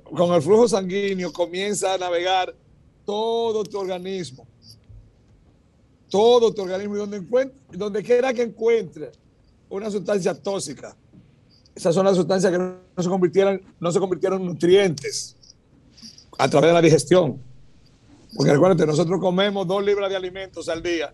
con 0.03 0.33
el 0.33 0.41
flujo 0.41 0.67
sanguíneo 0.67 1.31
comienza 1.31 1.93
a 1.93 1.97
navegar 1.97 2.53
todo 3.05 3.63
tu 3.63 3.77
organismo. 3.77 4.45
Todo 6.09 6.53
tu 6.53 6.63
organismo. 6.63 6.97
Y 7.71 7.77
donde 7.77 8.03
quiera 8.03 8.33
que 8.33 8.43
encuentre 8.43 9.11
una 9.69 9.89
sustancia 9.89 10.33
tóxica, 10.33 10.95
esas 11.73 11.95
son 11.95 12.05
las 12.05 12.17
sustancias 12.17 12.51
que 12.51 12.57
no 12.57 12.75
se 12.97 13.09
convirtieron, 13.09 13.61
no 13.79 13.91
se 13.91 13.99
convirtieron 13.99 14.41
en 14.41 14.47
nutrientes 14.47 15.37
a 16.39 16.49
través 16.49 16.69
de 16.69 16.73
la 16.73 16.81
digestión. 16.81 17.37
Porque 18.35 18.51
recuérdate, 18.51 18.85
nosotros 18.85 19.19
comemos 19.19 19.67
dos 19.67 19.83
libras 19.83 20.09
de 20.09 20.15
alimentos 20.15 20.69
al 20.69 20.81
día, 20.81 21.13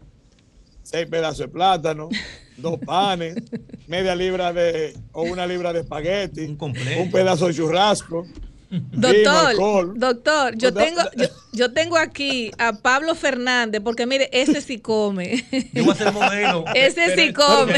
seis 0.83 1.07
pedazos 1.07 1.39
de 1.39 1.47
plátano, 1.47 2.09
dos 2.57 2.79
panes, 2.85 3.35
media 3.87 4.15
libra 4.15 4.53
de 4.53 4.95
o 5.11 5.23
una 5.23 5.47
libra 5.47 5.73
de 5.73 5.81
espagueti, 5.81 6.45
un, 6.45 7.11
pedazo 7.11 7.47
de 7.47 7.53
churrasco. 7.53 8.25
Doctor, 8.69 9.47
alcohol. 9.47 9.93
doctor, 9.95 10.57
yo 10.57 10.73
tengo, 10.73 11.01
yo, 11.15 11.27
yo 11.53 11.71
tengo 11.73 11.97
aquí 11.97 12.51
a 12.57 12.73
Pablo 12.73 13.15
Fernández, 13.15 13.81
porque 13.81 14.05
mire, 14.05 14.29
ese 14.33 14.59
sí 14.59 14.79
come. 14.79 15.45
Yo 15.73 15.85
voy 15.85 15.93
a 15.93 15.95
ser 15.95 16.11
modelo. 16.11 16.65
Ese 16.75 17.15
sí 17.15 17.31
come. 17.31 17.73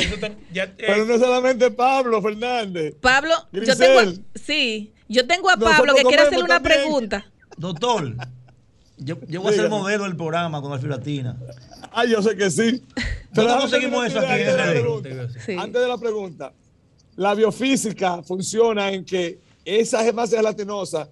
Pero 0.77 1.05
no 1.05 1.19
solamente 1.19 1.69
Pablo 1.69 2.21
Fernández. 2.21 2.95
Pablo, 2.99 3.33
yo 3.51 3.77
tengo, 3.77 4.13
sí, 4.33 4.93
yo 5.07 5.27
tengo 5.27 5.49
a 5.49 5.55
Nosotros 5.55 5.77
Pablo 5.77 5.95
que 5.95 6.03
quiere 6.03 6.23
hacerle 6.23 6.45
una 6.45 6.55
también. 6.55 6.81
pregunta. 6.81 7.25
Doctor, 7.57 8.15
yo, 8.97 9.15
yo 9.27 9.41
voy 9.41 9.53
a 9.53 9.55
ser 9.55 9.69
modelo 9.69 10.03
del 10.03 10.15
programa 10.15 10.61
con 10.61 10.71
Alfiratina. 10.71 11.37
Ah, 11.91 12.05
yo 12.05 12.21
sé 12.21 12.35
que 12.35 12.49
sí. 12.49 12.83
¿Dónde 13.33 13.51
déjame 13.51 13.61
conseguimos 13.61 14.05
eso 14.05 14.19
aquí 14.19 15.51
en. 15.51 15.59
Antes 15.59 15.81
de 15.81 15.87
la 15.87 15.97
pregunta, 15.97 16.53
la 17.15 17.33
biofísica 17.33 18.21
funciona 18.23 18.91
en 18.91 19.03
que 19.03 19.39
esas 19.65 20.05
hemas 20.05 20.29
gelatinosas, 20.29 21.09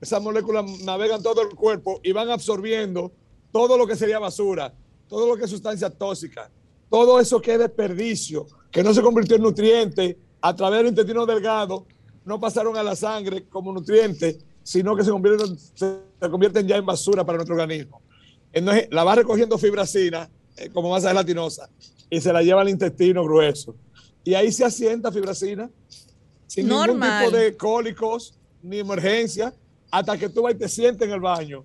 esas 0.00 0.22
moléculas 0.22 0.64
navegan 0.80 1.22
todo 1.22 1.42
el 1.42 1.54
cuerpo 1.54 2.00
y 2.02 2.12
van 2.12 2.30
absorbiendo 2.30 3.12
todo 3.52 3.78
lo 3.78 3.86
que 3.86 3.94
sería 3.94 4.18
basura, 4.18 4.74
todo 5.08 5.28
lo 5.28 5.36
que 5.36 5.44
es 5.44 5.50
sustancia 5.50 5.90
tóxica, 5.90 6.50
todo 6.90 7.20
eso 7.20 7.40
que 7.40 7.52
es 7.52 7.58
desperdicio, 7.58 8.46
que 8.70 8.82
no 8.82 8.92
se 8.92 9.02
convirtió 9.02 9.36
en 9.36 9.42
nutriente 9.42 10.18
a 10.40 10.54
través 10.56 10.78
del 10.78 10.88
intestino 10.88 11.24
delgado, 11.24 11.86
no 12.24 12.40
pasaron 12.40 12.76
a 12.76 12.82
la 12.82 12.96
sangre 12.96 13.46
como 13.48 13.72
nutriente, 13.72 14.38
sino 14.64 14.96
que 14.96 15.04
se 15.04 15.10
convierten, 15.12 15.56
se 15.56 16.00
convierten 16.28 16.66
ya 16.66 16.76
en 16.76 16.84
basura 16.86 17.24
para 17.24 17.36
nuestro 17.38 17.54
organismo. 17.54 18.02
Entonces, 18.52 18.88
la 18.90 19.04
va 19.04 19.14
recogiendo 19.14 19.56
fibracina 19.58 20.28
eh, 20.56 20.70
como 20.70 20.90
masa 20.90 21.08
gelatinosa 21.10 21.68
y 22.10 22.20
se 22.20 22.32
la 22.32 22.42
lleva 22.42 22.62
al 22.62 22.68
intestino 22.68 23.22
grueso. 23.22 23.76
Y 24.24 24.34
ahí 24.34 24.50
se 24.50 24.64
asienta 24.64 25.12
fibracina 25.12 25.70
sin 26.46 26.66
ningún 26.68 26.86
Normal. 26.86 27.26
tipo 27.26 27.36
de 27.36 27.56
cólicos 27.56 28.34
ni 28.62 28.78
emergencia 28.78 29.54
hasta 29.90 30.16
que 30.18 30.28
tú 30.28 30.42
vas 30.42 30.54
y 30.54 30.58
te 30.58 30.68
sientes 30.68 31.06
en 31.06 31.14
el 31.14 31.20
baño. 31.20 31.64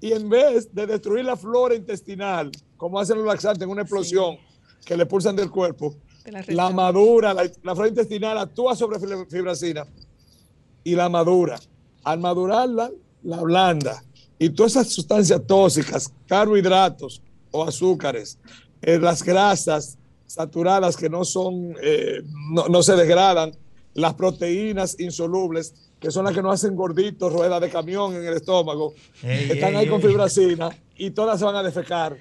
Y 0.00 0.12
en 0.12 0.28
vez 0.28 0.74
de 0.74 0.86
destruir 0.86 1.24
la 1.24 1.36
flora 1.36 1.74
intestinal, 1.76 2.50
como 2.76 2.98
hacen 2.98 3.16
los 3.18 3.26
laxantes 3.26 3.62
en 3.62 3.70
una 3.70 3.82
explosión 3.82 4.36
que 4.84 4.96
le 4.96 5.06
pulsan 5.06 5.36
del 5.36 5.48
cuerpo, 5.50 5.94
la 6.24 6.42
la 6.48 6.70
madura, 6.70 7.32
la, 7.32 7.42
la 7.62 7.74
flora 7.74 7.88
intestinal 7.88 8.36
actúa 8.38 8.74
sobre 8.74 8.98
fibra- 8.98 9.26
fibracina 9.30 9.86
y 10.82 10.94
la 10.96 11.08
madura. 11.08 11.56
Al 12.04 12.18
madurarla, 12.18 12.90
la 13.22 13.40
blanda. 13.40 14.02
Y 14.38 14.50
todas 14.50 14.72
esas 14.72 14.88
sustancias 14.88 15.40
tóxicas, 15.46 16.12
carbohidratos 16.26 17.22
o 17.50 17.64
azúcares, 17.64 18.38
eh, 18.80 18.98
las 18.98 19.22
grasas 19.22 19.98
saturadas 20.26 20.96
que 20.96 21.08
no 21.08 21.24
son, 21.24 21.76
eh, 21.82 22.22
no, 22.50 22.68
no 22.68 22.82
se 22.82 22.96
degradan, 22.96 23.52
las 23.94 24.14
proteínas 24.14 24.98
insolubles, 24.98 25.74
que 26.00 26.10
son 26.10 26.24
las 26.24 26.34
que 26.34 26.42
nos 26.42 26.54
hacen 26.54 26.74
gorditos, 26.74 27.32
ruedas 27.32 27.60
de 27.60 27.70
camión 27.70 28.16
en 28.16 28.24
el 28.24 28.34
estómago, 28.34 28.94
Ey, 29.22 29.50
están 29.50 29.74
ey, 29.74 29.76
ahí 29.76 29.88
con 29.88 30.00
fibracina 30.00 30.70
y 30.96 31.10
todas 31.10 31.38
se 31.38 31.44
van 31.44 31.56
a 31.56 31.62
defecar 31.62 32.16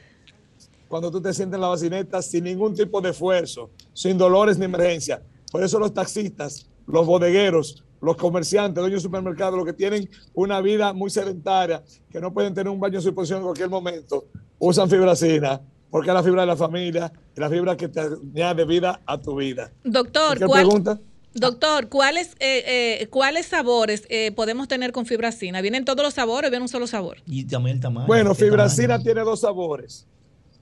cuando 0.87 1.09
tú 1.09 1.21
te 1.21 1.33
sientes 1.33 1.55
en 1.55 1.61
la 1.61 1.69
bacineta 1.69 2.21
sin 2.21 2.43
ningún 2.43 2.75
tipo 2.75 2.99
de 2.99 3.11
esfuerzo, 3.11 3.69
sin 3.93 4.17
dolores 4.17 4.57
ni 4.57 4.65
emergencia. 4.65 5.23
Por 5.49 5.63
eso 5.63 5.79
los 5.79 5.93
taxistas, 5.93 6.67
los 6.85 7.05
bodegueros, 7.05 7.83
los 8.01 8.17
comerciantes, 8.17 8.81
dueños 8.81 9.01
de 9.01 9.07
supermercados, 9.07 9.55
los 9.55 9.65
que 9.65 9.73
tienen 9.73 10.09
una 10.33 10.59
vida 10.59 10.91
muy 10.93 11.09
sedentaria, 11.09 11.83
que 12.09 12.19
no 12.19 12.33
pueden 12.33 12.53
tener 12.53 12.71
un 12.71 12.79
baño 12.79 12.95
de 12.95 13.01
suposición 13.01 13.39
en 13.39 13.45
cualquier 13.45 13.69
momento, 13.69 14.25
usan 14.59 14.89
fibracina, 14.89 15.61
porque 15.89 16.09
es 16.09 16.13
la 16.13 16.23
fibra 16.23 16.41
de 16.41 16.47
la 16.47 16.57
familia, 16.57 17.11
y 17.35 17.39
la 17.39 17.49
fibra 17.49 17.77
que 17.77 17.87
te 17.87 17.99
añade 17.99 18.65
vida 18.65 19.01
a 19.05 19.19
tu 19.19 19.35
vida. 19.35 19.71
Doctor, 19.83 20.39
¿Cualquier 20.39 20.47
¿cuál, 20.47 20.65
pregunta? 20.65 20.99
doctor, 21.33 21.89
¿cuáles, 21.89 22.31
eh, 22.39 22.99
eh, 23.01 23.07
¿cuáles 23.07 23.45
sabores 23.45 24.05
eh, 24.09 24.31
podemos 24.31 24.67
tener 24.67 24.91
con 24.91 25.05
fibracina? 25.05 25.61
¿Vienen 25.61 25.85
todos 25.85 26.03
los 26.03 26.15
sabores 26.15 26.47
o 26.47 26.51
viene 26.51 26.63
un 26.63 26.69
solo 26.69 26.87
sabor? 26.87 27.17
Y 27.27 27.43
también 27.45 27.77
el 27.77 27.81
tamaño. 27.81 28.07
Bueno, 28.07 28.33
¿qué 28.33 28.45
fibracina 28.45 28.87
tamaño? 28.89 29.03
tiene 29.03 29.21
dos 29.21 29.41
sabores. 29.41 30.07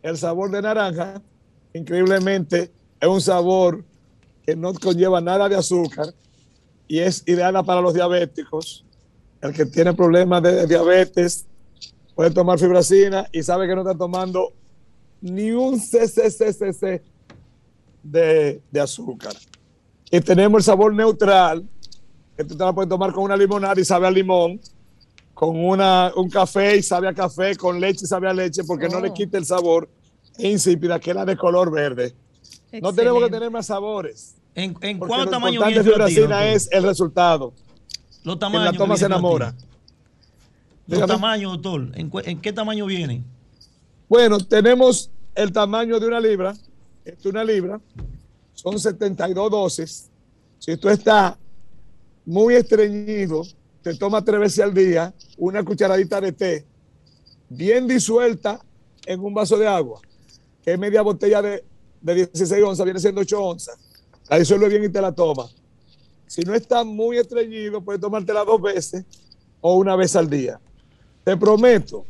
El 0.01 0.17
sabor 0.17 0.51
de 0.51 0.61
naranja, 0.61 1.21
increíblemente, 1.73 2.71
es 2.99 3.07
un 3.07 3.21
sabor 3.21 3.83
que 4.45 4.55
no 4.55 4.73
conlleva 4.73 5.21
nada 5.21 5.47
de 5.47 5.55
azúcar 5.55 6.13
y 6.89 6.99
es 6.99 7.23
ideal 7.27 7.53
para 7.63 7.79
los 7.79 7.93
diabéticos. 7.93 8.83
El 9.41 9.53
que 9.53 9.65
tiene 9.65 9.93
problemas 9.93 10.43
de 10.43 10.67
diabetes 10.67 11.45
puede 12.13 12.31
tomar 12.31 12.59
fibracina 12.59 13.25
y 13.31 13.41
sabe 13.43 13.67
que 13.67 13.75
no 13.75 13.81
está 13.81 13.97
tomando 13.97 14.51
ni 15.21 15.51
un 15.51 15.79
CCCCC 15.79 17.01
de, 18.03 18.61
de 18.69 18.79
azúcar. 18.81 19.33
Y 20.11 20.19
tenemos 20.19 20.59
el 20.59 20.63
sabor 20.63 20.93
neutral, 20.93 21.65
que 22.35 22.43
tú 22.43 22.57
te 22.57 22.63
la 22.65 22.73
puedes 22.73 22.89
tomar 22.89 23.13
con 23.13 23.23
una 23.25 23.37
limonada 23.37 23.79
y 23.79 23.85
sabe 23.85 24.07
a 24.07 24.11
limón 24.11 24.59
con 25.33 25.55
una, 25.63 26.11
un 26.17 26.29
café 26.29 26.75
y 26.77 26.83
sabe 26.83 27.07
a 27.07 27.13
café, 27.13 27.55
con 27.55 27.79
leche 27.79 28.03
y 28.03 28.07
sabe 28.07 28.27
a 28.27 28.33
leche, 28.33 28.63
porque 28.65 28.89
no 28.89 28.99
le 28.99 29.09
Oh. 29.09 29.13
quita 29.13 29.37
el 29.37 29.45
sabor 29.45 29.87
insípida, 30.37 30.99
que 30.99 31.11
era 31.11 31.23
de 31.23 31.37
color 31.37 31.71
verde. 31.71 32.13
No 32.81 32.91
tenemos 32.93 33.23
que 33.23 33.29
tener 33.29 33.51
más 33.51 33.67
sabores. 33.67 34.35
¿En, 34.55 34.75
en 34.81 34.99
Porque 34.99 35.09
cuánto 35.09 35.25
lo 35.25 35.31
tamaño 35.31 35.53
importante 35.55 35.81
viene 35.83 35.91
fibracina? 35.93 36.47
es 36.47 36.69
el 36.71 36.83
resultado. 36.83 37.53
Los 38.23 38.33
En 38.35 38.39
tamaños. 38.39 38.65
la 38.65 38.71
que 38.71 38.77
toma 38.77 38.95
se 38.97 39.03
viene 39.05 39.15
enamora. 39.15 39.55
Los 40.87 41.05
tamaños, 41.07 41.51
doctor. 41.53 41.91
¿En, 41.95 42.11
en 42.25 42.41
qué 42.41 42.51
tamaño 42.51 42.85
vienen? 42.85 43.23
Bueno, 44.07 44.39
tenemos 44.39 45.09
el 45.35 45.51
tamaño 45.51 45.99
de 45.99 46.07
una 46.07 46.19
libra. 46.19 46.51
Esto 47.05 47.29
es 47.29 47.33
una 47.33 47.43
libra. 47.43 47.79
Son 48.53 48.77
72 48.79 49.51
dosis. 49.51 50.09
Si 50.57 50.75
tú 50.77 50.89
estás 50.89 51.35
muy 52.25 52.55
estreñido, 52.55 53.43
te 53.81 53.95
tomas 53.95 54.25
tres 54.25 54.39
veces 54.39 54.59
al 54.63 54.73
día 54.73 55.13
una 55.37 55.63
cucharadita 55.63 56.19
de 56.19 56.31
té, 56.33 56.65
bien 57.47 57.87
disuelta 57.87 58.59
en 59.05 59.21
un 59.21 59.33
vaso 59.33 59.57
de 59.57 59.67
agua, 59.67 60.01
que 60.63 60.73
es 60.73 60.79
media 60.79 61.01
botella 61.01 61.41
de, 61.41 61.63
de 62.01 62.15
16 62.15 62.63
onzas, 62.63 62.83
viene 62.83 62.99
siendo 62.99 63.21
8 63.21 63.41
onzas. 63.41 63.77
La 64.29 64.37
disuelve 64.37 64.69
bien 64.69 64.83
y 64.83 64.89
te 64.89 65.01
la 65.01 65.11
tomas. 65.11 65.55
Si 66.27 66.41
no 66.41 66.53
estás 66.53 66.85
muy 66.85 67.17
estreñido, 67.17 67.81
puedes 67.81 67.99
tomártela 67.99 68.45
dos 68.45 68.61
veces 68.61 69.03
o 69.59 69.75
una 69.75 69.95
vez 69.95 70.15
al 70.15 70.29
día. 70.29 70.59
Te 71.23 71.35
prometo 71.35 72.05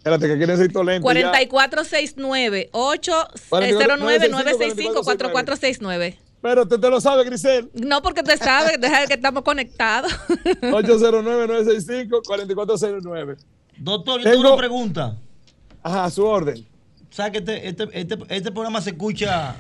Espérate, 0.05 0.27
que 0.27 0.34
aquí 0.34 0.45
necesito 0.45 0.84
lente. 0.84 1.01
ya. 1.01 1.31
4469 1.31 2.69
809 2.72 4.30
965 4.30 5.03
4469 5.03 6.19
Pero 6.41 6.67
te, 6.67 6.77
te 6.77 6.89
lo 6.91 7.01
sabe, 7.01 7.23
Grisel. 7.23 7.72
No, 7.73 8.03
porque 8.03 8.22
te 8.22 8.38
sabe, 8.38 8.77
deja 8.80 9.07
que 9.07 9.15
estamos 9.15 9.41
conectados. 9.43 10.13
809-965-4409. 10.61 13.38
Doctor, 13.77 14.22
yo 14.22 14.30
tengo 14.30 14.41
una 14.41 14.55
pregunta. 14.57 15.17
Ajá, 15.86 16.06
a 16.06 16.10
su 16.10 16.26
orden. 16.26 16.66
¿Sabes 17.12 17.32
que 17.32 17.38
este, 17.38 17.68
este, 17.68 17.88
este, 17.94 18.18
este 18.30 18.52
programa 18.52 18.82
se 18.82 18.90
escucha 18.90 19.56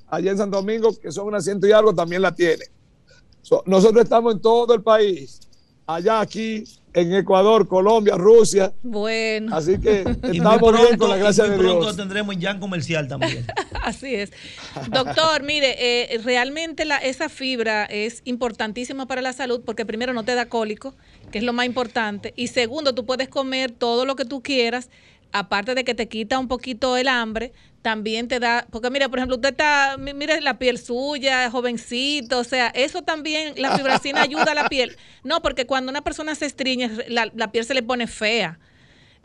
allá 0.08 0.32
en 0.32 0.38
Santo 0.38 0.56
Domingo, 0.56 0.90
que 0.98 1.12
son 1.12 1.28
unas 1.28 1.44
ciento 1.44 1.66
y 1.66 1.72
algo, 1.72 1.94
también 1.94 2.22
la 2.22 2.34
tienen. 2.34 2.68
So, 3.42 3.62
nosotros 3.66 4.04
estamos 4.04 4.34
en 4.34 4.40
todo 4.40 4.74
el 4.74 4.82
país, 4.82 5.40
allá 5.86 6.20
aquí, 6.20 6.64
en 6.92 7.14
Ecuador, 7.14 7.68
Colombia, 7.68 8.16
Rusia. 8.16 8.72
Bueno. 8.82 9.54
Así 9.54 9.78
que 9.80 10.00
estamos 10.22 10.32
bien 10.32 10.38
pronto- 10.60 10.98
con 10.98 11.10
la 11.10 11.16
gracia 11.16 11.44
de 11.44 11.56
pronto 11.56 11.82
Dios. 11.82 11.96
tendremos 11.96 12.36
ya 12.38 12.58
comercial 12.58 13.06
también. 13.08 13.46
Así 13.82 14.14
es. 14.14 14.32
Doctor, 14.90 15.42
mire, 15.44 15.76
eh, 15.78 16.18
realmente 16.18 16.84
la, 16.84 16.96
esa 16.98 17.28
fibra 17.28 17.84
es 17.84 18.22
importantísima 18.24 19.06
para 19.06 19.22
la 19.22 19.32
salud 19.32 19.62
porque 19.64 19.86
primero 19.86 20.12
no 20.12 20.24
te 20.24 20.34
da 20.34 20.46
cólico, 20.46 20.94
que 21.30 21.38
es 21.38 21.44
lo 21.44 21.52
más 21.52 21.66
importante, 21.66 22.32
y 22.36 22.48
segundo, 22.48 22.94
tú 22.94 23.06
puedes 23.06 23.28
comer 23.28 23.70
todo 23.70 24.04
lo 24.04 24.16
que 24.16 24.24
tú 24.24 24.42
quieras, 24.42 24.90
aparte 25.32 25.76
de 25.76 25.84
que 25.84 25.94
te 25.94 26.08
quita 26.08 26.40
un 26.40 26.48
poquito 26.48 26.96
el 26.96 27.06
hambre, 27.06 27.52
también 27.82 28.28
te 28.28 28.40
da, 28.40 28.66
porque 28.70 28.90
mira, 28.90 29.08
por 29.08 29.18
ejemplo, 29.18 29.36
usted 29.36 29.50
está, 29.50 29.96
mi- 29.98 30.14
mire 30.14 30.40
la 30.40 30.58
piel 30.58 30.78
suya, 30.78 31.50
jovencito, 31.50 32.38
o 32.40 32.44
sea, 32.44 32.68
eso 32.68 33.02
también, 33.02 33.54
la 33.56 33.76
fibracina 33.76 34.22
ayuda 34.22 34.52
a 34.52 34.54
la 34.54 34.68
piel. 34.68 34.96
No, 35.24 35.42
porque 35.42 35.66
cuando 35.66 35.90
una 35.90 36.02
persona 36.02 36.34
se 36.34 36.46
estriñe, 36.46 36.90
la, 37.08 37.30
la 37.34 37.50
piel 37.52 37.64
se 37.64 37.74
le 37.74 37.82
pone 37.82 38.06
fea 38.06 38.58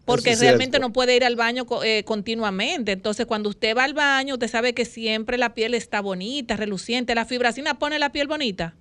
porque 0.06 0.32
es 0.32 0.40
realmente 0.40 0.80
no 0.80 0.94
puede 0.94 1.15
ir 1.15 1.26
al 1.26 1.36
baño 1.36 1.65
eh, 1.84 2.03
continuamente. 2.06 2.91
Entonces, 2.91 3.26
cuando 3.26 3.49
usted 3.49 3.76
va 3.76 3.86
al 3.86 3.94
baño, 3.94 4.36
usted 4.36 4.48
sabe 4.48 4.73
que 4.73 4.86
siempre 4.86 5.38
la 5.38 5.53
piel 5.56 5.73
está 5.73 5.99
bonita, 6.02 6.56
reluciente. 6.56 7.15
La 7.15 7.26
fibracina 7.26 7.80
pone 7.80 7.98
la 7.98 8.11
piel 8.11 8.27
bonita. 8.27 8.76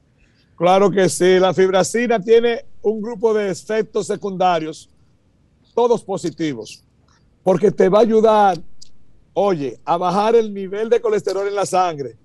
Claro 0.57 0.91
que 0.91 1.09
sí, 1.09 1.39
la 1.41 1.53
fibracina 1.55 2.21
tiene 2.21 2.65
un 2.83 3.01
grupo 3.01 3.35
de 3.35 3.51
efectos 3.51 4.07
secundarios, 4.07 4.89
todos 5.75 6.05
positivos, 6.05 6.85
porque 7.43 7.71
te 7.73 7.89
va 7.89 7.99
a 7.99 8.03
ayudar, 8.03 8.59
oye, 9.35 9.79
a 9.85 9.97
bajar 9.97 10.37
el 10.37 10.55
nivel 10.55 10.89
de 10.89 11.01
colesterol 11.01 11.47
en 11.47 11.55
la 11.55 11.67
sangre, 11.67 12.17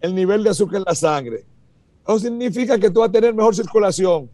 el 0.00 0.14
nivel 0.14 0.42
de 0.42 0.50
azúcar 0.50 0.78
en 0.78 0.84
la 0.86 0.94
sangre. 0.94 1.44
Eso 2.06 2.18
significa 2.18 2.78
que 2.78 2.90
tú 2.90 3.00
vas 3.00 3.10
a 3.10 3.12
tener 3.12 3.34
mejor 3.34 3.54
circulación. 3.54 4.30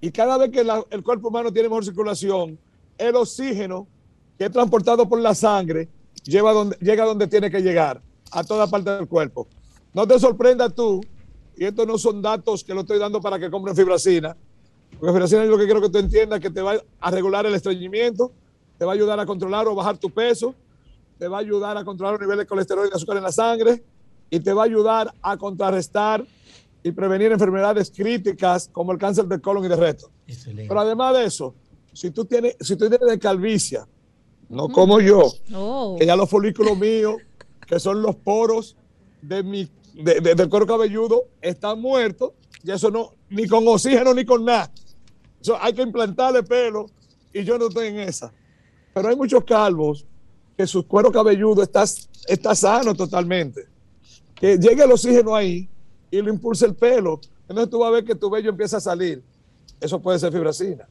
Y 0.00 0.10
cada 0.10 0.38
vez 0.38 0.50
que 0.50 0.60
el 0.90 1.02
cuerpo 1.02 1.28
humano 1.28 1.52
tiene 1.52 1.68
mejor 1.68 1.84
circulación, 1.84 2.58
el 2.96 3.14
oxígeno 3.14 3.86
que 4.38 4.46
es 4.46 4.50
transportado 4.50 5.06
por 5.06 5.20
la 5.20 5.34
sangre 5.34 5.88
lleva 6.24 6.52
donde, 6.52 6.76
llega 6.80 7.04
donde 7.04 7.26
tiene 7.26 7.50
que 7.50 7.60
llegar, 7.60 8.00
a 8.30 8.42
toda 8.42 8.66
parte 8.66 8.90
del 8.90 9.06
cuerpo. 9.06 9.46
No 9.92 10.06
te 10.06 10.18
sorprenda 10.18 10.70
tú, 10.70 11.00
y 11.56 11.64
estos 11.64 11.86
no 11.86 11.98
son 11.98 12.22
datos 12.22 12.64
que 12.64 12.72
lo 12.72 12.80
estoy 12.80 12.98
dando 12.98 13.20
para 13.20 13.38
que 13.38 13.50
compren 13.50 13.76
fibracina, 13.76 14.36
porque 14.98 15.12
fibracina 15.12 15.44
yo 15.44 15.50
lo 15.50 15.58
que 15.58 15.64
quiero 15.64 15.82
que 15.82 15.90
tú 15.90 15.98
entiendas 15.98 16.40
que 16.40 16.50
te 16.50 16.62
va 16.62 16.76
a 17.00 17.10
regular 17.10 17.44
el 17.44 17.54
estreñimiento, 17.54 18.32
te 18.78 18.84
va 18.84 18.92
a 18.92 18.94
ayudar 18.94 19.20
a 19.20 19.26
controlar 19.26 19.66
o 19.68 19.74
bajar 19.74 19.98
tu 19.98 20.08
peso, 20.10 20.54
te 21.20 21.28
va 21.28 21.36
a 21.36 21.40
ayudar 21.40 21.76
a 21.76 21.84
controlar 21.84 22.14
los 22.14 22.22
niveles 22.22 22.44
de 22.44 22.46
colesterol 22.46 22.86
y 22.86 22.88
de 22.90 22.96
azúcar 22.96 23.18
en 23.18 23.22
la 23.22 23.30
sangre, 23.30 23.84
y 24.30 24.40
te 24.40 24.54
va 24.54 24.62
a 24.62 24.64
ayudar 24.64 25.12
a 25.20 25.36
contrarrestar 25.36 26.24
y 26.82 26.92
prevenir 26.92 27.30
enfermedades 27.30 27.92
críticas 27.94 28.70
como 28.72 28.90
el 28.92 28.96
cáncer 28.98 29.26
del 29.26 29.38
colon 29.42 29.62
y 29.66 29.68
de 29.68 29.76
recto. 29.76 30.10
Pero 30.66 30.80
además 30.80 31.14
de 31.14 31.24
eso, 31.26 31.54
si 31.92 32.10
tú 32.10 32.24
tienes, 32.24 32.56
si 32.60 32.74
tú 32.74 32.88
tienes 32.88 33.06
de 33.06 33.18
calvicie, 33.18 33.80
no 34.48 34.68
como 34.70 34.98
yo, 34.98 35.30
Oh. 35.54 35.96
que 35.98 36.06
ya 36.06 36.16
los 36.16 36.30
folículos 36.30 36.78
míos, 36.78 37.16
que 37.66 37.78
son 37.78 38.00
los 38.00 38.16
poros 38.16 38.74
de 39.20 39.42
mi, 39.42 39.68
de- 39.92 40.20
de- 40.22 40.34
del 40.34 40.48
cuero 40.48 40.66
cabelludo, 40.66 41.24
están 41.42 41.82
muertos, 41.82 42.32
y 42.64 42.70
eso 42.70 42.90
no, 42.90 43.12
ni 43.28 43.46
con 43.46 43.68
oxígeno 43.68 44.14
ni 44.14 44.24
con 44.24 44.42
nada. 44.46 44.72
Eso 45.38 45.54
hay 45.60 45.74
que 45.74 45.82
implantarle 45.82 46.42
pelo, 46.44 46.86
y 47.34 47.44
yo 47.44 47.58
no 47.58 47.68
estoy 47.68 47.88
en 47.88 48.00
esa. 48.00 48.32
Pero 48.94 49.08
hay 49.10 49.16
muchos 49.16 49.44
calvos 49.44 50.06
que 50.60 50.66
su 50.66 50.86
cuero 50.86 51.10
cabelludo 51.10 51.62
está, 51.62 51.84
está 52.28 52.54
sano 52.54 52.94
totalmente. 52.94 53.66
Que 54.34 54.58
llegue 54.58 54.84
el 54.84 54.92
oxígeno 54.92 55.34
ahí 55.34 55.66
y 56.10 56.20
lo 56.20 56.28
impulsa 56.28 56.66
el 56.66 56.74
pelo. 56.74 57.18
Entonces 57.48 57.70
tú 57.70 57.78
vas 57.78 57.88
a 57.88 57.92
ver 57.92 58.04
que 58.04 58.14
tu 58.14 58.28
vello 58.28 58.50
empieza 58.50 58.76
a 58.76 58.80
salir. 58.80 59.22
Eso 59.80 59.98
puede 60.02 60.18
ser 60.18 60.30
fibracina. 60.30 60.86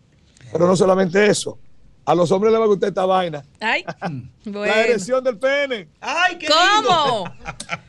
Pero 0.52 0.66
no 0.66 0.76
solamente 0.76 1.24
eso. 1.28 1.60
A 2.04 2.16
los 2.16 2.32
hombres 2.32 2.52
les 2.52 2.60
va 2.60 2.66
a 2.66 2.68
gustar 2.68 2.90
esta 2.90 3.06
vaina. 3.06 3.46
Ay, 3.60 3.84
La 4.46 4.52
bueno. 4.58 4.74
erección 4.74 5.24
del 5.24 5.38
pene. 5.38 5.88
¡Ay, 6.02 6.40
qué 6.40 6.48
¿Cómo? 6.48 7.26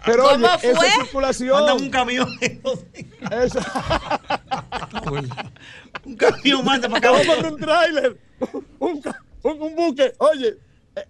Pero 0.05 0.25
¿Cómo 0.25 0.35
oye, 0.35 0.47
esa 0.71 0.77
fue? 0.77 0.87
es 0.89 0.95
circulación. 0.97 1.65
Manda 1.65 1.75
un 1.83 1.89
camión. 1.89 2.29
Eso. 3.43 3.59
un 6.05 6.17
camión 6.17 6.63
manda 6.63 6.89
para 6.91 6.99
acá. 6.99 7.11
Vamos 7.11 7.27
a 7.27 7.37
poner 7.37 7.53
un 7.55 7.59
tráiler. 7.59 8.19
Un, 8.51 8.67
un- 9.43 9.63
un 9.63 9.75
buque. 9.77 10.13
Oye, 10.19 10.59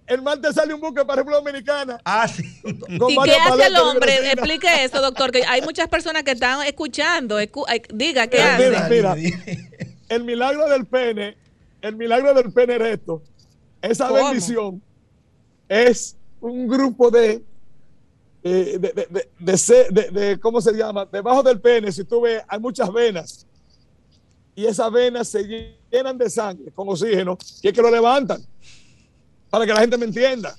el 0.07 0.23
martes 0.23 0.55
sale 0.55 0.74
un 0.74 0.81
buque 0.81 1.05
para 1.05 1.16
República 1.23 1.39
Dominicana. 1.43 2.01
Ah, 2.05 2.28
sí. 2.28 2.43
¿Y 2.65 3.23
qué 3.24 3.32
hace 3.32 3.66
el 3.66 3.77
hombre? 3.77 4.31
Explique 4.32 4.69
eso, 4.85 5.01
doctor, 5.01 5.31
que 5.32 5.44
hay 5.44 5.62
muchas 5.62 5.89
personas 5.89 6.23
que 6.23 6.32
están 6.32 6.65
escuchando. 6.66 7.40
Escu- 7.40 7.65
diga, 7.93 8.27
¿qué 8.27 8.36
Eh, 8.39 8.43
hace? 8.43 8.69
Mira, 8.90 9.15
mira, 9.15 9.16
el 10.09 10.24
milagro 10.24 10.69
del 10.69 10.86
pene, 10.86 11.36
el 11.81 11.97
milagro 11.97 12.35
del 12.35 12.52
pene 12.52 12.74
erecto, 12.74 13.23
esa 13.82 14.09
¿Cómo? 14.09 14.24
bendición 14.27 14.82
es 15.69 16.16
un 16.40 16.69
grupo 16.69 17.11
de, 17.11 17.43
eh, 18.43 18.77
de, 18.78 18.93
de, 18.93 19.07
de- 19.11 19.28
de 19.39 19.59
se- 19.59 19.89
de- 19.90 20.11
de- 20.11 20.40
¿cómo 20.40 20.61
se 20.61 20.73
llama? 20.73 21.07
Debajo 21.11 21.43
del 21.43 21.61
pene, 21.61 21.90
si 21.90 22.05
tú 22.05 22.20
ves, 22.23 22.43
hay 22.48 22.59
muchas 22.61 22.93
venas. 22.93 23.47
Y 24.55 24.66
esas 24.66 24.90
venas 24.93 25.28
se 25.28 25.43
llenan 25.90 26.19
de 26.19 26.28
sangre 26.28 26.70
con 26.73 26.89
oxígeno 26.89 27.39
y 27.62 27.69
es 27.69 27.73
que 27.73 27.81
lo 27.81 27.90
levantan. 27.90 28.43
Para 29.51 29.66
que 29.66 29.74
la 29.74 29.81
gente 29.81 29.98
me 29.98 30.06
entienda. 30.06 30.56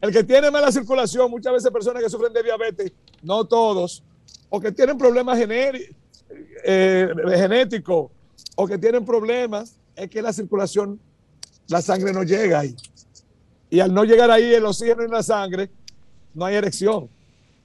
El 0.00 0.12
que 0.12 0.24
tiene 0.24 0.50
mala 0.50 0.72
circulación, 0.72 1.30
muchas 1.30 1.52
veces 1.52 1.70
personas 1.70 2.02
que 2.02 2.10
sufren 2.10 2.32
de 2.32 2.42
diabetes, 2.42 2.92
no 3.22 3.44
todos, 3.44 4.02
o 4.48 4.60
que 4.60 4.72
tienen 4.72 4.98
problemas 4.98 5.38
eh, 6.64 7.08
genéticos, 7.36 8.10
o 8.56 8.66
que 8.66 8.78
tienen 8.78 9.04
problemas, 9.04 9.76
es 9.94 10.10
que 10.10 10.20
la 10.22 10.32
circulación, 10.32 11.00
la 11.68 11.82
sangre 11.82 12.12
no 12.12 12.22
llega 12.22 12.60
ahí. 12.60 12.74
Y 13.70 13.80
al 13.80 13.94
no 13.94 14.04
llegar 14.04 14.30
ahí 14.30 14.52
el 14.52 14.64
oxígeno 14.64 15.02
en 15.02 15.10
la 15.10 15.22
sangre, 15.22 15.70
no 16.34 16.44
hay 16.44 16.56
erección. 16.56 17.08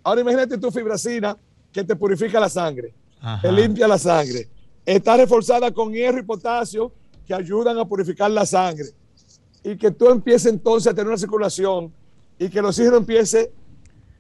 Ahora 0.04 0.22
imagínate 0.22 0.58
tu 0.58 0.72
fibracina 0.72 1.36
que 1.72 1.84
te 1.84 1.96
purifica 1.96 2.40
la 2.40 2.50
sangre, 2.50 2.94
te 3.42 3.52
limpia 3.52 3.88
la 3.88 3.98
sangre. 3.98 4.48
Está 4.86 5.18
reforzada 5.18 5.72
con 5.72 5.92
hierro 5.92 6.20
y 6.20 6.24
potasio 6.24 6.94
que 7.26 7.34
ayudan 7.34 7.78
a 7.78 7.86
purificar 7.86 8.32
la 8.32 8.46
sangre. 8.46 8.86
Y 9.68 9.76
que 9.76 9.92
tú 9.92 10.10
empieces 10.10 10.46
entonces 10.46 10.90
a 10.90 10.96
tener 10.96 11.10
una 11.10 11.18
circulación 11.18 11.92
y 12.40 12.48
que 12.48 12.60
el 12.60 12.66
oxígeno 12.66 12.96
empiece 12.96 13.52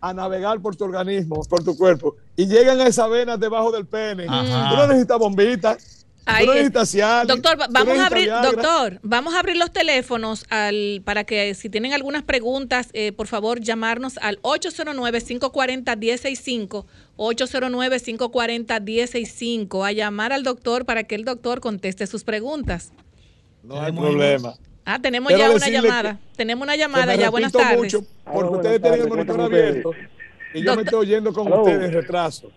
a 0.02 0.14
navegar 0.14 0.60
por 0.60 0.76
tu 0.76 0.84
organismo, 0.84 1.42
por 1.50 1.64
tu 1.64 1.78
cuerpo. 1.78 2.18
Y 2.36 2.48
llegan 2.48 2.82
a 2.82 2.88
esas 2.88 3.10
venas 3.10 3.40
debajo 3.40 3.72
del 3.72 3.86
pene. 3.86 4.26
Ajá. 4.28 4.72
Tú 4.72 4.76
no 4.76 4.88
necesitas 4.88 5.18
bombitas. 5.18 6.06
Ahí 6.26 6.46
tú 6.46 6.52
no 6.52 6.58
es. 6.58 6.74
necesitas 6.74 7.28
Doctor, 7.28 7.58
vamos 7.70 7.98
a 7.98 8.08
abrir, 8.08 8.26
Viagra. 8.26 8.52
doctor, 8.52 9.00
vamos 9.04 9.36
a 9.36 9.40
abrir 9.40 9.56
los 9.56 9.72
teléfonos 9.72 10.44
al, 10.50 11.02
para 11.06 11.24
que 11.24 11.56
si 11.56 11.70
tienen 11.70 11.94
algunas 11.94 12.24
preguntas, 12.24 12.90
eh, 12.92 13.14
por 13.14 13.28
favor, 13.28 13.62
llamarnos 13.62 14.18
al 14.18 14.42
809-540-165, 14.42 16.86
809-540-165, 17.16 19.88
a 19.88 19.94
llamar 19.94 20.34
al 20.34 20.44
doctor 20.44 20.86
para 20.86 21.06
que 21.06 21.16
el 21.16 21.24
doctor 21.24 21.62
conteste 21.62 22.06
sus 22.06 22.26
preguntas. 22.26 22.92
No 23.64 23.82
hay 23.82 23.94
problema. 23.94 24.58
Ah, 24.90 25.00
tenemos 25.02 25.28
Quiero 25.28 25.50
ya 25.50 25.56
una 25.58 25.68
llamada. 25.68 26.18
Tenemos 26.38 26.64
una 26.64 26.78
llamada 26.78 27.14
ya. 27.16 27.30
Buenas 27.30 27.52
tardes. 27.52 27.78
mucho 27.78 28.08
porque 28.24 28.56
ustedes 28.56 28.82
tienen 28.82 29.02
el 29.02 29.10
monitor 29.10 29.42
abierto 29.42 29.92
y 30.54 30.64
yo 30.64 30.76
me 30.78 30.84
estoy 30.84 31.00
oyendo 31.02 31.34
con 31.34 31.48
Aló. 31.48 31.64
ustedes 31.64 31.90
en 31.90 31.94
retraso. 31.94 32.50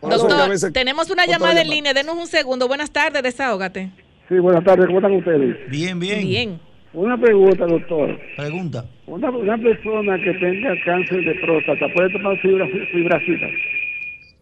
Por 0.00 0.10
Doctor, 0.10 0.48
veces 0.48 0.72
tenemos 0.72 1.10
una 1.10 1.26
llamada 1.26 1.60
en 1.60 1.68
línea. 1.68 1.92
Denos 1.92 2.16
un 2.16 2.26
segundo. 2.26 2.68
Buenas 2.68 2.90
tardes, 2.90 3.22
desahógate. 3.22 3.90
Sí, 4.30 4.38
buenas 4.38 4.64
tardes, 4.64 4.86
¿cómo 4.86 4.98
están 4.98 5.12
ustedes? 5.12 5.70
Bien, 5.70 6.00
bien. 6.00 6.26
Bien. 6.26 6.60
Una 6.94 7.20
pregunta, 7.20 7.66
doctor. 7.66 8.18
Pregunta. 8.34 8.86
Una, 9.06 9.30
una 9.30 9.58
persona 9.58 10.16
que 10.24 10.32
tenga 10.40 10.70
cáncer 10.86 11.22
de 11.22 11.34
próstata, 11.34 11.86
¿puede 11.94 12.10
tomar 12.12 12.40
fibra, 12.40 12.66
fibracita? 12.92 13.46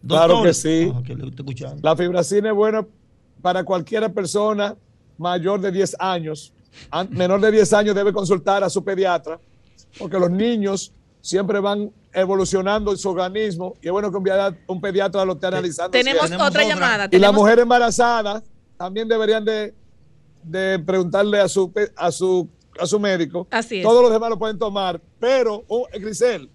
Claro 0.07 0.27
Doctor. 0.35 0.47
que 0.47 0.53
sí. 0.53 0.91
Ah, 0.93 0.99
ok, 0.99 1.07
le 1.09 1.13
estoy 1.13 1.29
escuchando. 1.39 1.79
La 1.83 1.95
fibracina 1.97 2.49
es 2.49 2.55
buena 2.55 2.87
para 3.41 3.65
cualquier 3.65 4.09
persona 4.13 4.77
mayor 5.17 5.59
de 5.59 5.73
10 5.73 5.97
años. 5.99 6.53
Menor 7.09 7.41
de 7.41 7.51
10 7.51 7.73
años 7.73 7.95
debe 7.95 8.13
consultar 8.13 8.63
a 8.63 8.69
su 8.69 8.83
pediatra, 8.83 9.39
porque 9.97 10.17
los 10.19 10.29
niños 10.29 10.93
siempre 11.21 11.59
van 11.59 11.91
evolucionando 12.13 12.91
en 12.91 12.97
su 12.97 13.09
organismo 13.09 13.75
y 13.81 13.87
es 13.87 13.91
bueno 13.91 14.11
que 14.11 14.17
un 14.17 14.23
pediatra, 14.23 14.59
un 14.67 14.81
pediatra 14.81 15.25
lo 15.25 15.33
esté 15.33 15.47
analizando. 15.47 15.91
Tenemos 15.91 16.27
siempre. 16.27 16.47
otra 16.47 16.63
llamada. 16.63 17.07
Y 17.11 17.17
la 17.17 17.31
mujer 17.31 17.59
embarazada 17.59 18.43
también 18.77 19.07
deberían 19.07 19.43
de, 19.45 19.73
de 20.43 20.79
preguntarle 20.79 21.39
a 21.39 21.47
su, 21.47 21.71
a 21.95 22.11
su 22.11 22.49
a 22.79 22.85
su 22.85 22.99
médico. 22.99 23.47
Así 23.51 23.77
es. 23.77 23.83
Todos 23.83 24.01
los 24.01 24.11
demás 24.11 24.29
lo 24.29 24.39
pueden 24.39 24.57
tomar, 24.57 24.99
pero, 25.19 25.63
oh, 25.67 25.87
Grisel. 25.93 26.49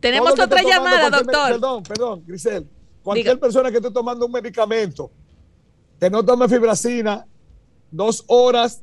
Tenemos 0.00 0.38
otra 0.38 0.62
llamada, 0.62 1.10
doctor. 1.10 1.52
Perdón, 1.52 1.82
perdón, 1.82 2.24
Grisel. 2.26 2.68
Cualquier 3.02 3.38
persona 3.38 3.70
que 3.70 3.76
esté 3.76 3.90
tomando 3.90 4.26
un 4.26 4.32
medicamento 4.32 5.10
que 6.00 6.10
no 6.10 6.24
tome 6.24 6.48
fibracina 6.48 7.26
dos 7.90 8.24
horas, 8.26 8.82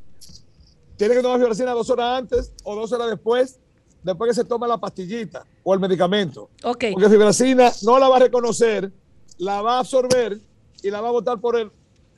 tiene 0.98 1.16
que 1.16 1.22
tomar 1.22 1.40
fibracina 1.40 1.72
dos 1.72 1.90
horas 1.90 2.20
antes 2.20 2.54
o 2.64 2.76
dos 2.76 2.92
horas 2.92 3.10
después, 3.10 3.60
después 4.04 4.30
que 4.30 4.36
se 4.36 4.46
toma 4.46 4.68
la 4.68 4.78
pastillita 4.78 5.46
o 5.64 5.74
el 5.74 5.80
medicamento. 5.80 6.50
Ok. 6.64 6.86
Porque 6.94 7.10
fibracina 7.10 7.72
no 7.84 8.00
la 8.00 8.08
va 8.10 8.18
a 8.18 8.20
reconocer, 8.20 8.92
la 9.38 9.62
va 9.62 9.78
a 9.78 9.80
absorber 9.80 10.38
y 10.82 10.90
la 10.92 11.02
va 11.02 11.10
a 11.10 11.12
botar 11.12 11.40
por 11.40 11.58
el, 11.58 11.72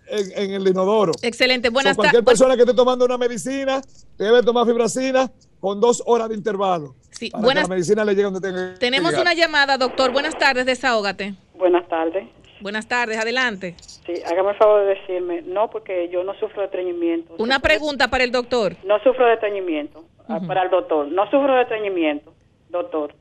en, 0.08 0.32
en 0.38 0.52
el 0.52 0.68
inodoro. 0.68 1.12
Excelente. 1.22 1.70
So, 1.70 1.74
Buenas 1.74 1.96
cualquier 1.96 2.24
tardes. 2.24 2.40
persona 2.40 2.56
que 2.56 2.62
esté 2.64 2.74
tomando 2.74 3.06
una 3.06 3.18
medicina 3.18 3.82
debe 4.18 4.44
tomar 4.44 4.66
fibracina 4.66 5.32
con 5.60 5.80
dos 5.80 6.04
horas 6.06 6.30
de 6.30 6.36
intervalo. 6.36 6.96
Sí, 7.12 7.30
para 7.30 7.44
buenas- 7.44 7.64
que 7.64 7.70
la 7.70 7.76
medicina 7.76 8.04
le 8.06 8.12
llegue 8.12 8.24
donde 8.24 8.42
tenga 8.42 8.76
Tenemos 8.78 9.14
una 9.14 9.34
llamada, 9.34 9.78
doctor. 9.78 10.12
Buenas 10.12 10.38
tardes, 10.38 10.66
desahógate. 10.66 11.34
Buenas 11.58 11.88
tardes. 11.88 12.28
Buenas 12.62 12.88
tardes, 12.88 13.18
adelante. 13.18 13.76
Sí, 13.78 14.14
hágame 14.26 14.52
el 14.52 14.58
favor 14.58 14.82
de 14.82 14.96
decirme, 14.96 15.42
no, 15.42 15.70
porque 15.70 16.10
yo 16.10 16.24
no 16.24 16.34
sufro 16.36 16.62
de 16.62 16.66
estreñimiento. 16.66 17.36
Una 17.38 17.60
pregunta 17.60 18.08
para 18.10 18.24
el 18.24 18.32
doctor. 18.32 18.76
No 18.86 18.98
sufro 19.00 19.26
de 19.26 19.34
estreñimiento. 19.34 20.06
Ah. 20.28 20.40
Para 20.46 20.64
el 20.64 20.70
doctor, 20.70 21.08
no 21.08 21.26
sufro 21.26 21.56
de 21.56 21.62
estreñimiento, 21.64 22.34
doctor. 22.70 23.14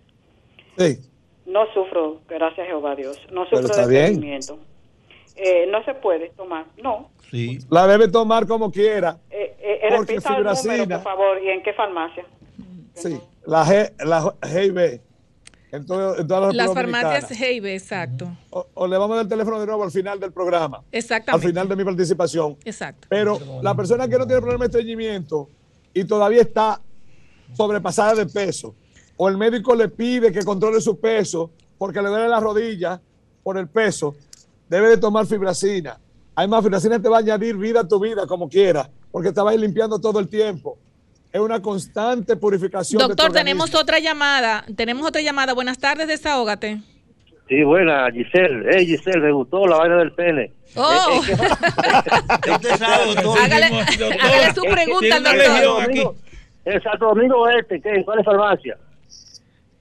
Sí. 0.78 0.98
No 1.46 1.66
sufro, 1.74 2.20
gracias 2.28 2.66
a 2.66 2.70
Jehová 2.70 2.94
Dios. 2.96 3.18
No 3.30 3.44
sufro 3.44 3.66
está 3.66 3.86
de 3.86 3.98
estreñimiento. 3.98 4.58
Eh, 5.36 5.66
no 5.68 5.84
se 5.84 5.94
puede 5.94 6.30
tomar, 6.30 6.66
no. 6.82 7.10
Sí. 7.30 7.58
La 7.70 7.86
debe 7.86 8.08
tomar 8.08 8.46
como 8.46 8.70
quiera. 8.70 9.18
Eh, 9.30 9.56
eh, 9.58 9.80
eh, 9.82 9.88
Porque 9.96 10.14
repita 10.14 10.36
el 10.36 10.44
número, 10.44 10.88
por 10.88 11.02
favor, 11.02 11.42
y 11.42 11.50
en 11.50 11.62
qué 11.62 11.72
farmacia. 11.72 12.24
Sí. 12.94 13.18
La 13.44 13.64
G, 13.64 13.92
la 14.04 14.34
GIB. 14.48 15.00
En, 15.74 15.86
todo- 15.86 16.18
en 16.18 16.26
todas 16.28 16.54
las 16.54 16.72
farmacias. 16.72 17.30
Heibe, 17.40 17.74
exacto. 17.74 18.28
O, 18.50 18.66
o 18.74 18.86
le 18.86 18.96
vamos 18.96 19.14
a 19.14 19.16
dar 19.16 19.24
el 19.24 19.28
teléfono 19.28 19.58
de 19.60 19.66
nuevo 19.66 19.82
al 19.82 19.90
final 19.90 20.20
del 20.20 20.32
programa. 20.32 20.78
Al 20.78 20.84
Exactamente. 20.92 21.48
final 21.48 21.68
de 21.68 21.76
mi 21.76 21.84
participación. 21.84 22.56
Exacto. 22.64 23.08
Pero 23.10 23.38
la 23.62 23.74
persona 23.74 24.06
que 24.06 24.16
no 24.18 24.26
tiene 24.26 24.40
problema 24.40 24.64
de 24.64 24.70
estreñimiento 24.70 25.48
y 25.92 26.04
todavía 26.04 26.42
está 26.42 26.80
sobrepasada 27.54 28.14
de 28.14 28.26
peso, 28.26 28.74
o 29.16 29.28
el 29.28 29.36
médico 29.36 29.74
le 29.74 29.88
pide 29.88 30.32
que 30.32 30.42
controle 30.44 30.80
su 30.80 30.98
peso 30.98 31.50
porque 31.78 32.00
le 32.02 32.08
duele 32.08 32.28
la 32.28 32.40
rodilla 32.40 33.00
por 33.42 33.58
el 33.58 33.68
peso, 33.68 34.14
debe 34.68 34.88
de 34.90 34.96
tomar 34.96 35.26
fibracina. 35.26 35.98
Además, 36.34 36.64
fibracina 36.64 37.00
te 37.00 37.08
va 37.08 37.16
a 37.18 37.20
añadir 37.20 37.56
vida 37.56 37.80
a 37.80 37.88
tu 37.88 38.00
vida 38.00 38.26
como 38.26 38.48
quiera, 38.48 38.90
porque 39.12 39.30
te 39.32 39.40
va 39.40 39.50
a 39.50 39.54
ir 39.54 39.60
limpiando 39.60 39.98
todo 40.00 40.18
el 40.18 40.28
tiempo. 40.28 40.78
Es 41.34 41.40
una 41.40 41.60
constante 41.60 42.36
purificación. 42.36 42.96
de 42.96 43.04
tu 43.06 43.08
Doctor, 43.08 43.32
tenemos 43.32 43.74
otra 43.74 43.98
llamada. 43.98 44.64
Tenemos 44.76 45.04
otra 45.04 45.20
llamada. 45.20 45.52
Buenas 45.52 45.78
tardes, 45.78 46.06
desahógate. 46.06 46.80
Sí, 47.48 47.64
buena, 47.64 48.08
Giselle. 48.12 48.64
Hey, 48.70 48.86
Giselle, 48.86 49.18
me 49.18 49.32
gustó 49.32 49.66
la 49.66 49.78
vaina 49.78 49.96
del 49.96 50.12
pene. 50.12 50.52
Oh. 50.76 51.22
Hágale, 53.42 53.66
hágale 53.66 54.54
su 54.54 54.62
pregunta 54.62 55.16
al 55.16 55.24
doctor. 55.24 56.14
El 56.66 56.82
Santo 56.84 57.06
Domingo 57.06 57.48
Este, 57.48 57.80
¿qué? 57.80 58.04
¿cuál 58.04 58.20
es 58.20 58.24
farmacia? 58.24 58.78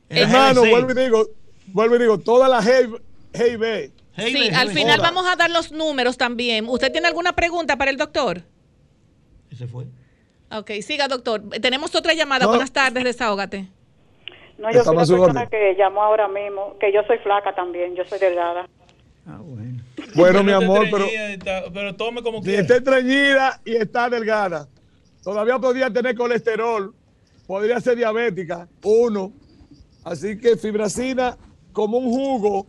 Hermano, 0.10 0.62
vuelvo 0.62 0.92
y 0.92 1.04
digo, 1.04 1.28
vuelvo 1.68 1.98
y 1.98 2.00
digo, 2.00 2.18
toda 2.18 2.50
la 2.50 2.64
GIB. 2.64 3.92
Sí, 4.18 4.50
al 4.56 4.72
final 4.72 5.02
vamos 5.02 5.28
a 5.28 5.36
dar 5.36 5.52
los 5.52 5.72
números 5.72 6.18
también. 6.18 6.68
¿Usted 6.68 6.92
tiene 6.92 7.10
alguna 7.10 7.34
pregunta 7.34 7.78
para 7.78 7.92
el 7.92 7.98
doctor? 7.98 8.42
Ese 9.52 9.68
fue. 9.68 9.86
Ok, 10.58 10.72
siga, 10.82 11.08
doctor. 11.08 11.42
Tenemos 11.62 11.94
otra 11.96 12.14
llamada. 12.14 12.46
No. 12.46 12.52
Buenas 12.52 12.72
tardes, 12.72 13.04
desahógate. 13.04 13.68
No, 14.58 14.70
yo 14.72 14.84
soy 14.84 14.96
Estamos 14.96 14.96
la 14.96 15.02
a 15.02 15.06
su 15.06 15.14
persona 15.26 15.48
que 15.48 15.76
llamó 15.78 16.04
ahora 16.04 16.28
mismo, 16.28 16.76
que 16.80 16.94
yo 16.94 17.02
soy 17.08 17.18
flaca 17.20 17.54
también, 17.56 17.96
yo 17.96 18.04
soy 18.06 18.20
delgada. 18.20 18.68
Bueno, 20.16 20.44
mi 20.44 20.52
No 20.52 20.60
te 20.60 20.66
amor, 20.66 20.86
pero, 20.92 21.06
está- 21.06 21.64
pero 21.74 21.96
tome 21.96 22.22
como 22.22 22.40
y 22.40 22.44
quiera. 22.44 22.62
está 22.62 22.76
estreñida 22.78 23.62
y 23.66 23.76
está 23.76 24.10
delgada. 24.10 24.68
Todavía 25.24 25.58
podría 25.60 25.92
tener 25.92 26.16
colesterol, 26.16 26.94
podría 27.48 27.80
ser 27.80 27.96
diabética, 27.98 28.68
uno. 28.84 29.32
Así 30.04 30.38
que 30.40 30.58
fibracina 30.58 31.38
como 31.72 31.98
un 31.98 32.12
jugo 32.12 32.68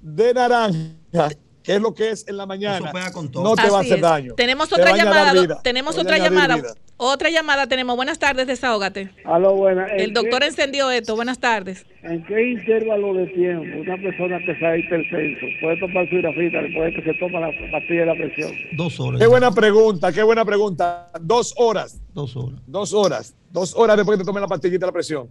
de 0.00 0.34
naranja, 0.34 1.30
que 1.68 1.74
es 1.74 1.82
lo 1.82 1.92
que 1.92 2.08
es 2.08 2.26
en 2.26 2.38
la 2.38 2.46
mañana, 2.46 2.90
no 3.34 3.54
te 3.54 3.68
va 3.68 3.76
a 3.76 3.80
hacer 3.82 3.96
es. 3.96 4.00
daño. 4.00 4.34
Tenemos 4.36 4.70
Te 4.70 4.76
otra 4.76 4.96
llamada. 4.96 5.60
Tenemos 5.62 5.94
Te 5.94 6.00
otra 6.00 6.16
llamada. 6.16 6.56
vida. 6.56 6.72
Otra 6.96 7.28
llamada 7.28 7.66
tenemos. 7.66 7.94
Buenas 7.94 8.18
tardes, 8.18 8.46
desahógate. 8.46 9.10
Aló, 9.26 9.54
buena. 9.54 9.84
El 9.88 10.14
doctor 10.14 10.42
encendió 10.44 10.90
esto. 10.90 11.14
Buenas 11.14 11.38
tardes. 11.38 11.84
¿En 12.04 12.24
qué 12.24 12.52
intervalo 12.52 13.12
de 13.12 13.26
tiempo 13.26 13.80
una 13.82 13.96
persona 13.98 14.38
que 14.46 14.58
sea 14.58 14.78
hipertenso 14.78 15.44
puede 15.60 15.78
tomar 15.78 16.08
fibracina 16.08 16.62
después 16.62 16.84
de 16.86 17.02
que 17.02 17.12
se 17.12 17.18
toma 17.18 17.40
la 17.40 17.50
pastilla 17.70 18.00
de 18.00 18.06
la 18.06 18.14
presión? 18.14 18.50
Dos 18.72 18.98
horas. 18.98 19.20
Qué 19.20 19.26
buena 19.26 19.50
pregunta, 19.52 20.10
qué 20.10 20.22
buena 20.22 20.46
pregunta. 20.46 21.10
Dos 21.20 21.52
horas, 21.58 22.00
Dos 22.14 22.34
horas. 22.34 22.60
dos 22.66 22.94
horas, 22.94 23.34
dos 23.52 23.74
horas 23.76 23.96
después 23.98 24.16
que 24.16 24.24
te 24.24 24.26
tomes 24.26 24.40
la 24.40 24.48
pastillita 24.48 24.86
de 24.86 24.86
la 24.86 24.92
presión. 24.92 25.28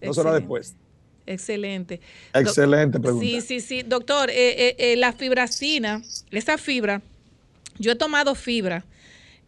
Dos 0.00 0.16
horas 0.16 0.32
después. 0.36 0.74
Excelente. 1.26 2.00
Excelente 2.34 2.98
pregunta. 2.98 3.26
Sí, 3.26 3.40
sí, 3.40 3.60
sí. 3.60 3.82
Doctor, 3.82 4.30
eh, 4.30 4.34
eh, 4.68 4.76
eh, 4.78 4.96
la 4.96 5.12
fibracina, 5.12 6.02
esa 6.30 6.58
fibra, 6.58 7.02
yo 7.78 7.92
he 7.92 7.96
tomado 7.96 8.34
fibra 8.34 8.84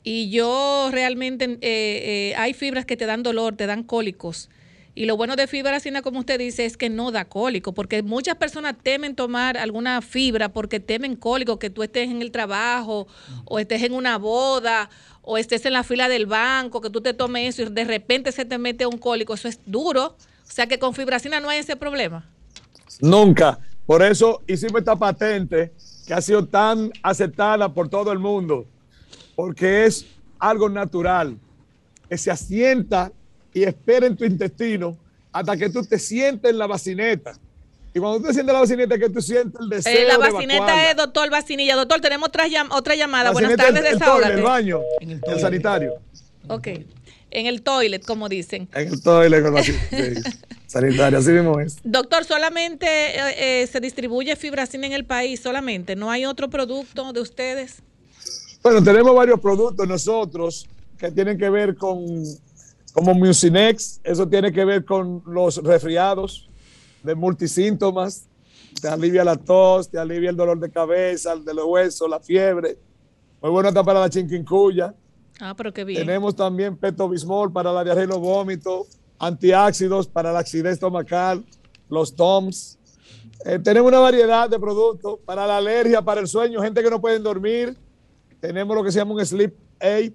y 0.04 0.30
yo 0.30 0.88
realmente, 0.92 1.44
eh, 1.44 1.58
eh, 1.60 2.34
hay 2.36 2.54
fibras 2.54 2.86
que 2.86 2.96
te 2.96 3.06
dan 3.06 3.22
dolor, 3.22 3.56
te 3.56 3.66
dan 3.66 3.82
cólicos. 3.82 4.48
Y 4.94 5.06
lo 5.06 5.16
bueno 5.16 5.36
de 5.36 5.46
fibracina, 5.46 6.02
como 6.02 6.18
usted 6.20 6.38
dice, 6.38 6.66
es 6.66 6.76
que 6.76 6.90
no 6.90 7.12
da 7.12 7.24
cólico, 7.24 7.72
porque 7.72 8.02
muchas 8.02 8.36
personas 8.36 8.74
temen 8.82 9.14
tomar 9.14 9.56
alguna 9.56 10.02
fibra 10.02 10.50
porque 10.50 10.80
temen 10.80 11.16
cólico, 11.16 11.58
que 11.58 11.70
tú 11.70 11.82
estés 11.82 12.10
en 12.10 12.20
el 12.20 12.30
trabajo 12.30 13.06
o 13.46 13.58
estés 13.58 13.82
en 13.84 13.94
una 13.94 14.18
boda 14.18 14.90
o 15.22 15.38
estés 15.38 15.64
en 15.64 15.72
la 15.72 15.82
fila 15.82 16.08
del 16.08 16.26
banco, 16.26 16.82
que 16.82 16.90
tú 16.90 17.00
te 17.00 17.14
tomes 17.14 17.54
eso 17.54 17.62
y 17.62 17.72
de 17.72 17.84
repente 17.84 18.32
se 18.32 18.44
te 18.44 18.58
mete 18.58 18.84
un 18.84 18.98
cólico. 18.98 19.32
Eso 19.32 19.48
es 19.48 19.60
duro. 19.64 20.16
O 20.52 20.54
sea 20.54 20.66
que 20.66 20.78
con 20.78 20.92
fibracina 20.92 21.40
no 21.40 21.48
hay 21.48 21.60
ese 21.60 21.76
problema. 21.76 22.28
Nunca. 23.00 23.58
Por 23.86 24.02
eso 24.02 24.42
hicimos 24.46 24.80
esta 24.80 24.94
patente 24.96 25.72
que 26.06 26.12
ha 26.12 26.20
sido 26.20 26.44
tan 26.46 26.92
aceptada 27.02 27.72
por 27.72 27.88
todo 27.88 28.12
el 28.12 28.18
mundo, 28.18 28.66
porque 29.34 29.86
es 29.86 30.04
algo 30.38 30.68
natural, 30.68 31.38
que 32.06 32.18
se 32.18 32.30
asienta 32.30 33.10
y 33.54 33.62
espera 33.62 34.06
en 34.06 34.14
tu 34.14 34.26
intestino 34.26 34.98
hasta 35.32 35.56
que 35.56 35.70
tú 35.70 35.82
te 35.86 35.98
sientes 35.98 36.50
en 36.50 36.58
la 36.58 36.66
bacineta. 36.66 37.32
Y 37.94 37.98
cuando 37.98 38.18
tú 38.18 38.26
te 38.26 38.34
sientes 38.34 38.50
en 38.50 38.54
la 38.54 38.60
bacineta, 38.60 38.98
que 38.98 39.08
tú 39.08 39.22
sientes 39.22 39.58
el 39.58 39.70
deseo 39.70 39.90
Eh, 40.00 40.04
la 40.06 40.12
de 40.12 40.18
vacineta 40.18 40.54
evacuarla. 40.56 40.90
es 40.90 40.96
doctor 40.98 41.30
Vacinilla. 41.30 41.76
Doctor, 41.76 42.00
tenemos 42.02 42.28
otra, 42.28 42.46
llam- 42.46 42.68
otra 42.72 42.94
llamada. 42.94 43.30
Buenas 43.30 43.56
tardes, 43.56 43.80
el, 43.86 43.86
el 44.02 44.30
el 44.38 44.42
baño, 44.42 44.80
el 45.00 45.40
sanitario. 45.40 45.94
Ok. 46.48 46.68
En 47.34 47.46
el 47.46 47.62
toilet, 47.62 48.04
como 48.04 48.28
dicen. 48.28 48.68
En 48.74 48.88
el 48.88 49.02
toilet, 49.02 49.42
con 49.42 49.54
la- 49.54 49.62
sí, 49.62 49.72
sanitario, 50.66 51.18
así 51.18 51.30
mismo 51.30 51.58
es. 51.60 51.76
Doctor, 51.82 52.24
solamente 52.24 52.86
eh, 52.86 53.62
eh, 53.62 53.66
se 53.66 53.80
distribuye 53.80 54.36
fibracina 54.36 54.86
en 54.86 54.92
el 54.92 55.04
país, 55.04 55.40
solamente. 55.40 55.96
¿No 55.96 56.10
hay 56.10 56.24
otro 56.26 56.48
producto 56.50 57.12
de 57.12 57.20
ustedes? 57.20 57.76
Bueno, 58.62 58.82
tenemos 58.82 59.14
varios 59.14 59.40
productos 59.40 59.88
nosotros 59.88 60.66
que 60.98 61.10
tienen 61.10 61.36
que 61.38 61.50
ver 61.50 61.74
con, 61.74 62.04
como 62.92 63.14
Mucinex, 63.14 64.00
eso 64.04 64.28
tiene 64.28 64.52
que 64.52 64.64
ver 64.64 64.84
con 64.84 65.22
los 65.26 65.56
resfriados 65.56 66.48
de 67.02 67.14
multisíntomas, 67.14 68.26
te 68.80 68.88
alivia 68.88 69.24
la 69.24 69.36
tos, 69.36 69.90
te 69.90 69.98
alivia 69.98 70.30
el 70.30 70.36
dolor 70.36 70.60
de 70.60 70.70
cabeza, 70.70 71.32
el 71.32 71.44
de 71.44 71.54
los 71.54 71.64
huesos, 71.66 72.08
la 72.08 72.20
fiebre. 72.20 72.78
Muy 73.40 73.50
bueno 73.50 73.68
está 73.70 73.82
para 73.82 74.00
la 74.00 74.08
chinquincuya. 74.10 74.94
Ah, 75.44 75.54
pero 75.56 75.72
qué 75.72 75.84
bien. 75.84 76.06
Tenemos 76.06 76.36
también 76.36 76.76
petobismol 76.76 77.52
para 77.52 77.72
la 77.72 77.82
diarrea 77.82 78.04
y 78.04 78.06
los 78.06 78.20
vómitos, 78.20 78.86
antiácidos 79.18 80.06
para 80.06 80.32
la 80.32 80.38
acidez 80.38 80.74
estomacal, 80.74 81.44
los 81.88 82.14
TOMS. 82.14 82.78
Eh, 83.44 83.58
tenemos 83.58 83.88
una 83.88 83.98
variedad 83.98 84.48
de 84.48 84.56
productos 84.60 85.18
para 85.24 85.44
la 85.44 85.56
alergia, 85.56 86.00
para 86.00 86.20
el 86.20 86.28
sueño, 86.28 86.62
gente 86.62 86.80
que 86.80 86.88
no 86.90 87.00
puede 87.00 87.18
dormir. 87.18 87.76
Tenemos 88.40 88.76
lo 88.76 88.84
que 88.84 88.92
se 88.92 88.98
llama 89.00 89.14
un 89.14 89.26
sleep 89.26 89.52
aid, 89.80 90.12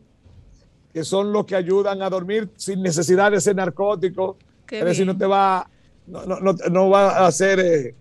que 0.94 1.04
son 1.04 1.34
los 1.34 1.46
que 1.46 1.58
ayudan 1.58 2.02
a 2.02 2.10
dormir 2.10 2.50
sin 2.56 2.82
necesidad 2.82 3.30
de 3.32 3.42
ser 3.42 3.58
narcótico. 3.58 4.38
Qué 4.66 4.80
es 4.80 4.86
decir, 4.86 5.04
bien. 5.06 5.16
no 5.16 5.20
te 5.20 5.26
va, 5.26 5.70
no, 6.08 6.26
no- 6.26 6.40
no- 6.40 6.54
no 6.72 6.90
va 6.90 7.28
a 7.28 7.32
ser, 7.34 7.60
eh, 7.60 7.96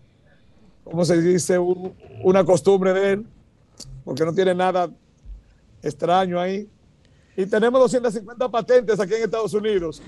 ¿cómo 0.85 1.05
se 1.05 1.21
dice? 1.21 1.59
Un- 1.59 1.93
una 2.23 2.45
costumbre 2.45 2.93
de 2.93 3.13
él, 3.15 3.27
porque 4.05 4.25
no 4.25 4.33
tiene 4.33 4.55
nada 4.55 4.89
extraño 5.83 6.39
ahí. 6.41 6.69
Y 7.37 7.45
tenemos 7.47 7.79
250 7.81 8.49
patentes 8.51 8.99
aquí 8.99 9.15
en 9.15 9.23
Estados 9.25 9.53
Unidos. 9.53 10.01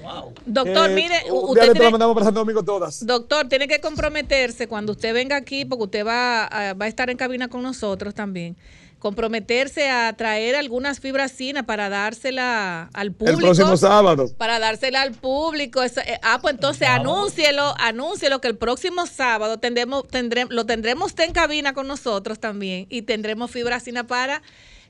Doctor, 0.47 0.89
Que 0.89 0.95
mire, 0.95 1.15
usted 1.31 1.55
día 1.61 1.67
le 1.67 1.73
tiene- 1.75 1.91
mandamos 1.91 2.15
para 2.15 2.25
Santo 2.25 2.41
Domingo 2.41 2.63
todas. 2.63 3.05
Doctor, 3.05 3.49
tiene 3.49 3.69
que 3.69 3.81
comprometerse 3.81 4.67
cuando 4.67 4.93
usted 4.93 5.13
venga 5.13 5.37
aquí, 5.37 5.65
porque 5.67 5.85
usted 5.85 6.07
va, 6.07 6.45
a- 6.47 6.73
va 6.75 6.87
a 6.87 6.89
estar 6.89 7.11
en 7.11 7.17
cabina 7.19 7.49
con 7.49 7.63
nosotros 7.63 8.15
también. 8.15 8.57
Comprometerse 8.99 9.89
a 9.91 10.13
traer 10.15 10.57
algunas 10.57 10.99
fibracina 10.99 11.65
para 11.65 11.89
dársela 11.89 12.91
al 12.93 13.13
público. 13.13 13.39
El 13.39 13.45
próximo 13.45 13.77
sábado. 13.77 14.29
Para 14.37 14.59
dársela 14.59 15.03
al 15.03 15.13
público. 15.13 15.85
Eh, 15.85 15.91
ah, 16.23 16.39
pues 16.43 16.55
entonces 16.55 16.89
anúncielo, 16.89 17.75
anúncielo 17.79 18.41
que 18.41 18.49
el 18.49 18.57
próximo 18.57 19.07
sábado 19.07 19.59
tendremos, 19.59 20.09
tendremos, 20.09 20.53
lo 20.53 20.67
tendremos 20.67 21.09
usted 21.09 21.25
en 21.25 21.33
cabina 21.33 21.75
con 21.75 21.87
nosotros 21.87 22.41
también 22.41 22.87
y 22.91 23.03
tendremos 23.03 23.53
fibracina 23.53 24.05
para 24.07 24.43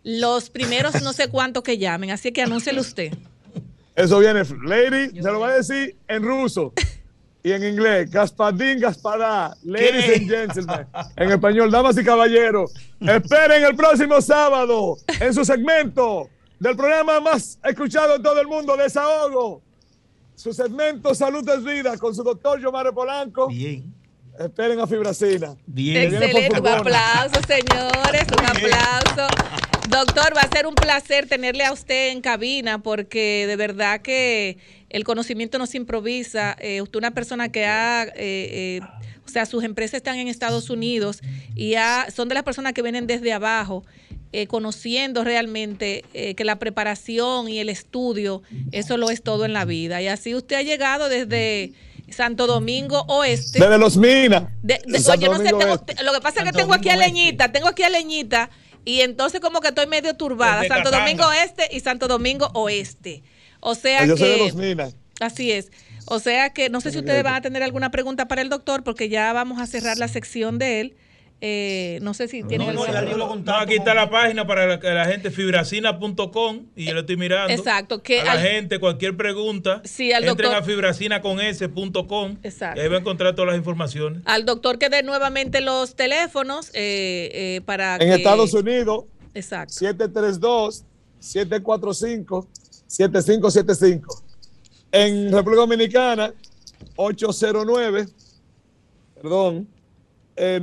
los 0.03 0.51
primeros 0.51 1.03
no 1.03 1.13
sé 1.13 1.29
cuántos 1.29 1.63
que 1.63 1.79
llamen. 1.79 2.11
Así 2.11 2.33
que 2.33 2.43
anúncielo 2.43 2.81
usted. 2.81 3.13
Eso 3.95 4.21
viene, 4.21 4.43
lady, 4.65 5.21
se 5.21 5.23
lo 5.23 5.41
voy 5.41 5.51
a 5.51 5.55
decir 5.55 5.97
en 6.07 6.23
ruso 6.23 6.73
y 7.43 7.51
en 7.51 7.65
inglés. 7.65 8.09
Gaspadín, 8.11 8.79
Gaspadá, 8.79 9.57
ladies 9.65 10.17
and 10.17 10.31
gentlemen. 10.31 10.87
En 11.17 11.33
español, 11.33 11.71
damas 11.71 11.99
y 11.99 12.05
caballeros. 12.05 12.73
Esperen 13.01 13.65
el 13.65 13.75
próximo 13.75 14.21
sábado 14.21 14.99
en 15.19 15.35
su 15.35 15.45
segmento 15.45 16.29
del 16.61 16.77
programa 16.77 17.19
más 17.21 17.59
escuchado 17.65 18.17
en 18.17 18.23
todo 18.23 18.41
el 18.41 18.47
mundo, 18.47 18.77
Desahogo. 18.77 19.63
Su 20.37 20.53
segmento 20.53 21.13
Salud 21.15 21.49
es 21.49 21.65
Vida 21.65 21.99
con 21.99 22.15
su 22.15 22.23
doctor 22.23 22.61
Yomare 22.61 22.93
Polanco. 22.93 23.49
Bien. 23.49 23.93
Esperen 24.39 24.79
a 24.79 24.87
Fibracina. 24.87 25.57
Bien. 25.67 26.15
Excelente, 26.15 26.61
un 26.61 26.69
aplauso, 26.69 27.41
señores, 27.49 28.27
un 28.39 28.47
aplauso. 28.47 29.27
Doctor, 29.89 30.37
va 30.37 30.43
a 30.43 30.49
ser 30.51 30.67
un 30.67 30.75
placer 30.75 31.27
tenerle 31.27 31.65
a 31.65 31.73
usted 31.73 32.11
en 32.11 32.21
cabina 32.21 32.79
porque 32.83 33.47
de 33.47 33.57
verdad 33.57 34.01
que 34.01 34.59
el 34.91 35.05
conocimiento 35.05 35.59
no 35.59 35.67
se 35.67 35.77
improvisa. 35.79 36.57
Eh, 36.61 36.83
usted 36.83 36.97
es 36.97 36.99
una 36.99 37.13
persona 37.13 37.49
que 37.51 37.65
ha, 37.67 38.05
eh, 38.05 38.11
eh, 38.17 38.81
o 39.27 39.29
sea, 39.31 39.47
sus 39.47 39.65
empresas 39.65 39.95
están 39.95 40.17
en 40.19 40.29
Estados 40.29 40.69
Unidos 40.71 41.21
y 41.55 41.75
ha- 41.75 42.07
son 42.15 42.29
de 42.29 42.35
las 42.35 42.45
personas 42.45 42.73
que 42.73 42.83
vienen 42.83 43.07
desde 43.07 43.33
abajo. 43.33 43.85
eh, 44.31 44.47
conociendo 44.47 45.25
realmente 45.25 46.05
que 46.13 46.45
la 46.45 46.59
preparación 46.59 47.49
y 47.49 47.61
el 47.61 47.71
estudio, 47.71 48.43
eso 48.73 48.99
lo 48.99 49.09
es 49.09 49.23
todo 49.23 49.47
en 49.47 49.55
la 49.55 49.65
vida. 49.65 50.03
Y 50.03 50.09
así 50.09 50.35
usted 50.35 50.57
ha 50.57 50.63
llegado 50.63 51.09
desde 51.09 51.73
Santo 52.11 52.47
Domingo 52.47 53.07
Oeste. 53.09 53.59
Desde 53.59 53.79
los 53.79 53.97
Minas. 53.97 54.43
De- 54.63 54.83
de- 54.87 54.99
Santo 55.01 55.31
oye, 55.31 55.39
no 55.39 55.43
sé, 55.43 55.55
tengo- 55.59 55.79
te- 55.79 56.05
lo 56.05 56.13
que 56.13 56.21
pasa 56.21 56.41
es 56.41 56.45
que 56.45 56.53
tengo 56.59 56.75
aquí 56.75 56.91
a. 56.91 56.97
Leñita, 56.99 57.51
tengo 57.53 57.69
aquí 57.69 57.83
a 57.85 57.89
Leñita, 57.89 58.51
y 58.89 59.03
entonces 59.03 59.41
como 59.41 59.61
que 59.61 59.69
estoy 59.69 59.87
medio 59.87 60.15
turbada. 60.15 60.63
Desde 60.63 60.75
Santo. 60.75 60.91
Domingo 60.91 61.31
Este 61.31 61.69
y 61.77 61.81
Santo 61.81 62.09
Domingo 62.09 62.51
Oeste. 62.55 63.23
O 63.61 63.75
sea 63.75 64.07
Yo 64.07 64.17
soy 64.17 64.31
de 64.31 64.39
los 64.39 64.53
que. 64.53 64.57
Minas. 64.57 64.97
Así 65.21 65.53
es. 65.53 65.71
O 66.07 66.19
sea 66.21 66.55
que 66.55 66.71
no 66.71 66.81
sé 66.81 66.91
si 66.91 66.97
ustedes 66.97 67.23
van 67.23 67.35
a 67.35 67.43
tener 67.43 67.63
alguna 67.63 67.91
pregunta 67.91 68.29
para 68.29 68.41
el 68.41 68.49
doctor, 68.49 68.85
porque 68.85 69.11
ya 69.11 69.35
vamos 69.35 69.61
a 69.61 69.67
cerrar 69.67 69.99
la 69.99 70.09
sección 70.09 70.59
de 70.59 70.81
él. 70.81 70.97
Eh, 71.41 72.01
no 72.03 72.15
sé 72.15 72.27
si 72.27 72.43
tienen 72.43 72.69
alguna 72.71 73.01
No, 73.37 73.55
aquí 73.55 73.75
está 73.75 73.95
la 73.95 74.11
página 74.11 74.45
para 74.45 74.67
la, 74.67 74.81
que 74.81 74.89
la 74.91 75.05
gente, 75.07 75.31
fibracina.com, 75.31 76.67
y 76.75 76.87
yo 76.87 76.95
lo 76.95 77.01
estoy 77.01 77.17
mirando. 77.17 77.53
Exacto, 77.55 78.03
que 78.03 78.21
a 78.23 78.25
la 78.25 78.33
al- 78.33 78.41
gente, 78.41 78.81
cualquier 78.81 79.17
pregunta, 79.17 79.81
Sí, 79.85 80.13
al 80.13 80.25
entren 80.25 80.51
doctor- 80.51 80.63
a 80.63 80.65
fibracinaconS.com 80.67 82.39
Exacto. 82.43 82.81
y 82.81 82.83
ahí 82.83 82.89
va 82.91 82.97
a 82.97 83.01
encontrar 83.01 83.37
todas 83.37 83.51
las 83.51 83.57
informaciones. 83.57 84.23
Al 84.25 84.45
doctor 84.47 84.79
que 84.81 84.89
dé 84.89 85.05
nuevamente 85.05 85.61
los 85.61 85.95
teléfonos 85.95 86.71
eh, 86.75 87.31
eh, 87.33 87.61
para 87.65 87.95
En 87.97 88.09
que- 88.09 88.15
Estados 88.17 88.53
Unidos, 88.55 89.05
Exacto. 89.35 89.73
732-745-7575. 92.89 94.23
En 94.91 95.31
República 95.33 95.61
Dominicana, 95.61 96.33
809, 96.97 98.07
perdón, 99.21 99.69
eh, 100.39 100.61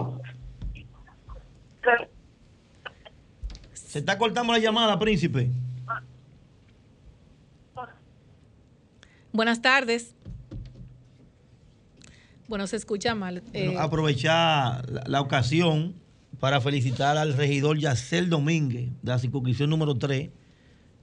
Se 3.73 3.99
está 3.99 4.17
cortando 4.19 4.53
la 4.53 4.61
llamada, 4.61 4.97
príncipe. 5.01 5.51
Buenas 9.33 9.61
tardes. 9.61 10.16
Bueno, 12.49 12.67
se 12.67 12.77
escucha 12.77 13.15
mal. 13.15 13.43
Eh, 13.53 13.67
Bueno, 13.67 13.81
aprovechar 13.81 14.89
la, 14.91 15.03
la 15.07 15.21
ocasión 15.21 15.95
para 16.39 16.61
felicitar 16.61 17.17
al 17.17 17.35
regidor 17.35 17.79
Yacel 17.79 18.29
Domínguez 18.31 18.91
de 19.03 19.11
la 19.11 19.19
circunscripción 19.19 19.71
número 19.71 19.95
3, 19.97 20.31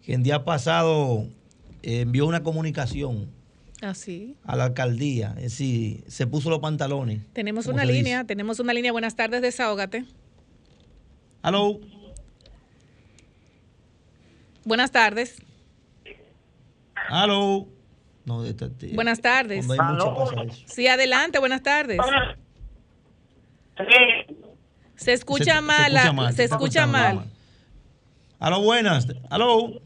que 0.01 0.13
el 0.13 0.23
día 0.23 0.45
pasado 0.45 1.27
eh, 1.81 2.01
envió 2.01 2.25
una 2.27 2.43
comunicación 2.43 3.29
así. 3.81 4.35
a 4.43 4.55
la 4.55 4.65
alcaldía. 4.65 5.33
Es 5.37 5.43
decir, 5.57 6.03
se 6.07 6.27
puso 6.27 6.49
los 6.49 6.59
pantalones. 6.59 7.21
Tenemos 7.33 7.67
una 7.67 7.83
línea, 7.83 8.23
tenemos 8.25 8.59
una 8.59 8.73
línea. 8.73 8.91
Buenas 8.91 9.15
tardes, 9.15 9.41
Desahógate. 9.41 10.05
Aló. 11.41 11.79
Buenas 14.65 14.91
tardes. 14.91 15.41
Aló. 17.09 17.67
No, 18.25 18.43
esta- 18.45 18.65
esta- 18.67 18.87
Buenas 18.93 19.19
tardes. 19.21 19.65
cuando 19.65 19.83
hay 19.83 19.91
mucho 19.93 20.15
pasa 20.15 20.43
eso. 20.43 20.63
Sí, 20.67 20.87
adelante, 20.87 21.39
buenas 21.39 21.61
tardes. 21.61 21.97
Se 24.95 25.13
escucha 25.13 25.43
Se- 25.45 25.51
se 25.55 25.61
mal, 25.61 25.91
escucha 25.93 26.13
mal, 26.13 26.33
se 26.33 26.43
escucha 26.45 26.83
escuchando 26.83 26.97
mal. 26.97 27.25
Aló, 28.39 28.61
buenas. 28.61 29.07
Aló. 29.29 29.81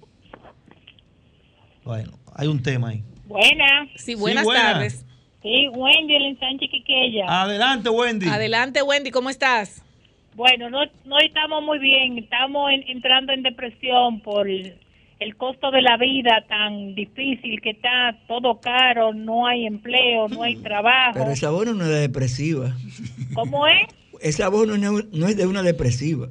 Bueno, 1.83 2.11
hay 2.35 2.47
un 2.47 2.61
tema 2.61 2.89
ahí. 2.89 3.03
Buenas. 3.25 3.89
Sí, 3.95 4.15
buenas 4.15 4.43
buenas. 4.43 4.73
tardes. 4.73 5.05
Sí, 5.41 5.67
Wendy, 5.69 6.15
el 6.15 6.39
Sánchez 6.39 6.69
Quiqueya. 6.69 7.25
Adelante, 7.27 7.89
Wendy. 7.89 8.27
Adelante, 8.27 8.81
Wendy, 8.81 9.11
¿cómo 9.11 9.29
estás? 9.29 9.81
Bueno, 10.35 10.69
no, 10.69 10.79
no 11.05 11.19
estamos 11.19 11.63
muy 11.63 11.79
bien. 11.79 12.17
Estamos 12.17 12.69
en- 12.71 12.83
entrando 12.89 13.31
en 13.31 13.43
depresión 13.43 14.19
por 14.21 14.47
el, 15.19 15.35
costo 15.35 15.71
de 15.71 15.81
la 15.81 15.97
vida 15.97 16.43
tan 16.47 16.95
difícil 16.95 17.61
que 17.61 17.71
está, 17.71 18.15
todo 18.27 18.59
caro, 18.59 19.13
no 19.13 19.47
hay 19.47 19.65
empleo, 19.65 20.27
no 20.27 20.43
hay 20.43 20.55
trabajo. 20.57 21.13
Pero 21.19 21.31
ese 21.31 21.45
abono 21.45 21.73
no 21.73 21.83
es 21.83 21.89
de 21.89 21.99
depresiva. 22.01 22.71
¿Cómo 23.33 23.67
es? 23.67 23.87
Ese 24.21 24.43
abono 24.43 24.77
no, 24.77 24.99
no 25.11 25.27
es 25.27 25.37
de 25.37 25.45
una 25.47 25.61
depresiva. 25.63 26.27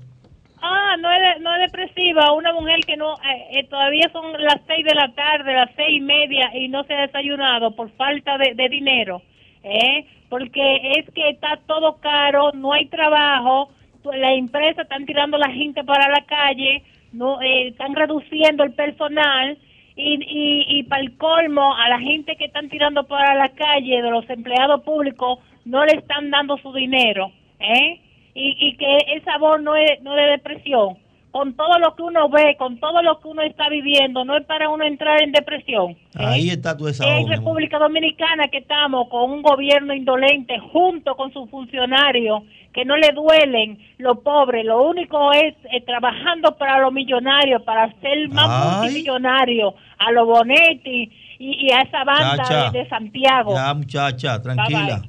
Ah, 0.60 0.96
no 0.98 1.08
es, 1.12 1.20
de- 1.20 1.40
no 1.42 1.54
es 1.54 1.70
depresiva, 1.70 2.32
una 2.32 2.52
mujer 2.52 2.80
que 2.86 2.96
no, 2.96 3.14
eh, 3.14 3.58
eh, 3.60 3.64
todavía 3.68 4.08
son 4.12 4.32
las 4.42 4.60
seis 4.66 4.84
de 4.84 4.94
la 4.94 5.12
tarde, 5.14 5.52
las 5.54 5.70
seis 5.76 5.98
y 5.98 6.00
media 6.00 6.50
y 6.56 6.68
no 6.68 6.82
se 6.84 6.94
ha 6.94 7.02
desayunado 7.02 7.76
por 7.76 7.90
falta 7.92 8.36
de, 8.38 8.54
de 8.54 8.68
dinero, 8.68 9.22
¿eh? 9.62 10.06
Porque 10.28 10.92
es 10.98 11.08
que 11.14 11.28
está 11.28 11.60
todo 11.66 11.98
caro, 12.00 12.50
no 12.52 12.72
hay 12.72 12.86
trabajo, 12.86 13.70
la 14.12 14.32
empresa 14.34 14.82
están 14.82 15.06
tirando 15.06 15.36
la 15.38 15.50
gente 15.50 15.84
para 15.84 16.08
la 16.08 16.24
calle, 16.26 16.82
no 17.16 17.40
eh, 17.40 17.68
están 17.68 17.94
reduciendo 17.94 18.62
el 18.64 18.72
personal 18.72 19.58
y, 19.96 20.14
y, 20.14 20.78
y 20.78 20.82
para 20.84 21.02
el 21.02 21.16
colmo 21.16 21.74
a 21.74 21.88
la 21.88 21.98
gente 21.98 22.36
que 22.36 22.44
están 22.44 22.68
tirando 22.68 23.04
para 23.04 23.34
la 23.34 23.48
calle 23.48 24.02
de 24.02 24.10
los 24.10 24.28
empleados 24.28 24.82
públicos 24.82 25.38
no 25.64 25.84
le 25.84 25.98
están 25.98 26.30
dando 26.30 26.56
su 26.58 26.72
dinero, 26.72 27.32
¿eh? 27.58 28.00
y, 28.34 28.68
y 28.68 28.76
que 28.76 28.98
el 29.14 29.24
sabor 29.24 29.62
no 29.62 29.74
es, 29.74 30.00
no 30.02 30.16
es 30.16 30.24
de 30.24 30.30
depresión. 30.32 30.96
Con 31.36 31.52
todo 31.54 31.78
lo 31.78 31.94
que 31.94 32.02
uno 32.02 32.30
ve, 32.30 32.56
con 32.56 32.78
todo 32.80 33.02
lo 33.02 33.20
que 33.20 33.28
uno 33.28 33.42
está 33.42 33.68
viviendo, 33.68 34.24
no 34.24 34.36
es 34.38 34.44
para 34.46 34.70
uno 34.70 34.84
entrar 34.84 35.22
en 35.22 35.32
depresión. 35.32 35.94
Ahí 36.14 36.48
está 36.48 36.74
tu 36.74 36.88
Es 36.88 36.98
desahogo. 36.98 37.14
mi 37.14 37.24
amor. 37.24 37.38
República 37.38 37.78
Dominicana 37.78 38.48
que 38.48 38.58
estamos 38.58 39.08
con 39.10 39.30
un 39.30 39.42
gobierno 39.42 39.92
indolente 39.92 40.54
junto 40.72 41.14
con 41.14 41.30
sus 41.34 41.50
funcionarios 41.50 42.42
que 42.72 42.86
no 42.86 42.96
le 42.96 43.10
duelen 43.12 43.78
los 43.98 44.18
pobres, 44.20 44.64
lo 44.64 44.82
único 44.88 45.32
es 45.32 45.54
eh, 45.72 45.80
trabajando 45.86 46.56
para 46.56 46.80
los 46.80 46.92
millonarios, 46.92 47.62
para 47.62 47.90
ser 48.00 48.28
más 48.30 48.48
Ay. 48.50 48.80
multimillonarios, 48.80 49.74
a 49.98 50.12
los 50.12 50.26
Bonetti 50.26 51.10
y, 51.38 51.66
y 51.66 51.72
a 51.72 51.80
esa 51.82 52.04
banda 52.04 52.36
Chacha. 52.44 52.70
de, 52.70 52.78
de 52.78 52.88
Santiago. 52.88 53.54
Ya, 53.54 53.74
muchacha, 53.74 54.42
tranquila. 54.42 55.02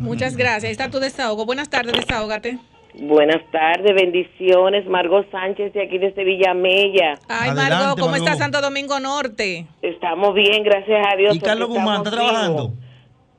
Muchas 0.00 0.36
gracias. 0.36 0.64
Ahí 0.64 0.72
está 0.72 0.90
tu 0.90 1.00
desahogo. 1.00 1.44
Buenas 1.46 1.68
tardes, 1.70 1.92
desahógate. 1.94 2.58
Buenas 2.94 3.42
tardes, 3.52 3.94
bendiciones. 3.94 4.86
Margot 4.86 5.30
Sánchez 5.30 5.72
de 5.72 5.82
aquí 5.82 5.98
desde 5.98 6.24
Villamella. 6.24 7.18
Ay, 7.28 7.52
Margot, 7.52 8.00
¿cómo 8.00 8.16
está 8.16 8.34
Santo 8.34 8.60
Domingo 8.60 8.98
Norte? 8.98 9.66
Estamos 9.80 10.34
bien, 10.34 10.64
gracias 10.64 11.06
a 11.06 11.16
Dios. 11.16 11.36
¿Y 11.36 11.40
Carlos 11.40 11.68
Guzmán, 11.68 11.98
está 11.98 12.10
trabajando? 12.10 12.68
vivos. 12.68 12.84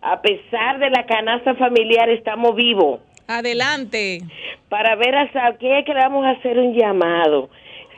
A 0.01 0.21
pesar 0.21 0.79
de 0.79 0.89
la 0.89 1.05
canasta 1.05 1.53
familiar, 1.55 2.09
estamos 2.09 2.55
vivos. 2.55 3.01
Adelante. 3.27 4.21
Para 4.69 4.95
ver 4.95 5.15
a 5.15 5.29
quién 5.59 5.73
es 5.77 5.85
que 5.85 5.93
le 5.93 5.99
vamos 5.99 6.25
a 6.25 6.31
hacer 6.31 6.57
un 6.57 6.73
llamado. 6.73 7.49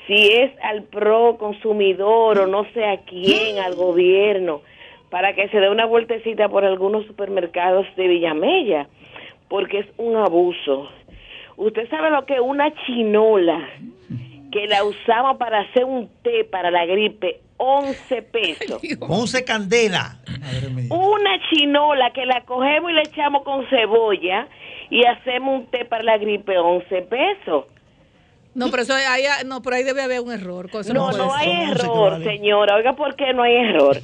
Si 0.08 0.14
es 0.14 0.52
al 0.62 0.84
pro 0.84 1.38
consumidor 1.38 2.40
o 2.40 2.48
no 2.48 2.66
sé 2.74 2.84
a 2.84 2.98
quién, 3.06 3.60
al 3.60 3.76
gobierno, 3.76 4.62
para 5.10 5.34
que 5.34 5.48
se 5.50 5.60
dé 5.60 5.70
una 5.70 5.86
vueltecita 5.86 6.50
por 6.50 6.66
algunos 6.66 7.06
supermercados 7.06 7.86
de 7.96 8.08
Villamella, 8.08 8.88
porque 9.48 9.80
es 9.80 9.86
un 9.98 10.18
abuso. 10.18 10.90
Usted 11.58 11.90
sabe 11.90 12.10
lo 12.10 12.26
que 12.26 12.36
es 12.36 12.42
una 12.42 12.74
chinola 12.86 13.60
que 14.52 14.68
la 14.68 14.84
usamos 14.84 15.38
para 15.38 15.62
hacer 15.62 15.84
un 15.86 16.10
té 16.22 16.44
para 16.46 16.70
la 16.70 16.86
gripe, 16.86 17.42
11 17.58 18.22
pesos. 18.24 18.82
11 19.00 19.46
candela. 19.46 20.18
Una 20.90 21.40
chinola 21.50 22.12
que 22.14 22.26
la 22.26 22.42
cogemos 22.46 22.92
y 22.92 22.94
le 22.94 23.02
echamos 23.02 23.44
con 23.44 23.66
cebolla 23.70 24.48
y 24.90 25.06
hacemos 25.06 25.62
un 25.62 25.66
té 25.68 25.86
para 25.86 26.04
la 26.04 26.18
gripe, 26.18 26.58
11 26.58 27.02
pesos. 27.04 27.66
No, 28.54 28.70
pero 28.70 28.84
eso 28.84 28.94
ahí, 28.94 29.24
no, 29.48 29.62
por 29.64 29.74
ahí 29.74 29.84
debe 29.84 30.04
haber 30.04 30.22
un 30.22 30.32
error. 30.32 30.70
con 30.70 30.82
eso 30.82 30.94
No, 30.94 31.12
no 31.12 31.34
hay 31.34 31.72
error, 31.72 32.24
señora. 32.24 32.76
Oiga, 32.76 32.94
¿por 32.94 33.16
qué 33.16 33.34
no 33.34 33.42
hay 33.42 33.56
error? 33.56 33.98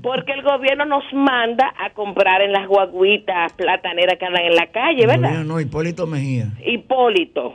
Porque 0.00 0.32
el 0.32 0.42
gobierno 0.42 0.84
nos 0.84 1.04
manda 1.12 1.72
a 1.78 1.90
comprar 1.92 2.42
en 2.42 2.52
las 2.52 2.66
guaguitas 2.68 3.52
plataneras 3.54 4.18
que 4.18 4.26
andan 4.26 4.44
en 4.44 4.54
la 4.54 4.66
calle, 4.68 5.06
¿verdad? 5.06 5.32
No, 5.32 5.44
no, 5.44 5.60
Hipólito 5.60 6.06
Mejía. 6.06 6.46
Hipólito. 6.64 7.54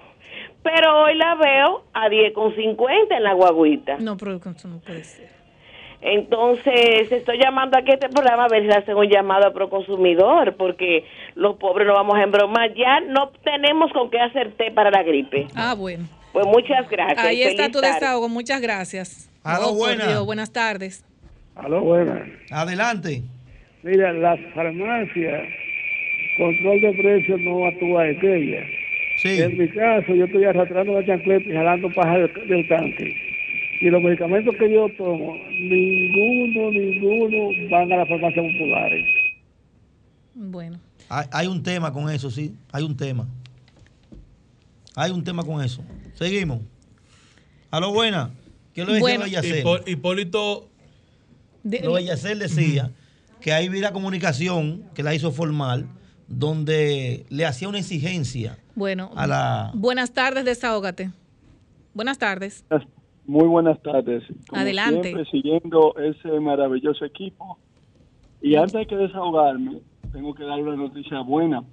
Pero 0.64 1.03
hoy 1.03 1.15
la 1.15 1.35
veo 1.35 1.85
a 1.93 2.09
10,50 2.09 3.15
en 3.15 3.23
la 3.23 3.34
guaguita. 3.34 3.97
No, 3.99 4.18
pero 4.18 4.35
eso 4.35 4.68
no 4.68 4.80
puede 4.80 5.03
ser. 5.03 5.38
Entonces, 6.01 7.11
estoy 7.11 7.39
llamando 7.39 7.77
aquí 7.77 7.91
a 7.91 7.95
este 7.95 8.09
programa 8.09 8.45
a 8.45 8.47
ver 8.47 8.61
si 8.61 8.68
le 8.68 8.76
hacen 8.76 8.95
un 8.95 9.09
llamado 9.09 9.47
a 9.47 9.53
Proconsumidor, 9.53 10.55
porque 10.55 11.05
los 11.35 11.55
pobres 11.55 11.88
no 11.88 11.93
vamos 11.93 12.15
a 12.18 12.23
embromar. 12.23 12.73
Ya 12.76 12.99
no 12.99 13.31
tenemos 13.43 13.91
con 13.93 14.11
qué 14.11 14.19
hacer 14.19 14.51
té 14.57 14.72
para 14.72 14.91
la 14.91 15.03
gripe. 15.03 15.47
Ah, 15.55 15.73
bueno. 15.73 16.05
Pues 16.34 16.45
muchas 16.45 16.88
gracias. 16.89 17.26
Ahí 17.26 17.41
está 17.41 17.72
tu 17.72 17.81
tarde. 17.81 17.95
desahogo. 17.95 18.30
Muchas 18.30 18.61
gracias. 18.61 19.30
Oh, 19.43 19.73
buena. 19.73 20.07
Dios, 20.07 20.26
buenas 20.26 20.51
tardes. 20.51 21.03
Aló, 21.58 21.82
buenas. 21.82 22.28
Adelante. 22.52 23.24
Mira, 23.84 24.14
las 24.14 24.40
farmacias, 24.54 25.44
control 26.38 26.82
de 26.82 26.94
precios 26.94 27.40
no 27.42 27.66
actúa 27.66 28.04
de 28.04 28.18
aquella. 28.18 28.64
En 29.24 29.58
mi 29.58 29.68
caso, 29.70 30.14
yo 30.14 30.26
estoy 30.26 30.44
arrastrando 30.46 30.94
la 30.94 31.06
chancleta 31.06 31.50
y 31.50 31.54
jalando 31.54 31.90
paja 31.94 32.18
del, 32.20 32.34
del 32.48 32.68
tanque. 32.68 33.16
Y 33.82 33.90
los 33.90 34.02
medicamentos 34.02 34.56
que 34.58 34.72
yo 34.72 34.88
tomo, 34.98 35.36
ninguno, 35.50 36.72
ninguno 36.72 37.50
van 37.72 37.92
a 37.92 37.98
las 37.98 38.08
farmacias 38.08 38.46
populares. 38.46 39.06
Bueno. 40.36 40.80
Hay, 41.10 41.26
hay 41.32 41.48
un 41.48 41.64
tema 41.64 41.92
con 41.92 42.10
eso, 42.12 42.30
sí. 42.30 42.54
Hay 42.72 42.84
un 42.84 42.96
tema. 42.96 43.28
Hay 44.96 45.12
un 45.12 45.24
tema 45.24 45.44
con 45.44 45.64
eso. 45.64 45.84
Seguimos. 46.14 46.62
A 47.72 47.80
lo 47.80 47.92
buena. 47.92 48.32
¿Qué 48.74 48.82
lo 48.82 48.94
decía 48.94 49.02
Bueno. 49.02 49.26
lo 49.26 49.86
De 51.69 52.03
Yacel 52.03 52.39
decía 52.39 52.91
que 53.41 53.52
hay 53.52 53.69
vida 53.69 53.91
comunicación 53.91 54.84
que 54.94 55.03
la 55.03 55.14
hizo 55.14 55.31
formal, 55.31 55.88
donde 56.27 57.26
le 57.30 57.45
hacía 57.45 57.68
una 57.68 57.80
exigencia 57.80 58.57
Bueno. 58.76 59.11
a 59.15 59.27
la. 59.27 59.72
Buenas 59.73 60.14
tardes, 60.14 60.45
desahógate. 60.45 61.11
Buenas 61.94 62.18
tardes. 62.18 62.64
Muy 63.26 63.48
buenas 63.48 63.81
tardes. 63.81 64.23
Como 64.48 64.61
Adelante. 64.61 65.10
Siempre 65.10 65.26
siguiendo 65.30 65.95
ese 65.98 66.39
maravilloso 66.39 67.03
equipo. 67.03 67.57
Y 68.41 68.56
antes 68.56 68.73
de 68.73 68.85
que 68.85 68.95
desahogarme, 68.95 69.81
tengo 70.14 70.34
que 70.34 70.44
dar 70.44 70.60
una 70.61 70.76
noticia 70.76 71.19
buena. 71.22 71.64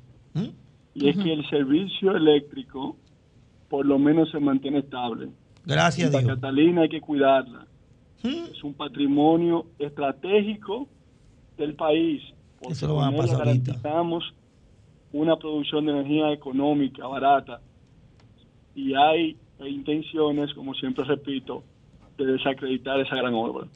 Y 0.94 1.08
es 1.08 1.16
que 1.16 1.32
el 1.32 1.48
servicio 1.48 2.16
eléctrico 2.16 2.96
por 3.68 3.86
lo 3.86 3.98
menos 3.98 4.30
se 4.30 4.38
mantiene 4.38 4.78
estable. 4.78 5.28
Gracias 5.66 6.08
a 6.08 6.12
Santa 6.12 6.26
Dios. 6.26 6.36
Catalina 6.36 6.82
hay 6.82 6.88
que 6.88 7.00
cuidarla. 7.00 7.66
Es 8.24 8.64
un 8.64 8.74
patrimonio 8.74 9.66
estratégico 9.78 10.88
del 11.58 11.74
país. 11.74 12.22
porque 12.58 12.72
Eso 12.72 12.88
lo 12.88 12.96
van 12.96 13.14
a 13.14 13.16
pasar 13.18 13.46
ahorita. 13.46 13.72
garantizamos 13.72 14.34
una 15.12 15.36
producción 15.36 15.86
de 15.86 15.92
energía 15.92 16.32
económica, 16.32 17.06
barata. 17.06 17.60
Y 18.74 18.94
hay 18.94 19.36
intenciones, 19.60 20.52
como 20.54 20.74
siempre 20.74 21.04
repito, 21.04 21.62
de 22.16 22.26
desacreditar 22.26 22.98
esa 23.00 23.16
gran 23.16 23.34
obra. 23.34 23.68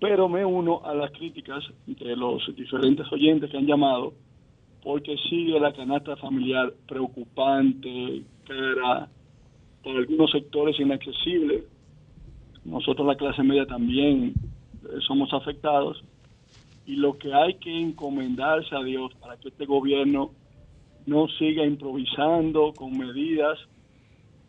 Pero 0.00 0.28
me 0.28 0.44
uno 0.44 0.82
a 0.84 0.94
las 0.94 1.10
críticas 1.12 1.64
de 1.86 2.16
los 2.16 2.42
diferentes 2.54 3.10
oyentes 3.12 3.50
que 3.50 3.56
han 3.56 3.66
llamado, 3.66 4.12
porque 4.82 5.16
sigue 5.30 5.58
la 5.58 5.72
canasta 5.72 6.16
familiar 6.16 6.72
preocupante, 6.88 8.22
cara, 8.46 9.08
para 9.82 9.98
algunos 9.98 10.30
sectores 10.30 10.78
inaccesible. 10.78 11.64
Nosotros 12.64 13.06
la 13.06 13.16
clase 13.16 13.42
media 13.42 13.66
también 13.66 14.34
eh, 14.84 14.86
somos 15.06 15.32
afectados 15.32 16.02
y 16.84 16.96
lo 16.96 17.18
que 17.18 17.32
hay 17.32 17.54
que 17.58 17.70
encomendarse 17.80 18.74
a 18.74 18.82
Dios 18.82 19.12
para 19.20 19.36
que 19.38 19.48
este 19.48 19.66
gobierno 19.66 20.32
no 21.06 21.28
siga 21.38 21.64
improvisando 21.64 22.74
con 22.74 22.96
medidas 22.96 23.58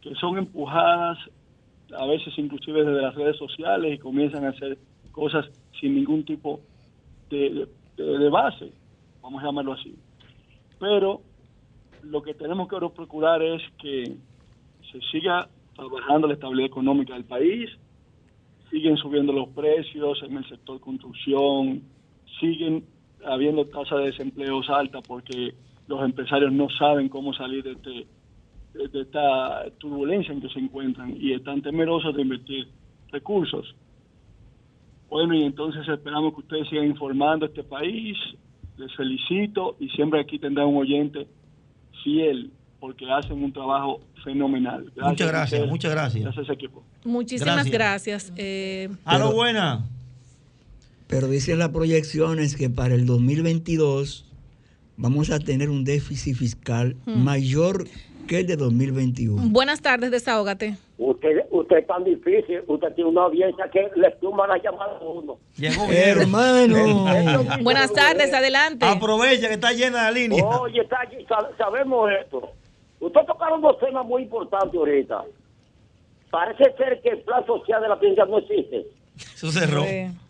que 0.01 0.13
son 0.15 0.37
empujadas 0.37 1.17
a 1.97 2.05
veces 2.05 2.33
inclusive 2.37 2.83
desde 2.83 3.01
las 3.01 3.15
redes 3.15 3.37
sociales 3.37 3.93
y 3.93 3.99
comienzan 3.99 4.45
a 4.45 4.49
hacer 4.49 4.77
cosas 5.11 5.45
sin 5.79 5.95
ningún 5.95 6.25
tipo 6.25 6.61
de, 7.29 7.67
de- 7.97 8.03
de 8.19 8.29
base, 8.29 8.73
vamos 9.21 9.41
a 9.43 9.45
llamarlo 9.47 9.73
así. 9.73 9.95
Pero 10.79 11.21
lo 12.01 12.21
que 12.23 12.33
tenemos 12.33 12.67
que 12.67 12.77
procurar 12.95 13.41
es 13.41 13.61
que 13.79 14.17
se 14.91 14.99
siga 15.11 15.49
trabajando 15.75 16.27
la 16.27 16.33
estabilidad 16.33 16.67
económica 16.67 17.13
del 17.13 17.25
país, 17.25 17.69
siguen 18.73 18.97
subiendo 18.97 19.31
los 19.31 19.49
precios 19.49 20.23
en 20.23 20.35
el 20.35 20.49
sector 20.49 20.79
construcción, 20.79 21.83
siguen 22.39 22.83
habiendo 23.23 23.67
tasas 23.67 23.99
de 23.99 24.05
desempleo 24.05 24.61
altas 24.67 25.03
porque 25.07 25.53
los 25.87 26.03
empresarios 26.03 26.51
no 26.51 26.67
saben 26.71 27.07
cómo 27.07 27.35
salir 27.35 27.63
de, 27.63 27.73
este, 27.73 28.87
de 28.89 29.01
esta 29.01 29.65
turbulencia 29.77 30.33
en 30.33 30.41
que 30.41 30.49
se 30.49 30.57
encuentran 30.57 31.15
y 31.21 31.33
están 31.33 31.61
temerosos 31.61 32.15
de 32.15 32.23
invertir 32.23 32.67
recursos. 33.11 33.75
Bueno, 35.07 35.35
y 35.35 35.43
entonces 35.43 35.87
esperamos 35.87 36.33
que 36.33 36.39
ustedes 36.39 36.67
sigan 36.69 36.87
informando 36.87 37.45
a 37.45 37.49
este 37.49 37.63
país. 37.63 38.17
Les 38.77 38.91
felicito 38.95 39.75
y 39.79 39.87
siempre 39.89 40.19
aquí 40.19 40.39
tendrán 40.39 40.69
un 40.69 40.77
oyente 40.77 41.27
fiel 42.03 42.49
porque 42.83 43.09
hacen 43.09 43.41
un 43.41 43.53
trabajo 43.53 44.01
fenomenal. 44.25 44.91
muchas 44.97 45.29
gracias, 45.29 45.53
ustedes, 45.53 45.69
muchas 45.69 45.91
gracias. 45.91 46.21
Gracias 46.21 46.37
a 46.37 46.43
ese 46.43 46.53
equipo. 46.53 46.83
Muchísimas 47.05 47.71
gracias. 47.71 48.33
Eh, 48.35 48.89
a 49.05 49.17
lo 49.17 49.31
buena. 49.31 49.85
Pero 51.07 51.29
dicen 51.29 51.59
las 51.59 51.69
proyecciones 51.69 52.57
que 52.57 52.69
para 52.69 52.93
el 52.93 53.05
2022 53.05 54.25
vamos 54.97 55.29
a 55.29 55.39
tener 55.39 55.69
un 55.69 55.85
déficit 55.85 56.35
fiscal 56.35 56.97
Hmm. 57.05 57.23
mayor 57.23 57.87
que 58.27 58.41
el 58.41 58.47
de 58.47 58.57
2021. 58.57 59.41
buenas 59.47 59.81
tardes, 59.81 60.11
desahógate. 60.11 60.75
Usted, 60.97 61.29
usted 61.51 61.77
es 61.77 61.87
tan 61.87 62.03
difícil, 62.03 62.63
usted 62.67 62.93
tiene 62.95 63.11
una 63.11 63.23
audiencia 63.23 63.63
que 63.71 63.87
le 63.95 64.11
tumba 64.19 64.45
la 64.45 64.57
llamada 64.61 64.97
a 64.97 65.03
uno. 65.05 65.37
Llegó 65.55 65.85
Hermano. 65.89 67.05
Buenas 67.63 67.93
tardes, 67.93 68.33
adelante. 68.33 68.85
Aprovecha 68.85 69.47
que 69.47 69.53
está 69.53 69.71
llena 69.71 70.03
la 70.03 70.11
línea. 70.11 70.43
Oye, 70.43 70.81
está 70.81 70.97
sabemos 71.57 72.09
esto. 72.21 72.51
Usted 73.05 73.25
tocaron 73.25 73.61
dos 73.61 73.77
temas 73.79 74.05
muy 74.05 74.23
importantes 74.23 74.75
ahorita. 74.79 75.23
Parece 76.31 76.71
ser 76.77 77.01
que 77.01 77.09
el 77.09 77.19
plan 77.21 77.45
social 77.45 77.81
de 77.81 77.89
la 77.89 77.97
provincia 77.99 78.25
no 78.25 78.37
existe. 78.37 78.87
Eso 79.17 79.51
cerró. 79.51 79.83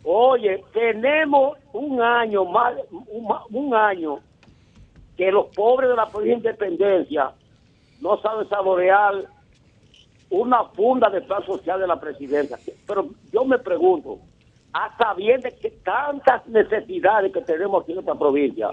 Oye, 0.03 0.63
tenemos 0.73 1.57
un 1.71 2.01
año 2.01 2.43
más, 2.45 2.73
un, 2.91 3.27
un 3.51 3.75
año 3.75 4.19
que 5.15 5.31
los 5.31 5.45
pobres 5.55 5.89
de 5.91 5.95
la 5.95 6.07
provincia 6.09 6.35
de 6.51 6.65
Independencia 6.65 7.31
no 8.01 8.19
saben 8.21 8.49
saborear 8.49 9.13
una 10.31 10.63
funda 10.69 11.09
de 11.11 11.21
plan 11.21 11.45
social 11.45 11.79
de 11.79 11.87
la 11.87 11.99
presidencia. 11.99 12.57
Pero 12.87 13.07
yo 13.31 13.45
me 13.45 13.59
pregunto, 13.59 14.17
a 14.73 14.97
sabiendas 14.97 15.53
que 15.61 15.69
tantas 15.69 16.45
necesidades 16.47 17.31
que 17.31 17.41
tenemos 17.41 17.83
aquí 17.83 17.91
en 17.93 17.99
esta 17.99 18.15
provincia, 18.15 18.69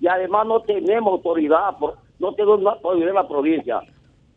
y 0.00 0.06
además 0.06 0.46
no 0.46 0.60
tenemos 0.60 1.12
autoridad, 1.14 1.76
por- 1.78 1.98
no 2.20 2.32
tenemos 2.34 2.60
una 2.60 2.72
autoridad 2.72 3.08
en 3.08 3.14
la 3.14 3.28
provincia. 3.28 3.80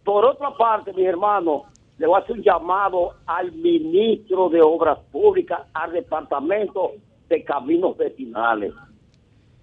Por 0.04 0.26
otra 0.26 0.52
parte, 0.52 0.92
mi 0.94 1.06
hermano, 1.06 1.64
le 1.98 2.08
voy 2.08 2.16
a 2.20 2.24
hacer 2.24 2.36
un 2.38 2.44
llamado 2.44 3.12
al 3.28 3.52
ministro 3.54 4.50
de 4.50 4.62
Obras 4.62 5.00
Públicas, 5.12 5.62
al 5.74 5.92
departamento 5.94 6.92
de 7.30 7.44
Caminos 7.44 7.96
Vecinales. 7.98 8.74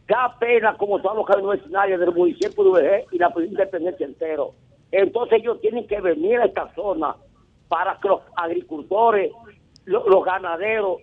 Da 0.09 0.36
pena 0.38 0.76
como 0.76 0.97
están 0.98 1.16
los 1.16 1.26
caminos 1.26 1.52
vecinales 1.59 2.01
del 2.01 2.12
municipio 2.14 2.64
de 2.64 2.70
UG 2.70 3.12
y 3.12 3.18
la 3.18 3.30
provincia 3.30 3.59
de 3.59 3.62
Independencia 3.64 4.06
entero. 4.06 4.52
Entonces 4.90 5.38
ellos 5.40 5.60
tienen 5.60 5.86
que 5.86 6.01
venir 6.01 6.40
a 6.40 6.47
esta 6.47 6.72
zona 6.74 7.14
para 7.68 7.98
que 8.01 8.09
los 8.09 8.20
agricultores, 8.36 9.30
lo- 9.84 10.09
los, 10.09 10.24
ganaderos, 10.24 10.98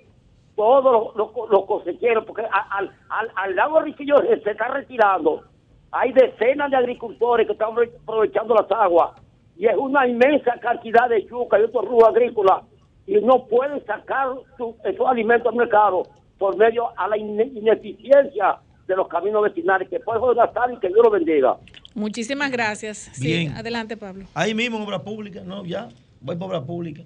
todos 0.58 1.16
los, 1.16 1.66
cosecheros, 1.66 2.26
porque 2.26 2.42
al, 2.72 2.92
al, 3.10 3.32
al 3.36 3.56
lago 3.56 3.80
Riquillo 3.82 4.18
se 4.44 4.52
está 4.52 4.68
retirando. 4.70 5.44
Hay 5.92 6.12
decenas 6.14 6.70
de 6.72 6.78
agricultores 6.78 7.48
que 7.48 7.54
están 7.54 7.70
apro- 7.70 7.90
aprovechando 8.04 8.54
las 8.56 8.70
aguas 8.72 9.12
y 9.58 9.66
es 9.66 9.76
una 9.78 10.08
inmensa 10.08 10.54
cantidad 10.62 11.10
de 11.10 11.24
yuca 11.26 11.60
y 11.60 11.64
otros 11.64 11.86
rubros 11.86 12.10
agrícolas 12.10 12.64
y 13.08 13.16
no 13.22 13.46
pueden 13.48 13.84
sacar 13.86 14.28
su- 14.58 14.76
esos 14.84 15.08
alimentos 15.08 15.48
al 15.52 15.56
mercado 15.58 16.04
por 16.38 16.56
medio 16.58 16.88
a 16.98 17.08
la 17.08 17.18
ine- 17.18 17.52
ineficiencia 17.56 18.58
de 18.88 18.96
los 18.96 19.08
caminos 19.08 19.42
vecinales. 19.44 19.90
Que 19.90 20.00
puede 20.00 20.20
gastar 20.36 20.72
y 20.74 20.78
que 20.80 20.88
Dios 20.90 21.00
lo 21.04 21.10
bendiga. 21.10 21.56
Muchísimas 21.96 22.52
gracias. 22.52 23.10
Sí, 23.14 23.26
Bien. 23.28 23.52
adelante, 23.54 23.98
Pablo. 23.98 24.26
Ahí 24.36 24.54
mismo 24.54 24.78
en 24.78 24.84
obra 24.84 25.00
pública, 25.02 25.42
no, 25.44 25.66
ya, 25.66 25.88
voy 26.22 26.36
para 26.36 26.46
obra 26.48 26.62
pública. 26.62 27.02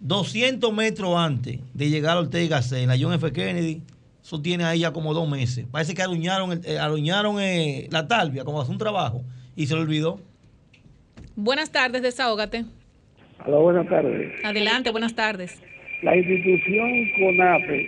200 0.00 0.72
metros 0.72 1.16
antes 1.16 1.58
de 1.74 1.88
llegar 1.90 2.16
a 2.16 2.20
Ortega 2.20 2.56
Gasset, 2.56 2.78
en 2.80 2.88
la 2.88 2.96
John 3.00 3.14
F. 3.14 3.32
Kennedy, 3.32 3.82
eso 4.26 4.42
tiene 4.42 4.64
ahí 4.64 4.80
ya 4.80 4.92
como 4.92 5.14
dos 5.14 5.28
meses. 5.28 5.66
Parece 5.70 5.94
que 5.94 6.02
aruñaron, 6.02 6.50
el- 6.50 6.66
eh, 6.66 6.80
aruñaron 6.80 7.38
eh, 7.40 7.86
la 7.92 8.08
talvia, 8.08 8.44
como 8.44 8.60
hace 8.60 8.72
un 8.72 8.78
trabajo, 8.78 9.22
y 9.54 9.68
se 9.68 9.74
le 9.76 9.82
olvidó. 9.82 10.20
Buenas 11.36 11.70
tardes, 11.70 12.02
desahógate. 12.02 12.64
Hola, 13.46 13.58
buenas 13.58 13.88
tardes. 13.88 14.32
Adelante, 14.44 14.90
buenas 14.90 15.14
tardes. 15.14 15.62
La 16.02 16.16
institución 16.16 16.90
CONAPE, 17.20 17.86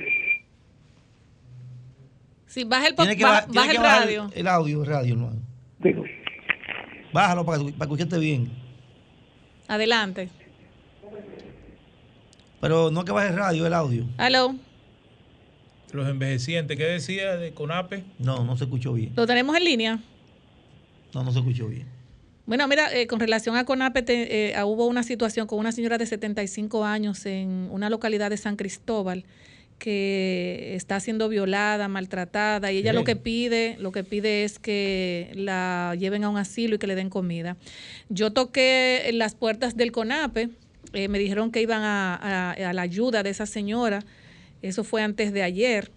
Sí, 2.47 2.62
baja 2.65 2.86
el, 2.86 2.94
Tiene 2.94 3.16
que, 3.16 3.24
ba- 3.24 3.44
baja 3.48 3.69
que 3.70 3.77
el 3.77 3.82
bajar 3.82 4.01
radio. 4.02 4.31
El 4.35 4.47
audio, 4.47 4.82
el 4.82 4.89
radio, 4.89 5.15
hermano. 5.15 5.40
Bájalo 7.12 7.44
para, 7.44 7.59
que- 7.65 7.73
para 7.73 7.85
escucharte 7.85 8.19
bien. 8.19 8.51
Adelante. 9.66 10.28
Pero 12.60 12.90
no 12.93 13.05
que 13.05 13.10
baje 13.12 13.28
el 13.28 13.36
radio, 13.36 13.66
el 13.66 13.74
audio. 13.74 14.05
Aló. 14.19 14.55
Los 15.93 16.09
envejecientes, 16.09 16.77
¿qué 16.77 16.85
decía 16.85 17.36
de 17.36 17.52
CONAPE? 17.52 18.05
No, 18.19 18.44
no 18.44 18.56
se 18.56 18.65
escuchó 18.65 18.93
bien. 18.93 19.12
¿Lo 19.16 19.27
tenemos 19.27 19.56
en 19.56 19.65
línea? 19.65 19.98
No, 21.15 21.24
no 21.24 21.32
se 21.32 21.39
escuchó 21.39 21.66
bien. 21.69 21.86
Bueno, 22.47 22.66
mira, 22.69 22.93
eh, 22.94 23.06
con 23.06 23.20
relación 23.20 23.56
a 23.56 23.65
CONAPE, 23.65 24.02
te- 24.02 24.51
eh, 24.51 24.65
hubo 24.65 24.86
una 24.86 25.02
situación 25.02 25.47
con 25.47 25.59
una 25.59 25.73
señora 25.73 25.98
de 25.98 26.06
75 26.06 26.85
años 26.85 27.24
en 27.27 27.69
una 27.70 27.90
localidad 27.90 28.31
de 28.31 28.36
San 28.36 28.56
Cristóbal 28.56 29.24
que 29.78 30.74
está 30.74 30.98
siendo 31.01 31.28
violada, 31.28 31.89
maltratada 31.89 32.73
y 32.73 32.78
ella 32.78 32.93
lo 32.93 33.05
que 33.05 33.16
pide, 33.16 33.77
lo 33.78 33.93
que 33.93 34.02
pide 34.02 34.44
es 34.44 34.59
que 34.59 35.31
la 35.35 35.94
lleven 35.98 36.24
a 36.24 36.28
un 36.28 36.36
asilo 36.36 36.74
y 36.74 36.78
que 36.78 36.86
le 36.86 36.94
den 36.97 37.10
comida. 37.10 37.56
Yo 38.09 38.32
toqué 38.32 39.09
las 39.15 39.35
puertas 39.35 39.77
del 39.77 39.93
CONAPE, 39.93 40.51
eh, 40.94 41.09
me 41.09 41.19
dijeron 41.19 41.52
que 41.52 41.62
iban 41.62 41.82
a, 41.82 42.15
a- 42.16 42.52
a 42.52 42.73
la 42.73 42.82
ayuda 42.82 43.23
de 43.23 43.31
esa 43.31 43.47
señora, 43.47 44.01
eso 44.62 44.85
fue 44.85 45.02
antes 45.02 45.32
de 45.32 45.43
ayer. 45.43 45.90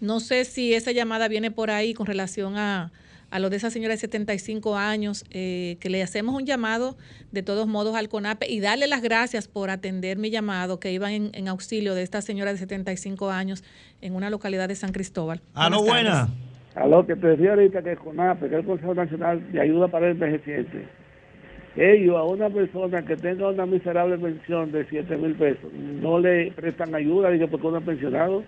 No 0.00 0.20
sé 0.20 0.44
si 0.44 0.74
esa 0.74 0.92
llamada 0.92 1.28
viene 1.28 1.50
por 1.50 1.70
ahí 1.70 1.92
con 1.94 2.06
relación 2.06 2.56
a, 2.56 2.90
a 3.30 3.38
lo 3.38 3.50
de 3.50 3.56
esa 3.56 3.70
señora 3.70 3.94
de 3.94 3.98
75 4.00 4.76
años, 4.76 5.24
eh, 5.30 5.76
que 5.80 5.90
le 5.90 6.02
hacemos 6.02 6.34
un 6.34 6.46
llamado 6.46 6.96
de 7.32 7.42
todos 7.42 7.66
modos 7.66 7.94
al 7.94 8.08
CONAPE 8.08 8.50
y 8.50 8.60
darle 8.60 8.86
las 8.86 9.02
gracias 9.02 9.46
por 9.46 9.70
atender 9.70 10.16
mi 10.18 10.30
llamado, 10.30 10.80
que 10.80 10.90
iban 10.92 11.12
en, 11.12 11.30
en 11.34 11.48
auxilio 11.48 11.94
de 11.94 12.02
esta 12.02 12.22
señora 12.22 12.52
de 12.52 12.58
75 12.58 13.30
años 13.30 13.62
en 14.00 14.14
una 14.14 14.30
localidad 14.30 14.68
de 14.68 14.74
San 14.74 14.92
Cristóbal. 14.92 15.40
Aló, 15.54 15.82
Buenas 15.82 16.28
buena. 16.28 16.84
a 16.84 16.88
lo 16.88 17.06
que 17.06 17.14
te 17.16 17.26
decía 17.26 17.50
ahorita 17.50 17.82
que 17.82 17.96
CONAPE, 17.96 18.48
que 18.48 18.54
es 18.54 18.60
el 18.60 18.66
Consejo 18.66 18.94
Nacional 18.94 19.52
de 19.52 19.60
Ayuda 19.60 19.88
para 19.88 20.06
el 20.06 20.12
Envejeciente, 20.12 20.88
ellos 21.80 22.16
a 22.16 22.22
una 22.24 22.50
persona 22.50 23.04
que 23.04 23.16
tenga 23.16 23.48
una 23.48 23.66
miserable 23.66 24.18
pensión 24.18 24.70
de 24.72 24.86
7 24.88 25.16
mil 25.16 25.34
pesos, 25.34 25.72
no 25.72 26.18
le 26.18 26.52
prestan 26.52 26.94
ayuda, 26.94 27.30
digo, 27.30 27.48
porque 27.48 27.66
uno 27.66 27.78
es 27.78 27.84
pensionado. 27.84 28.44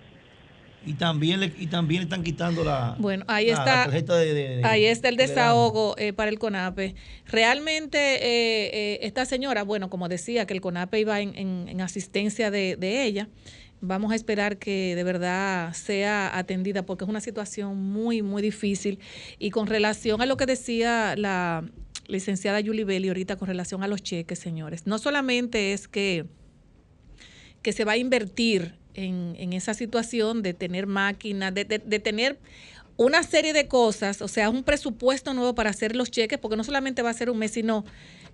Y 0.84 0.94
también 0.94 1.38
le, 1.38 1.52
y 1.60 1.68
también 1.68 2.00
le 2.00 2.04
están 2.06 2.24
quitando 2.24 2.64
la, 2.64 2.96
Bueno, 2.98 3.24
ahí 3.28 3.46
la- 3.46 3.52
está. 3.52 3.64
la 3.76 3.84
tarjeta 3.84 4.16
de, 4.16 4.34
de- 4.34 4.56
de- 4.56 4.64
Ahí 4.64 4.84
está 4.84 5.08
el 5.08 5.16
desahogo 5.16 5.94
eh, 5.96 6.12
para 6.12 6.28
el 6.28 6.40
CONAPE. 6.40 6.96
Realmente 7.26 7.98
eh, 7.98 8.70
eh, 8.72 8.98
esta 9.02 9.24
señora, 9.24 9.62
bueno, 9.62 9.88
como 9.90 10.08
decía, 10.08 10.44
que 10.46 10.54
el 10.54 10.60
CONAPE 10.60 11.00
iba 11.00 11.20
en, 11.20 11.36
en- 11.36 11.68
en 11.68 11.80
asistencia 11.80 12.50
de, 12.50 12.76
de 12.76 13.04
ella, 13.04 13.28
vamos 13.80 14.10
a 14.12 14.16
esperar 14.16 14.58
que 14.58 14.94
de 14.96 15.04
verdad 15.04 15.72
sea 15.72 16.36
atendida 16.36 16.84
porque 16.84 17.04
es 17.04 17.10
una 17.10 17.20
situación 17.20 17.76
muy, 17.76 18.22
muy 18.22 18.42
difícil. 18.42 18.98
Y 19.38 19.50
con 19.50 19.66
relación 19.68 20.20
a 20.20 20.26
lo 20.26 20.36
que 20.36 20.46
decía 20.46 21.14
la 21.16 21.64
licenciada 22.12 22.60
Julie 22.64 22.84
Belli 22.84 23.08
ahorita 23.08 23.36
con 23.36 23.48
relación 23.48 23.82
a 23.82 23.88
los 23.88 24.02
cheques, 24.02 24.38
señores, 24.38 24.86
no 24.86 24.98
solamente 24.98 25.72
es 25.72 25.88
que 25.88 26.26
que 27.62 27.72
se 27.72 27.84
va 27.84 27.92
a 27.92 27.96
invertir 27.96 28.74
en, 28.94 29.34
en 29.38 29.52
esa 29.52 29.72
situación 29.74 30.42
de 30.42 30.52
tener 30.52 30.86
máquinas, 30.86 31.54
de- 31.54 31.64
de 31.64 31.98
tener 32.00 32.38
una 32.96 33.22
serie 33.22 33.52
de 33.52 33.68
cosas, 33.68 34.20
o 34.20 34.28
sea, 34.28 34.50
un 34.50 34.64
presupuesto 34.64 35.32
nuevo 35.32 35.54
para 35.54 35.70
hacer 35.70 35.94
los 35.96 36.10
cheques, 36.10 36.38
porque 36.38 36.56
no 36.56 36.64
solamente 36.64 37.02
va 37.02 37.10
a 37.10 37.14
ser 37.14 37.30
un 37.30 37.38
mes, 37.38 37.52
sino 37.52 37.84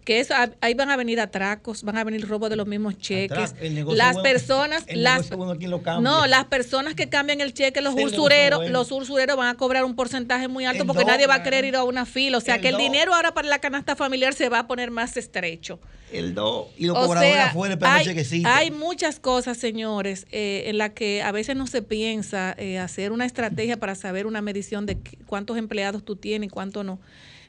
que 0.04 0.20
eso, 0.20 0.34
ahí 0.62 0.72
van 0.72 0.90
a 0.90 0.96
venir 0.96 1.20
atracos, 1.20 1.82
van 1.82 1.98
a 1.98 2.04
venir 2.04 2.26
robos 2.26 2.48
de 2.48 2.56
los 2.56 2.66
mismos 2.66 2.96
cheques. 2.96 3.54
El 3.60 3.74
negocio 3.74 3.98
Las 3.98 4.14
bueno- 4.14 4.22
personas, 4.22 4.84
las, 4.94 5.28
bueno, 5.30 5.54
no, 6.00 6.26
las 6.26 6.44
personas 6.46 6.94
que 6.94 7.10
cambian 7.10 7.40
el 7.42 7.52
cheque, 7.52 7.82
los 7.82 7.94
el 7.96 8.06
usureros, 8.06 8.60
bueno. 8.60 8.72
los 8.72 8.90
usureros 8.90 9.36
van 9.36 9.48
a 9.48 9.54
cobrar 9.56 9.84
un 9.84 9.94
porcentaje 9.94 10.48
muy 10.48 10.64
alto 10.64 10.84
El 10.84 10.86
porque 10.86 11.04
nadie 11.04 11.26
va 11.26 11.34
a 11.34 11.42
querer 11.42 11.66
ir 11.66 11.76
a 11.76 11.84
una 11.84 12.06
fila. 12.06 12.38
O 12.38 12.40
sea, 12.40 12.54
El 12.54 12.62
que 12.62 12.68
el 12.68 12.74
do. 12.74 12.80
dinero 12.80 13.14
ahora 13.14 13.34
para 13.34 13.48
la 13.48 13.58
canasta 13.58 13.96
familiar 13.96 14.32
se 14.32 14.48
va 14.48 14.60
a 14.60 14.66
poner 14.66 14.90
más 14.90 15.16
estrecho. 15.18 15.78
El 16.10 16.34
do, 16.34 16.70
y 16.78 16.86
los 16.86 16.96
O 16.96 17.02
cobradores 17.02 17.34
sea, 17.34 17.46
afuera 17.48 17.76
hay, 17.82 18.42
hay 18.46 18.70
muchas 18.70 19.20
cosas, 19.20 19.58
señores, 19.58 20.26
eh, 20.32 20.62
en 20.68 20.78
las 20.78 20.92
que 20.92 21.22
a 21.22 21.32
veces 21.32 21.54
no 21.54 21.66
se 21.66 21.82
piensa 21.82 22.54
eh, 22.56 22.78
hacer 22.78 23.12
una 23.12 23.26
estrategia 23.26 23.76
para 23.76 23.94
saber 23.94 24.26
una 24.26 24.40
medición 24.40 24.86
de 24.86 24.96
cuántos 25.26 25.58
empleados 25.58 26.02
tú 26.02 26.16
tienes 26.16 26.46
y 26.46 26.50
cuántos 26.50 26.82
no. 26.86 26.98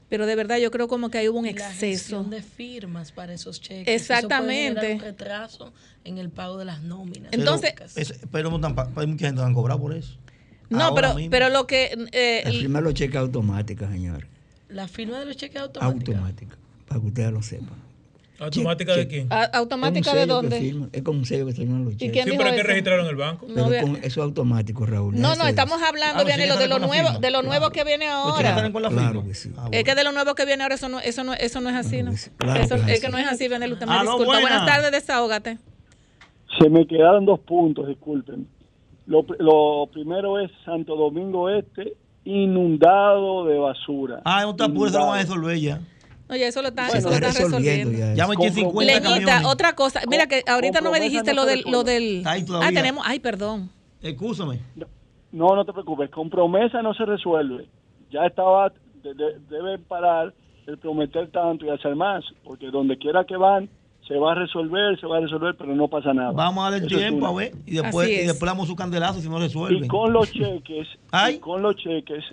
Pero 0.10 0.26
de 0.26 0.36
verdad 0.36 0.58
yo 0.58 0.72
creo 0.72 0.88
como 0.88 1.10
que 1.10 1.20
ahí 1.20 1.30
hubo 1.30 1.40
un 1.40 1.46
La 1.46 1.52
exceso. 1.52 1.80
gestión 1.82 2.30
de 2.30 2.42
firmas 2.42 3.12
para 3.12 3.34
esos 3.34 3.62
cheques. 3.62 4.02
Exactamente. 4.02 4.80
Eso 4.80 4.82
puede 4.82 4.94
un 4.96 5.00
retraso 5.02 5.74
en 6.04 6.18
el 6.18 6.30
pago 6.30 6.58
de 6.58 6.66
las 6.66 6.82
nóminas. 6.82 7.32
Entonces- 7.32 7.74
Pero, 7.78 8.10
es- 8.14 8.20
pero 8.32 8.50
no 8.50 8.60
tan 8.60 8.76
pa- 8.76 8.90
hay 8.96 9.08
mucha 9.08 9.28
gente 9.28 9.38
que 9.38 9.42
no 9.42 9.46
han 9.48 9.54
cobrado 9.54 9.80
por 9.80 9.94
eso. 9.96 10.16
No, 10.70 10.82
Ahora 10.84 10.96
pero, 11.02 11.16
mismo. 11.16 11.32
pero 11.32 11.50
lo 11.50 11.66
que... 11.68 11.98
eh, 12.12 12.42
La 12.46 12.52
firma 12.52 12.82
los 12.82 12.94
cheques 12.94 13.16
automáticas, 13.18 13.92
señor. 13.92 14.28
la 14.70 14.88
firma 14.88 15.20
de 15.20 15.26
los 15.26 15.36
cheques 15.38 15.60
automáticos. 15.62 16.16
Automática, 16.16 16.58
para 16.88 17.00
que 17.02 17.08
ustedes 17.08 17.32
lo 17.32 17.42
sepan. 17.42 17.89
¿Automática 18.40 18.96
de 18.96 19.08
quién? 19.08 19.28
¿A- 19.32 19.44
¿Automática 19.46 20.12
Es 20.12 20.16
de 20.16 20.26
dónde? 20.26 20.60
firma, 20.60 20.88
Es 20.94 21.02
como 21.04 21.20
un 21.20 21.26
sello 21.26 21.46
que 21.46 21.54
se 21.54 21.66
llaman 21.66 21.84
los 21.86 21.94
cheques. 21.98 22.12
quién 22.14 22.24
Sí, 22.26 22.32
dijo 22.32 22.40
pero 22.42 22.50
hay 22.52 22.56
que 22.56 22.64
en 23.02 23.06
el 23.08 23.16
banco. 23.16 23.48
Pero 23.54 23.66
con- 23.66 23.96
eso 23.98 24.06
es 24.06 24.18
automático, 24.18 24.86
Raúl. 24.86 25.20
No, 25.20 25.36
no, 25.36 25.44
es. 25.44 25.50
estamos 25.50 25.82
hablando, 25.82 26.22
Ah, 26.22 26.26
de 26.58 26.68
lo 26.68 26.80
con 26.80 26.88
nuevo, 26.88 27.08
firma. 27.10 27.20
de 27.20 27.32
lo 27.32 27.42
nuevo 27.44 27.70
que 27.72 27.84
viene 27.84 28.08
ahora. 28.08 28.72
con 28.72 28.82
la 28.82 28.90
Claro 28.90 29.08
firma. 29.10 29.24
que 29.28 29.34
sí. 29.34 29.52
Ah, 29.58 29.68
Es 29.72 29.84
que 29.84 29.96
de 29.96 30.04
lo 30.04 30.12
nuevo 30.12 30.36
que 30.36 30.46
viene 30.46 30.64
ahora 30.64 30.76
eso 30.76 30.88
no, 30.90 31.00
eso 31.00 31.24
no, 31.24 31.34
eso 31.34 31.60
no 31.62 31.70
es 31.70 31.76
así, 31.76 32.02
¿no? 32.04 32.12
claro 32.38 32.62
Eso- 32.62 32.76
que 32.76 32.82
es 32.82 32.88
es 32.88 32.92
así. 32.94 33.02
que 33.02 33.10
no 33.10 33.18
es 33.18 33.28
así, 33.28 33.48
usted 33.74 33.88
me 33.88 33.94
Aló, 33.94 34.02
disculpa. 34.12 34.26
buena. 34.26 34.42
Buenas 34.42 34.66
tardes, 34.66 34.92
desahógate. 34.92 35.58
Se 36.60 36.70
me 36.70 36.88
quedaron 36.88 37.26
dos 37.26 37.40
puntos, 37.42 37.88
disculpen. 37.88 38.48
Lo, 39.06 39.24
pr- 39.24 39.38
lo 39.40 39.88
primero 39.92 40.40
es 40.40 40.50
Santo 40.66 40.96
Domingo 40.96 41.50
Este, 41.50 41.94
inundado 42.24 43.46
de 43.46 43.58
basura. 43.58 44.22
Ah, 44.26 44.44
no 44.44 44.50
apures, 44.64 44.94
se 44.94 45.00
lo 45.00 45.08
van 45.08 45.20
a 45.20 45.22
resolver 45.22 45.58
ya. 45.60 45.80
Oye, 46.30 46.48
eso 46.48 46.62
lo 46.62 46.68
están, 46.70 46.92
Se 46.92 47.00
eso 47.00 47.10
lo 47.10 47.16
está 47.16 47.30
están 47.30 47.44
resolviendo 47.46 47.90
resolviendo. 47.92 48.16
ya. 48.16 48.16
Ya 48.16 48.24
eso. 48.24 48.40
me 48.40 48.46
eché 48.46 48.56
50 48.56 48.94
Leñita, 48.94 49.10
camiones. 49.26 49.46
otra 49.46 49.76
cosa. 49.76 50.02
Mira 50.08 50.28
que 50.28 50.44
ahorita 50.48 50.82
no 50.82 50.92
me 50.92 51.00
dijiste 51.00 51.34
no 51.34 51.42
lo 51.42 51.46
del, 51.48 51.62
lo 51.62 51.66
resuelve. 51.84 51.92
del. 51.94 52.18
Está 52.18 52.32
ahí 52.32 52.44
todavía. 52.46 52.70
Ah, 52.70 52.72
tenemos. 52.72 53.04
Ay, 53.08 53.20
perdón. 53.20 53.70
Excúsame. 54.02 54.60
No, 55.32 55.56
no 55.56 55.66
te 55.66 55.74
preocupes, 55.74 56.10
con 56.12 56.30
promesa 56.30 56.82
no 56.82 56.94
se 56.94 57.06
resuelve. 57.06 57.68
Ya 58.12 58.26
estaba, 58.26 58.72
de- 59.04 59.14
de- 59.14 59.40
deben 59.50 59.84
parar 59.84 60.34
el 60.68 60.78
prometer 60.78 61.30
tanto 61.32 61.66
y 61.66 61.70
hacer 61.70 61.96
más, 61.96 62.24
porque 62.44 62.68
donde 62.72 62.98
quiera 62.98 63.24
que 63.26 63.36
van, 63.38 63.70
se 64.08 64.16
va 64.18 64.32
a 64.32 64.36
resolver, 64.36 65.00
se 65.00 65.06
va 65.08 65.18
a 65.18 65.20
resolver, 65.22 65.56
pero 65.58 65.76
no 65.76 65.88
pasa 65.88 66.14
nada. 66.14 66.32
Vamos 66.32 66.66
a 66.68 66.72
darle 66.72 66.86
Eso 66.88 66.96
es 66.96 67.02
tiempo 67.02 67.28
a 67.28 67.34
ver. 67.34 67.52
Y 67.68 67.76
después, 67.76 68.10
y 68.10 68.14
es. 68.14 68.28
después 68.28 68.50
damos 68.50 68.68
su 68.68 68.76
candelazo 68.76 69.20
si 69.22 69.30
no 69.30 69.38
resuelven. 69.40 69.84
Y 69.86 69.88
con 69.88 70.12
los 70.14 70.32
cheques, 70.32 70.88
Ay. 71.12 71.36
y 71.36 71.40
con 71.40 71.62
los 71.62 71.76
cheques, 71.76 72.24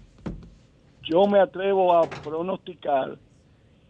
yo 1.02 1.26
me 1.26 1.38
atrevo 1.40 1.94
a 1.96 2.08
pronosticar 2.08 3.16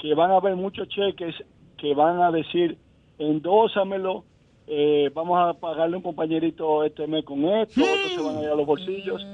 que 0.07 0.15
van 0.15 0.31
a 0.31 0.37
haber 0.37 0.55
muchos 0.55 0.89
cheques 0.89 1.35
que 1.77 1.93
van 1.93 2.23
a 2.23 2.31
decir, 2.31 2.78
endósamelo, 3.19 4.24
eh, 4.69 5.11
vamos 5.12 5.37
a 5.41 5.53
pagarle 5.59 5.95
a 5.95 5.99
un 5.99 6.03
compañerito 6.05 6.85
este 6.85 7.09
mes 7.09 7.24
con 7.24 7.45
esto, 7.45 7.83
otros 7.83 8.12
se 8.15 8.20
van 8.23 8.37
a 8.37 8.43
ir 8.43 8.49
a 8.49 8.55
los 8.55 8.66
bolsillos. 8.66 9.27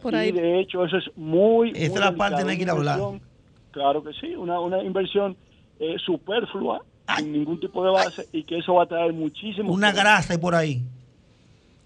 Por 0.00 0.14
y 0.14 0.16
ahí. 0.16 0.32
de 0.32 0.60
hecho 0.60 0.82
eso 0.84 0.96
es 0.96 1.04
muy... 1.16 1.72
Muy 1.72 1.78
es 1.82 1.94
la 1.94 2.12
parte 2.12 2.40
en 2.40 2.46
la 2.46 2.52
que 2.56 2.62
hay 2.62 2.64
que 2.64 2.64
una 2.64 2.72
hablar. 2.72 2.98
inversión, 2.98 3.34
Claro 3.70 4.02
que 4.02 4.12
sí, 4.14 4.34
una, 4.34 4.60
una 4.60 4.82
inversión 4.82 5.36
eh, 5.78 5.96
superflua, 5.98 6.80
sin 7.18 7.32
ningún 7.32 7.60
tipo 7.60 7.84
de 7.84 7.90
base, 7.90 8.26
y 8.32 8.44
que 8.44 8.58
eso 8.58 8.74
va 8.74 8.84
a 8.84 8.86
traer 8.86 9.12
muchísimo... 9.12 9.72
Una 9.74 9.92
grasa 9.92 10.32
y 10.34 10.38
por 10.38 10.54
ahí. 10.54 10.80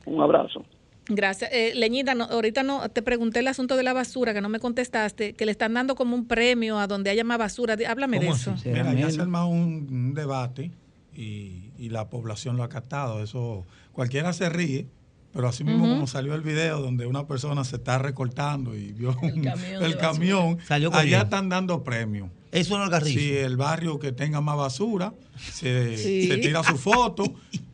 Un 0.07 0.21
abrazo. 0.23 0.63
Gracias. 1.09 1.51
Eh, 1.53 1.73
Leñita, 1.75 2.15
no, 2.15 2.25
ahorita 2.25 2.63
no 2.63 2.89
te 2.91 3.03
pregunté 3.03 3.41
el 3.41 3.49
asunto 3.49 3.77
de 3.77 3.83
la 3.83 3.93
basura, 3.93 4.35
que 4.35 4.41
no 4.41 4.49
me 4.49 4.61
contestaste, 4.61 5.33
que 5.35 5.47
le 5.47 5.53
están 5.53 5.75
dando 5.75 5.95
como 5.95 6.15
un 6.15 6.27
premio 6.27 6.79
a 6.79 6.87
donde 6.87 7.11
haya 7.11 7.25
más 7.25 7.39
basura. 7.39 7.77
Háblame 7.89 8.19
de 8.19 8.27
¿Cómo 8.27 8.37
eso. 8.37 8.53
así? 8.53 8.69
Mira, 8.69 8.93
ya 8.93 9.11
se 9.11 9.19
ha 9.21 9.23
armado 9.23 9.47
un, 9.47 9.89
un 9.91 10.15
debate 10.15 10.71
y, 11.15 11.71
y 11.79 11.89
la 11.89 12.09
población 12.11 12.57
lo 12.57 12.63
ha 12.63 12.69
captado. 12.69 13.23
Eso 13.23 13.65
cualquiera 13.93 14.33
se 14.33 14.49
ríe, 14.51 14.87
pero 15.33 15.49
así 15.49 15.63
mismo 15.65 15.87
como 15.89 16.07
salió 16.07 16.35
el 16.35 16.41
video 16.43 16.81
donde 16.81 17.07
una 17.07 17.27
persona 17.27 17.65
se 17.65 17.77
está 17.77 17.99
recortando 17.99 18.75
y 18.77 18.93
vio 18.93 19.17
un- 19.23 19.43
camión 19.45 19.83
el 19.85 19.97
camión, 19.97 20.59
Salió 20.67 20.93
allá 20.95 21.23
están 21.23 21.49
dando 21.49 21.85
premios. 21.85 22.31
Eso 22.51 22.83
el 22.83 22.89
carrizo. 22.91 23.19
Si 23.21 23.37
el 23.37 23.59
barrio 23.59 23.99
que 23.99 24.11
tenga 24.11 24.41
más 24.41 24.57
basura 24.57 25.13
se, 25.53 25.99
Sí. 25.99 26.29
se 26.29 26.39
tira 26.39 26.65
su 26.65 26.79
foto 26.79 27.25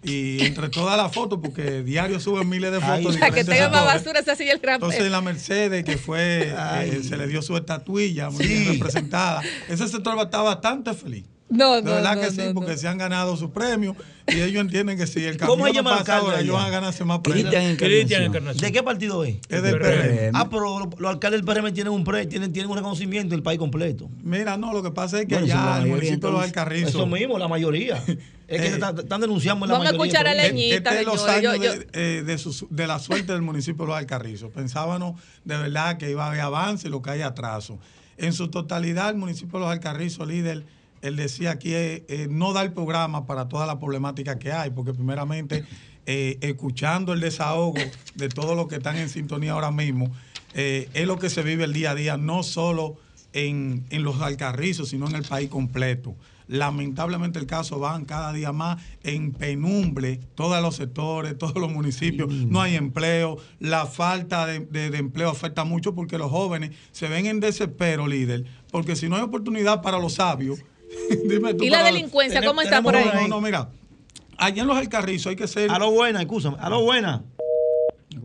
y 0.02 0.44
entre 0.44 0.68
todas 0.68 0.97
las 0.97 1.12
fotos, 1.14 1.39
porque 1.40 1.85
diario 1.85 2.18
suben 2.18 2.48
miles 2.48 2.72
de 2.72 2.78
Ay. 2.82 3.02
fotos. 3.05 3.14
de 3.14 3.20
La 3.20 3.31
que 3.31 3.44
tenga 3.44 3.68
más 3.70 3.85
basura, 3.85 4.20
sí 4.35 4.43
el 4.51 4.59
gran 4.59 4.74
Entonces 4.74 5.09
la 5.10 5.20
Mercedes 5.20 5.85
que 5.85 5.97
fue, 5.97 6.52
eh, 6.82 7.02
se 7.05 7.16
le 7.16 7.28
dio 7.28 7.40
su 7.40 7.56
estatuilla 7.56 8.31
muy 8.31 8.44
Sí. 8.44 8.52
bien 8.52 8.72
representada. 8.72 9.43
Ese 9.68 9.86
sector 9.86 10.18
está 10.20 10.43
bastante 10.43 10.93
feliz. 10.93 11.24
No, 11.50 11.76
De 11.76 11.82
no, 11.82 11.90
verdad 11.92 12.16
no, 12.16 12.22
que 12.22 12.30
sí, 12.30 12.40
no, 12.48 12.54
porque 12.54 12.72
no. 12.72 12.76
se 12.78 12.88
han 12.88 12.96
ganado 12.98 13.36
su 13.36 13.52
premio 13.52 13.94
y 14.26 14.40
ellos 14.40 14.62
entienden 14.62 14.96
que 14.96 15.06
si 15.06 15.22
el 15.24 15.36
¿Cómo 15.36 15.64
camión 15.64 15.68
se 15.68 15.72
no 15.74 15.78
llama 15.78 15.90
el 15.92 15.98
pasa 15.98 16.14
alcalde 16.14 16.30
ahora, 16.30 16.40
ellos 16.40 16.54
van 16.56 16.66
a 16.66 16.70
ganarse 16.70 17.04
más 17.04 17.18
premios. 17.20 17.54
Cristian 17.76 18.22
Encarnación. 18.22 18.62
¿De 18.64 18.72
qué 18.72 18.82
partido 18.82 19.24
es? 19.24 19.36
Es 19.50 19.62
del 19.62 19.78
PRM. 19.78 20.30
PRM. 20.30 20.30
Ah, 20.34 20.48
pero 20.50 20.88
los, 20.98 21.10
alcaldes 21.10 21.44
del 21.44 21.54
PRM 21.54 21.72
tienen 21.74 21.92
un 21.92 22.02
pre, 22.02 22.26
tienen, 22.26 22.52
tienen 22.52 22.70
un 22.70 22.76
reconocimiento 22.78 23.34
del 23.34 23.42
país 23.42 23.58
completo. 23.58 24.08
Mira, 24.22 24.56
no, 24.56 24.72
lo 24.72 24.82
que 24.82 24.90
pasa 24.90 25.20
es 25.20 25.26
que 25.26 25.34
Bueno, 25.36 25.44
allá 25.52 25.54
el 25.62 25.68
mayoría, 25.82 25.94
municipio 25.94 26.28
de 26.28 26.34
Los. 26.34 26.42
Alcarrizos. 26.44 26.88
Eso 26.94 27.06
mismo, 27.06 27.38
la 27.38 27.48
mayoría. 27.48 27.96
Es 28.46 28.60
que 28.60 28.66
Eh, 28.66 28.72
están, 28.72 28.98
están 28.98 29.20
denunciando 29.20 29.66
en 29.66 29.70
la 29.70 29.78
Vamos 29.78 29.88
a 29.88 29.92
mayoría. 29.92 30.06
escuchar 30.20 30.26
a 30.26 30.34
Leñita. 30.34 30.76
Este 30.90 31.00
es 31.00 31.06
los 31.06 31.20
señores, 31.22 31.42
yo- 31.42 31.50
años 31.50 31.64
yo- 31.76 31.80
de, 31.92 32.18
eh, 32.18 32.22
de 32.24 32.38
su- 32.38 32.66
de 32.70 32.86
la 32.86 32.98
suerte 32.98 33.32
del 33.32 33.42
municipio 33.42 33.84
de 33.84 33.90
Los 33.90 33.98
Alcarrizos. 33.98 34.50
Pensábamos 34.50 35.20
de 35.44 35.56
verdad 35.56 35.98
que 35.98 36.10
iba 36.10 36.24
a 36.24 36.28
haber 36.28 36.40
avance 36.40 36.88
y 36.88 36.90
lo 36.90 37.00
que 37.02 37.10
hay 37.10 37.20
atraso. 37.22 37.78
En 38.16 38.32
su 38.32 38.48
totalidad, 38.48 39.10
el 39.10 39.16
municipio 39.16 39.58
de 39.58 39.64
Los 39.66 39.72
Alcarrizos, 39.72 40.26
líder, 40.26 40.64
él 41.05 41.16
decía 41.16 41.51
aquí, 41.52 41.72
eh, 41.74 42.05
eh, 42.09 42.26
no 42.31 42.52
da 42.52 42.62
el 42.62 42.72
programa 42.72 43.26
para 43.26 43.48
toda 43.48 43.66
la 43.66 43.78
problemática 43.78 44.39
que 44.39 44.52
hay, 44.52 44.70
porque 44.70 44.93
primeramente, 44.94 45.64
eh, 46.06 46.39
escuchando 46.40 47.12
el 47.12 47.20
desahogo 47.20 47.78
de 48.14 48.28
todos 48.28 48.56
los 48.56 48.66
que 48.68 48.76
están 48.76 48.97
en 48.97 49.09
sintonía 49.09 49.52
ahora 49.52 49.70
mismo, 49.70 50.10
eh, 50.55 50.89
es 50.94 51.06
lo 51.06 51.18
que 51.18 51.31
se 51.31 51.43
vive 51.43 51.64
el 51.64 51.72
día 51.72 51.90
a 51.93 51.94
día, 51.94 52.16
no 52.16 52.43
solo 52.43 52.97
en, 53.32 53.85
en 53.90 54.02
los 54.02 54.20
Alcarrizos, 54.20 54.89
sino 54.90 55.09
en 55.09 55.14
el 55.16 55.22
país 55.24 55.48
completo. 55.51 56.14
Lamentablemente 56.47 57.39
el 57.39 57.47
caso 57.47 57.78
van 57.78 58.05
cada 58.05 58.32
día 58.32 58.52
más 58.52 58.81
en 59.02 59.32
penumbre, 59.32 60.20
todos 60.35 60.60
los 60.62 60.76
sectores, 60.76 61.36
todos 61.39 61.56
los 61.56 61.72
municipios, 61.72 62.31
no 62.32 62.60
hay 62.60 62.76
empleo, 62.76 63.39
la 63.60 63.86
falta 63.86 64.47
de, 64.47 64.60
de- 64.60 64.90
de 64.90 64.98
empleo 64.98 65.31
afecta 65.31 65.64
mucho 65.64 65.94
porque 65.94 66.18
los 66.18 66.31
jóvenes 66.31 66.70
se 66.93 67.09
ven 67.09 67.26
en 67.26 67.40
desespero, 67.40 68.06
líder, 68.06 68.44
porque 68.70 68.94
si 68.94 69.09
no 69.09 69.16
hay 69.16 69.22
oportunidad 69.22 69.81
para 69.82 69.98
los 69.98 70.14
sabios, 70.14 70.60
dime 71.28 71.54
tú, 71.54 71.64
¿Y 71.64 71.70
la 71.70 71.78
para- 71.78 71.90
delincuencia 71.92 72.40
Tenemos- 72.40 72.52
cómo 72.56 72.62
está 72.62 72.82
por 72.82 72.96
ahí? 72.96 73.08
No, 73.22 73.28
no, 73.28 73.40
mira, 73.40 73.68
allá 74.38 74.62
en 74.62 74.68
los 74.68 74.76
Alcarrizos 74.76 75.28
hay 75.28 75.36
que 75.36 75.46
ser... 75.48 75.70
A 75.70 75.78
lo 75.78 75.90
buena, 75.90 76.20
escúchame. 76.20 76.56
A 76.60 76.68
lo 76.70 76.82
buena. 76.82 77.22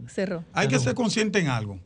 Cerró. 0.08 0.44
Hay 0.54 0.68
que 0.68 0.80
ser 0.80 0.94
consciente 0.96 1.40
en 1.40 1.48
algo. 1.48 1.80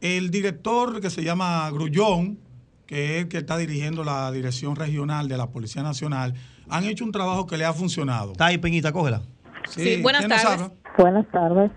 El 0.00 0.30
director 0.30 1.00
que 1.00 1.10
se 1.10 1.22
llama 1.22 1.70
Grullón, 1.70 2.38
que 2.86 3.16
es 3.16 3.22
el 3.22 3.28
que 3.28 3.38
está 3.38 3.56
dirigiendo 3.56 4.04
la 4.04 4.30
dirección 4.32 4.76
regional 4.76 5.28
de 5.28 5.36
la 5.36 5.46
Policía 5.48 5.82
Nacional, 5.82 6.34
han 6.68 6.84
hecho 6.84 7.04
un 7.04 7.12
trabajo 7.12 7.46
que 7.46 7.56
le 7.56 7.64
ha 7.64 7.72
funcionado. 7.72 8.32
Está 8.32 8.46
ahí, 8.46 8.58
Peñita, 8.58 8.92
cógela. 8.92 9.22
Sí, 9.68 10.02
buenas 10.02 10.20
¿quién 10.26 10.30
nos 10.30 10.42
tardes. 10.42 10.70
Buenas 10.98 11.30
tardes, 11.30 11.70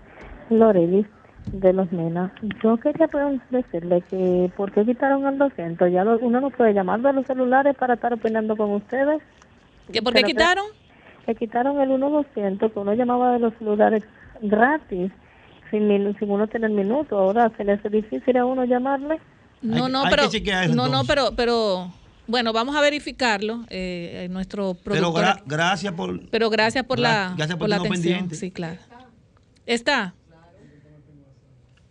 Lorelis 0.50 1.06
de 1.52 1.72
los 1.72 1.90
Mena. 1.92 2.32
Yo 2.62 2.76
quería 2.78 3.08
decirle 3.50 4.02
que 4.10 4.50
¿por 4.56 4.72
qué 4.72 4.84
quitaron 4.84 5.26
el 5.26 5.38
200? 5.38 5.90
Ya 5.92 6.04
lo- 6.04 6.18
uno 6.18 6.40
no 6.40 6.50
puede 6.50 6.72
llamar 6.74 7.00
de 7.00 7.12
los 7.12 7.26
celulares 7.26 7.74
para 7.78 7.94
estar 7.94 8.12
opinando 8.12 8.56
con 8.56 8.72
ustedes. 8.72 9.22
¿Que 9.92 10.02
¿Por 10.02 10.12
qué 10.12 10.20
Pero 10.22 10.26
quitaron? 10.28 10.64
Que 11.24 11.34
quitaron 11.34 11.80
el 11.80 11.88
1200, 11.90 12.72
que 12.72 12.78
uno 12.78 12.94
llamaba 12.94 13.32
de 13.32 13.38
los 13.40 13.54
celulares 13.58 14.02
gratis, 14.42 15.10
sin, 15.70 16.16
sin 16.18 16.30
uno 16.30 16.46
tener 16.48 16.70
minuto. 16.70 17.18
Ahora 17.18 17.50
se 17.56 17.64
le 17.64 17.72
hace 17.72 17.88
difícil 17.88 18.36
a 18.36 18.44
uno 18.44 18.64
llamarle. 18.64 19.18
No, 19.62 19.88
no, 19.88 20.04
pero. 20.10 20.24
no, 20.74 20.88
no, 20.88 21.04
pero, 21.04 21.30
pero. 21.36 21.90
Bueno, 22.28 22.52
vamos 22.52 22.74
a 22.74 22.80
verificarlo. 22.80 23.64
Eh, 23.70 24.26
nuestro 24.30 24.74
Pero 24.82 24.96
productor. 25.12 25.24
gra- 25.24 25.42
gracias 25.46 25.92
por. 25.94 26.28
Pero 26.28 26.50
gracias 26.50 26.84
por 26.84 26.98
Gra- 26.98 27.02
la, 27.02 27.34
gracias 27.36 27.50
por 27.56 27.58
por 27.60 27.68
la 27.68 27.76
atención. 27.76 28.02
pendientes. 28.02 28.38
Sí, 28.40 28.50
claro. 28.50 28.78
¿Está? 29.64 30.14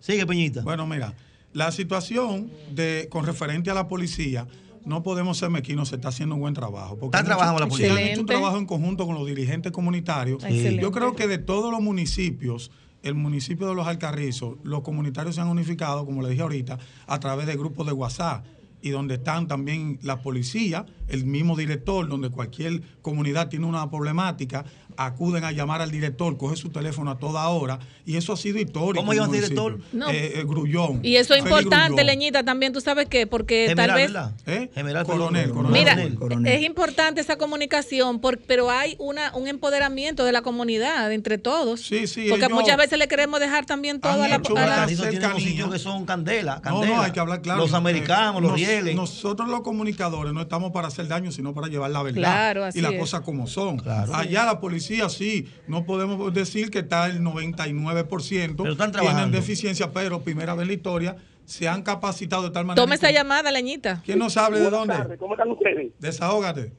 Sigue, 0.06 0.24
Peñita. 0.28 0.62
Bueno, 0.62 0.86
mira, 0.86 1.16
la 1.54 1.72
situación 1.72 2.52
de 2.72 3.08
con 3.10 3.26
referente 3.26 3.72
a 3.72 3.74
la 3.74 3.88
policía, 3.88 4.46
no 4.86 5.02
podemos 5.02 5.40
ser 5.40 5.50
mequinos, 5.50 5.90
se 5.90 5.96
está 5.96 6.10
haciendo 6.10 6.36
un 6.36 6.42
buen 6.42 6.54
trabajo. 6.54 6.96
Porque 6.96 7.18
Está 7.18 7.26
trabajando 7.26 7.60
la 7.60 7.68
policía. 7.68 7.88
sí, 7.88 7.92
han 7.92 7.98
hecho 7.98 8.04
un 8.04 8.10
Excelente. 8.12 8.34
trabajo 8.34 8.58
en 8.60 8.66
conjunto 8.68 9.08
con 9.08 9.16
los 9.16 9.26
dirigentes 9.26 9.72
comunitarios. 9.72 10.44
Excelente. 10.44 10.80
Yo 10.80 10.92
creo 10.92 11.16
que 11.16 11.28
de 11.28 11.40
todos 11.40 11.72
los 11.72 11.82
municipios, 11.82 12.70
el 13.02 13.16
municipio 13.16 13.68
de 13.68 13.74
Los 13.74 13.88
Alcarrizos, 13.88 14.58
los 14.62 14.82
comunitarios 14.82 15.34
se 15.34 15.42
han 15.42 15.48
unificado, 15.48 16.06
como 16.06 16.22
le 16.22 16.30
dije 16.30 16.44
ahorita, 16.44 16.78
a 17.08 17.20
través 17.20 17.48
de 17.48 17.56
grupos 17.56 17.88
de 17.88 17.94
WhatsApp 17.94 18.46
y 18.84 18.90
donde 18.92 19.16
están 19.16 19.48
también 19.48 19.98
la 20.04 20.22
policía, 20.22 20.86
el 21.08 21.26
mismo 21.26 21.56
director, 21.58 22.08
donde 22.08 22.30
cualquier 22.30 22.84
comunidad 23.02 23.50
tiene 23.50 23.66
una 23.66 23.90
problemática, 23.90 24.64
acuden 24.98 25.44
a 25.44 25.52
llamar 25.52 25.82
al 25.82 25.92
director, 25.92 26.38
coge 26.38 26.56
su 26.56 26.70
teléfono 26.70 27.12
a 27.12 27.18
toda 27.20 27.48
hora 27.50 27.80
y 28.06 28.18
eso 28.18 28.34
ha 28.34 28.38
sido 28.38 28.60
histórico. 28.60 29.02
¿Cómo 29.02 29.14
llama 29.14 29.28
el 29.28 29.42
director? 29.42 29.80
No. 29.94 30.10
Eh, 30.10 30.40
eh, 30.40 30.44
Grullón. 30.46 31.00
Y 31.04 31.16
eso 31.18 31.34
es 31.34 31.42
importante, 31.44 31.90
Grullón. 32.02 32.06
Leñita, 32.06 32.44
también. 32.44 32.74
¿Tú 32.74 32.82
sabes 32.82 33.08
qué? 33.10 33.28
Porque 33.28 33.66
General, 33.70 33.88
tal 33.88 33.96
vez. 33.98 34.14
¿verdad? 34.14 34.32
¿Eh? 34.46 34.72
General 34.74 35.06
Coronel, 35.06 35.50
coronel. 35.52 35.72
Mira, 35.72 35.96
Coronel, 35.96 36.16
coronel. 36.16 36.54
es 36.54 36.64
importante 36.64 37.22
esa 37.22 37.38
comunicación, 37.38 38.20
por- 38.20 38.40
pero 38.40 38.70
hay 38.72 38.96
una 39.00 39.34
un 39.36 39.48
empoderamiento 39.48 40.24
de 40.26 40.32
la 40.32 40.42
comunidad 40.42 41.12
entre 41.12 41.38
todos. 41.38 41.82
Sí, 41.82 42.08
sí, 42.08 42.28
Porque 42.30 42.48
muchas 42.50 42.78
veces 42.78 42.98
le 43.00 43.08
queremos 43.08 43.40
dejar 43.40 43.66
también 43.66 44.00
todo 44.00 44.24
a 44.24 44.28
la, 44.28 44.36
hecho 44.38 44.56
a 44.58 44.66
la- 44.66 44.88
sitios 44.88 45.72
que 45.72 45.80
son 45.80 46.06
candela, 46.06 46.56
No, 46.56 46.62
candela. 46.62 46.96
no, 46.96 47.02
hay 47.02 47.12
que 47.12 47.20
hablar 47.20 47.42
claro. 47.42 47.60
Los 47.60 47.74
americanos, 47.74 48.42
los 48.42 48.56
tele. 48.56 48.94
nosotros 48.96 49.50
los 49.50 49.62
comunicadores 49.62 50.34
no 50.34 50.42
estamos 50.42 50.72
para 50.72 50.88
hacer 50.88 51.08
daño, 51.08 51.32
sino 51.32 51.54
para 51.54 51.68
llevar 51.68 51.92
la 51.92 52.04
verdad 52.04 52.16
Claro, 52.22 52.64
así 52.66 52.80
y 52.80 52.82
las 52.82 52.94
cosas 52.94 53.22
como 53.22 53.48
son. 53.48 53.78
Claro. 53.78 54.16
Allá 54.16 54.46
la 54.46 54.60
policía 54.60 54.85
sí, 55.10 55.48
no 55.68 55.86
podemos 55.86 56.34
decir 56.34 56.70
que 56.70 56.80
está 56.80 57.06
el 57.08 57.22
99%, 57.22 58.56
Pero 58.58 58.72
están 58.72 58.92
tienen 58.92 59.32
deficiencia, 59.32 59.92
pero 59.92 60.22
primera 60.22 60.54
vez 60.54 60.64
en 60.64 60.68
la 60.68 60.74
historia 60.74 61.16
se 61.46 61.68
han 61.68 61.84
capacitado 61.84 62.44
de 62.44 62.50
tal 62.52 62.66
manera. 62.66 62.84
Tome 62.84 62.96
esa 62.96 63.12
llamada, 63.12 63.52
Leñita. 63.52 64.02
¿Quién 64.04 64.20
nos 64.20 64.36
hable 64.38 64.60
de 64.60 64.70
dónde? 64.70 64.94
tardes, 64.96 65.20
¿Cómo 65.20 65.34
están 65.36 65.52
ustedes? 65.52 65.92
Desahógate. 66.00 66.74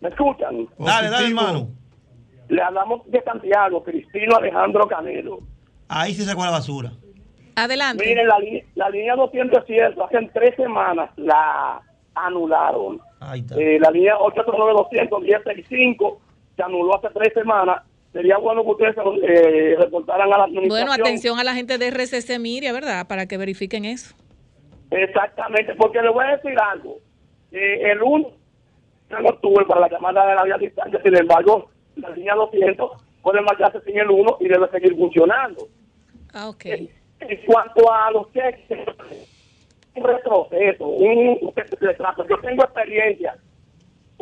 ¿Me 0.00 0.08
escuchan? 0.08 0.68
Dale, 0.78 1.08
dale, 1.10 1.10
Positivo. 1.10 1.40
hermano. 1.40 1.68
Le 2.48 2.62
hablamos 2.62 3.02
de 3.10 3.22
Santiago, 3.22 3.82
Cristino 3.84 4.36
Alejandro 4.36 4.86
Canelo. 4.88 5.40
Ahí 5.88 6.14
se 6.14 6.24
sacó 6.24 6.44
la 6.44 6.50
basura. 6.50 6.92
Adelante. 7.56 8.04
Miren, 8.06 8.26
la, 8.26 8.36
la 8.76 8.90
línea 8.90 9.14
200 9.16 9.58
es 9.60 9.66
cierto, 9.66 10.04
hace 10.04 10.30
tres 10.32 10.54
semanas 10.56 11.10
la 11.16 11.82
anularon. 12.14 13.00
Ahí 13.20 13.40
está. 13.40 13.54
Eh, 13.56 13.78
la 13.80 13.90
línea 13.90 14.14
809-200, 14.16 15.20
1065, 15.22 16.20
se 16.60 16.64
anuló 16.64 16.96
hace 16.96 17.08
tres 17.14 17.32
semanas. 17.32 17.82
Sería 18.12 18.36
bueno 18.38 18.62
que 18.64 18.70
ustedes 18.70 18.96
eh, 19.22 19.76
reportaran 19.78 20.32
a 20.32 20.38
la 20.38 20.44
administración. 20.44 20.88
Bueno, 20.88 20.92
atención 20.92 21.38
a 21.38 21.44
la 21.44 21.54
gente 21.54 21.78
de 21.78 21.90
RCC 21.90 22.38
Miria, 22.38 22.72
¿verdad? 22.72 23.06
Para 23.06 23.26
que 23.26 23.38
verifiquen 23.38 23.84
eso. 23.84 24.14
Exactamente, 24.90 25.74
porque 25.76 26.02
le 26.02 26.10
voy 26.10 26.24
a 26.24 26.36
decir 26.36 26.58
algo. 26.58 26.98
Eh, 27.52 27.92
el 27.92 28.02
1 28.02 28.30
no 29.10 29.30
estuve 29.30 29.64
para 29.64 29.82
la 29.82 29.88
llamada 29.88 30.26
de 30.26 30.34
la 30.34 30.42
vía 30.44 30.58
distancia, 30.58 31.00
sin 31.02 31.16
embargo, 31.16 31.70
la 31.96 32.10
línea 32.10 32.34
200 32.34 32.90
puede 33.22 33.40
marcharse 33.42 33.80
sin 33.82 33.98
el 33.98 34.10
1 34.10 34.36
y 34.40 34.48
debe 34.48 34.68
seguir 34.70 34.96
funcionando. 34.96 35.68
Ah, 36.32 36.48
ok. 36.48 36.64
En 36.66 37.40
cuanto 37.46 37.92
a 37.92 38.10
los 38.10 38.32
cheques, 38.32 38.88
un 39.94 40.04
retroceso, 40.04 40.86
un 40.86 41.38
un 41.42 41.52
retraso. 41.80 42.26
Yo 42.28 42.38
tengo 42.40 42.64
experiencia. 42.64 43.36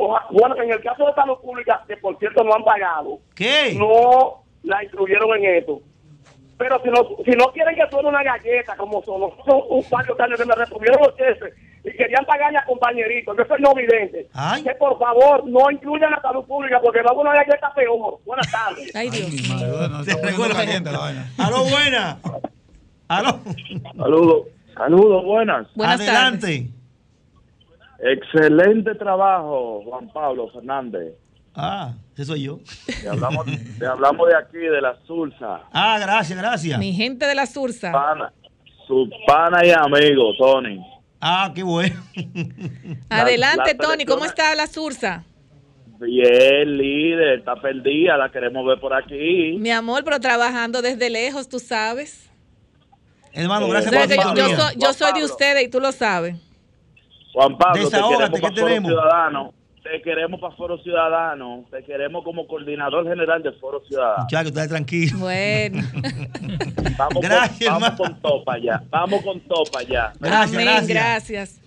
Oja- 0.01 0.27
Bueno, 0.31 0.55
en 0.63 0.71
el 0.71 0.81
caso 0.81 1.05
de 1.07 1.13
salud 1.15 1.37
pública, 1.43 1.83
que 1.89 1.97
por 1.97 2.17
cierto 2.19 2.45
no 2.45 2.55
han 2.55 2.63
pagado, 2.65 3.19
¿Qué? 3.35 3.75
no 3.77 4.45
la 4.63 4.85
incluyeron 4.85 5.37
en 5.39 5.57
eso. 5.63 5.81
Pero 6.57 6.81
si 6.83 6.89
no, 6.91 6.97
si 7.25 7.31
no 7.33 7.47
quieren 7.53 7.75
que 7.75 7.89
suene 7.91 8.09
una 8.09 8.23
galleta, 8.23 8.77
como 8.77 9.03
son, 9.05 9.23
son 9.45 9.61
un 9.71 9.83
par 9.85 10.05
de 10.07 10.23
años 10.25 10.39
que 10.41 10.45
me 10.47 10.55
retuvieron 10.55 10.99
los 11.01 11.17
cheques 11.17 11.55
y 11.85 11.97
querían 11.97 12.25
pagarle 12.27 12.59
a 12.59 12.65
compañeritos, 12.65 13.37
yo 13.37 13.45
soy 13.45 13.61
no 13.61 13.75
vidente, 13.75 14.29
que 14.65 14.75
por 14.75 14.99
favor 14.99 15.45
no 15.47 15.71
incluyan 15.71 16.11
la 16.11 16.21
salud 16.21 16.45
pública 16.45 16.81
porque 16.83 17.01
luego 17.03 17.21
una 17.21 17.33
galleta 17.35 17.73
peor. 17.75 18.19
Buenas 18.25 18.51
tardes. 18.51 18.91
Ay, 18.95 19.11
Dios. 19.11 19.31
No, 19.49 20.01
está 20.01 20.17
poniendo 20.21 20.49
caliente 20.55 20.91
la 20.93 20.99
vaina. 20.99 21.27
Aló, 21.39 21.65
buena. 21.65 22.19
Aló. 23.09 23.41
Saludos, 23.97 24.47
saludos, 24.75 25.25
buenas. 25.25 25.67
Buenas 25.75 26.01
Adelante. 26.01 26.69
Excelente 28.01 28.95
trabajo, 28.95 29.83
Juan 29.85 30.09
Pablo 30.13 30.49
Fernández. 30.51 31.15
Ah, 31.55 31.93
ese 32.15 32.25
soy 32.27 32.43
yo. 32.45 32.61
Te 33.03 33.09
hablamos, 33.09 33.47
te 33.79 33.87
hablamos 33.87 34.29
de 34.29 34.37
aquí, 34.37 34.59
de 34.59 34.81
la 34.81 34.97
Sursa. 35.07 35.63
Ah, 35.73 35.99
gracias, 35.99 36.39
gracias. 36.39 36.79
Mi 36.79 36.93
gente 36.93 37.27
de 37.27 37.35
la 37.35 37.47
Sursa. 37.47 37.91
Pana, 37.91 38.33
su 38.87 39.11
pana 39.27 39.67
y 39.67 39.71
amigo, 39.71 40.33
Tony. 40.39 40.81
Ah, 41.21 41.51
qué 41.53 41.65
bueno. 41.65 41.97
Adelante, 43.11 43.75
la 43.75 43.85
Tony. 43.85 44.05
¿Cómo 44.05 44.25
está 44.25 44.55
la 44.55 44.69
Sursa? 44.69 45.25
Bien, 46.01 46.79
líder, 46.79 47.41
está 47.41 47.57
perdida, 47.57 48.17
la 48.17 48.31
queremos 48.31 48.65
ver 48.65 48.79
por 48.79 48.95
aquí. 48.95 49.57
Mi 49.59 49.73
amor, 49.73 50.05
pero 50.05 50.21
trabajando 50.21 50.81
desde 50.81 51.11
lejos, 51.11 51.49
tú 51.49 51.59
sabes. 51.59 52.31
Hermano, 53.33 53.67
Eh, 53.67 53.71
gracias 53.71 53.93
sea, 53.93 54.07
por 54.07 54.37
yo, 54.37 54.49
yo 54.49 54.57
soy, 54.57 54.75
yo 54.77 54.93
soy 54.93 55.13
de 55.19 55.25
ustedes 55.25 55.65
y 55.65 55.69
tú 55.69 55.81
lo 55.81 55.91
sabes. 55.91 56.37
Juan 57.39 57.59
Pablo, 57.59 57.85
Desahógate, 57.85 58.41
te 58.41 58.41
¿qué 58.41 58.41
queremos 58.41 58.41
para 58.41 58.55
Foro 58.55 58.67
tenemos? 58.67 58.91
Ciudadano. 58.91 59.55
Te 59.83 60.03
queremos 60.03 60.41
para 60.41 60.57
Foro 60.57 60.79
Ciudadano. 60.83 61.65
Te 61.71 61.85
queremos 61.85 62.25
como 62.25 62.47
coordinador 62.47 63.07
general 63.09 63.43
de 63.43 63.53
Foro 63.53 63.81
Ciudadano. 63.89 64.23
Muchachos, 64.25 64.49
está 64.49 64.69
tranquilo. 64.69 65.19
Bueno. 65.19 65.83
Vamos, 66.99 67.23
Gracias, 67.23 67.71
con, 67.71 67.81
vamos 67.81 67.97
con 67.99 68.21
topa 68.21 68.55
allá. 68.55 68.83
Vamos 68.91 69.23
con 69.23 69.41
topa 69.41 69.79
allá. 69.81 70.13
Amén, 70.21 70.87
gracias. 70.87 71.61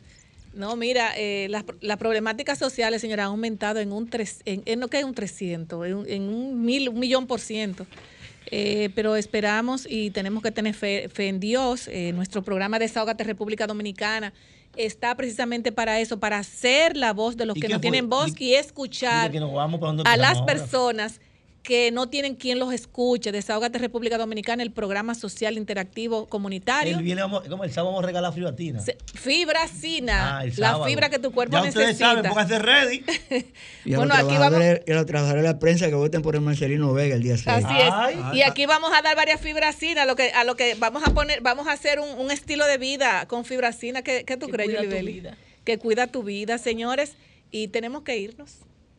No, 0.53 0.75
mira, 0.75 1.11
eh, 1.17 1.47
las, 1.49 1.63
las 1.79 1.95
problemáticas 1.97 2.59
sociales, 2.59 2.99
señora, 2.99 3.23
han 3.23 3.29
aumentado 3.29 3.79
en 3.79 3.93
un 3.93 4.09
tres, 4.09 4.41
en, 4.43 4.61
en 4.65 4.81
no 4.81 4.89
que 4.89 4.99
es 4.99 5.05
un 5.05 5.13
300, 5.13 5.87
en, 5.87 5.93
un- 5.95 6.09
en 6.09 6.23
un 6.23 6.65
mil, 6.65 6.89
un 6.89 6.99
millón 6.99 7.25
por 7.27 7.39
ciento. 7.39 7.87
Eh, 8.47 8.89
pero 8.93 9.15
esperamos 9.15 9.87
y 9.89 10.11
tenemos 10.11 10.43
que 10.43 10.51
tener 10.51 10.73
fe, 10.73 11.07
fe 11.07 11.29
en 11.29 11.39
Dios. 11.39 11.87
Eh, 11.87 12.11
nuestro 12.13 12.41
programa 12.41 12.77
Desahógate 12.79 13.23
República 13.23 13.65
Dominicana 13.65 14.33
está 14.75 15.15
precisamente 15.15 15.71
para 15.71 15.99
eso, 15.99 16.19
para 16.19 16.41
ser 16.43 16.95
la 16.97 17.13
voz 17.13 17.37
de 17.37 17.45
los 17.45 17.57
¿Y 17.57 17.61
que 17.61 17.67
no 17.67 17.75
fue? 17.75 17.81
tienen 17.81 18.09
voz 18.09 18.39
y 18.39 18.55
escuchar 18.55 19.31
que 19.31 19.39
nos 19.39 19.53
vamos 19.53 19.81
a 20.05 20.17
las 20.17 20.37
ahora. 20.37 20.45
personas 20.45 21.19
que 21.63 21.91
no 21.91 22.09
tienen 22.09 22.35
quien 22.35 22.57
los 22.57 22.73
escuche. 22.73 23.31
Desahógate 23.31 23.77
República 23.77 24.17
Dominicana, 24.17 24.63
el 24.63 24.71
programa 24.71 25.13
social 25.13 25.57
interactivo 25.57 26.25
comunitario. 26.27 26.97
El 26.97 27.03
viernes 27.03 27.23
vamos, 27.25 27.43
como 27.47 27.63
el 27.63 27.71
sábado 27.71 27.89
vamos 27.91 28.03
a 28.03 28.07
regalar 28.07 28.33
fribatina. 28.33 28.79
Se- 28.79 28.97
Fibracina, 29.13 30.39
Ah, 30.39 30.45
la 30.57 30.83
fibra 30.85 31.09
que 31.09 31.19
tu 31.19 31.31
cuerpo 31.31 31.53
Ya 31.57 31.63
ustedes 31.63 31.87
necesita. 31.87 32.09
saben, 32.09 32.25
pónganse 32.29 32.59
ready. 32.59 33.03
Y 33.85 33.95
Bueno, 33.95 34.13
aquí 34.13 34.33
y 34.33 34.91
a 34.91 34.95
los 34.95 35.05
trabajadores 35.05 35.43
de 35.43 35.49
la 35.49 35.59
prensa 35.59 35.87
que 35.89 35.95
voten 35.95 36.21
por 36.21 36.35
el 36.35 36.41
Marcelino 36.41 36.93
Vega 36.93 37.15
el 37.15 37.23
día 37.23 37.37
6. 37.37 37.47
Así 37.47 37.75
es. 37.79 38.35
y 38.35 38.41
aquí 38.43 38.65
vamos 38.65 38.91
a 38.93 39.01
dar 39.01 39.15
varias 39.15 39.39
fibracinas, 39.41 40.03
a 40.03 40.05
lo 40.05 40.15
que 40.15 40.31
a 40.31 40.43
lo 40.43 40.55
que 40.55 40.75
vamos 40.75 41.03
a 41.05 41.13
poner, 41.13 41.41
vamos 41.41 41.67
a 41.67 41.73
hacer 41.73 41.99
un, 41.99 42.09
un 42.19 42.31
estilo 42.31 42.65
de 42.65 42.77
vida 42.77 43.27
con 43.27 43.45
fibracina. 43.45 44.01
¿Qué, 44.01 44.23
qué 44.25 44.37
tú 44.37 44.47
Que 44.47 44.51
crees, 44.53 44.71
Yulibeli? 44.73 45.23
Que 45.63 45.77
cuida 45.77 46.07
tu 46.07 46.23
vida, 46.23 46.57
señores, 46.57 47.13
y 47.51 47.67
tenemos 47.67 48.01
que 48.03 48.17
irnos. 48.17 48.57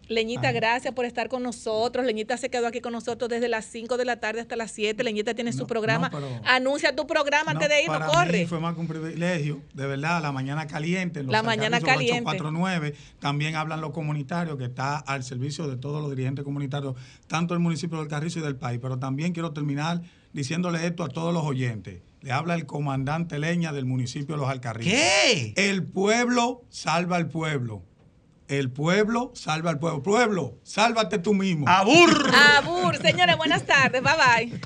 Leñita, 0.08 0.52
gracias 0.52 0.92
por 0.94 1.04
estar 1.04 1.28
con 1.28 1.42
nosotros. 1.42 2.04
Leñita 2.04 2.36
se 2.36 2.50
quedó 2.50 2.66
aquí 2.66 2.80
con 2.80 2.92
nosotros 2.92 3.30
desde 3.30 3.48
las 3.48 3.64
5 3.66 3.96
de 3.96 4.04
la 4.04 4.16
tarde 4.20 4.40
hasta 4.40 4.56
las 4.56 4.70
7. 4.72 5.02
Leñita 5.04 5.34
tiene 5.34 5.52
su 5.52 5.66
programa. 5.66 6.08
no, 6.10 6.18
pero- 6.18 6.40
Anuncia 6.44 6.94
tu 6.94 7.06
programa 7.06 7.52
antes 7.52 7.68
No, 7.68 7.74
de 7.74 7.82
irnos, 7.82 7.98
para 7.98 8.12
corre. 8.12 8.40
mí 8.40 8.46
fue 8.46 8.60
más 8.60 8.74
que 8.74 8.80
un 8.80 8.88
privilegio, 8.88 9.62
de 9.74 9.86
verdad, 9.86 10.20
la 10.20 10.32
mañana 10.32 10.66
caliente. 10.66 11.22
los 11.22 11.32
La 11.32 11.42
mañana 11.42 11.80
caliente. 11.80 12.28
849, 12.28 12.94
también 13.20 13.56
hablan 13.56 13.80
los 13.80 13.92
comunitarios, 13.92 14.56
que 14.58 14.64
está 14.64 14.98
al 14.98 15.22
servicio 15.24 15.66
de 15.68 15.76
todos 15.76 16.00
los 16.02 16.10
dirigentes 16.10 16.44
comunitarios, 16.44 16.94
tanto 17.26 17.54
del 17.54 17.62
municipio 17.62 17.98
del 17.98 18.08
Carrizo 18.08 18.40
y 18.40 18.42
del 18.42 18.56
país. 18.56 18.78
Pero 18.82 18.98
también 18.98 19.32
quiero 19.32 19.52
terminar 19.52 20.02
diciéndole 20.32 20.84
esto 20.86 21.04
a 21.04 21.08
todos 21.08 21.32
los 21.32 21.44
oyentes. 21.44 22.00
Le 22.20 22.32
habla 22.32 22.54
el 22.54 22.66
comandante 22.66 23.38
Leña 23.38 23.72
del 23.72 23.84
municipio 23.84 24.34
de 24.36 24.40
Los 24.42 24.50
Alcarrizos. 24.50 24.92
¿Qué? 24.92 25.52
El 25.56 25.82
pueblo 25.84 26.62
salva 26.68 27.16
al 27.16 27.28
pueblo. 27.28 27.82
El 28.52 28.70
pueblo 28.70 29.32
salva 29.34 29.70
al 29.70 29.78
pueblo. 29.78 30.02
Pueblo, 30.02 30.58
sálvate 30.62 31.18
tú 31.18 31.32
mismo. 31.32 31.66
¡Abur! 31.66 32.30
Abur, 32.58 32.98
señores, 32.98 33.38
buenas 33.38 33.64
tardes. 33.64 34.02
Bye 34.02 34.50
bye. 34.50 34.60